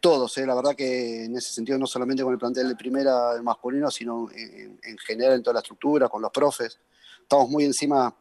Todos, 0.00 0.36
¿eh? 0.38 0.44
la 0.46 0.56
verdad 0.56 0.74
que 0.74 1.24
en 1.26 1.36
ese 1.36 1.52
sentido, 1.52 1.78
no 1.78 1.86
solamente 1.86 2.24
con 2.24 2.32
el 2.32 2.38
plantel 2.38 2.68
de 2.68 2.74
primera 2.74 3.32
del 3.34 3.44
masculino, 3.44 3.90
sino 3.92 4.28
en, 4.32 4.78
en 4.82 4.98
general 4.98 5.34
en 5.34 5.42
toda 5.44 5.54
la 5.54 5.60
estructura, 5.60 6.08
con 6.08 6.20
los 6.20 6.32
profes. 6.32 6.80
Estamos 7.22 7.48
muy 7.48 7.64
encima 7.64 8.14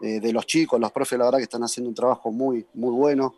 eh, 0.00 0.20
de 0.20 0.32
los 0.32 0.46
chicos, 0.46 0.80
los 0.80 0.92
profes, 0.92 1.18
la 1.18 1.26
verdad 1.26 1.38
que 1.38 1.44
están 1.44 1.62
haciendo 1.62 1.88
un 1.88 1.94
trabajo 1.94 2.30
muy, 2.30 2.66
muy 2.74 2.92
bueno 2.92 3.34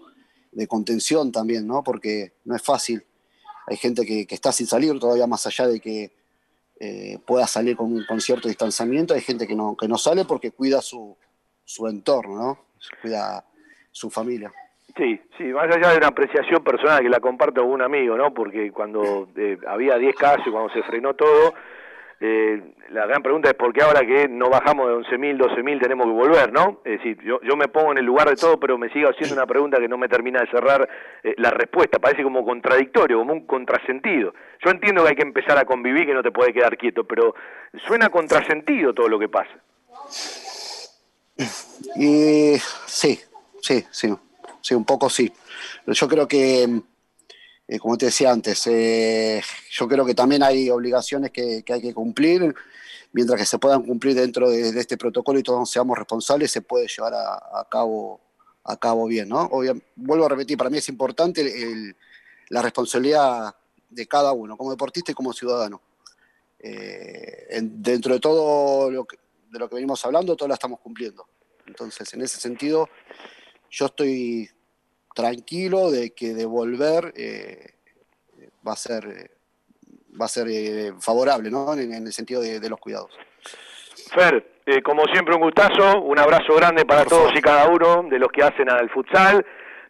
de 0.52 0.66
contención 0.66 1.30
también, 1.30 1.66
¿no? 1.66 1.82
Porque 1.82 2.32
no 2.44 2.56
es 2.56 2.62
fácil. 2.62 3.04
Hay 3.66 3.76
gente 3.76 4.06
que, 4.06 4.26
que 4.26 4.34
está 4.34 4.52
sin 4.52 4.66
salir 4.66 4.98
todavía 4.98 5.26
más 5.26 5.46
allá 5.46 5.66
de 5.66 5.80
que 5.80 6.12
eh, 6.78 7.18
pueda 7.26 7.46
salir 7.46 7.76
con, 7.76 8.04
con 8.04 8.20
cierto 8.20 8.48
distanciamiento. 8.48 9.14
Hay 9.14 9.20
gente 9.20 9.46
que 9.46 9.54
no, 9.54 9.76
que 9.76 9.88
no 9.88 9.98
sale 9.98 10.24
porque 10.24 10.52
cuida 10.52 10.80
su, 10.80 11.16
su 11.64 11.86
entorno, 11.88 12.36
¿no? 12.36 12.58
Cuida 13.02 13.44
su 13.90 14.10
familia. 14.10 14.52
Sí, 14.96 15.20
sí, 15.36 15.44
más 15.44 15.74
allá 15.74 15.90
de 15.90 15.98
una 15.98 16.08
apreciación 16.08 16.64
personal 16.64 17.02
que 17.02 17.08
la 17.10 17.20
comparto 17.20 17.60
con 17.62 17.70
un 17.70 17.82
amigo, 17.82 18.16
¿no? 18.16 18.32
Porque 18.32 18.72
cuando 18.72 19.28
eh, 19.36 19.58
había 19.66 19.98
10 19.98 20.16
casos 20.16 20.46
cuando 20.50 20.72
se 20.72 20.82
frenó 20.84 21.14
todo, 21.14 21.52
eh, 22.18 22.62
la 22.90 23.05
gran 23.06 23.22
pregunta 23.22 23.51
es 23.51 23.55
por 23.55 23.72
qué 23.74 23.82
ahora 23.82 24.01
que 24.01 24.26
no 24.26 24.48
bajamos 24.48 24.88
de 24.88 25.16
11.000, 25.16 25.38
12.000 25.38 25.80
tenemos 25.82 26.06
que 26.06 26.12
volver, 26.12 26.52
¿no? 26.52 26.80
Es 26.84 26.98
decir, 26.98 27.18
yo, 27.22 27.40
yo 27.43 27.56
me 27.56 27.68
pongo 27.68 27.93
en 27.93 27.98
el 27.98 28.06
lugar 28.06 28.28
de 28.28 28.36
todo, 28.36 28.59
pero 28.59 28.78
me 28.78 28.88
sigo 28.90 29.10
haciendo 29.10 29.34
una 29.34 29.47
pregunta 29.47 29.78
que 29.78 29.88
no 29.88 29.98
me 29.98 30.09
termina 30.09 30.40
de 30.40 30.51
cerrar 30.51 30.88
eh, 31.22 31.34
la 31.36 31.51
respuesta, 31.51 31.98
parece 31.98 32.22
como 32.22 32.44
contradictorio, 32.44 33.18
como 33.18 33.34
un 33.34 33.47
contrasentido. 33.47 34.32
Yo 34.64 34.70
entiendo 34.70 35.02
que 35.02 35.10
hay 35.10 35.16
que 35.16 35.22
empezar 35.22 35.59
a 35.59 35.66
convivir, 35.66 36.06
que 36.06 36.14
no 36.14 36.22
te 36.22 36.32
puede 36.32 36.55
quedar 36.55 36.78
quieto, 36.78 37.05
pero 37.05 37.34
suena 37.86 38.09
contrasentido 38.09 38.94
todo 38.94 39.09
lo 39.09 39.18
que 39.18 39.28
pasa. 39.28 39.52
Sí, 41.36 42.56
sí, 42.86 43.20
sí, 43.60 43.84
sí, 44.62 44.74
un 44.74 44.84
poco 44.86 45.10
sí. 45.10 45.30
Yo 45.86 46.09
creo 46.09 46.26
que, 46.26 46.66
eh, 47.68 47.78
como 47.78 47.98
te 47.98 48.06
decía 48.06 48.30
antes, 48.30 48.66
eh, 48.66 49.43
yo 49.70 49.88
creo 49.88 50.06
que 50.06 50.14
también 50.14 50.43
hay 50.43 50.70
obligaciones 50.70 51.30
que, 51.32 51.64
hay 51.68 51.80
que 51.82 51.94
cumplir. 51.94 52.55
Mientras 53.12 53.40
que 53.40 53.47
se 53.47 53.59
puedan 53.59 53.82
cumplir 53.82 54.14
dentro 54.14 54.51
de, 54.51 54.68
este 54.68 54.97
protocolo 54.97 55.38
y 55.38 55.43
todos 55.43 55.70
seamos 55.70 55.97
responsables, 55.97 56.51
se 56.51 56.60
puede 56.60 56.86
llevar 56.86 57.14
a, 57.14 57.66
cabo 57.70 58.20
a 58.62 58.76
cabo 58.76 59.06
bien, 59.06 59.28
¿no? 59.28 59.48
Vuelvo 59.94 60.26
a 60.26 60.28
repetir, 60.28 60.59
para 60.59 60.68
mí 60.68 60.78
es 60.78 60.88
importante 60.88 61.94
la 62.51 62.62
responsabilidad 62.62 63.55
de 63.88 64.06
cada 64.06 64.32
uno, 64.32 64.56
como 64.56 64.70
deportista 64.70 65.12
y 65.12 65.14
como 65.14 65.32
ciudadano. 65.32 65.80
Eh, 66.59 67.47
en- 67.51 67.82
dentro 67.82 68.12
de 68.14 68.20
todo 68.20 68.90
lo 68.90 69.05
que, 69.05 69.18
de 69.51 69.59
lo 69.59 69.68
que 69.68 69.76
venimos 69.76 70.05
hablando, 70.05 70.36
todo 70.36 70.48
la 70.48 70.55
estamos 70.55 70.80
cumpliendo. 70.80 71.26
Entonces, 71.66 72.12
en 72.12 72.22
ese 72.22 72.40
sentido, 72.40 72.88
yo 73.70 73.86
estoy 73.86 74.51
tranquilo 75.16 75.90
de 75.90 76.10
que 76.14 76.34
devolver 76.34 77.12
eh, 77.16 77.70
va 78.66 78.74
a 78.74 78.76
ser, 78.76 79.05
eh, 79.06 79.30
va 80.20 80.26
a 80.26 80.28
ser 80.28 80.47
eh, 80.48 80.93
favorable, 81.01 81.51
¿no? 81.51 81.72
En, 81.72 81.93
en 81.93 82.06
el 82.06 82.12
sentido 82.12 82.43
de, 82.43 82.60
de 82.60 82.68
los 82.68 82.78
cuidados. 82.78 83.10
Fer, 84.14 84.60
eh, 84.66 84.82
como 84.82 85.05
siempre 85.06 85.34
un 85.34 85.40
gustazo, 85.40 86.02
un 86.02 86.18
abrazo 86.18 86.55
grande 86.55 86.84
para 86.84 87.05
todos 87.06 87.32
y 87.34 87.40
cada 87.40 87.68
uno 87.68 88.05
de 88.10 88.18
los 88.18 88.28
que 88.30 88.43
hacen 88.43 88.70
al 88.70 88.90
futsal, 88.90 89.44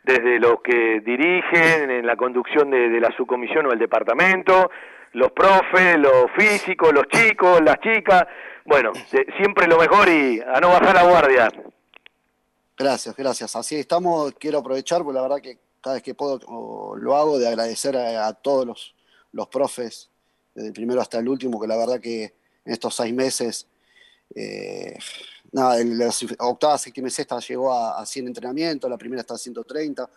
desde 0.05 0.39
los 0.39 0.61
que 0.63 1.01
dirigen 1.05 1.91
en 1.91 2.07
la 2.07 2.15
conducción 2.15 2.71
de, 2.71 2.89
de 2.89 3.01
la 3.01 3.11
subcomisión 3.17 3.67
o 3.67 3.73
el 3.73 3.81
departamento, 3.81 4.71
los 5.13 5.33
profes, 5.33 5.99
los 5.99 6.31
físicos, 6.39 6.93
los 6.93 7.09
chicos, 7.09 7.61
las 7.63 7.81
chicas, 7.81 8.25
bueno, 8.65 8.93
siempre 9.39 9.67
lo 9.67 9.79
mejor 9.79 10.09
y 10.09 10.41
a 10.41 10.61
no 10.61 10.69
bajar 10.69 10.95
la 10.95 11.03
guardia. 11.03 11.49
Gracias, 12.77 13.17
gracias. 13.17 13.57
Así 13.57 13.77
estamos. 13.77 14.35
Quiero 14.39 14.59
aprovechar, 14.59 15.03
porque 15.03 15.17
la 15.17 15.23
verdad 15.23 15.41
que 15.41 15.59
cada 15.81 15.95
vez 15.95 16.03
que 16.03 16.15
puedo 16.15 16.95
lo 16.97 17.17
hago, 17.17 17.39
de 17.39 17.49
agradecer 17.49 17.97
a, 17.97 18.27
a 18.27 18.35
todos 18.35 18.67
los, 18.67 18.95
los 19.33 19.49
profes, 19.49 20.11
desde 20.55 20.69
el 20.69 20.75
primero 20.75 21.01
hasta 21.01 21.19
el 21.19 21.29
último, 21.29 21.61
que 21.61 21.67
la 21.67 21.77
verdad 21.77 22.01
que 22.01 22.25
en 22.65 22.73
estos 22.73 22.95
seis 22.95 23.15
meses, 23.15 23.67
eh, 24.35 24.99
nada, 25.53 25.81
en 25.81 25.97
la 25.97 26.11
octava, 26.39 26.77
séptima 26.77 27.09
y 27.09 27.11
sexta 27.11 27.39
llegó 27.39 27.73
a, 27.73 27.99
a 27.99 28.05
100 28.05 28.27
entrenamientos, 28.27 28.91
la 28.91 28.99
primera 28.99 29.21
está 29.21 29.35
a 29.35 29.39
130, 29.39 30.11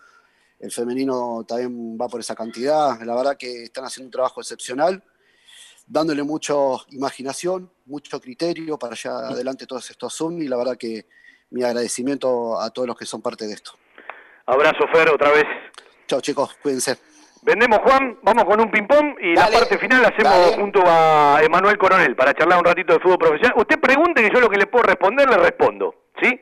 el 0.60 0.72
femenino 0.72 1.45
también 1.48 1.98
va 1.99 2.10
por 2.10 2.19
esa 2.19 2.36
cantidad. 2.36 2.99
La 3.03 3.15
verdad 3.15 3.38
que 3.38 3.64
están 3.64 3.86
haciendo 3.86 4.07
un 4.07 4.11
trabajo 4.11 4.41
excepcional, 4.41 5.02
dándole 5.88 6.23
mucho 6.23 6.86
imaginación, 6.90 7.72
mucho 7.86 8.19
criterio 8.19 8.77
para 8.77 8.94
allá 8.94 9.30
adelante 9.30 9.65
todos 9.65 9.90
estos 9.90 10.14
Zoom 10.14 10.41
y 10.41 10.48
la 10.48 10.57
verdad 10.57 10.77
que 10.77 11.06
mi 11.51 11.63
agradecimiento 11.63 12.59
a 12.59 12.69
todos 12.69 12.88
los 12.88 12.97
que 12.97 13.05
son 13.05 13.21
parte 13.21 13.45
de 13.45 13.53
esto. 13.53 13.71
Abrazo 14.45 14.88
Fer 14.93 15.09
otra 15.09 15.31
vez. 15.31 15.45
Chao 16.07 16.21
chicos, 16.21 16.57
cuídense. 16.61 16.97
Vendemos 17.41 17.80
Juan, 17.80 18.17
vamos 18.21 18.43
con 18.45 18.59
un 18.59 18.69
ping-pong 18.69 19.15
y 19.21 19.34
la 19.34 19.47
parte 19.47 19.77
final 19.77 20.01
la 20.01 20.09
hacemos 20.09 20.55
junto 20.55 20.84
a 20.85 21.39
Emanuel 21.41 21.77
Coronel 21.77 22.15
para 22.15 22.34
charlar 22.34 22.59
un 22.59 22.65
ratito 22.65 22.93
de 22.93 22.99
fútbol 22.99 23.17
profesional. 23.17 23.53
Usted 23.57 23.80
pregunte 23.80 24.21
que 24.21 24.34
yo 24.34 24.41
lo 24.41 24.49
que 24.49 24.57
le 24.57 24.67
puedo 24.67 24.84
responder, 24.84 25.30
le 25.30 25.38
respondo. 25.38 25.95
¿Sí? 26.21 26.41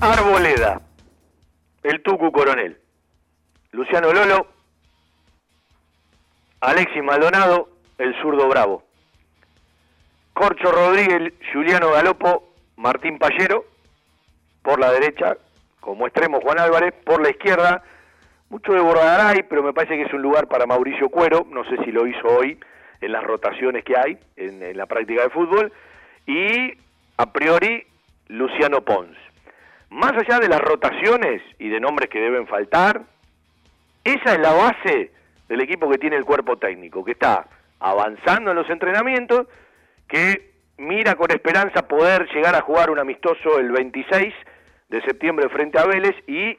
Arboleda, 0.00 0.80
el 1.82 2.00
Tucu 2.02 2.30
Coronel, 2.30 2.78
Luciano 3.72 4.12
Lolo, 4.12 4.46
Alexis 6.60 7.02
Maldonado, 7.02 7.68
el 7.98 8.14
zurdo 8.22 8.48
Bravo, 8.48 8.84
Corcho 10.34 10.70
Rodríguez, 10.70 11.32
Juliano 11.52 11.90
Galopo, 11.90 12.54
Martín 12.76 13.18
Pallero, 13.18 13.64
por 14.62 14.78
la 14.78 14.92
derecha, 14.92 15.36
como 15.80 16.06
extremo 16.06 16.40
Juan 16.42 16.60
Álvarez, 16.60 16.94
por 17.04 17.20
la 17.20 17.30
izquierda, 17.30 17.82
mucho 18.50 18.72
de 18.72 18.80
Bordagaray, 18.80 19.42
pero 19.48 19.64
me 19.64 19.72
parece 19.72 19.96
que 19.96 20.04
es 20.04 20.12
un 20.12 20.22
lugar 20.22 20.46
para 20.46 20.66
Mauricio 20.66 21.08
Cuero, 21.08 21.44
no 21.50 21.64
sé 21.64 21.76
si 21.84 21.90
lo 21.90 22.06
hizo 22.06 22.28
hoy 22.28 22.56
en 23.00 23.10
las 23.10 23.24
rotaciones 23.24 23.84
que 23.84 23.98
hay 23.98 24.16
en, 24.36 24.62
en 24.62 24.76
la 24.76 24.86
práctica 24.86 25.24
de 25.24 25.30
fútbol, 25.30 25.72
y 26.24 26.78
a 27.16 27.32
priori 27.32 27.84
Luciano 28.28 28.82
Pons. 28.82 29.27
Más 29.90 30.12
allá 30.12 30.38
de 30.38 30.48
las 30.48 30.60
rotaciones 30.60 31.42
y 31.58 31.68
de 31.68 31.80
nombres 31.80 32.10
que 32.10 32.20
deben 32.20 32.46
faltar, 32.46 33.02
esa 34.04 34.34
es 34.34 34.38
la 34.40 34.52
base 34.52 35.12
del 35.48 35.60
equipo 35.60 35.88
que 35.88 35.98
tiene 35.98 36.16
el 36.16 36.24
cuerpo 36.24 36.58
técnico, 36.58 37.04
que 37.04 37.12
está 37.12 37.46
avanzando 37.80 38.50
en 38.50 38.56
los 38.56 38.68
entrenamientos, 38.68 39.46
que 40.06 40.52
mira 40.76 41.14
con 41.14 41.30
esperanza 41.30 41.88
poder 41.88 42.28
llegar 42.34 42.54
a 42.54 42.60
jugar 42.60 42.90
un 42.90 42.98
amistoso 42.98 43.58
el 43.58 43.70
26 43.70 44.34
de 44.88 45.02
septiembre 45.02 45.48
frente 45.48 45.78
a 45.78 45.86
Vélez 45.86 46.14
y 46.26 46.58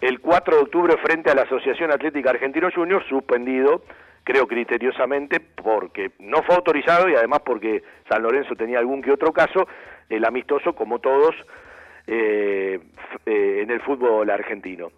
el 0.00 0.20
4 0.20 0.56
de 0.56 0.62
octubre 0.62 0.96
frente 0.98 1.30
a 1.30 1.34
la 1.34 1.42
Asociación 1.42 1.92
Atlética 1.92 2.30
Argentino 2.30 2.70
Junior, 2.74 3.04
suspendido, 3.08 3.82
creo 4.24 4.46
criteriosamente, 4.46 5.40
porque 5.40 6.12
no 6.18 6.42
fue 6.42 6.56
autorizado 6.56 7.08
y 7.08 7.14
además 7.14 7.40
porque 7.44 7.82
San 8.08 8.22
Lorenzo 8.22 8.54
tenía 8.56 8.78
algún 8.78 9.02
que 9.02 9.12
otro 9.12 9.32
caso, 9.32 9.68
el 10.08 10.24
amistoso, 10.24 10.74
como 10.74 10.98
todos, 10.98 11.34
eh, 12.06 12.80
eh, 13.26 13.60
en 13.62 13.70
el 13.70 13.80
fútbol 13.80 14.30
argentino. 14.30 14.90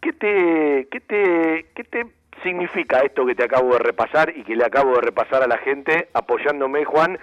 ¿Qué 0.00 0.12
te, 0.12 0.88
qué, 0.90 1.00
te, 1.00 1.66
¿Qué 1.74 1.84
te 1.84 2.06
significa 2.42 3.00
esto 3.00 3.26
que 3.26 3.34
te 3.34 3.44
acabo 3.44 3.72
de 3.72 3.80
repasar 3.80 4.32
y 4.36 4.44
que 4.44 4.56
le 4.56 4.64
acabo 4.64 4.94
de 4.94 5.00
repasar 5.00 5.42
a 5.42 5.48
la 5.48 5.58
gente, 5.58 6.08
apoyándome, 6.12 6.84
Juan, 6.84 7.18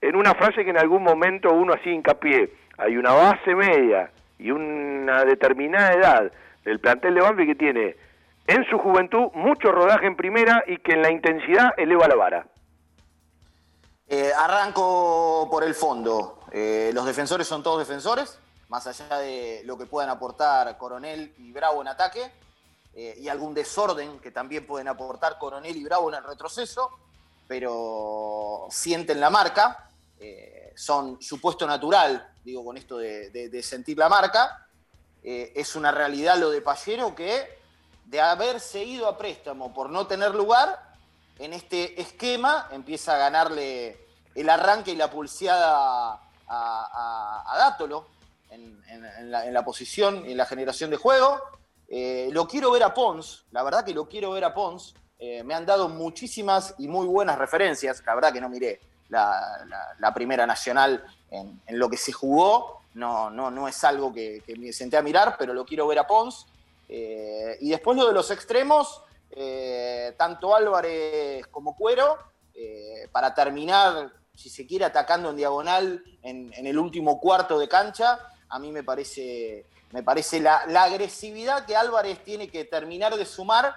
en 0.00 0.16
una 0.16 0.34
frase 0.34 0.64
que 0.64 0.70
en 0.70 0.78
algún 0.78 1.02
momento 1.02 1.52
uno 1.52 1.74
hacía 1.74 1.92
hincapié? 1.92 2.52
Hay 2.76 2.96
una 2.96 3.12
base 3.12 3.54
media 3.54 4.10
y 4.38 4.50
una 4.50 5.24
determinada 5.24 5.92
edad 5.94 6.32
del 6.64 6.80
plantel 6.80 7.14
de 7.14 7.20
Banfield 7.20 7.48
que 7.48 7.54
tiene 7.54 7.96
en 8.46 8.64
su 8.64 8.78
juventud 8.78 9.30
mucho 9.34 9.72
rodaje 9.72 10.06
en 10.06 10.16
primera 10.16 10.64
y 10.66 10.78
que 10.78 10.92
en 10.92 11.02
la 11.02 11.10
intensidad 11.10 11.74
eleva 11.76 12.08
la 12.08 12.14
vara. 12.14 12.46
Eh, 14.08 14.30
arranco 14.34 15.48
por 15.50 15.64
el 15.64 15.74
fondo. 15.74 16.40
Eh, 16.50 16.90
los 16.94 17.04
defensores 17.04 17.46
son 17.46 17.62
todos 17.62 17.86
defensores, 17.86 18.40
más 18.68 18.86
allá 18.86 19.18
de 19.18 19.62
lo 19.64 19.76
que 19.78 19.86
puedan 19.86 20.10
aportar 20.10 20.76
Coronel 20.76 21.34
y 21.38 21.52
Bravo 21.52 21.80
en 21.80 21.88
ataque, 21.88 22.30
eh, 22.94 23.16
y 23.18 23.28
algún 23.28 23.54
desorden 23.54 24.18
que 24.20 24.30
también 24.30 24.66
pueden 24.66 24.88
aportar 24.88 25.38
Coronel 25.38 25.76
y 25.76 25.84
Bravo 25.84 26.10
en 26.10 26.16
el 26.16 26.24
retroceso, 26.24 26.90
pero 27.46 28.66
sienten 28.70 29.20
la 29.20 29.30
marca, 29.30 29.88
eh, 30.20 30.72
son 30.76 31.20
su 31.20 31.40
puesto 31.40 31.66
natural, 31.66 32.30
digo 32.44 32.64
con 32.64 32.76
esto 32.76 32.98
de, 32.98 33.62
sentir 33.62 33.96
la 33.98 34.08
marca. 34.08 34.66
Eh, 35.22 35.52
es 35.56 35.74
una 35.74 35.90
realidad 35.90 36.36
lo 36.36 36.50
de 36.50 36.60
Pallero 36.60 37.14
que 37.14 37.58
de 38.04 38.20
haberse 38.20 38.84
ido 38.84 39.08
a 39.08 39.18
préstamo 39.18 39.74
por 39.74 39.90
no 39.90 40.06
tener 40.06 40.34
lugar, 40.34 40.92
en 41.38 41.52
este 41.52 42.00
esquema 42.00 42.68
empieza 42.72 43.14
a 43.14 43.18
ganarle 43.18 44.06
el 44.34 44.48
arranque 44.48 44.92
y 44.92 44.96
la 44.96 45.10
pulseada 45.10 46.20
a- 46.48 47.42
a 47.46 47.58
Dátolo 47.58 48.17
en, 48.50 49.52
la, 49.52 49.64
posición 49.64 50.24
y 50.26 50.32
en 50.32 50.36
la 50.36 50.46
generación 50.46 50.90
de 50.90 50.96
juego. 50.96 51.40
Eh, 51.88 52.28
lo 52.32 52.46
quiero 52.46 52.70
ver 52.70 52.82
a 52.82 52.92
Pons, 52.92 53.46
la 53.50 53.62
verdad 53.62 53.84
que 53.84 53.94
lo 53.94 54.08
quiero 54.08 54.32
ver 54.32 54.44
a 54.44 54.54
Pons. 54.54 54.94
Eh, 55.18 55.42
me 55.42 55.54
han 55.54 55.66
dado 55.66 55.88
muchísimas 55.88 56.74
y 56.78 56.88
muy 56.88 57.06
buenas 57.06 57.38
referencias. 57.38 58.02
La 58.06 58.14
verdad 58.14 58.32
que 58.32 58.40
no 58.40 58.48
miré 58.48 58.80
la, 59.08 60.12
primera 60.14 60.46
nacional 60.46 61.04
en, 61.30 61.60
lo 61.70 61.88
que 61.88 61.96
se 61.96 62.12
jugó. 62.12 62.82
No, 62.94 63.30
no, 63.30 63.50
no 63.50 63.68
es 63.68 63.82
algo 63.84 64.12
que, 64.12 64.42
me 64.58 64.72
senté 64.72 64.96
a 64.96 65.02
mirar, 65.02 65.36
pero 65.38 65.54
lo 65.54 65.64
quiero 65.64 65.86
ver 65.86 65.98
a 65.98 66.06
Pons. 66.06 66.46
Eh, 66.88 67.56
y 67.60 67.70
después 67.70 67.96
lo 67.96 68.06
de 68.06 68.14
los 68.14 68.30
extremos, 68.30 69.02
tanto 70.16 70.54
Álvarez 70.54 71.46
como 71.48 71.76
Cuero, 71.76 72.18
para 73.12 73.34
terminar, 73.34 74.12
si 74.34 74.50
se 74.50 74.66
quiere, 74.66 74.84
atacando 74.84 75.30
en 75.30 75.36
diagonal 75.36 76.02
en 76.22 76.66
el 76.66 76.78
último 76.78 77.20
cuarto 77.20 77.58
de 77.58 77.68
cancha, 77.68 78.18
a 78.50 78.58
mí 78.58 78.72
me 78.72 78.82
parece, 78.82 79.64
me 79.92 80.02
parece 80.02 80.40
la, 80.40 80.62
la 80.66 80.84
agresividad 80.84 81.66
que 81.66 81.76
Álvarez 81.76 82.18
tiene 82.24 82.48
que 82.48 82.64
terminar 82.64 83.14
de 83.16 83.24
sumar 83.24 83.74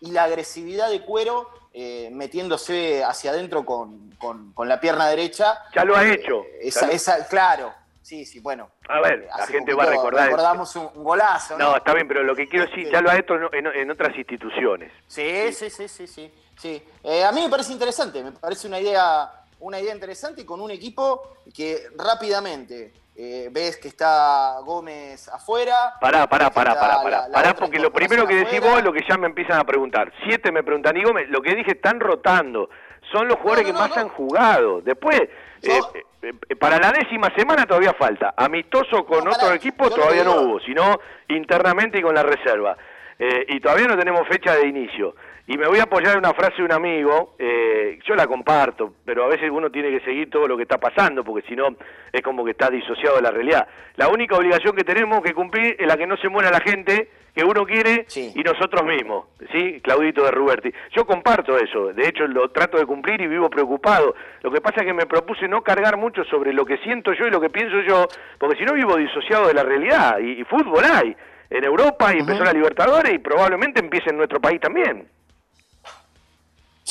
y 0.00 0.10
la 0.10 0.24
agresividad 0.24 0.90
de 0.90 1.02
Cuero 1.02 1.48
eh, 1.74 2.10
metiéndose 2.12 3.02
hacia 3.04 3.30
adentro 3.30 3.64
con, 3.64 4.10
con- 4.18 4.52
con 4.52 4.68
la 4.68 4.78
pierna 4.80 5.08
derecha. 5.08 5.58
Ya 5.74 5.84
lo 5.84 5.96
ha 5.96 6.04
Eh, 6.04 6.14
hecho. 6.14 6.44
esa- 6.60 6.80
Ya 6.82 6.86
lo- 6.88 6.92
esa- 6.92 7.28
claro, 7.28 7.72
sí, 8.02 8.26
sí, 8.26 8.40
bueno. 8.40 8.68
A 8.88 9.00
ver, 9.00 9.26
la 9.36 9.46
gente 9.46 9.72
va 9.72 9.84
a 9.84 9.86
recordar. 9.86 10.26
Recordamos 10.28 10.76
un, 10.76 10.90
un 10.94 11.04
golazo, 11.04 11.56
¿no? 11.56 11.70
No, 11.70 11.76
está 11.78 11.94
bien, 11.94 12.06
pero 12.08 12.22
lo 12.22 12.34
que 12.36 12.46
quiero 12.48 12.66
decir, 12.66 12.90
ya 12.90 13.00
lo 13.00 13.10
ha 13.10 13.18
hecho 13.18 13.34
en 13.54 13.90
otras 13.90 14.14
instituciones. 14.16 14.92
Sí, 15.06 15.52
sí, 15.54 15.70
sí, 15.70 15.88
sí, 15.88 16.06
sí. 16.06 16.30
sí. 16.60 16.82
Eh, 17.04 17.24
a 17.24 17.32
mí 17.32 17.40
me 17.42 17.48
parece 17.48 17.72
interesante, 17.72 18.22
me 18.22 18.32
parece 18.32 18.66
una 18.68 18.78
idea, 18.78 19.30
una 19.60 19.80
idea 19.80 19.94
interesante 19.94 20.42
y 20.42 20.44
con 20.44 20.60
un 20.60 20.70
equipo 20.72 21.36
que 21.54 21.86
rápidamente 21.96 22.92
eh, 23.16 23.48
ves 23.50 23.76
que 23.76 23.88
está 23.88 24.58
Gómez 24.64 25.28
afuera. 25.28 25.94
Pará, 26.00 26.26
pará, 26.26 26.50
pará, 26.50 26.74
pará, 26.74 26.96
la- 26.96 27.02
pará, 27.02 27.28
la 27.28 27.34
pará, 27.34 27.54
porque 27.54 27.78
lo 27.78 27.92
primero 27.92 28.26
que 28.26 28.34
decís 28.36 28.60
vos 28.60 28.78
es 28.78 28.84
lo 28.84 28.92
que 28.92 29.04
ya 29.08 29.16
me 29.18 29.26
empiezan 29.26 29.58
a 29.58 29.64
preguntar. 29.64 30.12
Siete 30.24 30.50
me 30.50 30.62
preguntan, 30.62 30.96
y 30.96 31.02
Gómez, 31.04 31.28
lo 31.28 31.42
que 31.42 31.54
dije, 31.54 31.72
están 31.72 32.00
rotando. 32.00 32.70
Son 33.12 33.28
los 33.28 33.36
jugadores 33.38 33.66
que 33.66 33.72
más 33.72 33.96
han 33.96 34.08
jugado. 34.08 34.80
Después, 34.80 35.20
eh, 35.62 35.80
eh, 36.22 36.56
para 36.56 36.78
la 36.78 36.92
décima 36.92 37.28
semana 37.36 37.66
todavía 37.66 37.92
falta. 37.94 38.32
Amistoso 38.36 39.04
con 39.04 39.26
otro 39.28 39.52
equipo 39.52 39.90
todavía 39.90 40.24
no 40.24 40.40
hubo, 40.40 40.60
sino 40.60 40.98
internamente 41.28 41.98
y 41.98 42.02
con 42.02 42.14
la 42.14 42.22
reserva. 42.22 42.76
Eh, 43.18 43.44
y 43.48 43.60
todavía 43.60 43.86
no 43.88 43.98
tenemos 43.98 44.26
fecha 44.28 44.54
de 44.56 44.66
inicio. 44.66 45.14
Y 45.46 45.58
me 45.58 45.66
voy 45.66 45.80
a 45.80 45.84
apoyar 45.84 46.12
en 46.12 46.18
una 46.18 46.34
frase 46.34 46.58
de 46.58 46.64
un 46.64 46.72
amigo, 46.72 47.34
eh, 47.36 47.98
yo 48.06 48.14
la 48.14 48.28
comparto, 48.28 48.94
pero 49.04 49.24
a 49.24 49.28
veces 49.28 49.50
uno 49.50 49.70
tiene 49.70 49.90
que 49.90 50.04
seguir 50.04 50.30
todo 50.30 50.46
lo 50.46 50.56
que 50.56 50.62
está 50.62 50.78
pasando, 50.78 51.24
porque 51.24 51.46
si 51.48 51.56
no 51.56 51.76
es 52.12 52.22
como 52.22 52.44
que 52.44 52.52
está 52.52 52.70
disociado 52.70 53.16
de 53.16 53.22
la 53.22 53.32
realidad. 53.32 53.66
La 53.96 54.08
única 54.08 54.36
obligación 54.36 54.76
que 54.76 54.84
tenemos 54.84 55.20
que 55.20 55.34
cumplir 55.34 55.74
es 55.78 55.86
la 55.86 55.96
que 55.96 56.06
no 56.06 56.16
se 56.16 56.28
muera 56.28 56.50
la 56.50 56.60
gente 56.60 57.08
que 57.34 57.44
uno 57.44 57.64
quiere 57.64 58.06
y 58.14 58.42
nosotros 58.42 58.84
mismos, 58.84 59.26
¿sí? 59.50 59.80
Claudito 59.82 60.22
de 60.22 60.30
Ruberti. 60.30 60.72
Yo 60.94 61.04
comparto 61.06 61.58
eso, 61.58 61.92
de 61.92 62.06
hecho 62.06 62.26
lo 62.28 62.50
trato 62.50 62.78
de 62.78 62.86
cumplir 62.86 63.20
y 63.20 63.26
vivo 63.26 63.50
preocupado. 63.50 64.14
Lo 64.42 64.52
que 64.52 64.60
pasa 64.60 64.82
es 64.82 64.86
que 64.86 64.92
me 64.92 65.06
propuse 65.06 65.48
no 65.48 65.62
cargar 65.62 65.96
mucho 65.96 66.22
sobre 66.24 66.52
lo 66.52 66.64
que 66.64 66.76
siento 66.78 67.14
yo 67.14 67.26
y 67.26 67.30
lo 67.30 67.40
que 67.40 67.50
pienso 67.50 67.80
yo, 67.80 68.06
porque 68.38 68.58
si 68.58 68.64
no 68.64 68.74
vivo 68.74 68.96
disociado 68.96 69.48
de 69.48 69.54
la 69.54 69.64
realidad, 69.64 70.18
y, 70.20 70.40
y 70.40 70.44
fútbol 70.44 70.84
hay 70.84 71.16
en 71.50 71.64
Europa 71.64 72.14
y 72.14 72.20
empezó 72.20 72.44
la 72.44 72.52
Libertadores 72.52 73.12
y 73.12 73.18
probablemente 73.18 73.80
empiece 73.80 74.10
en 74.10 74.18
nuestro 74.18 74.40
país 74.40 74.60
también. 74.60 75.08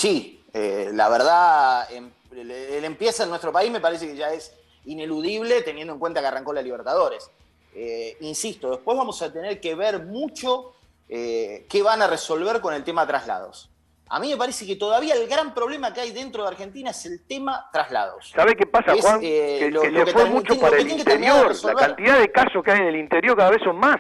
Sí, 0.02 0.44
eh, 0.52 0.90
la 0.94 1.10
verdad, 1.10 1.92
em- 1.94 2.10
el, 2.36 2.50
el 2.50 2.86
empieza 2.86 3.22
en 3.24 3.30
nuestro 3.30 3.52
país 3.52 3.70
me 3.72 3.80
parece 3.80 4.08
que 4.08 4.16
ya 4.16 4.34
es 4.34 4.52
ineludible 4.86 5.62
teniendo 5.62 5.94
en 5.94 6.00
cuenta 6.00 6.22
que 6.22 6.26
arrancó 6.28 6.54
la 6.54 6.64
Libertadores. 6.64 7.30
Eh, 7.76 8.18
insisto, 8.22 8.72
después 8.72 8.98
vamos 8.98 9.22
a 9.22 9.32
tener 9.32 9.62
que 9.62 9.76
ver 9.76 10.00
mucho 10.04 10.74
eh, 11.08 11.68
qué 11.70 11.84
van 11.84 12.02
a 12.02 12.08
resolver 12.08 12.62
con 12.62 12.74
el 12.74 12.84
tema 12.84 13.06
traslados. 13.06 13.70
A 14.10 14.20
mí 14.20 14.30
me 14.30 14.38
parece 14.38 14.66
que 14.66 14.76
todavía 14.76 15.14
el 15.14 15.28
gran 15.28 15.54
problema 15.54 15.94
que 15.94 16.02
hay 16.02 16.12
dentro 16.12 16.42
de 16.44 16.50
Argentina 16.50 16.90
es 16.90 17.06
el 17.06 17.22
tema 17.28 17.70
traslados. 17.72 18.32
¿Sabe 18.36 18.56
qué 18.56 18.66
pasa, 18.66 18.94
Es, 18.94 19.02
Juan? 19.06 19.20
eh, 19.22 19.58
que 19.60 19.70
lo- 19.72 19.82
que 19.82 19.92
lo 19.92 20.00
se 20.00 20.06
que 20.06 20.12
fue 20.14 20.26
mucho 20.26 20.60
para 20.60 20.78
el 20.80 20.90
interior. 20.90 21.56
La 21.64 21.74
cantidad 21.76 22.20
de 22.20 22.32
casos 22.32 22.64
que 22.64 22.72
hay 22.72 22.80
en 22.80 22.88
el 22.88 22.96
interior 22.96 23.38
cada 23.38 23.52
vez 23.52 23.62
son 23.64 23.78
más. 23.78 24.00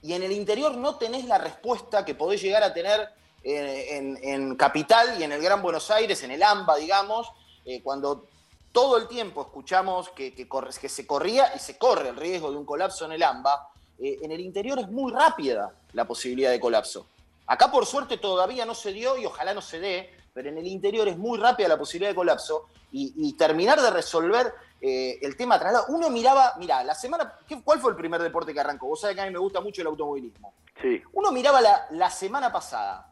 y 0.00 0.12
en 0.12 0.22
el 0.22 0.30
interior 0.30 0.76
no 0.76 0.94
tenés 0.96 1.24
la 1.24 1.38
respuesta 1.38 2.04
que 2.04 2.14
podés 2.14 2.40
llegar 2.40 2.62
a 2.62 2.72
tener 2.72 3.08
en, 3.56 4.18
en 4.22 4.56
Capital 4.56 5.20
y 5.20 5.24
en 5.24 5.32
el 5.32 5.40
Gran 5.42 5.62
Buenos 5.62 5.90
Aires, 5.90 6.22
en 6.22 6.30
el 6.30 6.42
AMBA, 6.42 6.76
digamos, 6.76 7.30
eh, 7.64 7.82
cuando 7.82 8.26
todo 8.72 8.96
el 8.98 9.08
tiempo 9.08 9.42
escuchamos 9.42 10.10
que, 10.10 10.34
que 10.34 10.48
corre- 10.48 10.78
que 10.78 10.88
se 10.88 11.06
corría 11.06 11.52
y 11.54 11.58
se 11.58 11.78
corre 11.78 12.10
el 12.10 12.16
riesgo 12.16 12.50
de 12.50 12.56
un 12.58 12.64
colapso 12.66 13.04
en 13.06 13.12
el 13.12 13.22
AMBA, 13.22 13.68
eh, 13.98 14.18
en 14.22 14.30
el 14.32 14.40
interior 14.40 14.78
es 14.78 14.88
muy 14.88 15.12
rápida 15.12 15.72
la 15.92 16.04
posibilidad 16.06 16.50
de 16.50 16.60
colapso. 16.60 17.06
Acá 17.46 17.70
por 17.70 17.86
suerte 17.86 18.18
todavía 18.18 18.66
no 18.66 18.74
se 18.74 18.92
dio 18.92 19.16
y 19.16 19.24
ojalá 19.24 19.54
no 19.54 19.62
se 19.62 19.80
dé, 19.80 20.14
pero 20.34 20.50
en 20.50 20.58
el 20.58 20.66
interior 20.66 21.08
es 21.08 21.16
muy 21.16 21.38
rápida 21.38 21.66
la 21.68 21.78
posibilidad 21.78 22.10
de 22.10 22.14
colapso 22.14 22.66
y, 22.92 23.12
y 23.16 23.32
terminar 23.32 23.80
de 23.80 23.90
resolver 23.90 24.52
eh, 24.80 25.18
el 25.22 25.36
tema 25.36 25.58
traslado. 25.58 25.86
Uno 25.88 26.10
miraba, 26.10 26.52
mira, 26.58 26.84
la 26.84 26.94
semana, 26.94 27.32
¿qué- 27.48 27.60
¿cuál 27.62 27.80
fue 27.80 27.90
el 27.90 27.96
primer 27.96 28.22
deporte 28.22 28.52
que 28.52 28.60
arrancó? 28.60 28.86
Vos 28.86 29.00
sabés 29.00 29.16
que 29.16 29.22
a 29.22 29.26
mí 29.26 29.32
me 29.32 29.38
gusta 29.38 29.60
mucho 29.60 29.80
el 29.80 29.88
automovilismo. 29.88 30.52
Sí. 30.80 31.02
Uno 31.14 31.32
miraba 31.32 31.60
la, 31.60 31.86
la 31.90 32.10
semana 32.10 32.52
pasada 32.52 33.07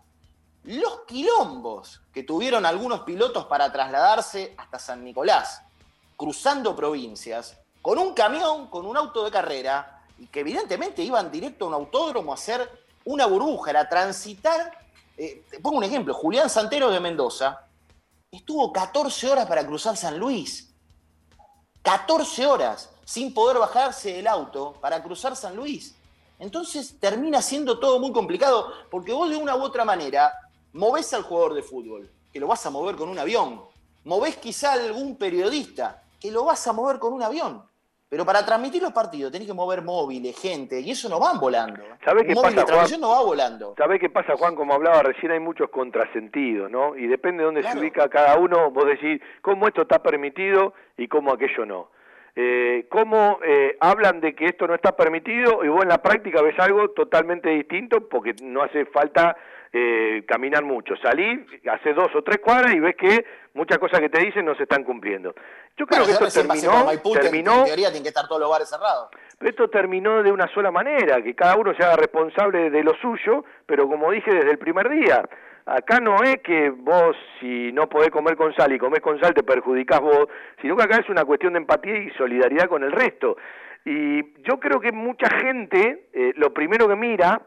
los 0.66 1.01
quilombos 1.06 2.01
que 2.12 2.24
tuvieron 2.24 2.66
algunos 2.66 3.01
pilotos 3.01 3.47
para 3.47 3.72
trasladarse 3.72 4.55
hasta 4.59 4.78
San 4.78 5.05
Nicolás, 5.05 5.62
cruzando 6.16 6.74
provincias, 6.74 7.56
con 7.80 7.98
un 7.98 8.14
camión, 8.14 8.68
con 8.68 8.84
un 8.84 8.97
auto 8.97 9.24
de 9.24 9.30
carrera, 9.30 10.02
y 10.18 10.26
que 10.26 10.40
evidentemente 10.40 11.02
iban 11.02 11.30
directo 11.30 11.66
a 11.66 11.68
un 11.68 11.74
autódromo 11.74 12.32
a 12.32 12.34
hacer 12.34 12.68
una 13.05 13.26
burbuja, 13.26 13.70
era 13.70 13.88
transitar. 13.88 14.72
eh, 15.16 15.44
te 15.48 15.60
pongo 15.60 15.78
un 15.78 15.84
ejemplo, 15.84 16.12
Julián 16.14 16.51
Santero 16.51 16.90
de 16.90 17.01
Mendoza 17.01 17.60
estuvo 18.32 18.72
14 18.72 19.30
horas 19.30 19.47
para 19.47 19.64
cruzar 19.66 19.97
San 19.97 20.18
Luis. 20.18 20.74
14 21.82 22.47
horas 22.47 22.90
sin 23.05 23.32
poder 23.32 23.59
bajarse 23.59 24.14
del 24.14 24.26
auto 24.26 24.72
para 24.80 25.01
cruzar 25.02 25.36
San 25.36 25.55
Luis. 25.55 25.94
Entonces 26.38 26.98
termina 26.98 27.40
siendo 27.40 27.78
todo 27.78 28.01
muy 28.01 28.12
complicado, 28.12 28.72
porque 28.90 29.12
vos 29.12 29.30
de 29.30 29.36
una 29.36 29.55
u 29.55 29.62
otra 29.62 29.84
manera 29.84 30.34
movés 30.77 31.12
al 31.15 31.23
jugador 31.23 31.55
de 31.55 31.62
fútbol, 31.62 32.09
que 32.32 32.39
lo 32.40 32.47
vas 32.47 32.65
a 32.66 32.70
mover 32.70 32.97
con 32.97 33.09
un 33.09 33.19
avión. 33.19 33.61
Movés 34.05 34.36
quizá 34.36 34.70
a 34.70 34.74
algún 34.74 35.16
periodista, 35.19 36.03
que 36.20 36.31
lo 36.31 36.44
vas 36.44 36.66
a 36.69 36.73
mover 36.73 36.98
con 36.98 37.12
un 37.12 37.23
avión. 37.23 37.62
Pero 38.09 38.24
para 38.24 38.47
transmitir 38.47 38.81
los 38.82 38.93
partidos 38.93 39.32
tenés 39.32 39.48
que 39.48 39.53
mover 39.55 39.82
móviles, 39.82 40.39
gente, 40.40 40.81
y 40.81 40.93
eso 40.93 41.09
no 41.09 41.19
van 41.19 41.40
volando. 41.40 41.82
¿Sabe 42.05 42.20
Un 42.20 42.27
qué 42.28 42.35
móvil 42.35 42.55
pasa, 42.55 42.61
de 42.61 42.65
transmisión 42.66 43.01
Juan? 43.01 43.11
no 43.11 43.16
va 43.16 43.24
volando. 43.27 43.74
¿Sabe 43.77 43.98
qué 43.98 44.09
pasa, 44.09 44.36
Juan? 44.39 44.55
Como 44.55 44.74
hablaba 44.74 45.03
recién, 45.03 45.32
hay 45.32 45.40
muchos 45.40 45.70
contrasentidos, 45.70 46.70
¿no? 46.70 46.97
Y 46.97 47.09
depende 47.09 47.39
de 47.40 47.44
dónde 47.47 47.61
Claro. 47.62 47.74
se 47.74 47.81
ubica 47.81 48.09
cada 48.09 48.39
uno, 48.39 48.70
vos 48.70 48.85
decís 48.86 49.20
cómo 49.43 49.66
esto 49.66 49.82
está 49.82 50.01
permitido 50.01 50.73
y 50.97 51.09
cómo 51.09 51.32
aquello 51.32 51.66
no. 51.66 51.89
Eh, 52.36 52.86
cómo 52.90 53.39
eh, 53.44 53.77
hablan 53.81 54.20
de 54.20 54.36
que 54.36 54.44
esto 54.44 54.69
no 54.69 54.74
está 54.74 54.94
permitido 54.94 55.65
y 55.65 55.69
vos 55.69 55.82
en 55.82 55.89
la 55.89 56.03
práctica 56.03 56.43
ves 56.43 56.57
algo 56.61 56.90
totalmente 56.90 57.48
distinto 57.48 58.09
porque 58.09 58.35
no 58.43 58.62
hace 58.62 58.85
falta 58.86 59.36
eh, 59.78 60.24
caminar 60.27 60.65
mucho. 60.65 60.94
Salís, 60.97 61.40
haces 61.70 61.94
dos 61.94 62.09
o 62.15 62.23
tres 62.23 62.39
cuadras 62.39 62.73
y 62.74 62.81
ves 62.81 62.97
que 62.97 63.24
muchas 63.55 63.78
cosas 63.78 64.01
que 64.01 64.09
te 64.09 64.24
dicen 64.24 64.44
no 64.44 64.55
se 64.55 64.62
están 64.62 64.85
cumpliendo. 64.85 65.35
Yo 65.77 65.86
creo 65.86 66.05
Bueno, 66.05 66.19
que 66.19 66.24
esto 66.27 66.40
terminó, 66.43 66.85
Maipú, 66.86 67.15
en- 67.15 67.20
terminó 67.20 67.53
en 67.61 67.65
teoría 67.66 67.86
tienen 67.89 68.03
que 68.05 68.09
estar 68.09 68.27
todos 68.27 68.40
los 68.40 68.51
bares 68.51 68.69
cerrados. 68.70 69.09
pero 69.39 69.51
esto 69.51 69.69
terminó 69.69 70.23
de 70.23 70.32
una 70.32 70.47
sola 70.55 70.70
manera, 70.70 71.20
que 71.23 71.35
cada 71.35 71.57
uno 71.57 71.74
se 71.74 71.85
haga 71.85 71.97
responsable 71.97 72.70
de 72.70 72.82
lo 72.82 72.94
suyo, 73.03 73.44
pero 73.66 73.86
como 73.86 74.11
dije 74.11 74.32
desde 74.32 74.51
el 74.51 74.59
primer 74.59 74.89
día, 74.89 75.23
acá 75.66 76.01
no 76.01 76.23
es 76.23 76.39
que 76.43 76.70
vos 76.70 77.15
si 77.40 77.73
no 77.73 77.89
podés 77.89 78.11
comer 78.11 78.36
con 78.36 78.55
sal 78.55 78.73
y 78.73 78.78
comés 78.78 79.01
con 79.01 79.20
sal 79.20 79.35
te 79.35 79.43
perjudicás 79.43 80.01
vos, 80.01 80.28
sino 80.62 80.77
que 80.77 80.85
acá 80.85 80.97
es 81.01 81.09
una 81.11 81.24
cuestión 81.27 81.53
de 81.53 81.59
empatía 81.59 81.98
y 81.98 82.11
solidaridad 82.12 82.69
con 82.69 82.82
el 82.82 82.93
resto. 82.93 83.36
Y 83.85 84.23
yo 84.43 84.59
creo 84.59 84.81
que 84.81 84.90
mucha 84.93 85.28
gente 85.39 86.09
eh, 86.12 86.32
lo 86.36 86.53
primero 86.55 86.89
que 86.89 86.97
mira 86.97 87.43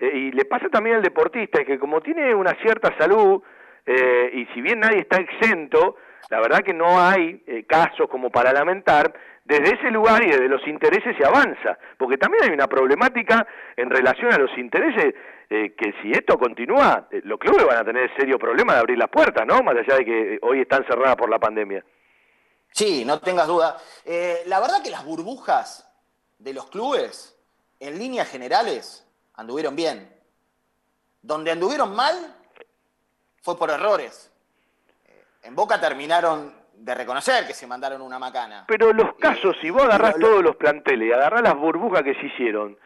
eh, 0.00 0.10
y 0.14 0.32
le 0.32 0.46
pasa 0.46 0.68
también 0.70 0.96
al 0.96 1.02
deportista, 1.02 1.60
es 1.60 1.66
que 1.66 1.78
como 1.78 2.00
tiene 2.00 2.34
una 2.34 2.54
cierta 2.62 2.96
salud, 2.98 3.42
eh, 3.84 4.30
y 4.32 4.46
si 4.54 4.62
bien 4.62 4.80
nadie 4.80 5.00
está 5.00 5.18
exento, 5.18 5.96
la 6.30 6.40
verdad 6.40 6.60
que 6.60 6.72
no 6.72 7.00
hay 7.00 7.42
eh, 7.46 7.64
casos 7.66 8.08
como 8.08 8.30
para 8.30 8.52
lamentar, 8.52 9.12
desde 9.44 9.74
ese 9.74 9.90
lugar 9.90 10.22
y 10.24 10.30
desde 10.30 10.48
los 10.48 10.66
intereses 10.66 11.16
se 11.18 11.26
avanza, 11.26 11.78
porque 11.98 12.16
también 12.16 12.44
hay 12.44 12.50
una 12.50 12.66
problemática 12.66 13.46
en 13.76 13.90
relación 13.90 14.32
a 14.32 14.38
los 14.38 14.56
intereses, 14.56 15.14
que 15.48 15.94
si 16.00 16.12
esto 16.12 16.38
continúa, 16.38 17.08
los 17.24 17.36
clubes 17.40 17.66
van 17.66 17.78
a 17.78 17.84
tener 17.84 18.08
serio 18.16 18.38
problema 18.38 18.74
de 18.74 18.78
abrir 18.78 18.96
las 18.96 19.08
puertas, 19.08 19.44
¿no? 19.44 19.64
Más 19.64 19.74
allá 19.74 19.96
de 19.96 20.04
que 20.04 20.38
hoy 20.42 20.60
están 20.60 20.86
cerradas 20.86 21.16
por 21.16 21.28
la 21.28 21.40
pandemia. 21.40 21.84
Sí, 22.70 23.04
no 23.04 23.18
tengas 23.18 23.48
duda. 23.48 23.76
La 24.46 24.60
verdad 24.60 24.80
que 24.84 24.90
las 24.90 25.04
burbujas 25.04 25.92
de 26.38 26.54
los 26.54 26.70
clubes, 26.70 27.36
en 27.80 27.98
líneas 27.98 28.30
generales, 28.30 29.09
anduvieron 29.40 29.74
bien. 29.74 30.08
Donde 31.22 31.50
anduvieron 31.50 31.94
mal 31.94 32.14
fue 33.42 33.58
por 33.58 33.70
errores. 33.70 34.30
Eh, 35.06 35.24
En 35.44 35.54
Boca 35.54 35.80
terminaron 35.80 36.54
de 36.74 36.94
reconocer 36.94 37.46
que 37.46 37.52
se 37.54 37.66
mandaron 37.66 38.00
una 38.02 38.18
macana. 38.18 38.64
Pero 38.68 38.92
los 38.92 39.14
casos, 39.16 39.56
si 39.60 39.68
vos 39.70 39.82
agarrás 39.84 40.16
lo- 40.18 40.28
todos 40.28 40.42
los 40.42 40.56
planteles 40.56 41.08
y 41.08 41.12
agarrás 41.12 41.42
las 41.42 41.54
burbujas 41.56 42.02
que 42.02 42.14
se 42.14 42.26
hicieron, 42.26 42.78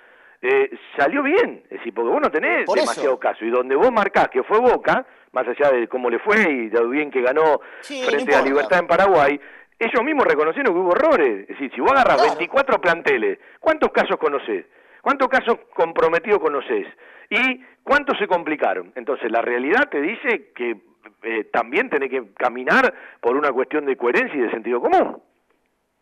eh, 0.42 0.70
salió 0.96 1.22
bien. 1.22 1.62
Es 1.70 1.78
decir, 1.78 1.94
porque 1.94 2.10
vos 2.10 2.20
no 2.20 2.30
tenés 2.30 2.66
Por 2.66 2.78
eso. 2.78 2.86
demasiado 2.86 3.18
caso. 3.18 3.44
Y 3.44 3.50
donde 3.50 3.76
vos 3.76 3.90
marcás 3.92 4.28
que 4.28 4.42
fue 4.42 4.58
Boca, 4.58 5.06
más 5.32 5.46
allá 5.48 5.70
de 5.70 5.88
cómo 5.88 6.10
le 6.10 6.18
fue 6.18 6.40
y 6.42 6.68
de 6.68 6.80
lo 6.80 6.88
bien 6.88 7.10
que 7.10 7.22
ganó 7.22 7.60
Sí, 7.80 8.00
no 8.02 8.08
frente 8.08 8.34
a. 8.34 8.42
Libertad 8.42 8.78
en 8.80 8.86
Paraguay, 8.86 9.40
ellos 9.78 10.02
mismos 10.04 10.26
reconocieron 10.26 10.72
que 10.74 10.80
hubo 10.80 10.92
errores. 10.94 11.42
Es 11.42 11.48
decir, 11.48 11.72
si 11.74 11.80
vos 11.80 11.90
agarrás 11.92 12.20
24 12.22 12.80
planteles, 12.80 13.38
¿cuántos 13.60 13.90
casos 13.92 14.16
conocés? 14.18 14.66
¿Cuántos 15.04 15.28
casos 15.28 15.58
comprometidos 15.76 16.40
conocés? 16.40 16.86
¿Y 17.28 17.62
cuántos 17.82 18.16
se 18.18 18.26
complicaron? 18.26 18.90
Entonces, 18.96 19.30
la 19.30 19.42
realidad 19.42 19.86
te 19.90 20.00
dice 20.00 20.50
que 20.56 20.80
eh, 21.22 21.44
también 21.52 21.90
tenés 21.90 22.08
que 22.08 22.32
caminar 22.32 22.94
por 23.20 23.36
una 23.36 23.52
cuestión 23.52 23.84
de 23.84 23.98
coherencia 23.98 24.34
y 24.34 24.44
de 24.44 24.50
sentido 24.50 24.80
común. 24.80 25.22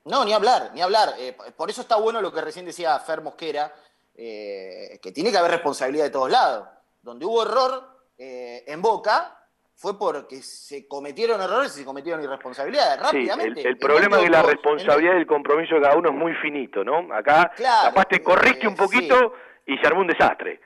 No, 0.05 0.24
ni 0.24 0.33
hablar, 0.33 0.70
ni 0.73 0.83
hablar. 0.83 1.09
Eh, 1.19 1.37
por 1.57 1.69
eso 1.69 1.81
está 1.81 1.97
bueno 1.97 2.23
lo 2.23 2.33
que 2.33 2.43
recién 2.43 2.65
decía 2.65 2.97
Fer 3.01 3.23
Mosquera, 3.23 3.73
eh, 4.15 5.01
que 5.03 5.11
tiene 5.11 5.33
que 5.33 5.39
haber 5.39 5.51
responsabilidad 5.51 6.05
de 6.05 6.11
todos 6.11 6.31
lados. 6.31 6.69
Donde 7.03 7.27
hubo 7.27 7.43
error 7.43 7.89
en 8.16 8.81
Boca 8.81 9.37
fue 9.74 9.99
porque 9.99 10.43
se 10.43 10.86
cometieron 10.86 11.40
errores 11.40 11.74
y 11.77 11.81
se 11.81 11.85
cometieron 11.85 12.23
irresponsabilidades 12.23 12.99
Sí, 12.99 13.05
rápidamente. 13.27 13.61
el, 13.62 13.66
el 13.69 13.78
problema 13.78 14.19
que 14.20 14.31
la 14.31 14.43
responsabilidad 14.43 15.15
y 15.15 15.19
el 15.19 15.27
compromiso 15.27 15.74
de 15.74 15.82
cada 15.82 15.97
uno 15.97 16.11
es 16.11 16.15
muy 16.15 16.35
finito, 16.36 16.85
¿no? 16.85 17.12
Acá 17.12 17.51
Claro, 17.57 17.89
capaz 17.89 18.05
te 18.07 18.23
corriste 18.23 18.66
un 18.69 18.74
eh, 18.74 18.77
poquito 18.77 19.35
y 19.66 19.77
se 19.78 19.86
armó 19.86 20.01
un 20.03 20.07
desastre. 20.07 20.61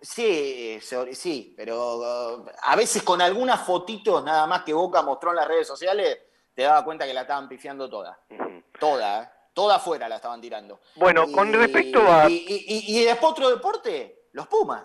Sí, 0.00 0.78
sí, 1.12 1.54
pero 1.56 1.96
uh, 1.96 2.46
a 2.62 2.76
veces 2.76 3.02
con 3.02 3.20
algunas 3.20 3.64
fotitos 3.64 4.22
nada 4.24 4.46
más 4.46 4.62
que 4.62 4.72
Boca 4.72 5.02
mostró 5.02 5.30
en 5.30 5.36
las 5.36 5.48
redes 5.48 5.66
sociales, 5.66 6.18
te 6.54 6.62
daba 6.62 6.84
cuenta 6.84 7.06
que 7.06 7.14
la 7.14 7.22
estaban 7.22 7.48
pifiando 7.48 7.88
toda. 7.88 8.18
Toda, 8.78 9.22
¿eh? 9.22 9.28
Toda 9.52 9.76
afuera 9.76 10.08
la 10.08 10.16
estaban 10.16 10.40
tirando. 10.40 10.80
Bueno, 10.96 11.24
con 11.32 11.52
respecto 11.52 12.00
a... 12.10 12.28
Y, 12.28 12.34
y- 12.46 12.64
y- 12.92 13.00
y 13.00 13.04
después 13.04 13.32
otro 13.32 13.48
deporte, 13.48 14.26
los 14.32 14.46
Pumas, 14.48 14.84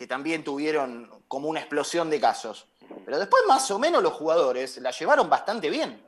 que 0.00 0.06
también 0.06 0.42
tuvieron 0.42 1.10
como 1.28 1.50
una 1.50 1.60
explosión 1.60 2.08
de 2.08 2.18
casos. 2.18 2.66
Pero 3.04 3.18
después 3.18 3.42
más 3.46 3.70
o 3.70 3.78
menos 3.78 4.02
los 4.02 4.14
jugadores 4.14 4.78
la 4.78 4.92
llevaron 4.92 5.28
bastante 5.28 5.68
bien. 5.68 6.00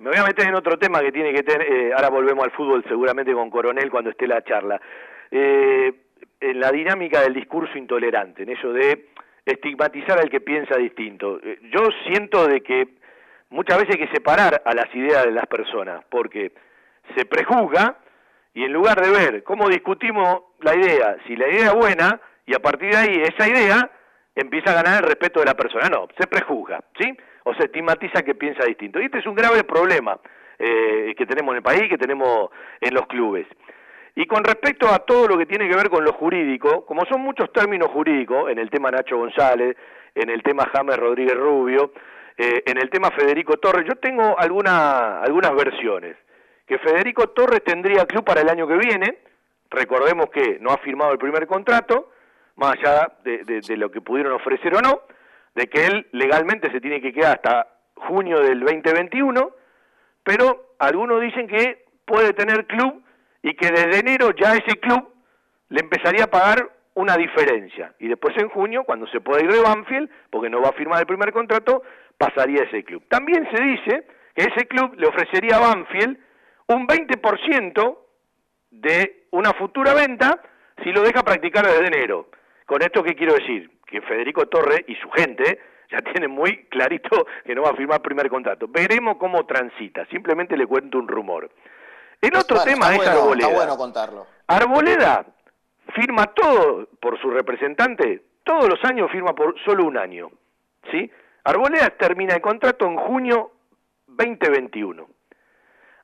Me 0.00 0.10
voy 0.10 0.18
a 0.18 0.24
meter 0.24 0.48
en 0.48 0.56
otro 0.56 0.76
tema 0.76 0.98
que 1.02 1.12
tiene 1.12 1.32
que 1.32 1.44
tener, 1.44 1.72
eh, 1.72 1.92
ahora 1.94 2.08
volvemos 2.10 2.42
al 2.42 2.50
fútbol 2.50 2.84
seguramente 2.88 3.32
con 3.32 3.48
Coronel 3.48 3.92
cuando 3.92 4.10
esté 4.10 4.26
la 4.26 4.42
charla, 4.42 4.80
Eh, 5.30 5.92
en 6.40 6.60
la 6.60 6.72
dinámica 6.72 7.20
del 7.20 7.32
discurso 7.32 7.78
intolerante, 7.78 8.42
en 8.42 8.50
eso 8.50 8.72
de 8.72 9.10
estigmatizar 9.46 10.18
al 10.18 10.28
que 10.28 10.40
piensa 10.40 10.76
distinto. 10.76 11.38
Eh, 11.44 11.60
yo 11.72 11.88
siento 12.04 12.48
de 12.48 12.60
que 12.60 12.88
muchas 13.50 13.78
veces 13.78 13.94
hay 13.94 14.06
que 14.06 14.12
separar 14.12 14.62
a 14.64 14.74
las 14.74 14.92
ideas 14.96 15.24
de 15.24 15.30
las 15.30 15.46
personas, 15.46 16.04
porque 16.10 16.52
se 17.14 17.24
prejuzga 17.24 17.98
y 18.52 18.64
en 18.64 18.72
lugar 18.72 19.00
de 19.00 19.10
ver 19.10 19.44
cómo 19.44 19.68
discutimos 19.68 20.42
la 20.60 20.74
idea, 20.74 21.16
si 21.26 21.36
la 21.36 21.48
idea 21.48 21.68
es 21.68 21.74
buena, 21.74 22.20
y 22.46 22.54
a 22.54 22.58
partir 22.58 22.90
de 22.90 22.96
ahí 22.96 23.22
esa 23.22 23.48
idea 23.48 23.90
empieza 24.34 24.70
a 24.70 24.82
ganar 24.82 25.02
el 25.02 25.08
respeto 25.08 25.40
de 25.40 25.46
la 25.46 25.54
persona. 25.54 25.88
No, 25.88 26.08
se 26.18 26.26
prejuzga, 26.26 26.80
¿sí? 26.98 27.16
O 27.44 27.54
se 27.54 27.64
estigmatiza 27.64 28.22
que 28.22 28.34
piensa 28.34 28.64
distinto. 28.64 29.00
Y 29.00 29.04
este 29.04 29.18
es 29.18 29.26
un 29.26 29.34
grave 29.34 29.64
problema 29.64 30.18
eh, 30.58 31.14
que 31.16 31.26
tenemos 31.26 31.52
en 31.52 31.56
el 31.56 31.62
país, 31.62 31.88
que 31.88 31.98
tenemos 31.98 32.50
en 32.80 32.94
los 32.94 33.06
clubes. 33.06 33.46
Y 34.14 34.26
con 34.26 34.44
respecto 34.44 34.88
a 34.88 35.00
todo 35.00 35.26
lo 35.26 35.38
que 35.38 35.46
tiene 35.46 35.68
que 35.68 35.76
ver 35.76 35.88
con 35.88 36.04
lo 36.04 36.12
jurídico, 36.12 36.84
como 36.84 37.04
son 37.06 37.22
muchos 37.22 37.50
términos 37.52 37.88
jurídicos, 37.90 38.50
en 38.50 38.58
el 38.58 38.68
tema 38.68 38.90
Nacho 38.90 39.16
González, 39.16 39.76
en 40.14 40.28
el 40.28 40.42
tema 40.42 40.68
James 40.72 40.96
Rodríguez 40.96 41.34
Rubio, 41.34 41.92
eh, 42.36 42.62
en 42.66 42.78
el 42.78 42.90
tema 42.90 43.10
Federico 43.10 43.56
Torres, 43.56 43.86
yo 43.88 43.96
tengo 43.96 44.38
alguna, 44.38 45.22
algunas 45.22 45.54
versiones. 45.54 46.16
Que 46.66 46.78
Federico 46.78 47.28
Torres 47.30 47.64
tendría 47.64 48.04
club 48.04 48.24
para 48.24 48.42
el 48.42 48.50
año 48.50 48.66
que 48.66 48.76
viene, 48.76 49.18
recordemos 49.70 50.28
que 50.30 50.58
no 50.60 50.70
ha 50.70 50.78
firmado 50.78 51.12
el 51.12 51.18
primer 51.18 51.46
contrato, 51.46 52.11
más 52.56 52.72
allá 52.78 53.12
de, 53.24 53.44
de- 53.44 53.76
lo 53.76 53.90
que 53.90 54.00
pudieron 54.00 54.32
ofrecer 54.32 54.74
o 54.74 54.80
no, 54.80 55.02
de 55.54 55.66
que 55.66 55.86
él 55.86 56.06
legalmente 56.12 56.70
se 56.70 56.80
tiene 56.80 57.00
que 57.00 57.12
quedar 57.12 57.32
hasta 57.36 57.68
junio 57.94 58.40
del 58.40 58.60
2021, 58.60 59.50
pero 60.22 60.74
algunos 60.78 61.20
dicen 61.20 61.46
que 61.46 61.84
puede 62.04 62.32
tener 62.32 62.66
club 62.66 63.02
y 63.42 63.54
que 63.54 63.70
desde 63.70 64.00
enero 64.00 64.30
ya 64.32 64.52
ese 64.54 64.78
club 64.78 65.08
le 65.68 65.80
empezaría 65.80 66.24
a 66.24 66.30
pagar 66.30 66.70
una 66.94 67.16
diferencia. 67.16 67.94
Y 67.98 68.08
después 68.08 68.36
en 68.36 68.48
junio, 68.50 68.84
cuando 68.84 69.06
se 69.06 69.20
pueda 69.20 69.42
ir 69.42 69.50
de 69.50 69.60
Banfield, 69.60 70.10
porque 70.30 70.50
no 70.50 70.60
va 70.60 70.68
a 70.68 70.72
firmar 70.72 71.00
el 71.00 71.06
primer 71.06 71.32
contrato, 71.32 71.82
pasaría 72.18 72.64
ese 72.64 72.84
club. 72.84 73.02
También 73.08 73.48
se 73.54 73.62
dice 73.62 74.06
que 74.34 74.42
ese 74.44 74.66
club 74.66 74.94
le 74.96 75.06
ofrecería 75.06 75.56
a 75.56 75.60
Banfield 75.60 76.18
un 76.68 76.86
20% 76.86 77.98
de 78.70 79.26
una 79.30 79.52
futura 79.54 79.94
venta 79.94 80.40
si 80.82 80.92
lo 80.92 81.02
deja 81.02 81.22
practicar 81.22 81.66
desde 81.66 81.86
enero. 81.86 82.28
Con 82.66 82.82
esto, 82.82 83.02
¿qué 83.02 83.14
quiero 83.14 83.34
decir? 83.34 83.70
Que 83.86 84.00
Federico 84.02 84.46
Torre 84.46 84.84
y 84.88 84.94
su 84.96 85.10
gente 85.10 85.60
ya 85.90 86.00
tienen 86.12 86.30
muy 86.30 86.64
clarito 86.64 87.26
que 87.44 87.54
no 87.54 87.62
va 87.62 87.70
a 87.70 87.76
firmar 87.76 88.00
primer 88.02 88.28
contrato. 88.28 88.66
Veremos 88.68 89.16
cómo 89.18 89.44
transita, 89.46 90.06
simplemente 90.06 90.56
le 90.56 90.66
cuento 90.66 90.98
un 90.98 91.08
rumor. 91.08 91.50
El 92.20 92.36
otro 92.36 92.56
Bueno, 92.56 92.72
tema 92.72 92.90
es 92.92 92.96
bueno, 92.98 93.12
Arboleda. 93.12 93.46
Está 93.48 93.58
bueno 93.58 93.76
contarlo. 93.76 94.26
Arboleda 94.46 95.26
firma 95.94 96.26
todo 96.26 96.88
por 97.00 97.20
su 97.20 97.30
representante, 97.30 98.22
todos 98.44 98.68
los 98.68 98.82
años 98.84 99.10
firma 99.10 99.34
por 99.34 99.58
solo 99.64 99.84
un 99.84 99.98
año. 99.98 100.30
¿sí? 100.90 101.10
Arboleda 101.44 101.90
termina 101.90 102.34
el 102.34 102.40
contrato 102.40 102.86
en 102.86 102.96
junio 102.96 103.52
2021. 104.06 105.08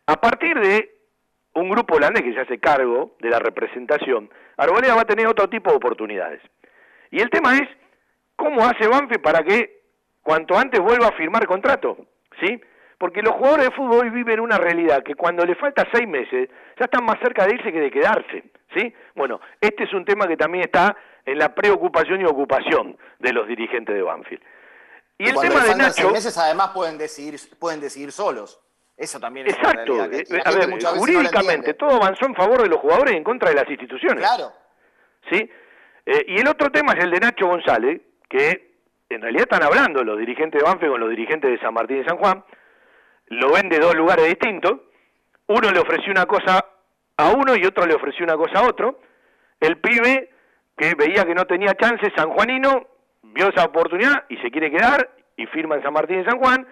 A 0.07 0.17
partir 0.17 0.59
de 0.59 0.98
un 1.61 1.71
grupo 1.71 1.97
holandés 1.97 2.23
que 2.23 2.35
se 2.35 2.41
hace 2.41 2.59
cargo 2.59 3.17
de 3.21 3.31
la 3.31 3.39
representación, 3.39 4.31
Arboleda 4.57 4.95
va 4.95 5.03
a 5.03 5.07
tener 5.07 5.27
otro 5.27 5.49
tipo 5.49 5.71
de 5.71 5.77
oportunidades. 5.77 6.41
Y 7.11 7.21
el 7.21 7.31
tema 7.31 7.57
es 7.57 7.69
cómo 8.37 8.65
hace 8.65 8.87
Banfield 8.87 9.23
para 9.23 9.43
que 9.43 9.83
cuanto 10.23 10.59
antes 10.59 10.81
vuelva 10.81 11.09
a 11.09 11.13
firmar 11.13 11.47
contrato, 11.47 11.97
¿sí? 12.41 12.61
Porque 12.99 13.23
los 13.23 13.35
jugadores 13.35 13.67
de 13.67 13.77
fútbol 13.77 14.07
hoy 14.07 14.11
viven 14.11 14.41
una 14.41 14.59
realidad 14.59 15.03
que 15.03 15.15
cuando 15.15 15.45
le 15.45 15.55
falta 15.55 15.87
seis 15.93 16.07
meses 16.09 16.49
ya 16.79 16.85
están 16.85 17.05
más 17.05 17.19
cerca 17.21 17.47
de 17.47 17.55
irse 17.55 17.73
que 17.73 17.81
de 17.81 17.91
quedarse, 17.91 18.45
¿sí? 18.77 18.93
Bueno, 19.15 19.41
este 19.61 19.85
es 19.85 19.93
un 19.93 20.05
tema 20.05 20.27
que 20.27 20.37
también 20.37 20.65
está 20.65 20.97
en 21.25 21.39
la 21.39 21.55
preocupación 21.55 22.21
y 22.21 22.25
ocupación 22.25 22.97
de 23.19 23.33
los 23.33 23.47
dirigentes 23.47 23.95
de 23.95 24.03
Banfield. 24.03 24.43
Y 25.19 25.29
el 25.29 25.35
Cuando 25.35 25.55
tema 25.55 25.65
de 25.67 25.75
Nacho, 25.77 26.11
meses 26.11 26.37
además 26.39 26.71
pueden 26.75 26.97
decidir, 26.97 27.39
pueden 27.59 27.81
decidir 27.81 28.13
solos. 28.13 28.61
Eso 28.99 29.21
también 29.21 29.47
es 29.47 29.57
una 29.57 29.71
exacto, 29.71 29.97
realidad. 29.97 30.11
que 30.11 30.35
eh, 30.35 30.43
la 30.45 30.51
a 30.51 30.55
ver, 30.55 30.69
no 30.69 30.89
jurídicamente 30.99 31.75
todo 31.75 31.97
avanzó 31.97 32.27
en 32.27 32.35
favor 32.35 32.63
de 32.63 32.69
los 32.69 32.81
jugadores 32.81 33.15
y 33.15 33.17
en 33.17 33.25
contra 33.25 33.49
de 33.49 33.55
las 33.55 33.71
instituciones. 33.71 34.19
Claro. 34.19 34.53
¿sí? 35.31 35.49
Eh, 36.05 36.25
y 36.27 36.41
el 36.41 36.49
otro 36.49 36.71
tema 36.71 36.95
es 36.95 37.05
el 37.05 37.11
de 37.13 37.21
Nacho 37.21 37.47
González, 37.47 38.01
que 38.29 38.73
en 39.09 39.23
realidad 39.23 39.45
están 39.51 39.63
hablando 39.63 40.03
los 40.03 40.19
dirigentes 40.19 40.61
de 40.61 40.69
Banfield 40.69 40.93
con 40.93 41.01
los 41.01 41.11
dirigentes 41.11 41.51
de 41.51 41.61
San 41.61 41.75
Martín 41.75 41.99
y 41.99 42.05
San 42.05 42.19
Juan, 42.19 42.45
lo 43.29 43.53
ven 43.53 43.69
de 43.69 43.79
dos 43.79 43.95
lugares 43.95 44.27
distintos, 44.27 44.81
uno 45.47 45.71
le 45.71 45.79
ofreció 45.79 46.11
una 46.11 46.27
cosa 46.27 46.65
a 47.17 47.31
uno 47.31 47.57
y 47.57 47.65
otro 47.65 47.87
le 47.87 47.95
ofreció 47.95 48.25
una 48.25 48.37
cosa 48.37 48.59
a 48.59 48.69
otro, 48.69 49.01
el 49.61 49.79
pibe 49.79 50.31
que 50.77 50.95
veía 50.95 51.25
que 51.25 51.35
no 51.35 51.47
tenía 51.47 51.75
chance, 51.75 52.13
sanjuanino, 52.17 52.87
vio 53.23 53.49
esa 53.49 53.65
oportunidad 53.65 54.25
y 54.29 54.37
se 54.39 54.51
quiere 54.51 54.71
quedar 54.71 55.11
y 55.37 55.47
firma 55.47 55.77
en 55.77 55.83
San 55.83 55.93
Martín 55.93 56.21
y 56.21 56.25
San 56.25 56.39
Juan, 56.39 56.67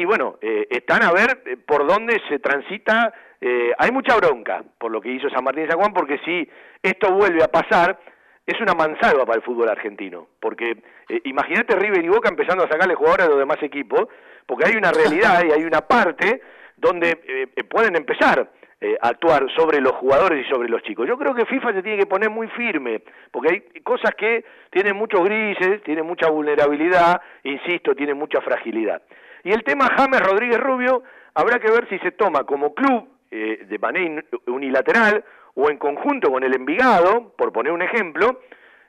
y 0.00 0.04
bueno, 0.04 0.38
eh, 0.40 0.66
están 0.70 1.02
a 1.02 1.12
ver 1.12 1.42
eh, 1.44 1.56
por 1.56 1.86
dónde 1.86 2.20
se 2.28 2.38
transita, 2.38 3.12
eh, 3.40 3.72
hay 3.78 3.90
mucha 3.90 4.16
bronca 4.16 4.62
por 4.78 4.90
lo 4.90 5.00
que 5.00 5.10
hizo 5.10 5.28
San 5.30 5.44
Martín 5.44 5.64
y 5.64 5.68
San 5.68 5.78
Juan, 5.78 5.92
porque 5.92 6.18
si 6.24 6.48
esto 6.82 7.12
vuelve 7.12 7.42
a 7.42 7.48
pasar, 7.48 7.98
es 8.46 8.60
una 8.60 8.74
mansalva 8.74 9.24
para 9.24 9.36
el 9.36 9.42
fútbol 9.42 9.68
argentino, 9.68 10.28
porque 10.40 10.76
eh, 11.08 11.20
imagínate 11.24 11.76
River 11.76 12.04
y 12.04 12.08
Boca 12.08 12.28
empezando 12.28 12.64
a 12.64 12.68
sacarle 12.68 12.94
jugadores 12.94 13.26
a 13.26 13.30
los 13.30 13.38
demás 13.38 13.62
equipos, 13.62 14.06
porque 14.46 14.68
hay 14.68 14.76
una 14.76 14.90
realidad 14.90 15.44
y 15.44 15.52
hay 15.52 15.64
una 15.64 15.82
parte 15.82 16.40
donde 16.76 17.10
eh, 17.10 17.46
eh, 17.54 17.64
pueden 17.64 17.94
empezar 17.96 18.50
eh, 18.82 18.96
actuar 19.02 19.46
sobre 19.54 19.78
los 19.78 19.92
jugadores 19.92 20.46
y 20.46 20.48
sobre 20.48 20.70
los 20.70 20.82
chicos. 20.82 21.06
Yo 21.06 21.18
creo 21.18 21.34
que 21.34 21.44
FIFA 21.44 21.74
se 21.74 21.82
tiene 21.82 21.98
que 21.98 22.06
poner 22.06 22.30
muy 22.30 22.48
firme, 22.48 23.02
porque 23.30 23.50
hay 23.52 23.82
cosas 23.82 24.14
que 24.14 24.42
tienen 24.70 24.96
muchos 24.96 25.22
grises, 25.22 25.82
tienen 25.82 26.06
mucha 26.06 26.30
vulnerabilidad, 26.30 27.20
insisto, 27.44 27.94
tienen 27.94 28.16
mucha 28.16 28.40
fragilidad. 28.40 29.02
Y 29.44 29.52
el 29.52 29.64
tema 29.64 29.88
James 29.96 30.20
Rodríguez 30.20 30.58
Rubio, 30.58 31.02
habrá 31.34 31.58
que 31.58 31.70
ver 31.70 31.88
si 31.88 31.98
se 32.00 32.12
toma 32.12 32.44
como 32.44 32.74
club 32.74 33.08
eh, 33.30 33.66
de 33.68 33.78
manera 33.78 34.22
unilateral 34.46 35.24
o 35.54 35.70
en 35.70 35.78
conjunto 35.78 36.30
con 36.30 36.42
el 36.42 36.54
Envigado, 36.54 37.32
por 37.36 37.52
poner 37.52 37.72
un 37.72 37.82
ejemplo, 37.82 38.40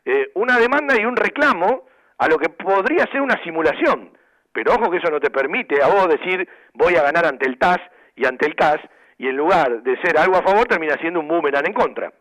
eh, 0.05 0.31
una 0.35 0.57
demanda 0.57 0.95
y 0.99 1.05
un 1.05 1.15
reclamo 1.15 1.85
a 2.17 2.27
lo 2.27 2.37
que 2.37 2.49
podría 2.49 3.05
ser 3.11 3.21
una 3.21 3.41
simulación. 3.43 4.11
Pero 4.51 4.73
ojo 4.73 4.91
que 4.91 4.97
eso 4.97 5.09
no 5.09 5.19
te 5.19 5.29
permite 5.29 5.81
a 5.81 5.87
vos 5.87 6.07
decir 6.07 6.47
voy 6.73 6.95
a 6.95 7.03
ganar 7.03 7.25
ante 7.25 7.47
el 7.47 7.57
TAS 7.57 7.79
y 8.15 8.25
ante 8.25 8.45
el 8.45 8.55
CAS, 8.55 8.79
y 9.17 9.27
en 9.27 9.37
lugar 9.37 9.83
de 9.83 9.97
ser 10.01 10.17
algo 10.17 10.35
a 10.35 10.41
favor 10.41 10.65
termina 10.67 10.95
siendo 10.95 11.19
un 11.19 11.27
boomerang 11.27 11.67
en 11.67 11.73
contra. 11.73 12.11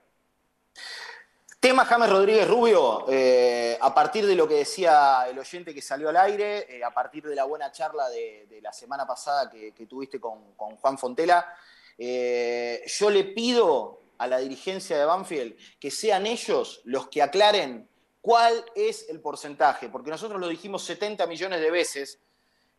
Tema 1.61 1.85
James 1.85 2.09
Rodríguez 2.09 2.49
Rubio, 2.49 3.05
eh, 3.11 3.77
a 3.78 3.93
partir 3.93 4.27
de 4.27 4.35
lo 4.35 4.49
que 4.49 4.55
decía 4.55 5.27
el 5.28 5.39
oyente 5.39 5.74
que 5.74 5.82
salió 5.82 6.09
al 6.09 6.16
aire, 6.16 6.65
eh, 6.74 6.82
a 6.82 6.91
partir 6.91 7.23
de 7.23 7.35
la 7.35 7.45
buena 7.45 7.70
charla 7.70 8.09
de, 8.09 8.61
la 8.62 8.73
semana 8.73 9.07
pasada 9.07 9.51
que, 9.51 9.87
tuviste 9.87 10.19
con, 10.19 10.55
Juan 10.57 10.97
Fontela, 10.97 11.55
eh, 11.99 12.82
yo 12.87 13.11
le 13.11 13.24
pido 13.24 14.01
a 14.16 14.27
la 14.27 14.39
dirigencia 14.39 14.97
de 14.97 15.05
Banfield 15.05 15.55
que 15.78 15.91
sean 15.91 16.27
ellos 16.27 16.81
los 16.85 17.09
que 17.09 17.20
aclaren 17.20 17.87
cuál 18.23 18.65
es 18.74 19.11
el 19.11 19.20
porcentaje, 19.20 19.91
porque 19.91 20.09
nosotros 20.09 20.41
lo 20.41 20.49
dijimos 20.49 20.82
70 20.85 21.27
millones 21.27 21.61
de 21.61 21.70
veces 21.70 22.20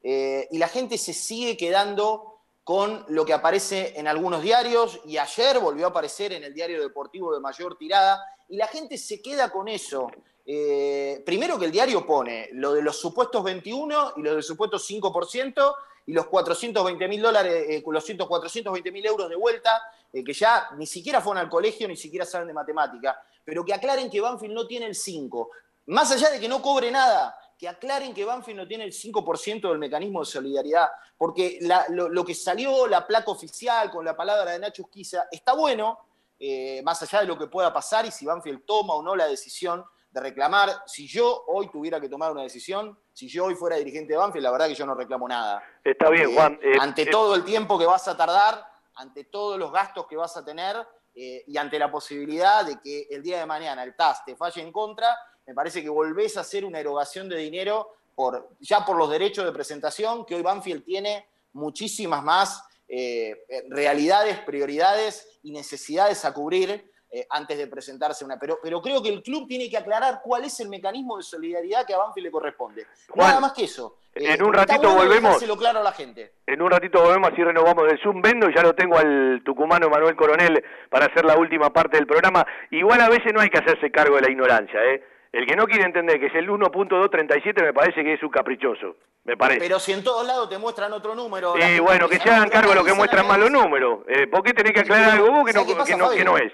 y 0.01 0.57
la 0.57 0.67
gente 0.67 0.97
se 0.97 1.13
sigue 1.13 1.55
quedando 1.55 2.30
con 2.63 3.05
lo 3.09 3.25
que 3.25 3.33
aparece 3.33 3.99
en 3.99 4.07
algunos 4.07 4.41
diarios 4.41 4.99
y 5.05 5.17
ayer 5.17 5.59
volvió 5.59 5.87
a 5.87 5.89
aparecer 5.89 6.33
en 6.33 6.43
el 6.43 6.53
diario 6.53 6.81
deportivo 6.81 7.33
de 7.33 7.39
mayor 7.39 7.77
tirada 7.77 8.23
y 8.49 8.57
la 8.57 8.67
gente 8.67 8.97
se 8.97 9.21
queda 9.21 9.51
con 9.51 9.67
eso. 9.67 10.11
Eh, 10.45 11.21
primero 11.25 11.57
que 11.57 11.65
el 11.65 11.71
diario 11.71 12.05
pone 12.05 12.49
lo 12.53 12.73
de 12.73 12.81
los 12.81 12.99
supuestos 12.99 13.43
21 13.43 14.13
y 14.17 14.21
los 14.21 14.35
de 14.35 14.41
supuestos 14.41 14.89
5% 14.89 15.75
y 16.07 16.13
los 16.13 16.27
420 16.27 17.07
mil 17.07 17.21
dólares, 17.21 17.65
eh, 17.69 17.83
los 17.85 18.27
420 18.27 18.91
mil 18.91 19.05
euros 19.05 19.29
de 19.29 19.35
vuelta, 19.35 19.81
eh, 20.11 20.23
que 20.23 20.33
ya 20.33 20.69
ni 20.77 20.85
siquiera 20.85 21.21
fueron 21.21 21.43
al 21.43 21.49
colegio, 21.49 21.87
ni 21.87 21.95
siquiera 21.95 22.25
saben 22.25 22.47
de 22.47 22.53
matemática, 22.53 23.21
pero 23.43 23.63
que 23.63 23.73
aclaren 23.73 24.09
que 24.09 24.19
Banfield 24.19 24.53
no 24.53 24.67
tiene 24.67 24.87
el 24.87 24.95
5. 24.95 25.49
Más 25.87 26.11
allá 26.11 26.29
de 26.29 26.39
que 26.39 26.47
no 26.47 26.61
cobre 26.61 26.91
nada, 26.91 27.35
que 27.61 27.69
aclaren 27.69 28.11
que 28.11 28.25
Banfield 28.25 28.61
no 28.61 28.67
tiene 28.67 28.85
el 28.85 28.91
5% 28.91 29.69
del 29.69 29.77
mecanismo 29.77 30.21
de 30.21 30.25
solidaridad, 30.25 30.89
porque 31.15 31.59
lo, 31.61 32.25
que 32.25 32.33
salió, 32.33 32.87
la 32.87 33.05
placa 33.05 33.29
oficial 33.29 33.91
con 33.91 34.03
la 34.03 34.17
palabra 34.17 34.53
de 34.53 34.57
Nacho 34.57 34.81
Esquiza, 34.81 35.27
está 35.29 35.53
bueno, 35.53 35.99
eh, 36.39 36.81
más 36.83 37.03
allá 37.03 37.19
de 37.19 37.27
lo 37.27 37.37
que 37.37 37.45
pueda 37.45 37.71
pasar 37.71 38.03
y 38.07 38.09
si 38.09 38.25
Banfield 38.25 38.65
toma 38.65 38.95
o 38.95 39.03
no 39.03 39.15
la 39.15 39.27
decisión 39.27 39.85
de 40.09 40.19
reclamar. 40.19 40.69
Si 40.87 41.07
yo 41.07 41.43
hoy 41.49 41.69
tuviera 41.69 42.01
que 42.01 42.09
tomar 42.09 42.31
una 42.31 42.41
decisión, 42.41 42.97
si 43.13 43.27
yo 43.27 43.45
hoy 43.45 43.53
fuera 43.53 43.75
dirigente 43.75 44.13
de 44.13 44.17
Banfield, 44.17 44.43
la 44.43 44.51
verdad 44.51 44.67
que 44.67 44.73
yo 44.73 44.87
no 44.87 44.95
reclamo 44.95 45.27
nada. 45.27 45.61
Está 45.83 46.09
bien, 46.09 46.33
Juan. 46.33 46.59
Eh, 46.63 46.77
ante 46.79 47.05
todo 47.05 47.35
el 47.35 47.43
tiempo 47.43 47.77
que 47.77 47.85
vas 47.85 48.07
a 48.07 48.17
tardar, 48.17 48.65
ante 48.95 49.25
todos 49.25 49.59
los 49.59 49.71
gastos 49.71 50.07
que 50.07 50.17
vas 50.17 50.35
a 50.35 50.43
tener 50.43 50.77
eh, 51.13 51.43
y 51.45 51.55
ante 51.57 51.77
la 51.77 51.91
posibilidad 51.91 52.65
de 52.65 52.81
que 52.81 53.05
el 53.11 53.21
día 53.21 53.37
de 53.37 53.45
mañana 53.45 53.83
el 53.83 53.95
TAS 53.95 54.25
te 54.25 54.35
falle 54.35 54.63
en 54.63 54.71
contra, 54.71 55.15
me 55.45 55.53
parece 55.53 55.81
que 55.81 55.89
volvés 55.89 56.37
a 56.37 56.41
hacer 56.41 56.65
una 56.65 56.79
erogación 56.79 57.27
de 57.29 57.37
dinero 57.37 57.95
por, 58.15 58.49
ya 58.59 58.85
por 58.85 58.97
los 58.97 59.09
derechos 59.09 59.45
de 59.45 59.51
presentación, 59.51 60.25
que 60.25 60.35
hoy 60.35 60.41
Banfield 60.41 60.83
tiene 60.83 61.25
muchísimas 61.53 62.23
más 62.23 62.63
eh, 62.87 63.45
realidades, 63.69 64.39
prioridades 64.39 65.39
y 65.43 65.51
necesidades 65.51 66.25
a 66.25 66.33
cubrir 66.33 66.91
eh, 67.13 67.27
antes 67.29 67.57
de 67.57 67.67
presentarse 67.67 68.23
una. 68.23 68.39
Pero, 68.39 68.59
pero 68.63 68.81
creo 68.81 69.03
que 69.03 69.09
el 69.09 69.21
club 69.21 69.45
tiene 69.45 69.69
que 69.69 69.75
aclarar 69.75 70.21
cuál 70.23 70.45
es 70.45 70.57
el 70.61 70.69
mecanismo 70.69 71.17
de 71.17 71.23
solidaridad 71.23 71.85
que 71.85 71.93
a 71.93 71.97
Banfield 71.97 72.27
le 72.27 72.31
corresponde. 72.31 72.87
Nada 73.15 73.41
más 73.41 73.51
que 73.51 73.65
eso. 73.65 73.97
en 74.15 74.39
eh, 74.39 74.43
un 74.43 74.53
ratito 74.53 74.95
volvemos. 74.95 75.43
claro 75.57 75.79
a 75.79 75.83
la 75.83 75.91
gente. 75.91 76.35
En 76.47 76.61
un 76.61 76.71
ratito 76.71 77.01
volvemos, 77.01 77.31
así 77.33 77.43
renovamos 77.43 77.85
del 77.87 77.99
Zoom. 78.01 78.21
Vendo, 78.21 78.47
ya 78.55 78.63
lo 78.63 78.73
tengo 78.73 78.97
al 78.97 79.41
tucumano 79.43 79.89
Manuel 79.89 80.15
Coronel 80.15 80.63
para 80.89 81.07
hacer 81.07 81.25
la 81.25 81.35
última 81.35 81.73
parte 81.73 81.97
del 81.97 82.07
programa. 82.07 82.47
Igual 82.69 83.01
a 83.01 83.09
veces 83.09 83.33
no 83.33 83.41
hay 83.41 83.49
que 83.49 83.59
hacerse 83.59 83.91
cargo 83.91 84.15
de 84.15 84.21
la 84.21 84.31
ignorancia, 84.31 84.81
¿eh? 84.81 85.03
El 85.31 85.45
que 85.45 85.55
no 85.55 85.65
quiere 85.65 85.85
entender 85.85 86.19
que 86.19 86.25
es 86.25 86.35
el 86.35 86.49
1.237 86.49 87.61
me 87.61 87.73
parece 87.73 88.03
que 88.03 88.13
es 88.13 88.23
un 88.23 88.29
caprichoso. 88.29 88.97
Me 89.23 89.37
parece. 89.37 89.61
Pero 89.61 89.79
si 89.79 89.93
en 89.93 90.03
todos 90.03 90.27
lados 90.27 90.49
te 90.49 90.57
muestran 90.57 90.91
otro 90.91 91.15
número. 91.15 91.53
Sí, 91.57 91.79
bueno, 91.79 92.09
que 92.09 92.17
se 92.17 92.29
hagan 92.29 92.49
cargo 92.49 92.71
de 92.71 92.75
lo 92.75 92.83
que 92.83 92.93
muestran 92.93 93.27
mal 93.27 93.39
los 93.39 93.51
números. 93.51 93.99
Eh, 94.07 94.27
¿Por 94.27 94.43
qué 94.43 94.53
tenés 94.53 94.73
que 94.73 94.81
aclarar 94.81 95.11
algo 95.11 95.31
vos 95.31 95.45
que 95.45 95.53
no, 95.53 95.65
que 96.09 96.23
no, 96.25 96.37
es? 96.37 96.51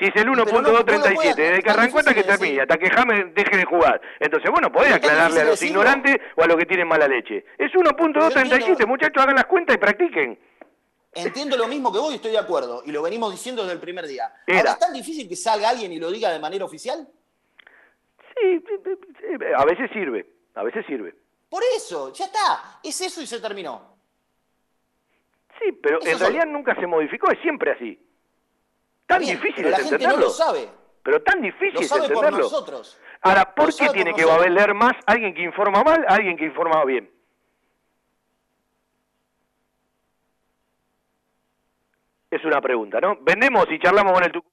Si 0.00 0.06
es 0.06 0.16
el 0.16 0.26
1.237, 0.26 1.34
desde 1.34 1.62
que 1.62 1.70
arrancó 1.70 1.98
hasta 1.98 2.14
que 2.14 2.24
termine, 2.24 2.62
hasta 2.62 2.76
que 2.76 2.90
James 2.90 3.34
deje 3.34 3.56
de 3.56 3.64
jugar. 3.66 4.00
Entonces, 4.18 4.50
bueno, 4.50 4.72
podés 4.72 4.94
aclararle 4.94 5.42
a 5.42 5.44
los 5.44 5.62
ignorantes 5.62 6.16
o 6.34 6.42
a 6.42 6.46
los 6.46 6.56
que 6.56 6.66
tienen 6.66 6.88
mala 6.88 7.06
leche. 7.06 7.44
Es 7.56 7.70
1.237, 7.72 8.84
muchachos, 8.86 9.22
hagan 9.22 9.36
las 9.36 9.46
cuentas 9.46 9.76
y 9.76 9.78
practiquen. 9.78 10.38
Entiendo 11.14 11.56
lo 11.58 11.68
mismo 11.68 11.92
que 11.92 11.98
vos 11.98 12.10
y 12.10 12.16
estoy 12.16 12.32
de 12.32 12.38
acuerdo. 12.38 12.82
Y 12.86 12.90
lo 12.90 13.02
venimos 13.02 13.30
diciendo 13.30 13.62
desde 13.62 13.74
el 13.74 13.80
primer 13.80 14.06
día. 14.06 14.32
Ahora, 14.48 14.72
¿es 14.72 14.78
tan 14.78 14.94
difícil 14.94 15.28
que 15.28 15.36
salga 15.36 15.68
alguien 15.68 15.92
y 15.92 15.98
lo 15.98 16.10
diga 16.10 16.30
de 16.30 16.38
manera 16.38 16.64
oficial? 16.64 17.06
A 19.56 19.64
veces 19.64 19.90
sirve, 19.92 20.26
a 20.54 20.62
veces 20.62 20.86
sirve. 20.86 21.14
Por 21.48 21.62
eso, 21.76 22.12
ya 22.12 22.26
está, 22.26 22.80
es 22.82 23.00
eso 23.00 23.20
y 23.20 23.26
se 23.26 23.40
terminó. 23.40 23.96
Sí, 25.58 25.72
pero 25.82 25.98
en 26.04 26.18
realidad 26.18 26.46
nunca 26.46 26.74
se 26.74 26.86
modificó, 26.86 27.30
es 27.30 27.38
siempre 27.40 27.72
así. 27.72 27.98
Tan 29.06 29.20
difícil 29.20 29.54
pero 29.56 29.70
la 29.70 29.78
gente 29.78 30.06
no 30.06 30.16
lo 30.16 30.30
sabe. 30.30 30.68
Pero 31.02 31.22
tan 31.22 31.42
difícil 31.42 31.74
lo 31.74 31.82
sabe 31.82 32.06
entenderlo. 32.06 32.30
Por 32.30 32.40
nosotros. 32.40 33.00
Ahora, 33.20 33.54
¿por 33.54 33.74
qué 33.74 33.88
tiene 33.90 34.14
que 34.14 34.24
valer 34.24 34.74
más 34.74 34.94
alguien 35.06 35.34
que 35.34 35.42
informa 35.42 35.82
mal, 35.82 36.04
alguien 36.08 36.36
que 36.36 36.46
informa 36.46 36.84
bien? 36.84 37.10
Es 42.30 42.42
una 42.44 42.60
pregunta, 42.60 42.98
¿no? 43.00 43.18
Vendemos 43.20 43.66
y 43.70 43.78
charlamos 43.78 44.14
con 44.14 44.24
el 44.24 44.32
Tucumán. 44.32 44.52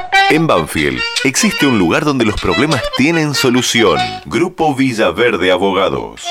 en 0.31 0.47
Banfield 0.47 0.99
existe 1.25 1.67
un 1.67 1.77
lugar 1.77 2.05
donde 2.05 2.23
los 2.23 2.39
problemas 2.39 2.81
tienen 2.95 3.33
solución. 3.33 3.99
Grupo 4.25 4.73
Villaverde 4.73 5.51
Abogados. 5.51 6.21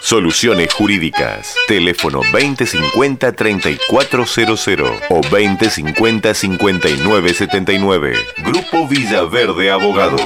Soluciones 0.00 0.72
jurídicas. 0.72 1.54
Teléfono 1.68 2.22
2050-3400 2.22 5.00
o 5.10 5.20
2050-5979. 5.20 8.16
Grupo 8.38 8.88
Villaverde 8.88 9.70
Abogados. 9.70 10.22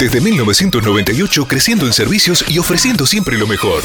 Desde 0.00 0.20
1998 0.20 1.46
creciendo 1.46 1.86
en 1.86 1.92
servicios 1.92 2.44
y 2.48 2.58
ofreciendo 2.58 3.06
siempre 3.06 3.38
lo 3.38 3.46
mejor. 3.46 3.84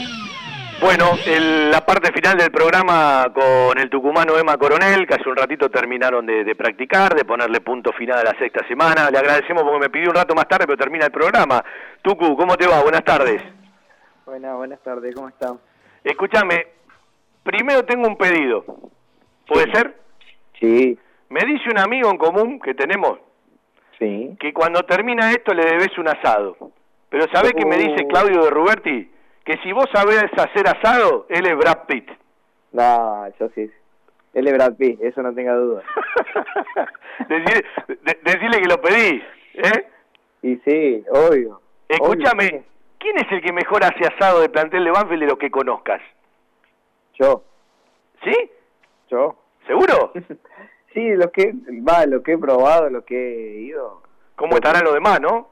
Bueno, 0.81 1.11
el- 1.27 1.69
la 1.69 1.85
parte 1.85 2.11
final 2.11 2.37
del 2.37 2.49
programa 2.51 3.27
con 3.33 3.77
el 3.77 3.89
tucumano 3.89 4.35
Emma 4.37 4.57
Coronel, 4.57 5.05
que 5.05 5.13
hace 5.13 5.29
un 5.29 5.35
ratito 5.35 5.69
terminaron 5.69 6.25
de, 6.25 6.43
de 6.43 6.55
practicar, 6.55 7.13
de 7.15 7.23
ponerle 7.23 7.61
punto 7.61 7.91
final 7.93 8.17
a 8.19 8.23
la 8.23 8.37
sexta 8.39 8.65
semana. 8.67 9.09
Le 9.11 9.19
agradecemos 9.19 9.61
porque 9.63 9.79
me 9.79 9.89
pidió 9.89 10.09
un 10.09 10.15
rato 10.15 10.33
más 10.33 10.47
tarde, 10.47 10.65
pero 10.65 10.77
termina 10.77 11.05
el 11.05 11.11
programa. 11.11 11.63
Tucu, 12.01 12.35
¿cómo 12.35 12.57
te 12.57 12.65
va? 12.67 12.81
Buenas 12.81 13.03
tardes. 13.03 13.43
Buenas, 14.25 14.55
buenas 14.55 14.79
tardes, 14.81 15.13
¿cómo 15.13 15.29
están? 15.29 15.59
Escúchame, 16.03 16.67
primero 17.43 17.85
tengo 17.85 18.07
un 18.07 18.17
pedido. 18.17 18.65
¿Puede 19.47 19.71
ser? 19.71 19.95
Sí. 20.59 20.97
Me 21.29 21.41
dice 21.45 21.69
un 21.69 21.77
amigo 21.77 22.09
en 22.09 22.17
común 22.17 22.59
que 22.59 22.73
tenemos 22.73 23.19
Sí. 23.99 24.35
que 24.39 24.51
cuando 24.51 24.81
termina 24.83 25.31
esto 25.31 25.53
le 25.53 25.63
debes 25.63 25.95
un 25.99 26.07
asado. 26.07 26.57
Pero 27.09 27.25
¿sabés 27.31 27.53
qué 27.53 27.65
me 27.65 27.77
dice 27.77 28.03
Oh. 28.05 28.07
Claudio 28.07 28.43
de 28.45 28.49
Ruberti? 28.49 29.11
Que 29.51 29.57
si 29.63 29.73
vos 29.73 29.85
sabés 29.93 30.23
hacer 30.37 30.65
asado, 30.65 31.25
él 31.27 31.45
es 31.45 31.57
Brad 31.57 31.79
Pitt. 31.85 32.09
No, 32.71 33.27
yo 33.37 33.49
sí. 33.53 33.69
Él 34.33 34.47
es 34.47 34.53
Brad 34.53 34.75
Pitt, 34.75 35.01
eso 35.01 35.21
no 35.21 35.33
tenga 35.33 35.53
duda. 35.55 35.83
Decirle, 37.27 37.65
de- 37.87 38.19
decirle 38.23 38.61
que 38.61 38.67
lo 38.69 38.81
pedí, 38.81 39.21
¿eh? 39.55 39.87
Y 40.41 40.55
sí, 40.57 41.03
obvio. 41.09 41.59
Escúchame, 41.89 42.63
¿quién 42.97 43.17
es 43.17 43.29
el 43.29 43.41
que 43.41 43.51
mejor 43.51 43.83
hace 43.83 44.05
asado 44.05 44.39
de 44.39 44.47
plantel 44.47 44.85
de 44.85 44.91
Banfield 44.91 45.23
de 45.23 45.27
los 45.27 45.37
que 45.37 45.51
conozcas? 45.51 46.01
Yo. 47.19 47.43
¿Sí? 48.23 48.51
Yo. 49.09 49.35
¿Seguro? 49.67 50.13
Sí, 50.93 51.09
lo 51.15 51.31
que, 51.31 51.53
va, 51.87 52.05
lo 52.05 52.21
que 52.21 52.33
he 52.33 52.37
probado, 52.37 52.89
lo 52.89 53.05
que 53.05 53.15
he 53.15 53.61
ido. 53.61 54.01
¿Cómo 54.35 54.55
estarán 54.55 54.83
los 54.83 54.93
demás, 54.93 55.21
no? 55.21 55.47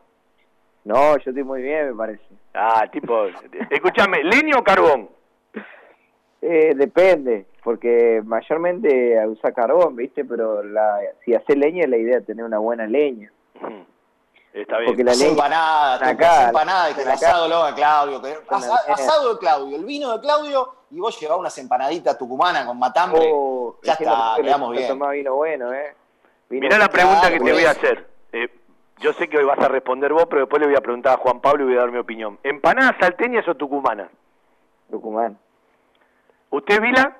No, 0.89 1.17
yo 1.17 1.29
estoy 1.29 1.43
muy 1.43 1.61
bien, 1.61 1.89
me 1.89 1.95
parece. 1.95 2.23
Ah, 2.53 2.83
tipo, 2.91 3.27
escúchame, 3.69 4.23
¿leña 4.23 4.57
o 4.57 4.63
carbón? 4.63 5.07
Eh, 6.41 6.73
depende, 6.75 7.45
porque 7.63 8.21
mayormente 8.25 9.15
usa 9.27 9.51
carbón, 9.51 9.95
¿viste? 9.95 10.25
Pero 10.25 10.63
la, 10.63 10.99
si 11.23 11.35
hace 11.35 11.55
leña, 11.55 11.85
la 11.87 11.97
idea 11.97 12.17
es 12.17 12.25
tener 12.25 12.43
una 12.43 12.57
buena 12.57 12.87
leña. 12.87 13.31
Está 14.51 14.77
Porque 14.83 15.03
la 15.03 15.11
leña... 15.13 15.27
empanada, 15.29 15.99
tú, 15.99 16.05
Acá, 16.05 16.47
empanada 16.47 16.89
y 16.89 16.93
que 16.95 17.01
el 17.03 17.09
asado 17.09 17.47
lo 17.47 17.55
haga 17.57 17.75
Claudio. 17.75 18.21
que- 18.21 18.35
asa- 18.49 18.81
asado 18.93 19.33
de 19.33 19.39
Claudio, 19.39 19.75
el 19.77 19.85
vino 19.85 20.11
de 20.17 20.21
Claudio 20.21 20.73
y 20.89 20.99
vos 20.99 21.19
llevás 21.19 21.37
unas 21.37 21.55
empanaditas 21.59 22.17
tucumanas 22.17 22.65
con 22.65 22.79
matambre. 22.79 23.29
Oh, 23.31 23.75
ya 23.83 23.93
está, 23.93 24.33
quedamos 24.41 24.71
bien. 24.71 24.87
tomar 24.87 25.13
vino 25.13 25.35
bueno, 25.35 25.71
¿eh? 25.71 25.93
Vino 26.49 26.63
Mirá 26.63 26.79
la 26.79 26.87
pregunta 26.89 27.29
que 27.29 27.39
te 27.39 27.51
voy 27.53 27.63
a 27.65 27.69
hacer. 27.71 28.07
Eh, 28.31 28.49
yo 28.99 29.13
sé 29.13 29.27
que 29.29 29.37
hoy 29.37 29.45
vas 29.45 29.59
a 29.59 29.67
responder 29.67 30.13
vos, 30.13 30.25
pero 30.29 30.41
después 30.41 30.59
le 30.61 30.67
voy 30.67 30.75
a 30.75 30.81
preguntar 30.81 31.13
a 31.13 31.17
Juan 31.21 31.39
Pablo 31.41 31.63
y 31.63 31.67
voy 31.67 31.77
a 31.77 31.81
dar 31.81 31.91
mi 31.91 31.99
opinión. 31.99 32.39
¿Empanadas 32.43 32.95
salteñas 32.99 33.47
o 33.47 33.55
tucumanas? 33.55 34.09
Tucumán. 34.89 35.37
¿Usted, 36.49 36.81
Vila? 36.81 37.15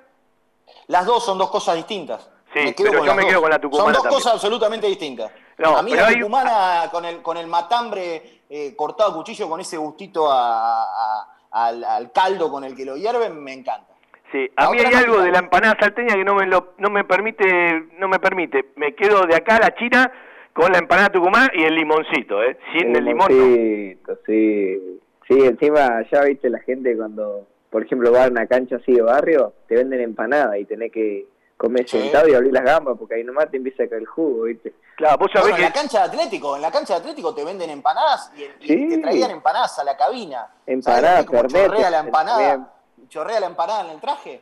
Las 0.88 1.06
dos 1.06 1.24
son 1.24 1.38
dos 1.38 1.50
cosas 1.50 1.76
distintas. 1.76 2.28
Sí, 2.52 2.74
quedo 2.74 2.90
pero 2.90 3.04
yo 3.04 3.14
me 3.14 3.22
dos. 3.22 3.30
quedo 3.30 3.40
con 3.42 3.50
la 3.50 3.58
tucumana 3.60 3.84
Son 3.84 3.92
dos 3.92 4.02
también. 4.02 4.18
cosas 4.18 4.32
absolutamente 4.34 4.86
distintas. 4.88 5.30
No, 5.58 5.76
a 5.76 5.82
mí 5.82 5.94
la 5.94 6.06
hay- 6.08 6.16
tucumana 6.18 6.88
con 6.90 7.04
el, 7.04 7.22
con 7.22 7.36
el 7.36 7.46
matambre 7.46 8.40
eh, 8.48 8.74
cortado 8.74 9.12
a 9.12 9.14
cuchillo, 9.14 9.48
con 9.48 9.60
ese 9.60 9.76
gustito 9.76 10.30
a- 10.30 10.82
a- 10.82 11.26
al, 11.52 11.84
al 11.84 12.10
caldo 12.12 12.50
con 12.50 12.64
el 12.64 12.74
que 12.74 12.84
lo 12.84 12.96
hierven, 12.96 13.42
me 13.42 13.52
encanta. 13.52 13.86
Sí, 14.32 14.48
a 14.56 14.64
La 14.64 14.70
mí 14.70 14.78
hay 14.78 14.90
no 14.92 14.98
algo 14.98 15.20
de 15.22 15.30
la 15.32 15.38
empanada 15.40 15.76
salteña 15.78 16.14
que 16.14 16.24
no 16.24 16.34
me 16.34 16.46
lo, 16.46 16.74
no 16.78 16.90
me 16.90 17.04
permite, 17.04 17.88
no 17.98 18.08
me 18.08 18.18
permite. 18.18 18.72
Me 18.76 18.94
quedo 18.94 19.26
de 19.26 19.36
acá 19.36 19.56
a 19.56 19.60
la 19.60 19.74
China 19.76 20.10
con 20.60 20.72
la 20.72 20.78
empanada 20.78 21.08
tucumana 21.10 21.50
y 21.54 21.62
el 21.64 21.74
limoncito, 21.74 22.42
¿eh? 22.42 22.58
Sin 22.72 22.94
el 22.94 23.04
limón 23.04 23.28
no. 23.30 23.34
Limoncito, 23.46 24.18
sí. 24.26 25.00
Sí, 25.28 25.38
encima 25.44 26.02
ya 26.10 26.22
viste 26.22 26.50
la 26.50 26.58
gente 26.60 26.96
cuando, 26.96 27.46
por 27.70 27.84
ejemplo, 27.84 28.12
va 28.12 28.24
a 28.24 28.28
una 28.28 28.46
cancha 28.46 28.76
así 28.76 28.92
de 28.92 29.02
barrio, 29.02 29.52
te 29.68 29.76
venden 29.76 30.00
empanada 30.00 30.58
y 30.58 30.64
tenés 30.64 30.90
que 30.90 31.26
comer 31.56 31.86
Sí. 31.88 32.00
sentado 32.00 32.26
y 32.28 32.34
abrir 32.34 32.52
las 32.52 32.64
gambas 32.64 32.96
porque 32.98 33.14
ahí 33.16 33.24
nomás 33.24 33.50
te 33.50 33.58
empieza 33.58 33.84
a 33.84 33.88
caer 33.88 34.00
el 34.02 34.06
jugo, 34.08 34.44
viste. 34.44 34.72
Claro, 34.96 35.18
vos 35.18 35.28
Bueno, 35.40 35.56
en 35.56 35.62
la 35.62 35.72
cancha 35.72 35.98
de 36.00 36.04
Atlético, 36.04 36.56
en 36.56 36.62
la 36.62 36.70
cancha 36.70 36.94
de 36.94 37.00
Atlético 37.00 37.34
te 37.34 37.44
venden 37.44 37.70
empanadas 37.70 38.32
y, 38.36 38.66
Sí. 38.66 38.88
te 38.88 38.98
traían 38.98 39.30
empanadas 39.30 39.78
a 39.78 39.84
la 39.84 39.96
cabina. 39.96 40.46
Empanada, 40.66 41.08
¿Sabés 41.08 41.26
cómo 41.26 41.42
pernete, 41.42 41.66
chorrea 41.66 41.90
la 41.90 41.98
empanada? 42.00 42.72
Chorrea 43.08 43.40
la 43.40 43.46
empanada 43.46 43.84
en 43.84 43.90
el 43.92 44.00
traje. 44.00 44.40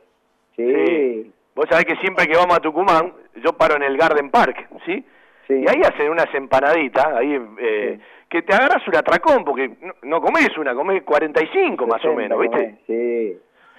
Sí. 0.57 1.33
Vos 1.55 1.67
sabés 1.69 1.85
que 1.87 1.97
siempre 1.97 2.27
que 2.27 2.37
vamos 2.37 2.57
a 2.57 2.61
Tucumán, 2.61 3.13
yo 3.45 3.53
paro 3.53 3.77
en 3.77 3.83
el 3.83 3.97
Garden 3.97 4.31
Park, 4.31 4.69
¿sí? 4.87 5.05
Y 5.49 5.67
ahí 5.67 5.81
hacen 5.83 6.11
unas 6.11 6.33
empanaditas, 6.35 7.07
ahí 7.07 7.41
eh, 7.59 7.99
que 8.29 8.43
te 8.43 8.55
agarras 8.55 8.87
un 8.87 8.97
atracón, 8.97 9.45
porque 9.45 9.69
no, 9.81 9.95
no 10.03 10.21
comés 10.21 10.57
una, 10.59 10.75
comés 10.75 11.03
45 11.05 11.87
más 11.87 12.05
o 12.05 12.15
60 12.15 12.17
menos, 12.17 12.41
¿viste? 12.41 12.79
Sí. 12.87 13.39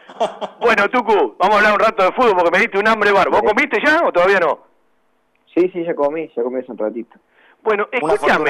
Bueno, 0.59 0.89
Tucu, 0.89 1.35
vamos 1.37 1.55
a 1.55 1.59
hablar 1.59 1.73
un 1.73 1.79
rato 1.79 2.03
de 2.03 2.11
fútbol 2.13 2.35
porque 2.35 2.51
me 2.51 2.59
diste 2.59 2.79
un 2.79 2.87
hambre 2.87 3.11
bar. 3.11 3.29
¿Vos 3.29 3.43
comiste 3.43 3.79
ya 3.83 4.01
o 4.03 4.11
todavía 4.11 4.39
no? 4.39 4.59
Sí, 5.53 5.69
sí, 5.69 5.83
ya 5.83 5.93
comí, 5.93 6.29
ya 6.35 6.41
comí 6.41 6.59
hace 6.59 6.71
un 6.71 6.77
ratito. 6.77 7.19
Bueno, 7.61 7.87
escúchame, 7.91 8.49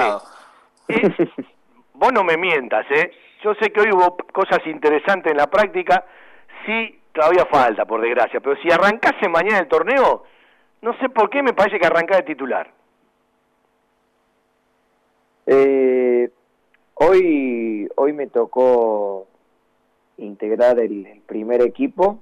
eh, 0.88 1.12
vos 1.94 2.14
no 2.14 2.24
me 2.24 2.38
mientas, 2.38 2.86
¿eh? 2.92 3.12
Yo 3.44 3.54
sé 3.56 3.72
que 3.72 3.82
hoy 3.82 3.92
hubo 3.92 4.18
cosas 4.32 4.60
interesantes 4.66 5.32
en 5.32 5.38
la 5.38 5.48
práctica, 5.48 6.06
sí, 6.66 7.00
todavía 7.14 7.46
falta, 7.46 7.86
por 7.86 8.02
desgracia, 8.02 8.40
pero 8.40 8.56
si 8.62 8.72
arrancase 8.72 9.28
mañana 9.30 9.60
el 9.60 9.68
torneo, 9.68 10.24
no 10.82 10.94
sé 11.00 11.10
por 11.10 11.30
qué 11.30 11.42
me 11.42 11.54
parece 11.54 11.80
que 11.80 11.88
arrancás 11.88 12.18
de 12.18 12.24
titular. 12.24 12.70
Eh, 15.52 16.30
hoy, 16.94 17.90
hoy 17.96 18.14
me 18.14 18.28
tocó 18.28 19.26
integrar 20.18 20.80
el, 20.80 21.08
el 21.08 21.22
primer 21.22 21.62
equipo, 21.64 22.20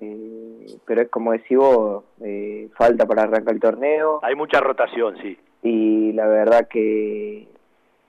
eh, 0.00 0.66
pero 0.84 1.02
es 1.02 1.08
como 1.10 1.30
decís 1.30 1.56
vos, 1.56 2.02
eh, 2.20 2.68
falta 2.74 3.06
para 3.06 3.22
arrancar 3.22 3.54
el 3.54 3.60
torneo 3.60 4.18
Hay 4.24 4.34
mucha 4.34 4.58
rotación, 4.58 5.16
sí. 5.22 5.38
y 5.62 6.12
la 6.12 6.26
verdad 6.26 6.66
que, 6.66 7.46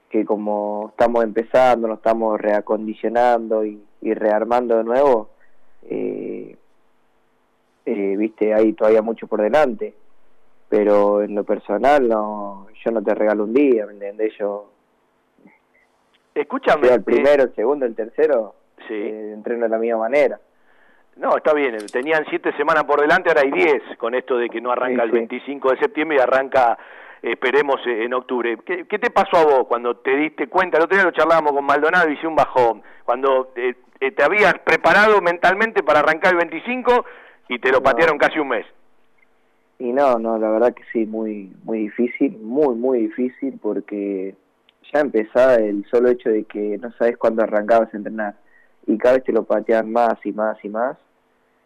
que 0.09 0.25
como 0.25 0.87
estamos 0.89 1.23
empezando, 1.23 1.87
nos 1.87 1.97
estamos 1.97 2.41
reacondicionando 2.41 3.63
y, 3.63 3.79
y 4.01 4.13
rearmando 4.15 4.75
de 4.75 4.83
nuevo, 4.83 5.29
eh, 5.83 6.55
eh, 7.85 8.15
viste, 8.17 8.55
hay 8.55 8.73
todavía 8.73 9.03
mucho 9.03 9.27
por 9.27 9.39
delante. 9.39 9.93
Pero 10.71 11.21
en 11.21 11.35
lo 11.35 11.43
personal, 11.43 12.07
no, 12.07 12.67
yo 12.83 12.91
no 12.91 13.03
te 13.03 13.13
regalo 13.13 13.43
un 13.43 13.53
día, 13.53 13.85
¿me 13.85 13.91
entendés? 13.91 14.33
Yo 14.39 14.71
Escúchame. 16.33 16.87
el 16.87 16.93
eh, 16.93 16.99
primero, 17.01 17.43
el 17.43 17.53
segundo, 17.55 17.85
el 17.85 17.93
tercero, 17.93 18.55
Sí. 18.87 18.93
eh, 18.93 19.33
entreno 19.33 19.63
de 19.63 19.69
la 19.69 19.77
misma 19.77 19.99
manera. 19.99 20.39
No, 21.17 21.35
está 21.35 21.53
bien, 21.53 21.75
tenían 21.91 22.23
siete 22.29 22.53
semanas 22.55 22.85
por 22.85 23.01
delante, 23.01 23.29
ahora 23.29 23.41
hay 23.41 23.51
diez, 23.51 23.83
con 23.97 24.15
esto 24.15 24.37
de 24.37 24.47
que 24.49 24.61
no 24.61 24.71
arranca 24.71 25.01
Sí, 25.03 25.07
el 25.07 25.11
sí. 25.11 25.17
25 25.17 25.71
de 25.71 25.77
septiembre 25.79 26.17
y 26.17 26.21
arranca 26.21 26.77
esperemos 27.21 27.75
eh, 27.85 28.05
en 28.05 28.13
octubre. 28.13 28.57
¿Qué, 28.65 28.87
qué 28.87 28.97
te 28.97 29.11
pasó 29.11 29.37
a 29.37 29.43
vos 29.43 29.67
cuando 29.67 29.97
te 29.97 30.15
diste 30.15 30.47
cuenta? 30.47 30.77
El 30.77 30.85
otro 30.85 30.95
día 30.95 31.03
lo 31.05 31.11
charlábamos 31.11 31.51
con 31.51 31.65
Maldonado 31.65 32.09
y 32.09 32.13
hice 32.13 32.25
un 32.27 32.35
bajón. 32.37 32.81
Cuando 33.03 33.51
eh, 33.57 33.75
eh, 33.99 34.11
te 34.11 34.23
habías 34.23 34.57
preparado 34.59 35.19
mentalmente 35.21 35.83
para 35.83 35.99
arrancar 35.99 36.31
el 36.31 36.37
25 36.37 37.05
y 37.49 37.59
te 37.59 37.71
lo 37.71 37.79
No. 37.79 37.83
patearon 37.83 38.17
casi 38.17 38.39
un 38.39 38.47
mes. 38.47 38.65
Y 39.81 39.93
no, 39.93 40.19
no, 40.19 40.37
la 40.37 40.51
verdad 40.51 40.75
que 40.75 40.83
sí, 40.93 41.07
muy, 41.07 41.51
muy 41.63 41.79
difícil, 41.79 42.37
muy, 42.37 42.75
muy 42.75 42.99
difícil, 43.07 43.57
porque 43.59 44.35
ya 44.93 44.99
empezaba 44.99 45.55
el 45.55 45.83
solo 45.89 46.09
hecho 46.09 46.29
de 46.29 46.43
que 46.43 46.77
no 46.77 46.91
sabes 46.91 47.17
cuándo 47.17 47.41
arrancabas 47.41 47.91
a 47.91 47.97
entrenar, 47.97 48.35
y 48.85 48.95
cada 48.99 49.15
vez 49.15 49.23
te 49.23 49.31
lo 49.31 49.43
pateaban 49.43 49.91
más 49.91 50.23
y 50.23 50.33
más 50.33 50.63
y 50.63 50.69
más, 50.69 50.97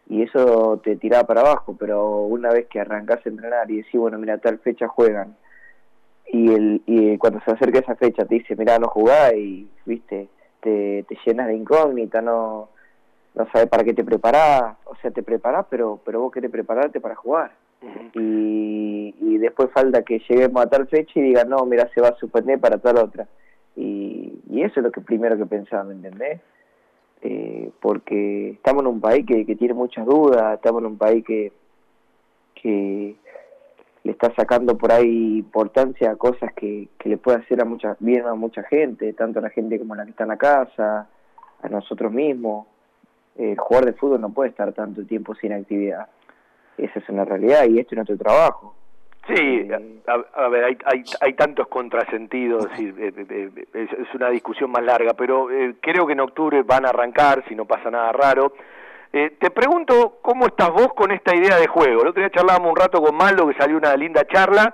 y 0.07 0.21
eso 0.21 0.79
te 0.81 0.95
tiraba 0.95 1.27
para 1.27 1.41
abajo, 1.41 1.75
pero 1.77 2.21
una 2.21 2.51
vez 2.51 2.67
que 2.67 2.79
arrancás 2.79 3.19
a 3.25 3.27
entrenar 3.27 3.69
y 3.69 3.77
decís, 3.81 3.99
bueno, 3.99 4.17
mira, 4.17 4.37
tal 4.37 4.59
fecha 4.59 4.87
juegan, 4.87 5.35
y 6.31 6.53
el 6.53 6.83
y 6.85 7.17
cuando 7.17 7.41
se 7.41 7.51
acerca 7.51 7.79
esa 7.79 7.97
fecha 7.97 8.23
te 8.23 8.35
dice, 8.35 8.55
mira, 8.55 8.79
no 8.79 8.87
jugás, 8.87 9.33
y, 9.33 9.69
viste, 9.85 10.29
te, 10.61 11.03
te 11.03 11.17
llenas 11.25 11.47
de 11.47 11.55
incógnita, 11.55 12.21
no, 12.21 12.69
no 13.33 13.47
sabes 13.51 13.67
para 13.67 13.83
qué 13.83 13.93
te 13.93 14.05
preparás, 14.05 14.77
o 14.85 14.95
sea, 15.01 15.11
te 15.11 15.21
preparás, 15.21 15.65
pero, 15.69 15.99
pero 16.05 16.21
vos 16.21 16.31
querés 16.31 16.49
prepararte 16.49 17.01
para 17.01 17.15
jugar 17.15 17.64
y, 18.13 19.15
y 19.19 19.37
después 19.37 19.69
falta 19.71 20.03
que 20.03 20.19
lleguemos 20.27 20.63
a 20.63 20.69
tal 20.69 20.87
fecha 20.87 21.19
y 21.19 21.23
digan, 21.23 21.49
no, 21.49 21.65
mira, 21.65 21.89
se 21.93 22.01
va 22.01 22.09
a 22.09 22.15
suspender 22.15 22.59
para 22.59 22.77
tal 22.77 22.97
otra. 22.97 23.27
Y, 23.75 24.31
eso 24.55 24.79
es 24.79 24.83
lo 24.83 24.91
que 24.91 25.01
primero 25.01 25.37
que 25.37 25.45
pensaba, 25.45 25.83
¿me 25.83 25.93
entendés? 25.93 26.41
Eh, 27.21 27.69
porque 27.81 28.51
estamos 28.51 28.81
en 28.81 28.87
un 28.87 29.01
país 29.01 29.25
que, 29.25 29.45
que 29.45 29.55
tiene 29.55 29.73
muchas 29.73 30.05
dudas, 30.05 30.55
estamos 30.55 30.81
en 30.81 30.87
un 30.87 30.97
país 30.97 31.23
que, 31.23 31.51
que 32.55 33.15
le 34.03 34.11
está 34.11 34.33
sacando 34.35 34.77
por 34.77 34.91
ahí 34.91 35.39
importancia 35.39 36.09
a 36.09 36.15
cosas 36.15 36.53
que, 36.53 36.87
que 36.97 37.09
le 37.09 37.17
puede 37.17 37.39
hacer 37.39 37.61
a 37.61 37.65
mucha, 37.65 37.95
bien 37.99 38.25
a 38.25 38.33
mucha 38.33 38.63
gente, 38.63 39.13
tanto 39.13 39.39
a 39.39 39.41
la 39.43 39.49
gente 39.49 39.77
como 39.77 39.93
a 39.93 39.97
la 39.97 40.05
que 40.05 40.11
está 40.11 40.23
en 40.23 40.29
la 40.29 40.37
casa, 40.37 41.07
a 41.61 41.69
nosotros 41.69 42.11
mismos. 42.11 42.67
El 43.37 43.57
jugador 43.57 43.91
de 43.91 43.93
fútbol 43.93 44.21
no 44.21 44.29
puede 44.29 44.49
estar 44.49 44.71
tanto 44.73 45.03
tiempo 45.05 45.35
sin 45.35 45.53
actividad. 45.53 46.07
Esa 46.77 46.99
es 46.99 47.09
una 47.09 47.25
realidad 47.25 47.65
y 47.65 47.79
este 47.79 47.95
es 47.95 47.97
nuestro 47.97 48.17
trabajo. 48.17 48.75
Sí, 49.27 49.67
a, 50.07 50.43
a 50.43 50.47
ver, 50.49 50.65
hay, 50.65 50.77
hay, 50.85 51.03
hay 51.19 51.33
tantos 51.33 51.67
contrasentidos, 51.67 52.65
es, 52.65 52.71
decir, 52.71 52.95
eh, 52.99 53.13
eh, 53.17 53.49
eh, 53.73 53.87
es, 53.97 54.13
una 54.13 54.29
discusión 54.29 54.69
más 54.69 54.83
larga, 54.83 55.13
pero 55.15 55.49
eh, 55.49 55.75
creo 55.81 56.05
que 56.05 56.13
en 56.13 56.19
octubre 56.19 56.61
van 56.61 56.85
a 56.85 56.89
arrancar, 56.89 57.43
si 57.47 57.55
no 57.55 57.65
pasa 57.65 57.89
nada 57.89 58.11
raro. 58.11 58.53
Eh, 59.11 59.37
te 59.39 59.49
pregunto, 59.49 60.19
¿cómo 60.21 60.45
estás 60.45 60.69
vos 60.71 60.93
con 60.93 61.09
esta 61.11 61.35
idea 61.35 61.57
de 61.57 61.67
juego? 61.67 62.01
El 62.01 62.09
otro 62.09 62.21
día 62.21 62.29
charlábamos 62.29 62.69
un 62.69 62.75
rato 62.75 63.01
con 63.01 63.15
Maldo, 63.15 63.47
que 63.47 63.55
salió 63.55 63.77
una 63.77 63.95
linda 63.95 64.27
charla 64.27 64.73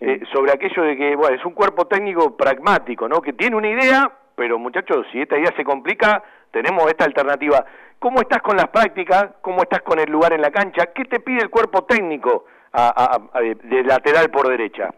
eh, 0.00 0.20
sobre 0.32 0.52
aquello 0.52 0.82
de 0.82 0.96
que, 0.96 1.16
bueno, 1.16 1.36
es 1.36 1.44
un 1.44 1.52
cuerpo 1.52 1.86
técnico 1.86 2.36
pragmático, 2.36 3.06
¿no? 3.06 3.20
Que 3.20 3.34
tiene 3.34 3.56
una 3.56 3.68
idea, 3.68 4.10
pero 4.34 4.58
muchachos, 4.58 5.06
si 5.12 5.20
esta 5.20 5.36
idea 5.36 5.52
se 5.56 5.64
complica, 5.64 6.22
tenemos 6.50 6.86
esta 6.88 7.04
alternativa. 7.04 7.64
¿Cómo 7.98 8.20
estás 8.20 8.42
con 8.42 8.56
las 8.56 8.68
prácticas? 8.68 9.30
¿Cómo 9.42 9.62
estás 9.62 9.82
con 9.82 9.98
el 9.98 10.10
lugar 10.10 10.32
en 10.32 10.40
la 10.40 10.50
cancha? 10.50 10.86
¿Qué 10.86 11.04
te 11.04 11.20
pide 11.20 11.42
el 11.42 11.50
cuerpo 11.50 11.84
técnico 11.84 12.44
a, 12.72 13.18
de, 13.40 13.84
lateral 13.84 14.30
por 14.30 14.48
derecha? 14.48 14.90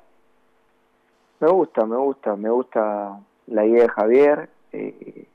Me 1.40 1.48
gusta, 1.48 1.84
me 1.84 1.96
gusta, 1.96 2.36
me 2.36 2.50
gusta 2.50 3.18
la 3.48 3.66
idea 3.66 3.82
de 3.82 3.88
Javier, 3.88 4.48
eh, 4.72 5.26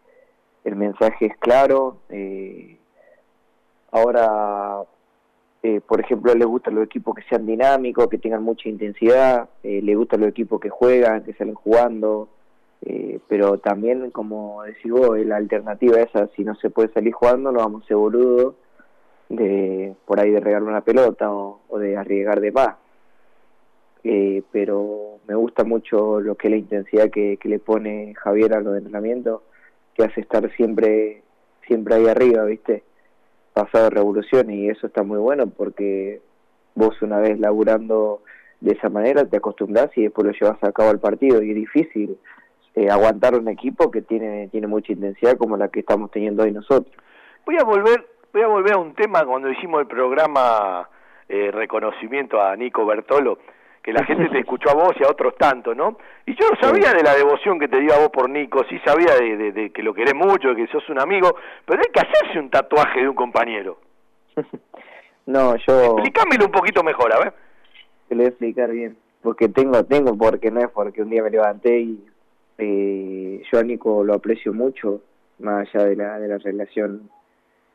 el 0.63 0.75
mensaje 0.75 1.25
es 1.25 1.37
claro. 1.37 1.97
eh, 2.09 2.77
ahora, 3.91 4.83
eh, 5.63 5.81
por 5.81 5.99
ejemplo, 5.99 6.33
le 6.33 6.45
gustan 6.45 6.75
los 6.75 6.85
equipos 6.85 7.15
que 7.15 7.23
sean 7.23 7.45
dinámicos, 7.45 8.07
que 8.07 8.17
tengan 8.17 8.43
mucha 8.43 8.69
intensidad, 8.69 9.49
eh, 9.63 9.81
le 9.81 9.95
gustan 9.95 10.21
los 10.21 10.29
equipos 10.29 10.59
que 10.59 10.69
juegan, 10.69 11.23
que 11.23 11.33
salen 11.33 11.55
jugando, 11.55 12.29
eh, 12.85 13.19
pero 13.27 13.57
también, 13.57 14.11
como 14.11 14.63
decís 14.63 14.91
vos, 14.91 15.17
la 15.19 15.37
alternativa 15.37 15.99
esa, 15.99 16.27
si 16.35 16.43
no 16.43 16.55
se 16.55 16.69
puede 16.69 16.91
salir 16.93 17.13
jugando, 17.13 17.51
no 17.51 17.59
vamos 17.59 17.83
a 17.83 17.87
ser 17.87 17.97
boludos 17.97 18.55
de 19.29 19.95
por 20.05 20.19
ahí 20.19 20.31
de 20.31 20.39
regalar 20.39 20.69
una 20.69 20.81
pelota 20.81 21.31
o, 21.31 21.59
de 21.79 21.97
arriesgar 21.97 22.39
de 22.39 22.51
más 22.51 22.75
eh, 24.03 24.41
pero 24.51 25.19
me 25.27 25.35
gusta 25.35 25.65
mucho 25.65 26.21
lo 26.21 26.35
que 26.35 26.47
es 26.47 26.51
la 26.51 26.57
intensidad 26.57 27.09
que, 27.09 27.37
le 27.43 27.59
pone 27.59 28.13
Javier 28.15 28.53
a 28.53 28.61
los 28.61 28.77
entrenamientos, 28.77 29.41
que 29.93 30.03
hace 30.03 30.21
estar 30.21 30.49
siempre 30.55 31.23
siempre 31.65 31.95
ahí 31.95 32.07
arriba, 32.07 32.45
¿viste? 32.45 32.83
Pasado 33.53 33.89
revoluciones 33.89 34.55
y 34.55 34.69
eso 34.69 34.87
está 34.87 35.03
muy 35.03 35.17
bueno 35.17 35.47
porque 35.47 36.21
vos 36.75 37.01
una 37.01 37.19
vez 37.19 37.37
laburando 37.39 38.21
de 38.61 38.71
esa 38.71 38.87
manera 38.87 39.25
te 39.25 39.37
acostumbras 39.37 39.89
y 39.97 40.03
después 40.03 40.25
lo 40.25 40.31
llevas 40.31 40.63
a 40.63 40.71
cabo 40.71 40.89
al 40.89 40.99
partido 40.99 41.43
y 41.43 41.49
es 41.49 41.55
difícil 41.55 42.17
eh, 42.77 42.89
aguantar 42.91 43.33
un 43.35 43.47
equipo 43.47 43.89
que 43.89 44.01
tiene 44.01 44.47
tiene 44.49 44.67
mucha 44.67 44.93
intensidad 44.93 45.37
como 45.37 45.57
la 45.57 45.69
que 45.69 45.79
estamos 45.79 46.11
teniendo 46.11 46.43
hoy 46.43 46.51
nosotros. 46.51 46.93
Voy 47.45 47.57
a 47.59 47.63
volver, 47.63 48.05
voy 48.33 48.41
a 48.43 48.47
volver 48.47 48.73
a 48.73 48.77
un 48.77 48.93
tema 48.93 49.25
cuando 49.25 49.49
hicimos 49.49 49.81
el 49.81 49.87
programa 49.87 50.87
eh, 51.29 51.49
reconocimiento 51.51 52.41
a 52.41 52.55
Nico 52.55 52.85
Bertolo, 52.85 53.39
que 53.81 53.91
la 53.93 54.03
gente 54.05 54.29
te 54.29 54.39
escuchó 54.43 54.69
a 54.69 54.73
vos 54.75 54.93
y 54.99 55.03
a 55.03 55.09
otros 55.09 55.35
tanto, 55.37 55.73
¿no? 55.73 55.97
Y 56.25 56.35
yo 56.35 56.45
no 56.51 56.57
sabía 56.61 56.91
de 56.93 57.03
la 57.03 57.15
devoción 57.15 57.57
que 57.57 57.67
te 57.67 57.79
dio 57.79 57.93
a 57.93 57.99
vos 57.99 58.09
por 58.09 58.29
Nico, 58.29 58.63
sí 58.69 58.77
sabía 58.85 59.15
de, 59.15 59.37
de- 59.37 59.51
de 59.53 59.69
que 59.71 59.81
lo 59.81 59.93
querés 59.93 60.13
mucho, 60.15 60.49
de 60.49 60.55
que 60.57 60.67
sos 60.67 60.87
un 60.89 60.99
amigo, 60.99 61.35
pero 61.65 61.81
hay 61.85 61.91
que 61.91 61.99
hacerse 62.01 62.37
un 62.39 62.49
tatuaje 62.49 63.01
de 63.01 63.09
un 63.09 63.15
compañero. 63.15 63.79
No, 65.25 65.55
yo 65.57 65.97
Explícamelo 65.97 66.45
un 66.45 66.51
poquito 66.51 66.83
mejor, 66.83 67.11
a 67.13 67.19
ver. 67.19 67.33
te 68.07 68.15
lo 68.15 68.19
voy 68.19 68.25
a 68.27 68.29
explicar 68.29 68.71
bien. 68.71 68.95
Porque 69.21 69.49
tengo, 69.49 69.83
tengo, 69.83 70.17
porque 70.17 70.49
no 70.51 70.61
es 70.61 70.69
porque 70.69 71.01
un 71.01 71.09
día 71.09 71.21
me 71.21 71.29
levanté 71.29 71.79
y 71.81 72.05
eh, 72.57 73.41
yo 73.51 73.59
a 73.59 73.63
Nico 73.63 74.03
lo 74.03 74.13
aprecio 74.13 74.53
mucho, 74.53 75.01
más 75.39 75.67
allá 75.73 75.85
de 75.85 75.95
la, 75.95 76.19
de 76.19 76.27
la 76.27 76.37
relación 76.37 77.09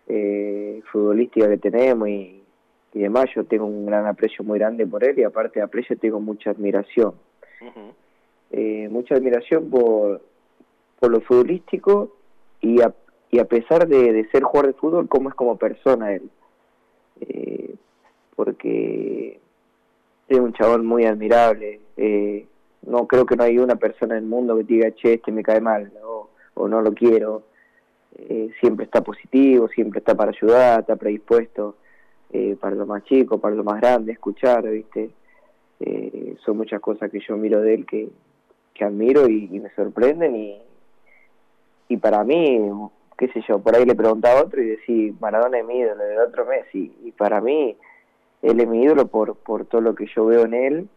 eh, 0.09 0.82
futbolística 0.90 1.48
que 1.48 1.59
tenemos 1.59 2.09
y, 2.09 2.42
y 2.94 3.00
demás, 3.00 3.26
yo 3.34 3.44
tengo 3.44 3.66
un 3.66 3.86
gran 3.86 4.06
aprecio 4.06 4.44
muy 4.44 4.59
grande 4.59 4.86
por 4.86 5.04
él 5.04 5.18
y 5.18 5.24
aparte 5.24 5.60
de 5.60 5.64
aprecio 5.64 5.96
tengo 5.96 6.20
mucha 6.20 6.50
admiración. 6.50 7.14
Eh, 8.50 8.88
mucha 8.90 9.14
admiración 9.14 9.70
por, 9.70 10.20
por 11.00 11.10
lo 11.10 11.20
futbolístico 11.20 12.16
y 12.60 12.82
a, 12.82 12.92
y 13.30 13.38
a 13.38 13.44
pesar 13.46 13.88
de, 13.88 14.12
de 14.12 14.28
ser 14.30 14.42
jugador 14.42 14.72
de 14.72 14.78
fútbol, 14.78 15.09
como 15.09 15.30
es 15.30 15.34
como 15.34 15.56
persona 15.56 16.12
él. 16.12 16.28
Eh, 17.20 17.74
porque 18.36 19.40
es 20.28 20.38
un 20.38 20.52
chabón 20.52 20.84
muy 20.84 21.04
admirable. 21.04 21.80
Eh, 21.96 22.46
no 22.86 23.06
creo 23.06 23.26
que 23.26 23.36
no 23.36 23.44
hay 23.44 23.59
una 23.59 23.76
persona 23.76 24.16
en 24.16 24.24
el 24.24 24.28
mundo 24.28 24.56
que 24.56 24.64
diga, 24.64 24.92
che, 24.92 25.14
este 25.14 25.32
me 25.32 25.42
cae 25.42 25.60
mal 25.60 25.92
o, 26.04 26.30
o 26.54 26.68
no 26.68 26.80
lo 26.80 26.92
quiero. 26.92 27.44
Eh, 28.16 28.50
siempre 28.60 28.84
está 28.84 29.00
positivo, 29.02 29.68
siempre 29.68 30.00
está 30.00 30.14
para 30.14 30.30
ayudar, 30.30 30.80
está 30.80 30.96
predispuesto 30.96 31.76
eh, 32.32 32.56
para 32.60 32.74
lo 32.74 32.86
más 32.86 33.04
chico, 33.04 33.38
para 33.38 33.54
lo 33.54 33.64
más 33.64 33.80
grande, 33.80 34.12
escuchar, 34.12 34.68
¿viste? 34.68 35.10
Eh, 35.80 36.36
son 36.44 36.56
muchas 36.56 36.80
cosas 36.80 37.10
que 37.10 37.20
yo 37.20 37.36
miro 37.36 37.60
de 37.60 37.74
él 37.74 37.86
que, 37.86 38.09
que 38.74 38.84
admiro 38.84 39.28
y, 39.28 39.48
me 39.60 39.70
sorprenden 39.74 40.36
y, 40.36 40.62
y 41.88 41.96
para 41.96 42.22
mí, 42.24 42.70
qué 43.16 43.28
sé 43.28 43.42
yo, 43.48 43.59
por 43.59 43.76
ahí 43.76 43.84
le 43.84 43.94
preguntaba 43.94 44.40
a 44.40 44.44
otro 44.44 44.62
y 44.62 44.66
decía, 44.66 45.12
Maradona 45.20 45.59
es 45.59 45.66
mi 45.66 45.78
ídolo, 45.78 46.04
el 46.04 46.18
otro 46.18 46.46
Messi, 46.46 46.94
y 47.04 47.12
para 47.12 47.40
mí 47.40 47.76
él 48.42 48.60
es 48.60 48.68
mi 48.68 48.82
ídolo 48.82 49.06
por, 49.06 49.36
por 49.36 49.64
todo 49.64 49.80
lo 49.80 49.94
que 49.94 50.06
yo 50.14 50.26
veo 50.26 50.44
en 50.44 50.54
él 50.54 50.88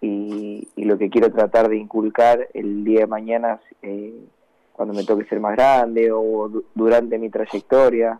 y, 0.00 0.68
y 0.76 0.84
lo 0.84 0.96
que 0.98 1.10
quiero 1.10 1.30
tratar 1.32 1.68
de 1.68 1.76
inculcar 1.76 2.48
el 2.54 2.84
día 2.84 3.00
de 3.00 3.06
mañana 3.06 3.60
eh, 3.82 4.14
cuando 4.72 4.94
me 4.94 5.04
toque 5.04 5.24
ser 5.24 5.40
más 5.40 5.56
grande 5.56 6.10
o 6.12 6.48
du- 6.48 6.64
durante 6.74 7.18
mi 7.18 7.30
trayectoria. 7.30 8.18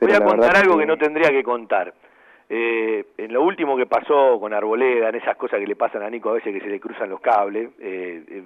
Voy 0.00 0.10
a 0.12 0.18
contar 0.24 0.56
algo 0.56 0.74
que- 0.76 0.82
que 0.82 0.86
no 0.86 0.98
tendría 0.98 1.30
que 1.30 1.42
contar. 1.42 1.94
Eh, 2.48 3.06
en 3.18 3.32
lo 3.32 3.42
último 3.42 3.76
que 3.76 3.86
pasó 3.86 4.38
con 4.38 4.52
Arboleda, 4.54 5.08
en 5.08 5.16
esas 5.16 5.36
cosas 5.36 5.58
que 5.58 5.66
le 5.66 5.74
pasan 5.76 6.02
a 6.02 6.10
Nico 6.10 6.30
a 6.30 6.34
veces 6.34 6.52
que 6.54 6.60
se 6.60 6.68
le 6.68 6.78
cruzan 6.78 7.10
los 7.10 7.20
cables, 7.20 7.70
eh, 7.80 8.22
eh, 8.28 8.42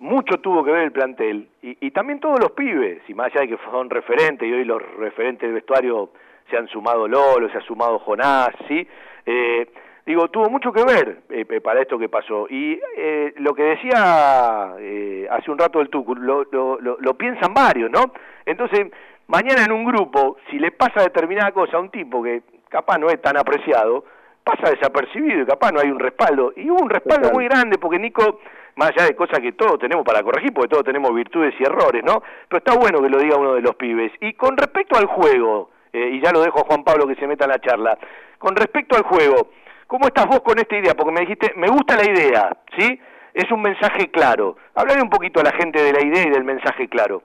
mucho 0.00 0.38
tuvo 0.40 0.64
que 0.64 0.72
ver 0.72 0.82
el 0.82 0.92
plantel 0.92 1.48
y, 1.62 1.86
y 1.86 1.90
también 1.92 2.18
todos 2.18 2.40
los 2.40 2.50
pibes, 2.52 3.02
y 3.08 3.14
más 3.14 3.26
allá 3.30 3.42
de 3.42 3.48
que 3.56 3.58
son 3.70 3.88
referentes 3.88 4.48
y 4.48 4.52
hoy 4.52 4.64
los 4.64 4.82
referentes 4.96 5.42
del 5.42 5.54
vestuario 5.54 6.10
se 6.50 6.56
han 6.56 6.66
sumado 6.68 7.06
Lolo, 7.06 7.48
se 7.50 7.58
ha 7.58 7.60
sumado 7.62 8.00
Jonás, 8.00 8.48
¿sí? 8.66 8.86
Eh, 9.26 9.70
digo, 10.06 10.28
tuvo 10.28 10.50
mucho 10.50 10.72
que 10.72 10.84
ver 10.84 11.22
eh, 11.30 11.44
eh, 11.48 11.60
para 11.60 11.80
esto 11.80 11.98
que 11.98 12.08
pasó. 12.08 12.46
Y 12.48 12.80
eh, 12.96 13.32
lo 13.36 13.54
que 13.54 13.62
decía 13.62 14.74
eh, 14.78 15.26
hace 15.30 15.50
un 15.50 15.58
rato 15.58 15.80
el 15.80 15.88
Tucu, 15.88 16.14
lo, 16.14 16.44
lo, 16.50 16.80
lo, 16.80 16.96
lo 17.00 17.14
piensan 17.14 17.54
varios, 17.54 17.90
¿no? 17.90 18.12
Entonces, 18.46 18.86
mañana 19.28 19.64
en 19.64 19.72
un 19.72 19.84
grupo, 19.84 20.36
si 20.50 20.58
le 20.58 20.70
pasa 20.72 21.02
determinada 21.02 21.52
cosa 21.52 21.76
a 21.76 21.80
un 21.80 21.90
tipo 21.90 22.22
que 22.22 22.42
capaz 22.68 22.98
no 22.98 23.08
es 23.08 23.20
tan 23.22 23.36
apreciado, 23.36 24.04
pasa 24.42 24.70
desapercibido 24.70 25.42
y 25.42 25.46
capaz 25.46 25.72
no 25.72 25.80
hay 25.80 25.90
un 25.90 25.98
respaldo. 25.98 26.52
Y 26.56 26.68
hubo 26.70 26.82
un 26.82 26.90
respaldo 26.90 27.28
Total. 27.28 27.34
muy 27.34 27.44
grande 27.48 27.78
porque 27.78 27.98
Nico, 27.98 28.40
más 28.76 28.90
allá 28.90 29.06
de 29.06 29.16
cosas 29.16 29.40
que 29.40 29.52
todos 29.52 29.78
tenemos 29.78 30.04
para 30.04 30.22
corregir, 30.22 30.52
porque 30.52 30.68
todos 30.68 30.84
tenemos 30.84 31.14
virtudes 31.14 31.54
y 31.58 31.62
errores, 31.62 32.02
¿no? 32.04 32.22
Pero 32.48 32.58
está 32.58 32.74
bueno 32.78 33.00
que 33.00 33.08
lo 33.08 33.18
diga 33.18 33.36
uno 33.38 33.54
de 33.54 33.62
los 33.62 33.74
pibes. 33.76 34.12
Y 34.20 34.34
con 34.34 34.56
respecto 34.56 34.98
al 34.98 35.06
juego, 35.06 35.70
eh, 35.92 36.10
y 36.12 36.20
ya 36.20 36.30
lo 36.32 36.42
dejo 36.42 36.60
a 36.60 36.64
Juan 36.64 36.84
Pablo 36.84 37.06
que 37.06 37.14
se 37.14 37.26
meta 37.26 37.44
en 37.44 37.52
la 37.52 37.58
charla, 37.60 37.96
con 38.38 38.54
respecto 38.54 38.96
al 38.96 39.04
juego, 39.04 39.48
¿Cómo 39.86 40.06
estás 40.06 40.26
vos 40.26 40.40
con 40.40 40.58
esta 40.58 40.76
idea? 40.76 40.94
Porque 40.94 41.12
me 41.12 41.20
dijiste, 41.20 41.52
me 41.56 41.68
gusta 41.68 41.96
la 41.96 42.10
idea, 42.10 42.56
¿sí? 42.78 42.98
Es 43.32 43.50
un 43.50 43.62
mensaje 43.62 44.10
claro. 44.10 44.56
Háblale 44.74 45.02
un 45.02 45.10
poquito 45.10 45.40
a 45.40 45.44
la 45.44 45.52
gente 45.52 45.82
de 45.82 45.92
la 45.92 46.02
idea 46.02 46.26
y 46.26 46.30
del 46.30 46.44
mensaje 46.44 46.88
claro. 46.88 47.22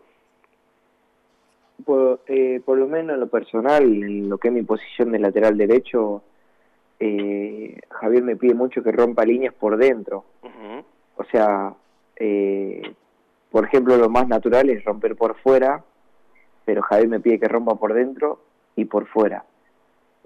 Por, 1.86 2.22
eh, 2.28 2.62
por 2.66 2.78
lo 2.78 2.88
menos 2.88 3.14
en 3.14 3.20
lo 3.22 3.28
personal, 3.28 3.84
en 3.84 4.30
lo 4.30 4.38
que 4.38 4.50
es 4.50 4.54
mi 4.54 4.64
posición 4.64 5.12
de 5.12 5.20
lateral 5.20 5.58
derecho, 5.58 6.24
eh, 7.00 7.80
Javier 7.90 8.24
me 8.24 8.36
pide 8.36 8.54
mucho 8.54 8.84
que 8.84 8.92
rompa 8.92 9.24
líneas 9.24 9.54
por 9.54 9.78
dentro. 9.78 10.26
O 11.16 11.24
sea, 11.26 11.74
eh, 12.16 12.94
por 13.52 13.66
ejemplo, 13.66 13.98
lo 13.98 14.10
más 14.10 14.28
natural 14.28 14.70
es 14.70 14.84
romper 14.84 15.16
por 15.16 15.36
fuera, 15.38 15.84
pero 16.66 16.82
Javier 16.82 17.08
me 17.08 17.20
pide 17.20 17.40
que 17.40 17.48
rompa 17.48 17.76
por 17.76 17.94
dentro 17.94 18.42
y 18.76 18.86
por 18.86 19.08
fuera. 19.08 19.44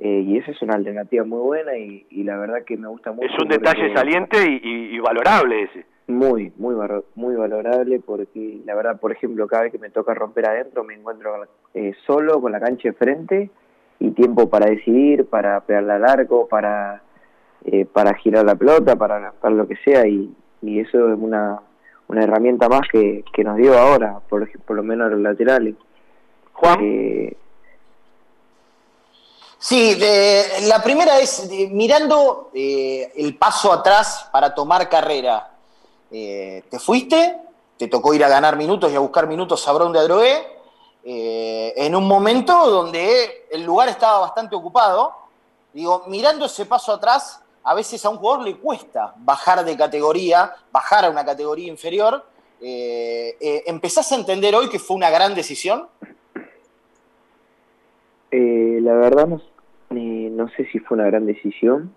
Eh, 0.05 0.19
y 0.27 0.38
esa 0.38 0.51
es 0.51 0.61
una 0.61 0.73
alternativa 0.75 1.23
muy 1.23 1.39
buena 1.39 1.77
y, 1.77 2.05
y 2.09 2.23
la 2.23 2.35
verdad 2.38 2.63
que 2.65 2.75
me 2.75 2.89
gusta 2.89 3.13
mucho. 3.13 3.25
Es 3.25 3.41
un 3.41 3.47
detalle 3.47 3.84
porque- 3.84 3.95
saliente 3.95 4.38
y, 4.49 4.59
y- 4.61 4.95
y 4.95 4.99
valorable 4.99 5.63
ese. 5.63 5.85
Muy, 6.07 6.51
muy, 6.57 6.75
muy 7.15 7.35
valorable 7.35 8.01
porque 8.05 8.59
la 8.65 8.75
verdad, 8.75 8.99
por 8.99 9.13
ejemplo, 9.13 9.47
cada 9.47 9.63
vez 9.63 9.71
que 9.71 9.77
me 9.80 9.89
toca 9.89 10.13
romper 10.13 10.45
adentro 10.49 10.84
me 10.84 10.95
encuentro 10.95 11.47
eh, 11.73 11.93
solo 12.05 12.41
con 12.41 12.51
la 12.51 12.59
cancha 12.59 12.89
de 12.89 12.93
frente 12.93 13.49
y 13.99 14.11
tiempo 14.11 14.49
para 14.49 14.65
decidir, 14.69 15.25
para 15.27 15.61
pegarla 15.61 15.97
largo, 15.99 16.49
para, 16.49 17.01
eh, 17.63 17.85
para 17.85 18.13
girar 18.15 18.43
la 18.43 18.55
pelota, 18.55 18.97
para, 18.97 19.31
para 19.31 19.55
lo 19.55 19.65
que 19.65 19.77
sea 19.77 20.05
y, 20.05 20.30
y 20.61 20.81
eso 20.81 21.13
es 21.13 21.17
una, 21.17 21.61
una 22.09 22.23
herramienta 22.25 22.67
más 22.67 22.81
que, 22.91 23.23
que 23.34 23.45
nos 23.45 23.55
dio 23.55 23.77
ahora, 23.77 24.19
por, 24.27 24.49
por 24.63 24.75
lo 24.75 24.84
menos 24.84 25.09
los 25.11 25.21
laterales. 25.21 25.75
Juan. 26.51 26.80
Sí, 29.64 29.95
de- 29.95 30.68
la 30.68 30.84
primera 30.84 31.19
es 31.19 31.49
mirando 31.72 32.52
eh, 32.53 33.14
el 33.15 33.38
paso 33.38 33.72
atrás 33.72 34.27
para 34.30 34.53
tomar 34.53 34.90
carrera. 34.90 35.52
Eh, 36.11 36.65
¿Te 36.69 36.80
fuiste? 36.80 37.38
¿Te 37.77 37.88
tocó 37.88 38.14
ir 38.14 38.26
a 38.26 38.27
ganar 38.27 38.57
minutos 38.57 38.91
y 38.91 38.95
a 38.95 38.99
buscar 38.99 39.26
minutos 39.26 39.65
a 39.65 39.72
de 39.72 39.99
Adroé? 39.99 40.48
eh, 41.06 41.73
en 41.77 41.95
un 41.95 42.06
momento 42.06 42.53
donde 42.69 43.48
el 43.52 43.64
lugar 43.64 43.88
estaba 43.88 44.19
bastante 44.19 44.53
ocupado. 44.53 45.14
Digo, 45.72 46.03
mirando 46.07 46.44
ese 46.48 46.65
paso 46.65 46.91
atrás, 46.91 47.40
a 47.64 47.73
veces 47.73 48.03
a 48.03 48.10
un 48.10 48.18
jugador 48.18 48.44
le 48.44 48.57
cuesta 48.57 49.14
bajar 49.15 49.64
de 49.64 49.77
categoría, 49.77 50.53
bajar 50.73 51.06
a 51.06 51.10
una 51.10 51.23
categoría 51.23 51.69
inferior. 51.69 52.22
Eh, 52.60 53.38
eh, 53.40 53.64
¿Empezás 53.68 54.11
a 54.11 54.15
entender 54.15 54.53
hoy 54.56 54.68
que 54.68 54.77
fue 54.80 54.98
una 54.98 55.10
gran 55.10 55.34
decisión? 55.34 55.88
Eh, 58.31 58.80
la 58.81 58.94
verdad 58.95 59.27
no, 59.27 59.52
no 60.35 60.47
sé 60.49 60.65
si 60.65 60.80
fue 60.80 60.95
una 60.97 61.05
gran 61.07 61.26
decisión, 61.26 61.91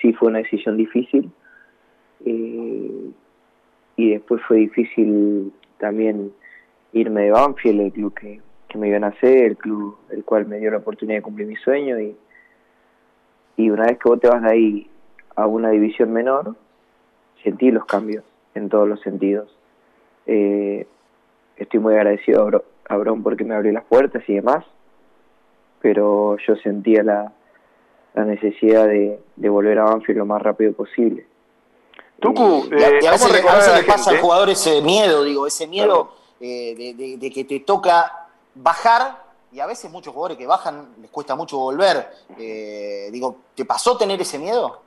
sí 0.00 0.12
fue 0.12 0.28
una 0.28 0.38
decisión 0.38 0.76
difícil 0.76 1.30
eh, 2.24 3.10
y 3.96 4.10
después 4.10 4.42
fue 4.46 4.58
difícil 4.58 5.52
también 5.78 6.32
irme 6.92 7.22
de 7.22 7.30
Banfield, 7.30 7.80
el 7.80 7.92
club 7.92 8.14
que, 8.14 8.40
que 8.68 8.78
me 8.78 8.88
iba 8.88 8.96
a 8.96 9.00
nacer, 9.00 9.44
el 9.44 9.56
club 9.56 9.96
el 10.10 10.24
cual 10.24 10.46
me 10.46 10.58
dio 10.58 10.70
la 10.70 10.78
oportunidad 10.78 11.18
de 11.18 11.22
cumplir 11.22 11.46
mi 11.46 11.56
sueño 11.56 11.98
y, 12.00 12.16
y 13.56 13.70
una 13.70 13.86
vez 13.86 13.98
que 13.98 14.08
vos 14.08 14.20
te 14.20 14.28
vas 14.28 14.42
de 14.42 14.50
ahí 14.50 14.90
a 15.36 15.46
una 15.46 15.70
división 15.70 16.12
menor, 16.12 16.56
sentí 17.42 17.70
los 17.70 17.84
cambios 17.86 18.24
en 18.54 18.68
todos 18.68 18.88
los 18.88 19.00
sentidos. 19.00 19.56
Eh, 20.26 20.86
estoy 21.56 21.80
muy 21.80 21.94
agradecido 21.94 22.42
a 22.42 22.44
Bro- 22.44 22.64
a 22.88 23.22
porque 23.22 23.44
me 23.44 23.54
abrió 23.54 23.72
las 23.72 23.84
puertas 23.84 24.22
y 24.28 24.34
demás, 24.34 24.64
pero 25.82 26.36
yo 26.46 26.56
sentía 26.56 27.02
la, 27.02 27.32
la 28.14 28.24
necesidad 28.24 28.86
de, 28.86 29.20
de 29.36 29.48
volver 29.48 29.78
a 29.80 29.84
Banfield 29.84 30.18
lo 30.18 30.26
más 30.26 30.40
rápido 30.40 30.72
posible. 30.72 31.26
Tucu, 32.20 32.68
a, 32.72 32.76
eh, 32.76 33.08
a 33.08 33.10
veces, 33.10 33.44
a 33.44 33.54
veces 33.56 33.68
a 33.68 33.72
la 33.72 33.78
le 33.80 33.84
pasa 33.84 34.10
al 34.10 34.18
jugador 34.18 34.48
ese 34.48 34.80
miedo, 34.80 35.24
digo, 35.24 35.46
ese 35.46 35.66
miedo 35.66 36.12
eh, 36.40 36.74
de, 36.76 36.94
de- 36.94 37.16
de 37.18 37.30
que 37.30 37.44
te 37.44 37.60
toca 37.60 38.28
bajar 38.54 39.22
y 39.50 39.60
a 39.60 39.66
veces 39.66 39.90
muchos 39.90 40.14
jugadores 40.14 40.38
que 40.38 40.46
bajan 40.46 40.88
les 41.00 41.10
cuesta 41.10 41.34
mucho 41.34 41.58
volver. 41.58 42.06
Eh, 42.38 43.08
digo, 43.10 43.36
¿te 43.54 43.64
pasó 43.64 43.98
tener 43.98 44.20
ese 44.20 44.38
miedo? 44.38 44.80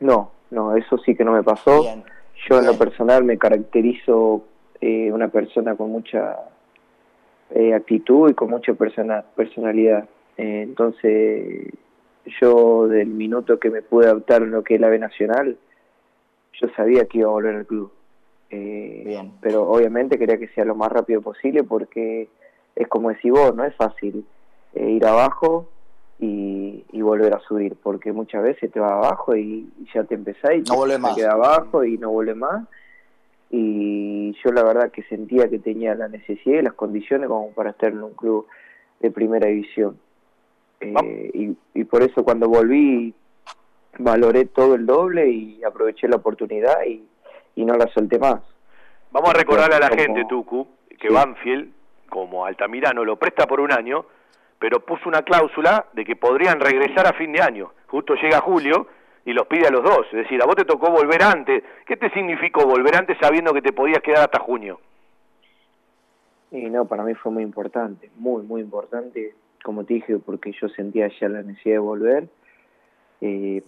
No, 0.00 0.30
no, 0.50 0.76
eso 0.76 0.98
sí 0.98 1.14
que 1.14 1.24
no 1.24 1.32
me 1.32 1.42
pasó. 1.42 1.84
Yo 2.48 2.58
en 2.58 2.66
lo 2.66 2.76
personal 2.76 3.24
me 3.24 3.38
caracterizo 3.38 4.42
eh, 4.80 5.10
una 5.12 5.28
persona 5.28 5.76
con 5.76 5.90
mucha 5.90 6.38
eh, 7.54 7.72
actitud 7.72 8.30
y 8.30 8.34
con 8.34 8.50
mucha 8.50 8.74
persona, 8.74 9.24
personalidad. 9.36 10.08
Eh, 10.36 10.62
entonces, 10.62 11.72
yo 12.40 12.88
del 12.88 13.08
minuto 13.08 13.58
que 13.60 13.70
me 13.70 13.80
pude 13.80 14.06
adaptar 14.06 14.42
en 14.42 14.50
lo 14.50 14.64
que 14.64 14.74
es 14.74 14.80
la 14.80 14.88
B 14.88 14.98
Nacional, 14.98 15.56
yo 16.60 16.68
sabía 16.76 17.06
que 17.06 17.18
iba 17.18 17.28
a 17.28 17.32
volver 17.32 17.54
al 17.54 17.66
club. 17.66 17.92
Eh, 18.50 19.30
Pero 19.40 19.68
obviamente 19.68 20.18
quería 20.18 20.38
que 20.38 20.48
sea 20.48 20.64
lo 20.64 20.74
más 20.74 20.90
rápido 20.90 21.20
posible 21.22 21.64
porque 21.64 22.28
es 22.76 22.88
como 22.88 23.08
decís 23.10 23.32
vos, 23.32 23.54
no 23.54 23.64
es 23.64 23.74
fácil 23.76 24.24
eh, 24.74 24.90
ir 24.90 25.06
abajo 25.06 25.68
y, 26.18 26.84
y 26.92 27.02
volver 27.02 27.34
a 27.34 27.40
subir, 27.40 27.76
porque 27.82 28.12
muchas 28.12 28.42
veces 28.42 28.70
te 28.70 28.80
vas 28.80 28.92
abajo 28.92 29.34
y, 29.36 29.72
y 29.80 29.86
ya 29.92 30.04
te 30.04 30.14
empezás 30.14 30.52
y 30.54 30.62
No 30.62 30.84
te, 30.84 31.14
quedás 31.14 31.34
abajo 31.34 31.84
y 31.84 31.98
no 31.98 32.10
vuelve 32.10 32.34
más. 32.34 32.66
Y 33.50 34.32
yo 34.44 34.50
la 34.52 34.62
verdad 34.64 34.90
que 34.90 35.02
sentía 35.04 35.48
que 35.48 35.58
tenía 35.58 35.94
la 35.94 36.08
necesidad 36.08 36.58
y 36.60 36.62
las 36.62 36.74
condiciones 36.74 37.28
como 37.28 37.52
para 37.52 37.70
estar 37.70 37.92
en 37.92 38.02
un 38.02 38.14
club 38.14 38.46
de 39.00 39.10
primera 39.10 39.48
división. 39.48 39.98
Eh, 40.80 41.30
y, 41.34 41.56
y 41.80 41.84
por 41.84 42.02
eso 42.02 42.24
cuando 42.24 42.48
volví 42.48 43.14
valoré 43.98 44.46
todo 44.46 44.74
el 44.74 44.86
doble 44.86 45.28
y 45.30 45.62
aproveché 45.62 46.08
la 46.08 46.16
oportunidad 46.16 46.84
y, 46.84 47.06
y 47.54 47.64
no 47.64 47.74
la 47.76 47.86
solté 47.88 48.18
más. 48.18 48.40
Vamos 49.12 49.30
a 49.30 49.34
recordarle 49.34 49.76
a 49.76 49.80
la 49.80 49.88
Como- 49.88 50.02
gente, 50.02 50.24
Tucu, 50.28 50.66
que 50.98 51.08
Banfield, 51.10 51.70
como 52.08 52.44
Altamirano, 52.44 53.04
lo 53.04 53.16
presta 53.16 53.46
por 53.46 53.60
un 53.60 53.72
año, 53.72 54.04
pero 54.58 54.80
puso 54.80 55.08
una 55.08 55.22
cláusula 55.22 55.86
de 55.92 56.04
que 56.04 56.16
podrían 56.16 56.58
regresar 56.58 57.06
a 57.06 57.12
fin 57.12 57.32
de 57.32 57.40
año. 57.40 57.70
Justo 57.86 58.14
llega 58.14 58.40
julio 58.40 58.88
y 59.24 59.32
los 59.32 59.46
pide 59.46 59.66
a 59.66 59.70
los 59.70 59.82
dos. 59.82 60.06
Es 60.12 60.18
decir, 60.24 60.42
a 60.42 60.46
vos 60.46 60.56
te 60.56 60.64
tocó 60.64 60.90
volver 60.90 61.22
antes. 61.22 61.62
¿Qué 61.86 61.96
te 61.96 62.10
significó 62.10 62.66
volver 62.66 62.96
antes 62.96 63.16
sabiendo 63.20 63.52
que 63.52 63.62
te 63.62 63.72
podías 63.72 64.02
quedar 64.02 64.24
hasta 64.24 64.38
junio? 64.38 64.80
Y 66.50 66.70
no, 66.70 66.84
para 66.84 67.04
mí 67.04 67.14
fue 67.14 67.32
muy 67.32 67.42
importante, 67.42 68.10
muy, 68.16 68.42
muy 68.42 68.60
importante, 68.60 69.34
como 69.64 69.84
te 69.84 69.94
dije, 69.94 70.18
porque 70.18 70.52
yo 70.52 70.68
sentía 70.68 71.10
ya 71.20 71.28
la 71.28 71.42
necesidad 71.42 71.76
de 71.76 71.78
volver. 71.78 72.28
Eh, 73.20 73.62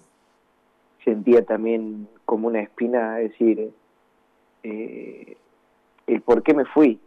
sentía 1.04 1.42
también 1.42 2.08
como 2.24 2.48
una 2.48 2.60
espina, 2.60 3.20
es 3.20 3.30
decir, 3.30 3.70
eh, 4.62 5.36
el 6.06 6.20
por 6.20 6.42
qué 6.42 6.54
me 6.54 6.64
fui, 6.64 7.00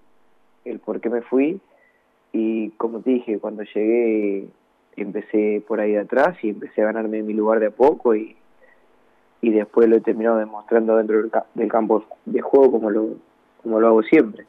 el 0.65 0.79
por 0.79 0.99
qué 0.99 1.09
me 1.09 1.21
fui. 1.21 1.61
Y 2.33 2.71
como 2.71 2.99
te 3.01 3.11
dije, 3.11 3.39
cuando 3.39 3.63
llegué 3.63 4.47
empecé 5.03 5.63
por 5.67 5.79
ahí 5.79 5.93
de 5.93 5.99
atrás 5.99 6.37
y 6.43 6.49
empecé 6.49 6.81
a 6.81 6.85
ganarme 6.85 7.23
mi 7.23 7.33
lugar 7.33 7.59
de 7.59 7.67
a 7.67 7.71
poco 7.71 8.15
y, 8.15 8.35
y 9.41 9.51
después 9.51 9.87
lo 9.89 9.97
he 9.97 10.01
terminado 10.01 10.37
demostrando 10.37 10.97
dentro 10.97 11.21
del, 11.21 11.31
del 11.53 11.69
campo 11.69 12.03
de 12.25 12.41
juego 12.41 12.71
como 12.71 12.89
lo, 12.89 13.09
como 13.63 13.79
lo 13.79 13.87
hago 13.87 14.03
siempre. 14.03 14.45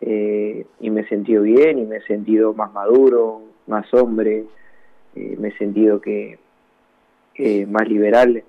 Eh, 0.00 0.66
y 0.80 0.90
me 0.90 1.02
he 1.02 1.08
sentido 1.08 1.42
bien 1.42 1.78
y 1.78 1.86
me 1.86 1.96
he 1.96 2.02
sentido 2.02 2.52
más 2.52 2.72
maduro, 2.72 3.42
más 3.66 3.92
hombre, 3.94 4.44
eh, 5.14 5.36
me 5.38 5.48
he 5.48 5.58
sentido 5.58 6.00
que 6.00 6.38
más 7.66 7.88
liberal 7.88 8.44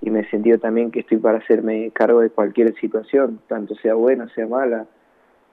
y 0.00 0.10
me 0.10 0.20
he 0.20 0.30
sentido 0.30 0.58
también 0.58 0.90
que 0.90 1.00
estoy 1.00 1.18
para 1.18 1.38
hacerme 1.38 1.90
cargo 1.92 2.20
de 2.20 2.30
cualquier 2.30 2.74
situación, 2.78 3.40
tanto 3.48 3.74
sea 3.76 3.94
buena, 3.94 4.28
sea 4.34 4.46
mala. 4.46 4.86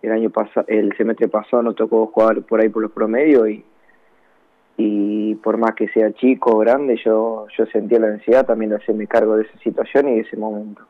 El 0.02 0.12
año 0.12 0.30
pasado, 0.30 0.68
el 0.70 0.96
semestre 0.98 1.28
pasado 1.28 1.64
nos 1.64 1.76
tocó 1.76 2.06
jugar 2.08 2.44
por 2.44 2.62
ahí 2.62 2.70
por 2.70 2.84
los 2.84 2.92
promedios 2.92 3.50
y, 3.50 3.66
y 4.78 5.36
por 5.36 5.58
más 5.58 5.74
que 5.76 5.88
sea 5.90 6.12
chico 6.14 6.52
o 6.52 6.60
grande, 6.60 6.98
yo, 7.04 7.48
yo 7.58 7.66
sentía 7.68 8.00
la 8.00 8.10
necesidad 8.10 8.46
también 8.46 8.72
de 8.72 8.78
hacerme 8.78 9.08
cargo 9.08 9.38
de 9.38 9.44
esa 9.44 9.58
situación 9.60 10.10
y 10.10 10.16
de 10.16 10.22
ese 10.22 10.38
momento. 10.38 10.82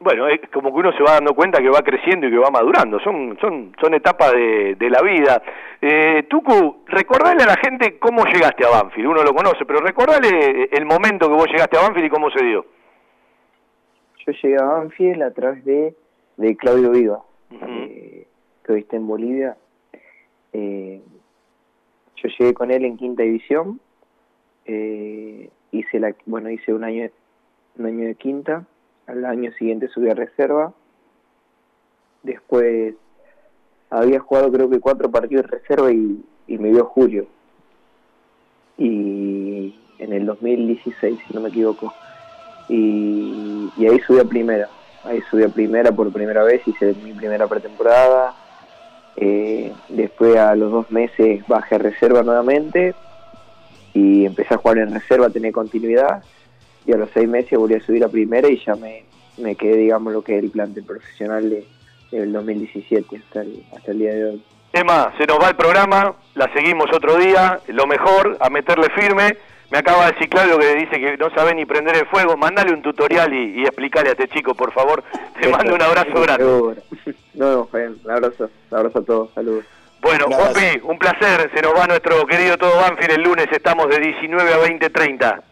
Bueno, 0.00 0.28
es 0.28 0.40
como 0.52 0.72
que 0.72 0.80
uno 0.80 0.92
se 0.92 1.02
va 1.02 1.12
dando 1.14 1.34
cuenta 1.34 1.62
que 1.62 1.70
va 1.70 1.80
creciendo 1.80 2.26
y 2.26 2.30
que 2.30 2.38
va 2.38 2.50
madurando. 2.50 2.98
Son, 3.00 3.38
son, 3.40 3.72
son 3.80 3.94
etapas 3.94 4.32
de, 4.32 4.74
de 4.74 4.90
la 4.90 5.00
vida. 5.00 5.42
Eh, 5.80 6.24
Tucu, 6.28 6.84
recordale 6.86 7.42
a 7.42 7.46
la 7.46 7.56
gente 7.56 7.98
cómo 7.98 8.24
llegaste 8.26 8.66
a 8.66 8.70
Banfield. 8.70 9.08
Uno 9.08 9.22
lo 9.22 9.34
conoce, 9.34 9.64
pero 9.64 9.80
recordale 9.80 10.68
el 10.72 10.84
momento 10.84 11.28
que 11.28 11.34
vos 11.34 11.46
llegaste 11.46 11.78
a 11.78 11.82
Banfield 11.82 12.06
y 12.06 12.10
cómo 12.10 12.30
se 12.30 12.44
dio. 12.44 12.66
Yo 14.26 14.32
llegué 14.32 14.56
a 14.56 14.64
Banfield 14.64 15.22
a 15.22 15.30
través 15.32 15.64
de, 15.64 15.94
de 16.36 16.56
Claudio 16.56 16.90
Viva, 16.90 17.22
eh, 17.50 18.26
que 18.64 18.72
hoy 18.72 18.80
está 18.80 18.96
en 18.96 19.06
Bolivia. 19.06 19.56
Eh, 20.52 21.00
yo 22.28 22.36
llegué 22.38 22.54
con 22.54 22.70
él 22.70 22.84
en 22.84 22.96
quinta 22.96 23.22
división. 23.22 23.80
eh, 24.66 25.50
hice 25.72 26.00
la, 26.00 26.14
bueno, 26.26 26.50
hice 26.50 26.72
un 26.72 26.84
año, 26.84 27.08
un 27.78 27.86
año 27.86 28.06
de 28.06 28.14
quinta. 28.14 28.64
Al 29.06 29.24
año 29.24 29.52
siguiente 29.52 29.88
subí 29.88 30.08
a 30.08 30.14
reserva. 30.14 30.72
Después 32.22 32.94
había 33.90 34.20
jugado 34.20 34.50
creo 34.50 34.70
que 34.70 34.80
cuatro 34.80 35.10
partidos 35.10 35.44
de 35.44 35.58
reserva 35.58 35.92
y, 35.92 36.24
me 36.46 36.70
dio 36.70 36.84
Julio. 36.86 37.26
Y 38.78 39.74
en 39.98 40.12
el 40.12 40.26
2016, 40.26 41.20
si 41.26 41.34
no 41.34 41.40
me 41.40 41.50
equivoco. 41.50 41.92
Y, 42.68 43.70
y 43.76 43.86
ahí 43.86 43.98
subí 44.00 44.20
a 44.20 44.24
primera. 44.24 44.68
Ahí 45.04 45.20
subí 45.30 45.42
a 45.42 45.48
primera 45.48 45.92
por 45.92 46.10
primera 46.12 46.42
vez, 46.44 46.66
hice 46.66 46.94
mi 47.04 47.12
primera 47.12 47.46
pretemporada. 47.46 48.34
Eh, 49.16 49.72
después 49.88 50.36
a 50.36 50.54
los 50.54 50.72
dos 50.72 50.90
meses 50.90 51.46
bajé 51.46 51.76
a 51.76 51.78
reserva 51.78 52.22
nuevamente 52.22 52.94
y 53.92 54.26
empecé 54.26 54.54
a 54.54 54.58
jugar 54.58 54.78
en 54.78 54.92
reserva, 54.92 55.26
a 55.26 55.30
tener 55.30 55.52
continuidad. 55.52 56.22
Y 56.86 56.92
a 56.92 56.96
los 56.96 57.08
seis 57.14 57.28
meses 57.28 57.58
volví 57.58 57.74
a 57.74 57.80
subir 57.80 58.04
a 58.04 58.08
primera 58.08 58.48
y 58.48 58.62
ya 58.64 58.74
me, 58.74 59.04
me 59.38 59.54
quedé, 59.54 59.76
digamos, 59.76 60.12
lo 60.12 60.22
que 60.22 60.36
es 60.36 60.44
el 60.44 60.50
plantel 60.50 60.84
profesional 60.84 61.48
de, 61.48 61.66
del 62.10 62.32
2017 62.32 63.16
hasta 63.16 63.42
el, 63.42 63.64
hasta 63.74 63.92
el 63.92 63.98
día 63.98 64.14
de 64.14 64.24
hoy. 64.24 64.42
Emma, 64.72 65.12
se 65.18 65.26
nos 65.26 65.38
va 65.38 65.50
el 65.50 65.56
programa, 65.56 66.16
la 66.34 66.52
seguimos 66.52 66.86
otro 66.92 67.16
día, 67.16 67.60
lo 67.68 67.86
mejor, 67.86 68.36
a 68.40 68.50
meterle 68.50 68.88
firme. 68.90 69.36
Me 69.70 69.78
acaba 69.78 70.06
de 70.06 70.12
decir 70.12 70.28
Claudio 70.28 70.58
que 70.58 70.74
dice 70.74 71.00
que 71.00 71.16
no 71.16 71.30
sabe 71.30 71.54
ni 71.54 71.64
prender 71.64 71.96
el 71.96 72.06
fuego. 72.06 72.36
Mandale 72.36 72.72
un 72.72 72.82
tutorial 72.82 73.32
y, 73.32 73.60
y 73.60 73.62
explícale 73.62 74.10
a 74.10 74.12
este 74.12 74.28
chico, 74.28 74.54
por 74.54 74.72
favor. 74.72 75.02
Te 75.40 75.48
mando 75.48 75.74
un 75.74 75.82
abrazo 75.82 76.20
grande. 76.20 76.82
No, 77.34 77.68
un 77.72 78.10
abrazo, 78.10 78.48
un 78.70 78.78
abrazo 78.78 79.00
a 79.00 79.04
todos, 79.04 79.34
saludos. 79.34 79.64
Bueno, 80.00 80.26
Juanpi, 80.30 80.80
un 80.84 80.98
placer. 80.98 81.50
Se 81.52 81.62
nos 81.62 81.74
va 81.74 81.86
nuestro 81.86 82.24
querido 82.26 82.56
Todo 82.56 82.76
Banfield 82.76 83.12
el 83.12 83.22
lunes. 83.22 83.48
Estamos 83.50 83.88
de 83.88 83.98
19 83.98 84.54
a 84.54 84.58
20.30. 84.58 85.42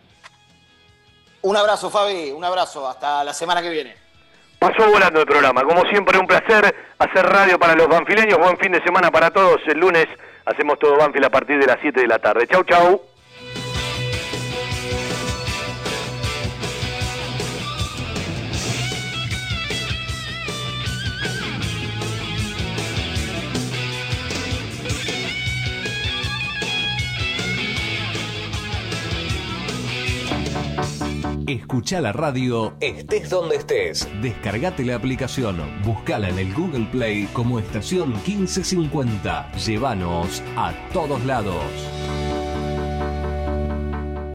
Un 1.40 1.56
abrazo, 1.56 1.90
Fabi, 1.90 2.30
un 2.30 2.44
abrazo. 2.44 2.88
Hasta 2.88 3.24
la 3.24 3.32
semana 3.32 3.62
que 3.62 3.70
viene. 3.70 3.96
Pasó 4.58 4.88
volando 4.88 5.20
el 5.20 5.26
programa. 5.26 5.64
Como 5.64 5.82
siempre, 5.86 6.18
un 6.18 6.26
placer 6.26 6.72
hacer 6.98 7.26
radio 7.26 7.58
para 7.58 7.74
los 7.74 7.88
banfileños. 7.88 8.38
Buen 8.38 8.56
fin 8.58 8.70
de 8.70 8.82
semana 8.84 9.10
para 9.10 9.30
todos. 9.30 9.60
El 9.66 9.80
lunes 9.80 10.06
hacemos 10.44 10.78
todo 10.78 10.96
Banfield 10.98 11.24
a 11.24 11.30
partir 11.30 11.58
de 11.58 11.66
las 11.66 11.78
7 11.80 12.00
de 12.00 12.06
la 12.06 12.18
tarde. 12.18 12.46
Chau, 12.46 12.62
chau. 12.62 13.02
Escucha 31.46 32.00
la 32.00 32.12
radio 32.12 32.74
Estés 32.80 33.30
donde 33.30 33.56
estés. 33.56 34.08
Descargate 34.20 34.84
la 34.84 34.96
aplicación, 34.96 35.56
buscala 35.84 36.28
en 36.28 36.38
el 36.38 36.54
Google 36.54 36.86
Play 36.92 37.28
como 37.32 37.58
estación 37.58 38.12
1550. 38.26 39.52
Llévanos 39.52 40.42
a 40.56 40.72
todos 40.92 41.24
lados. 41.24 41.64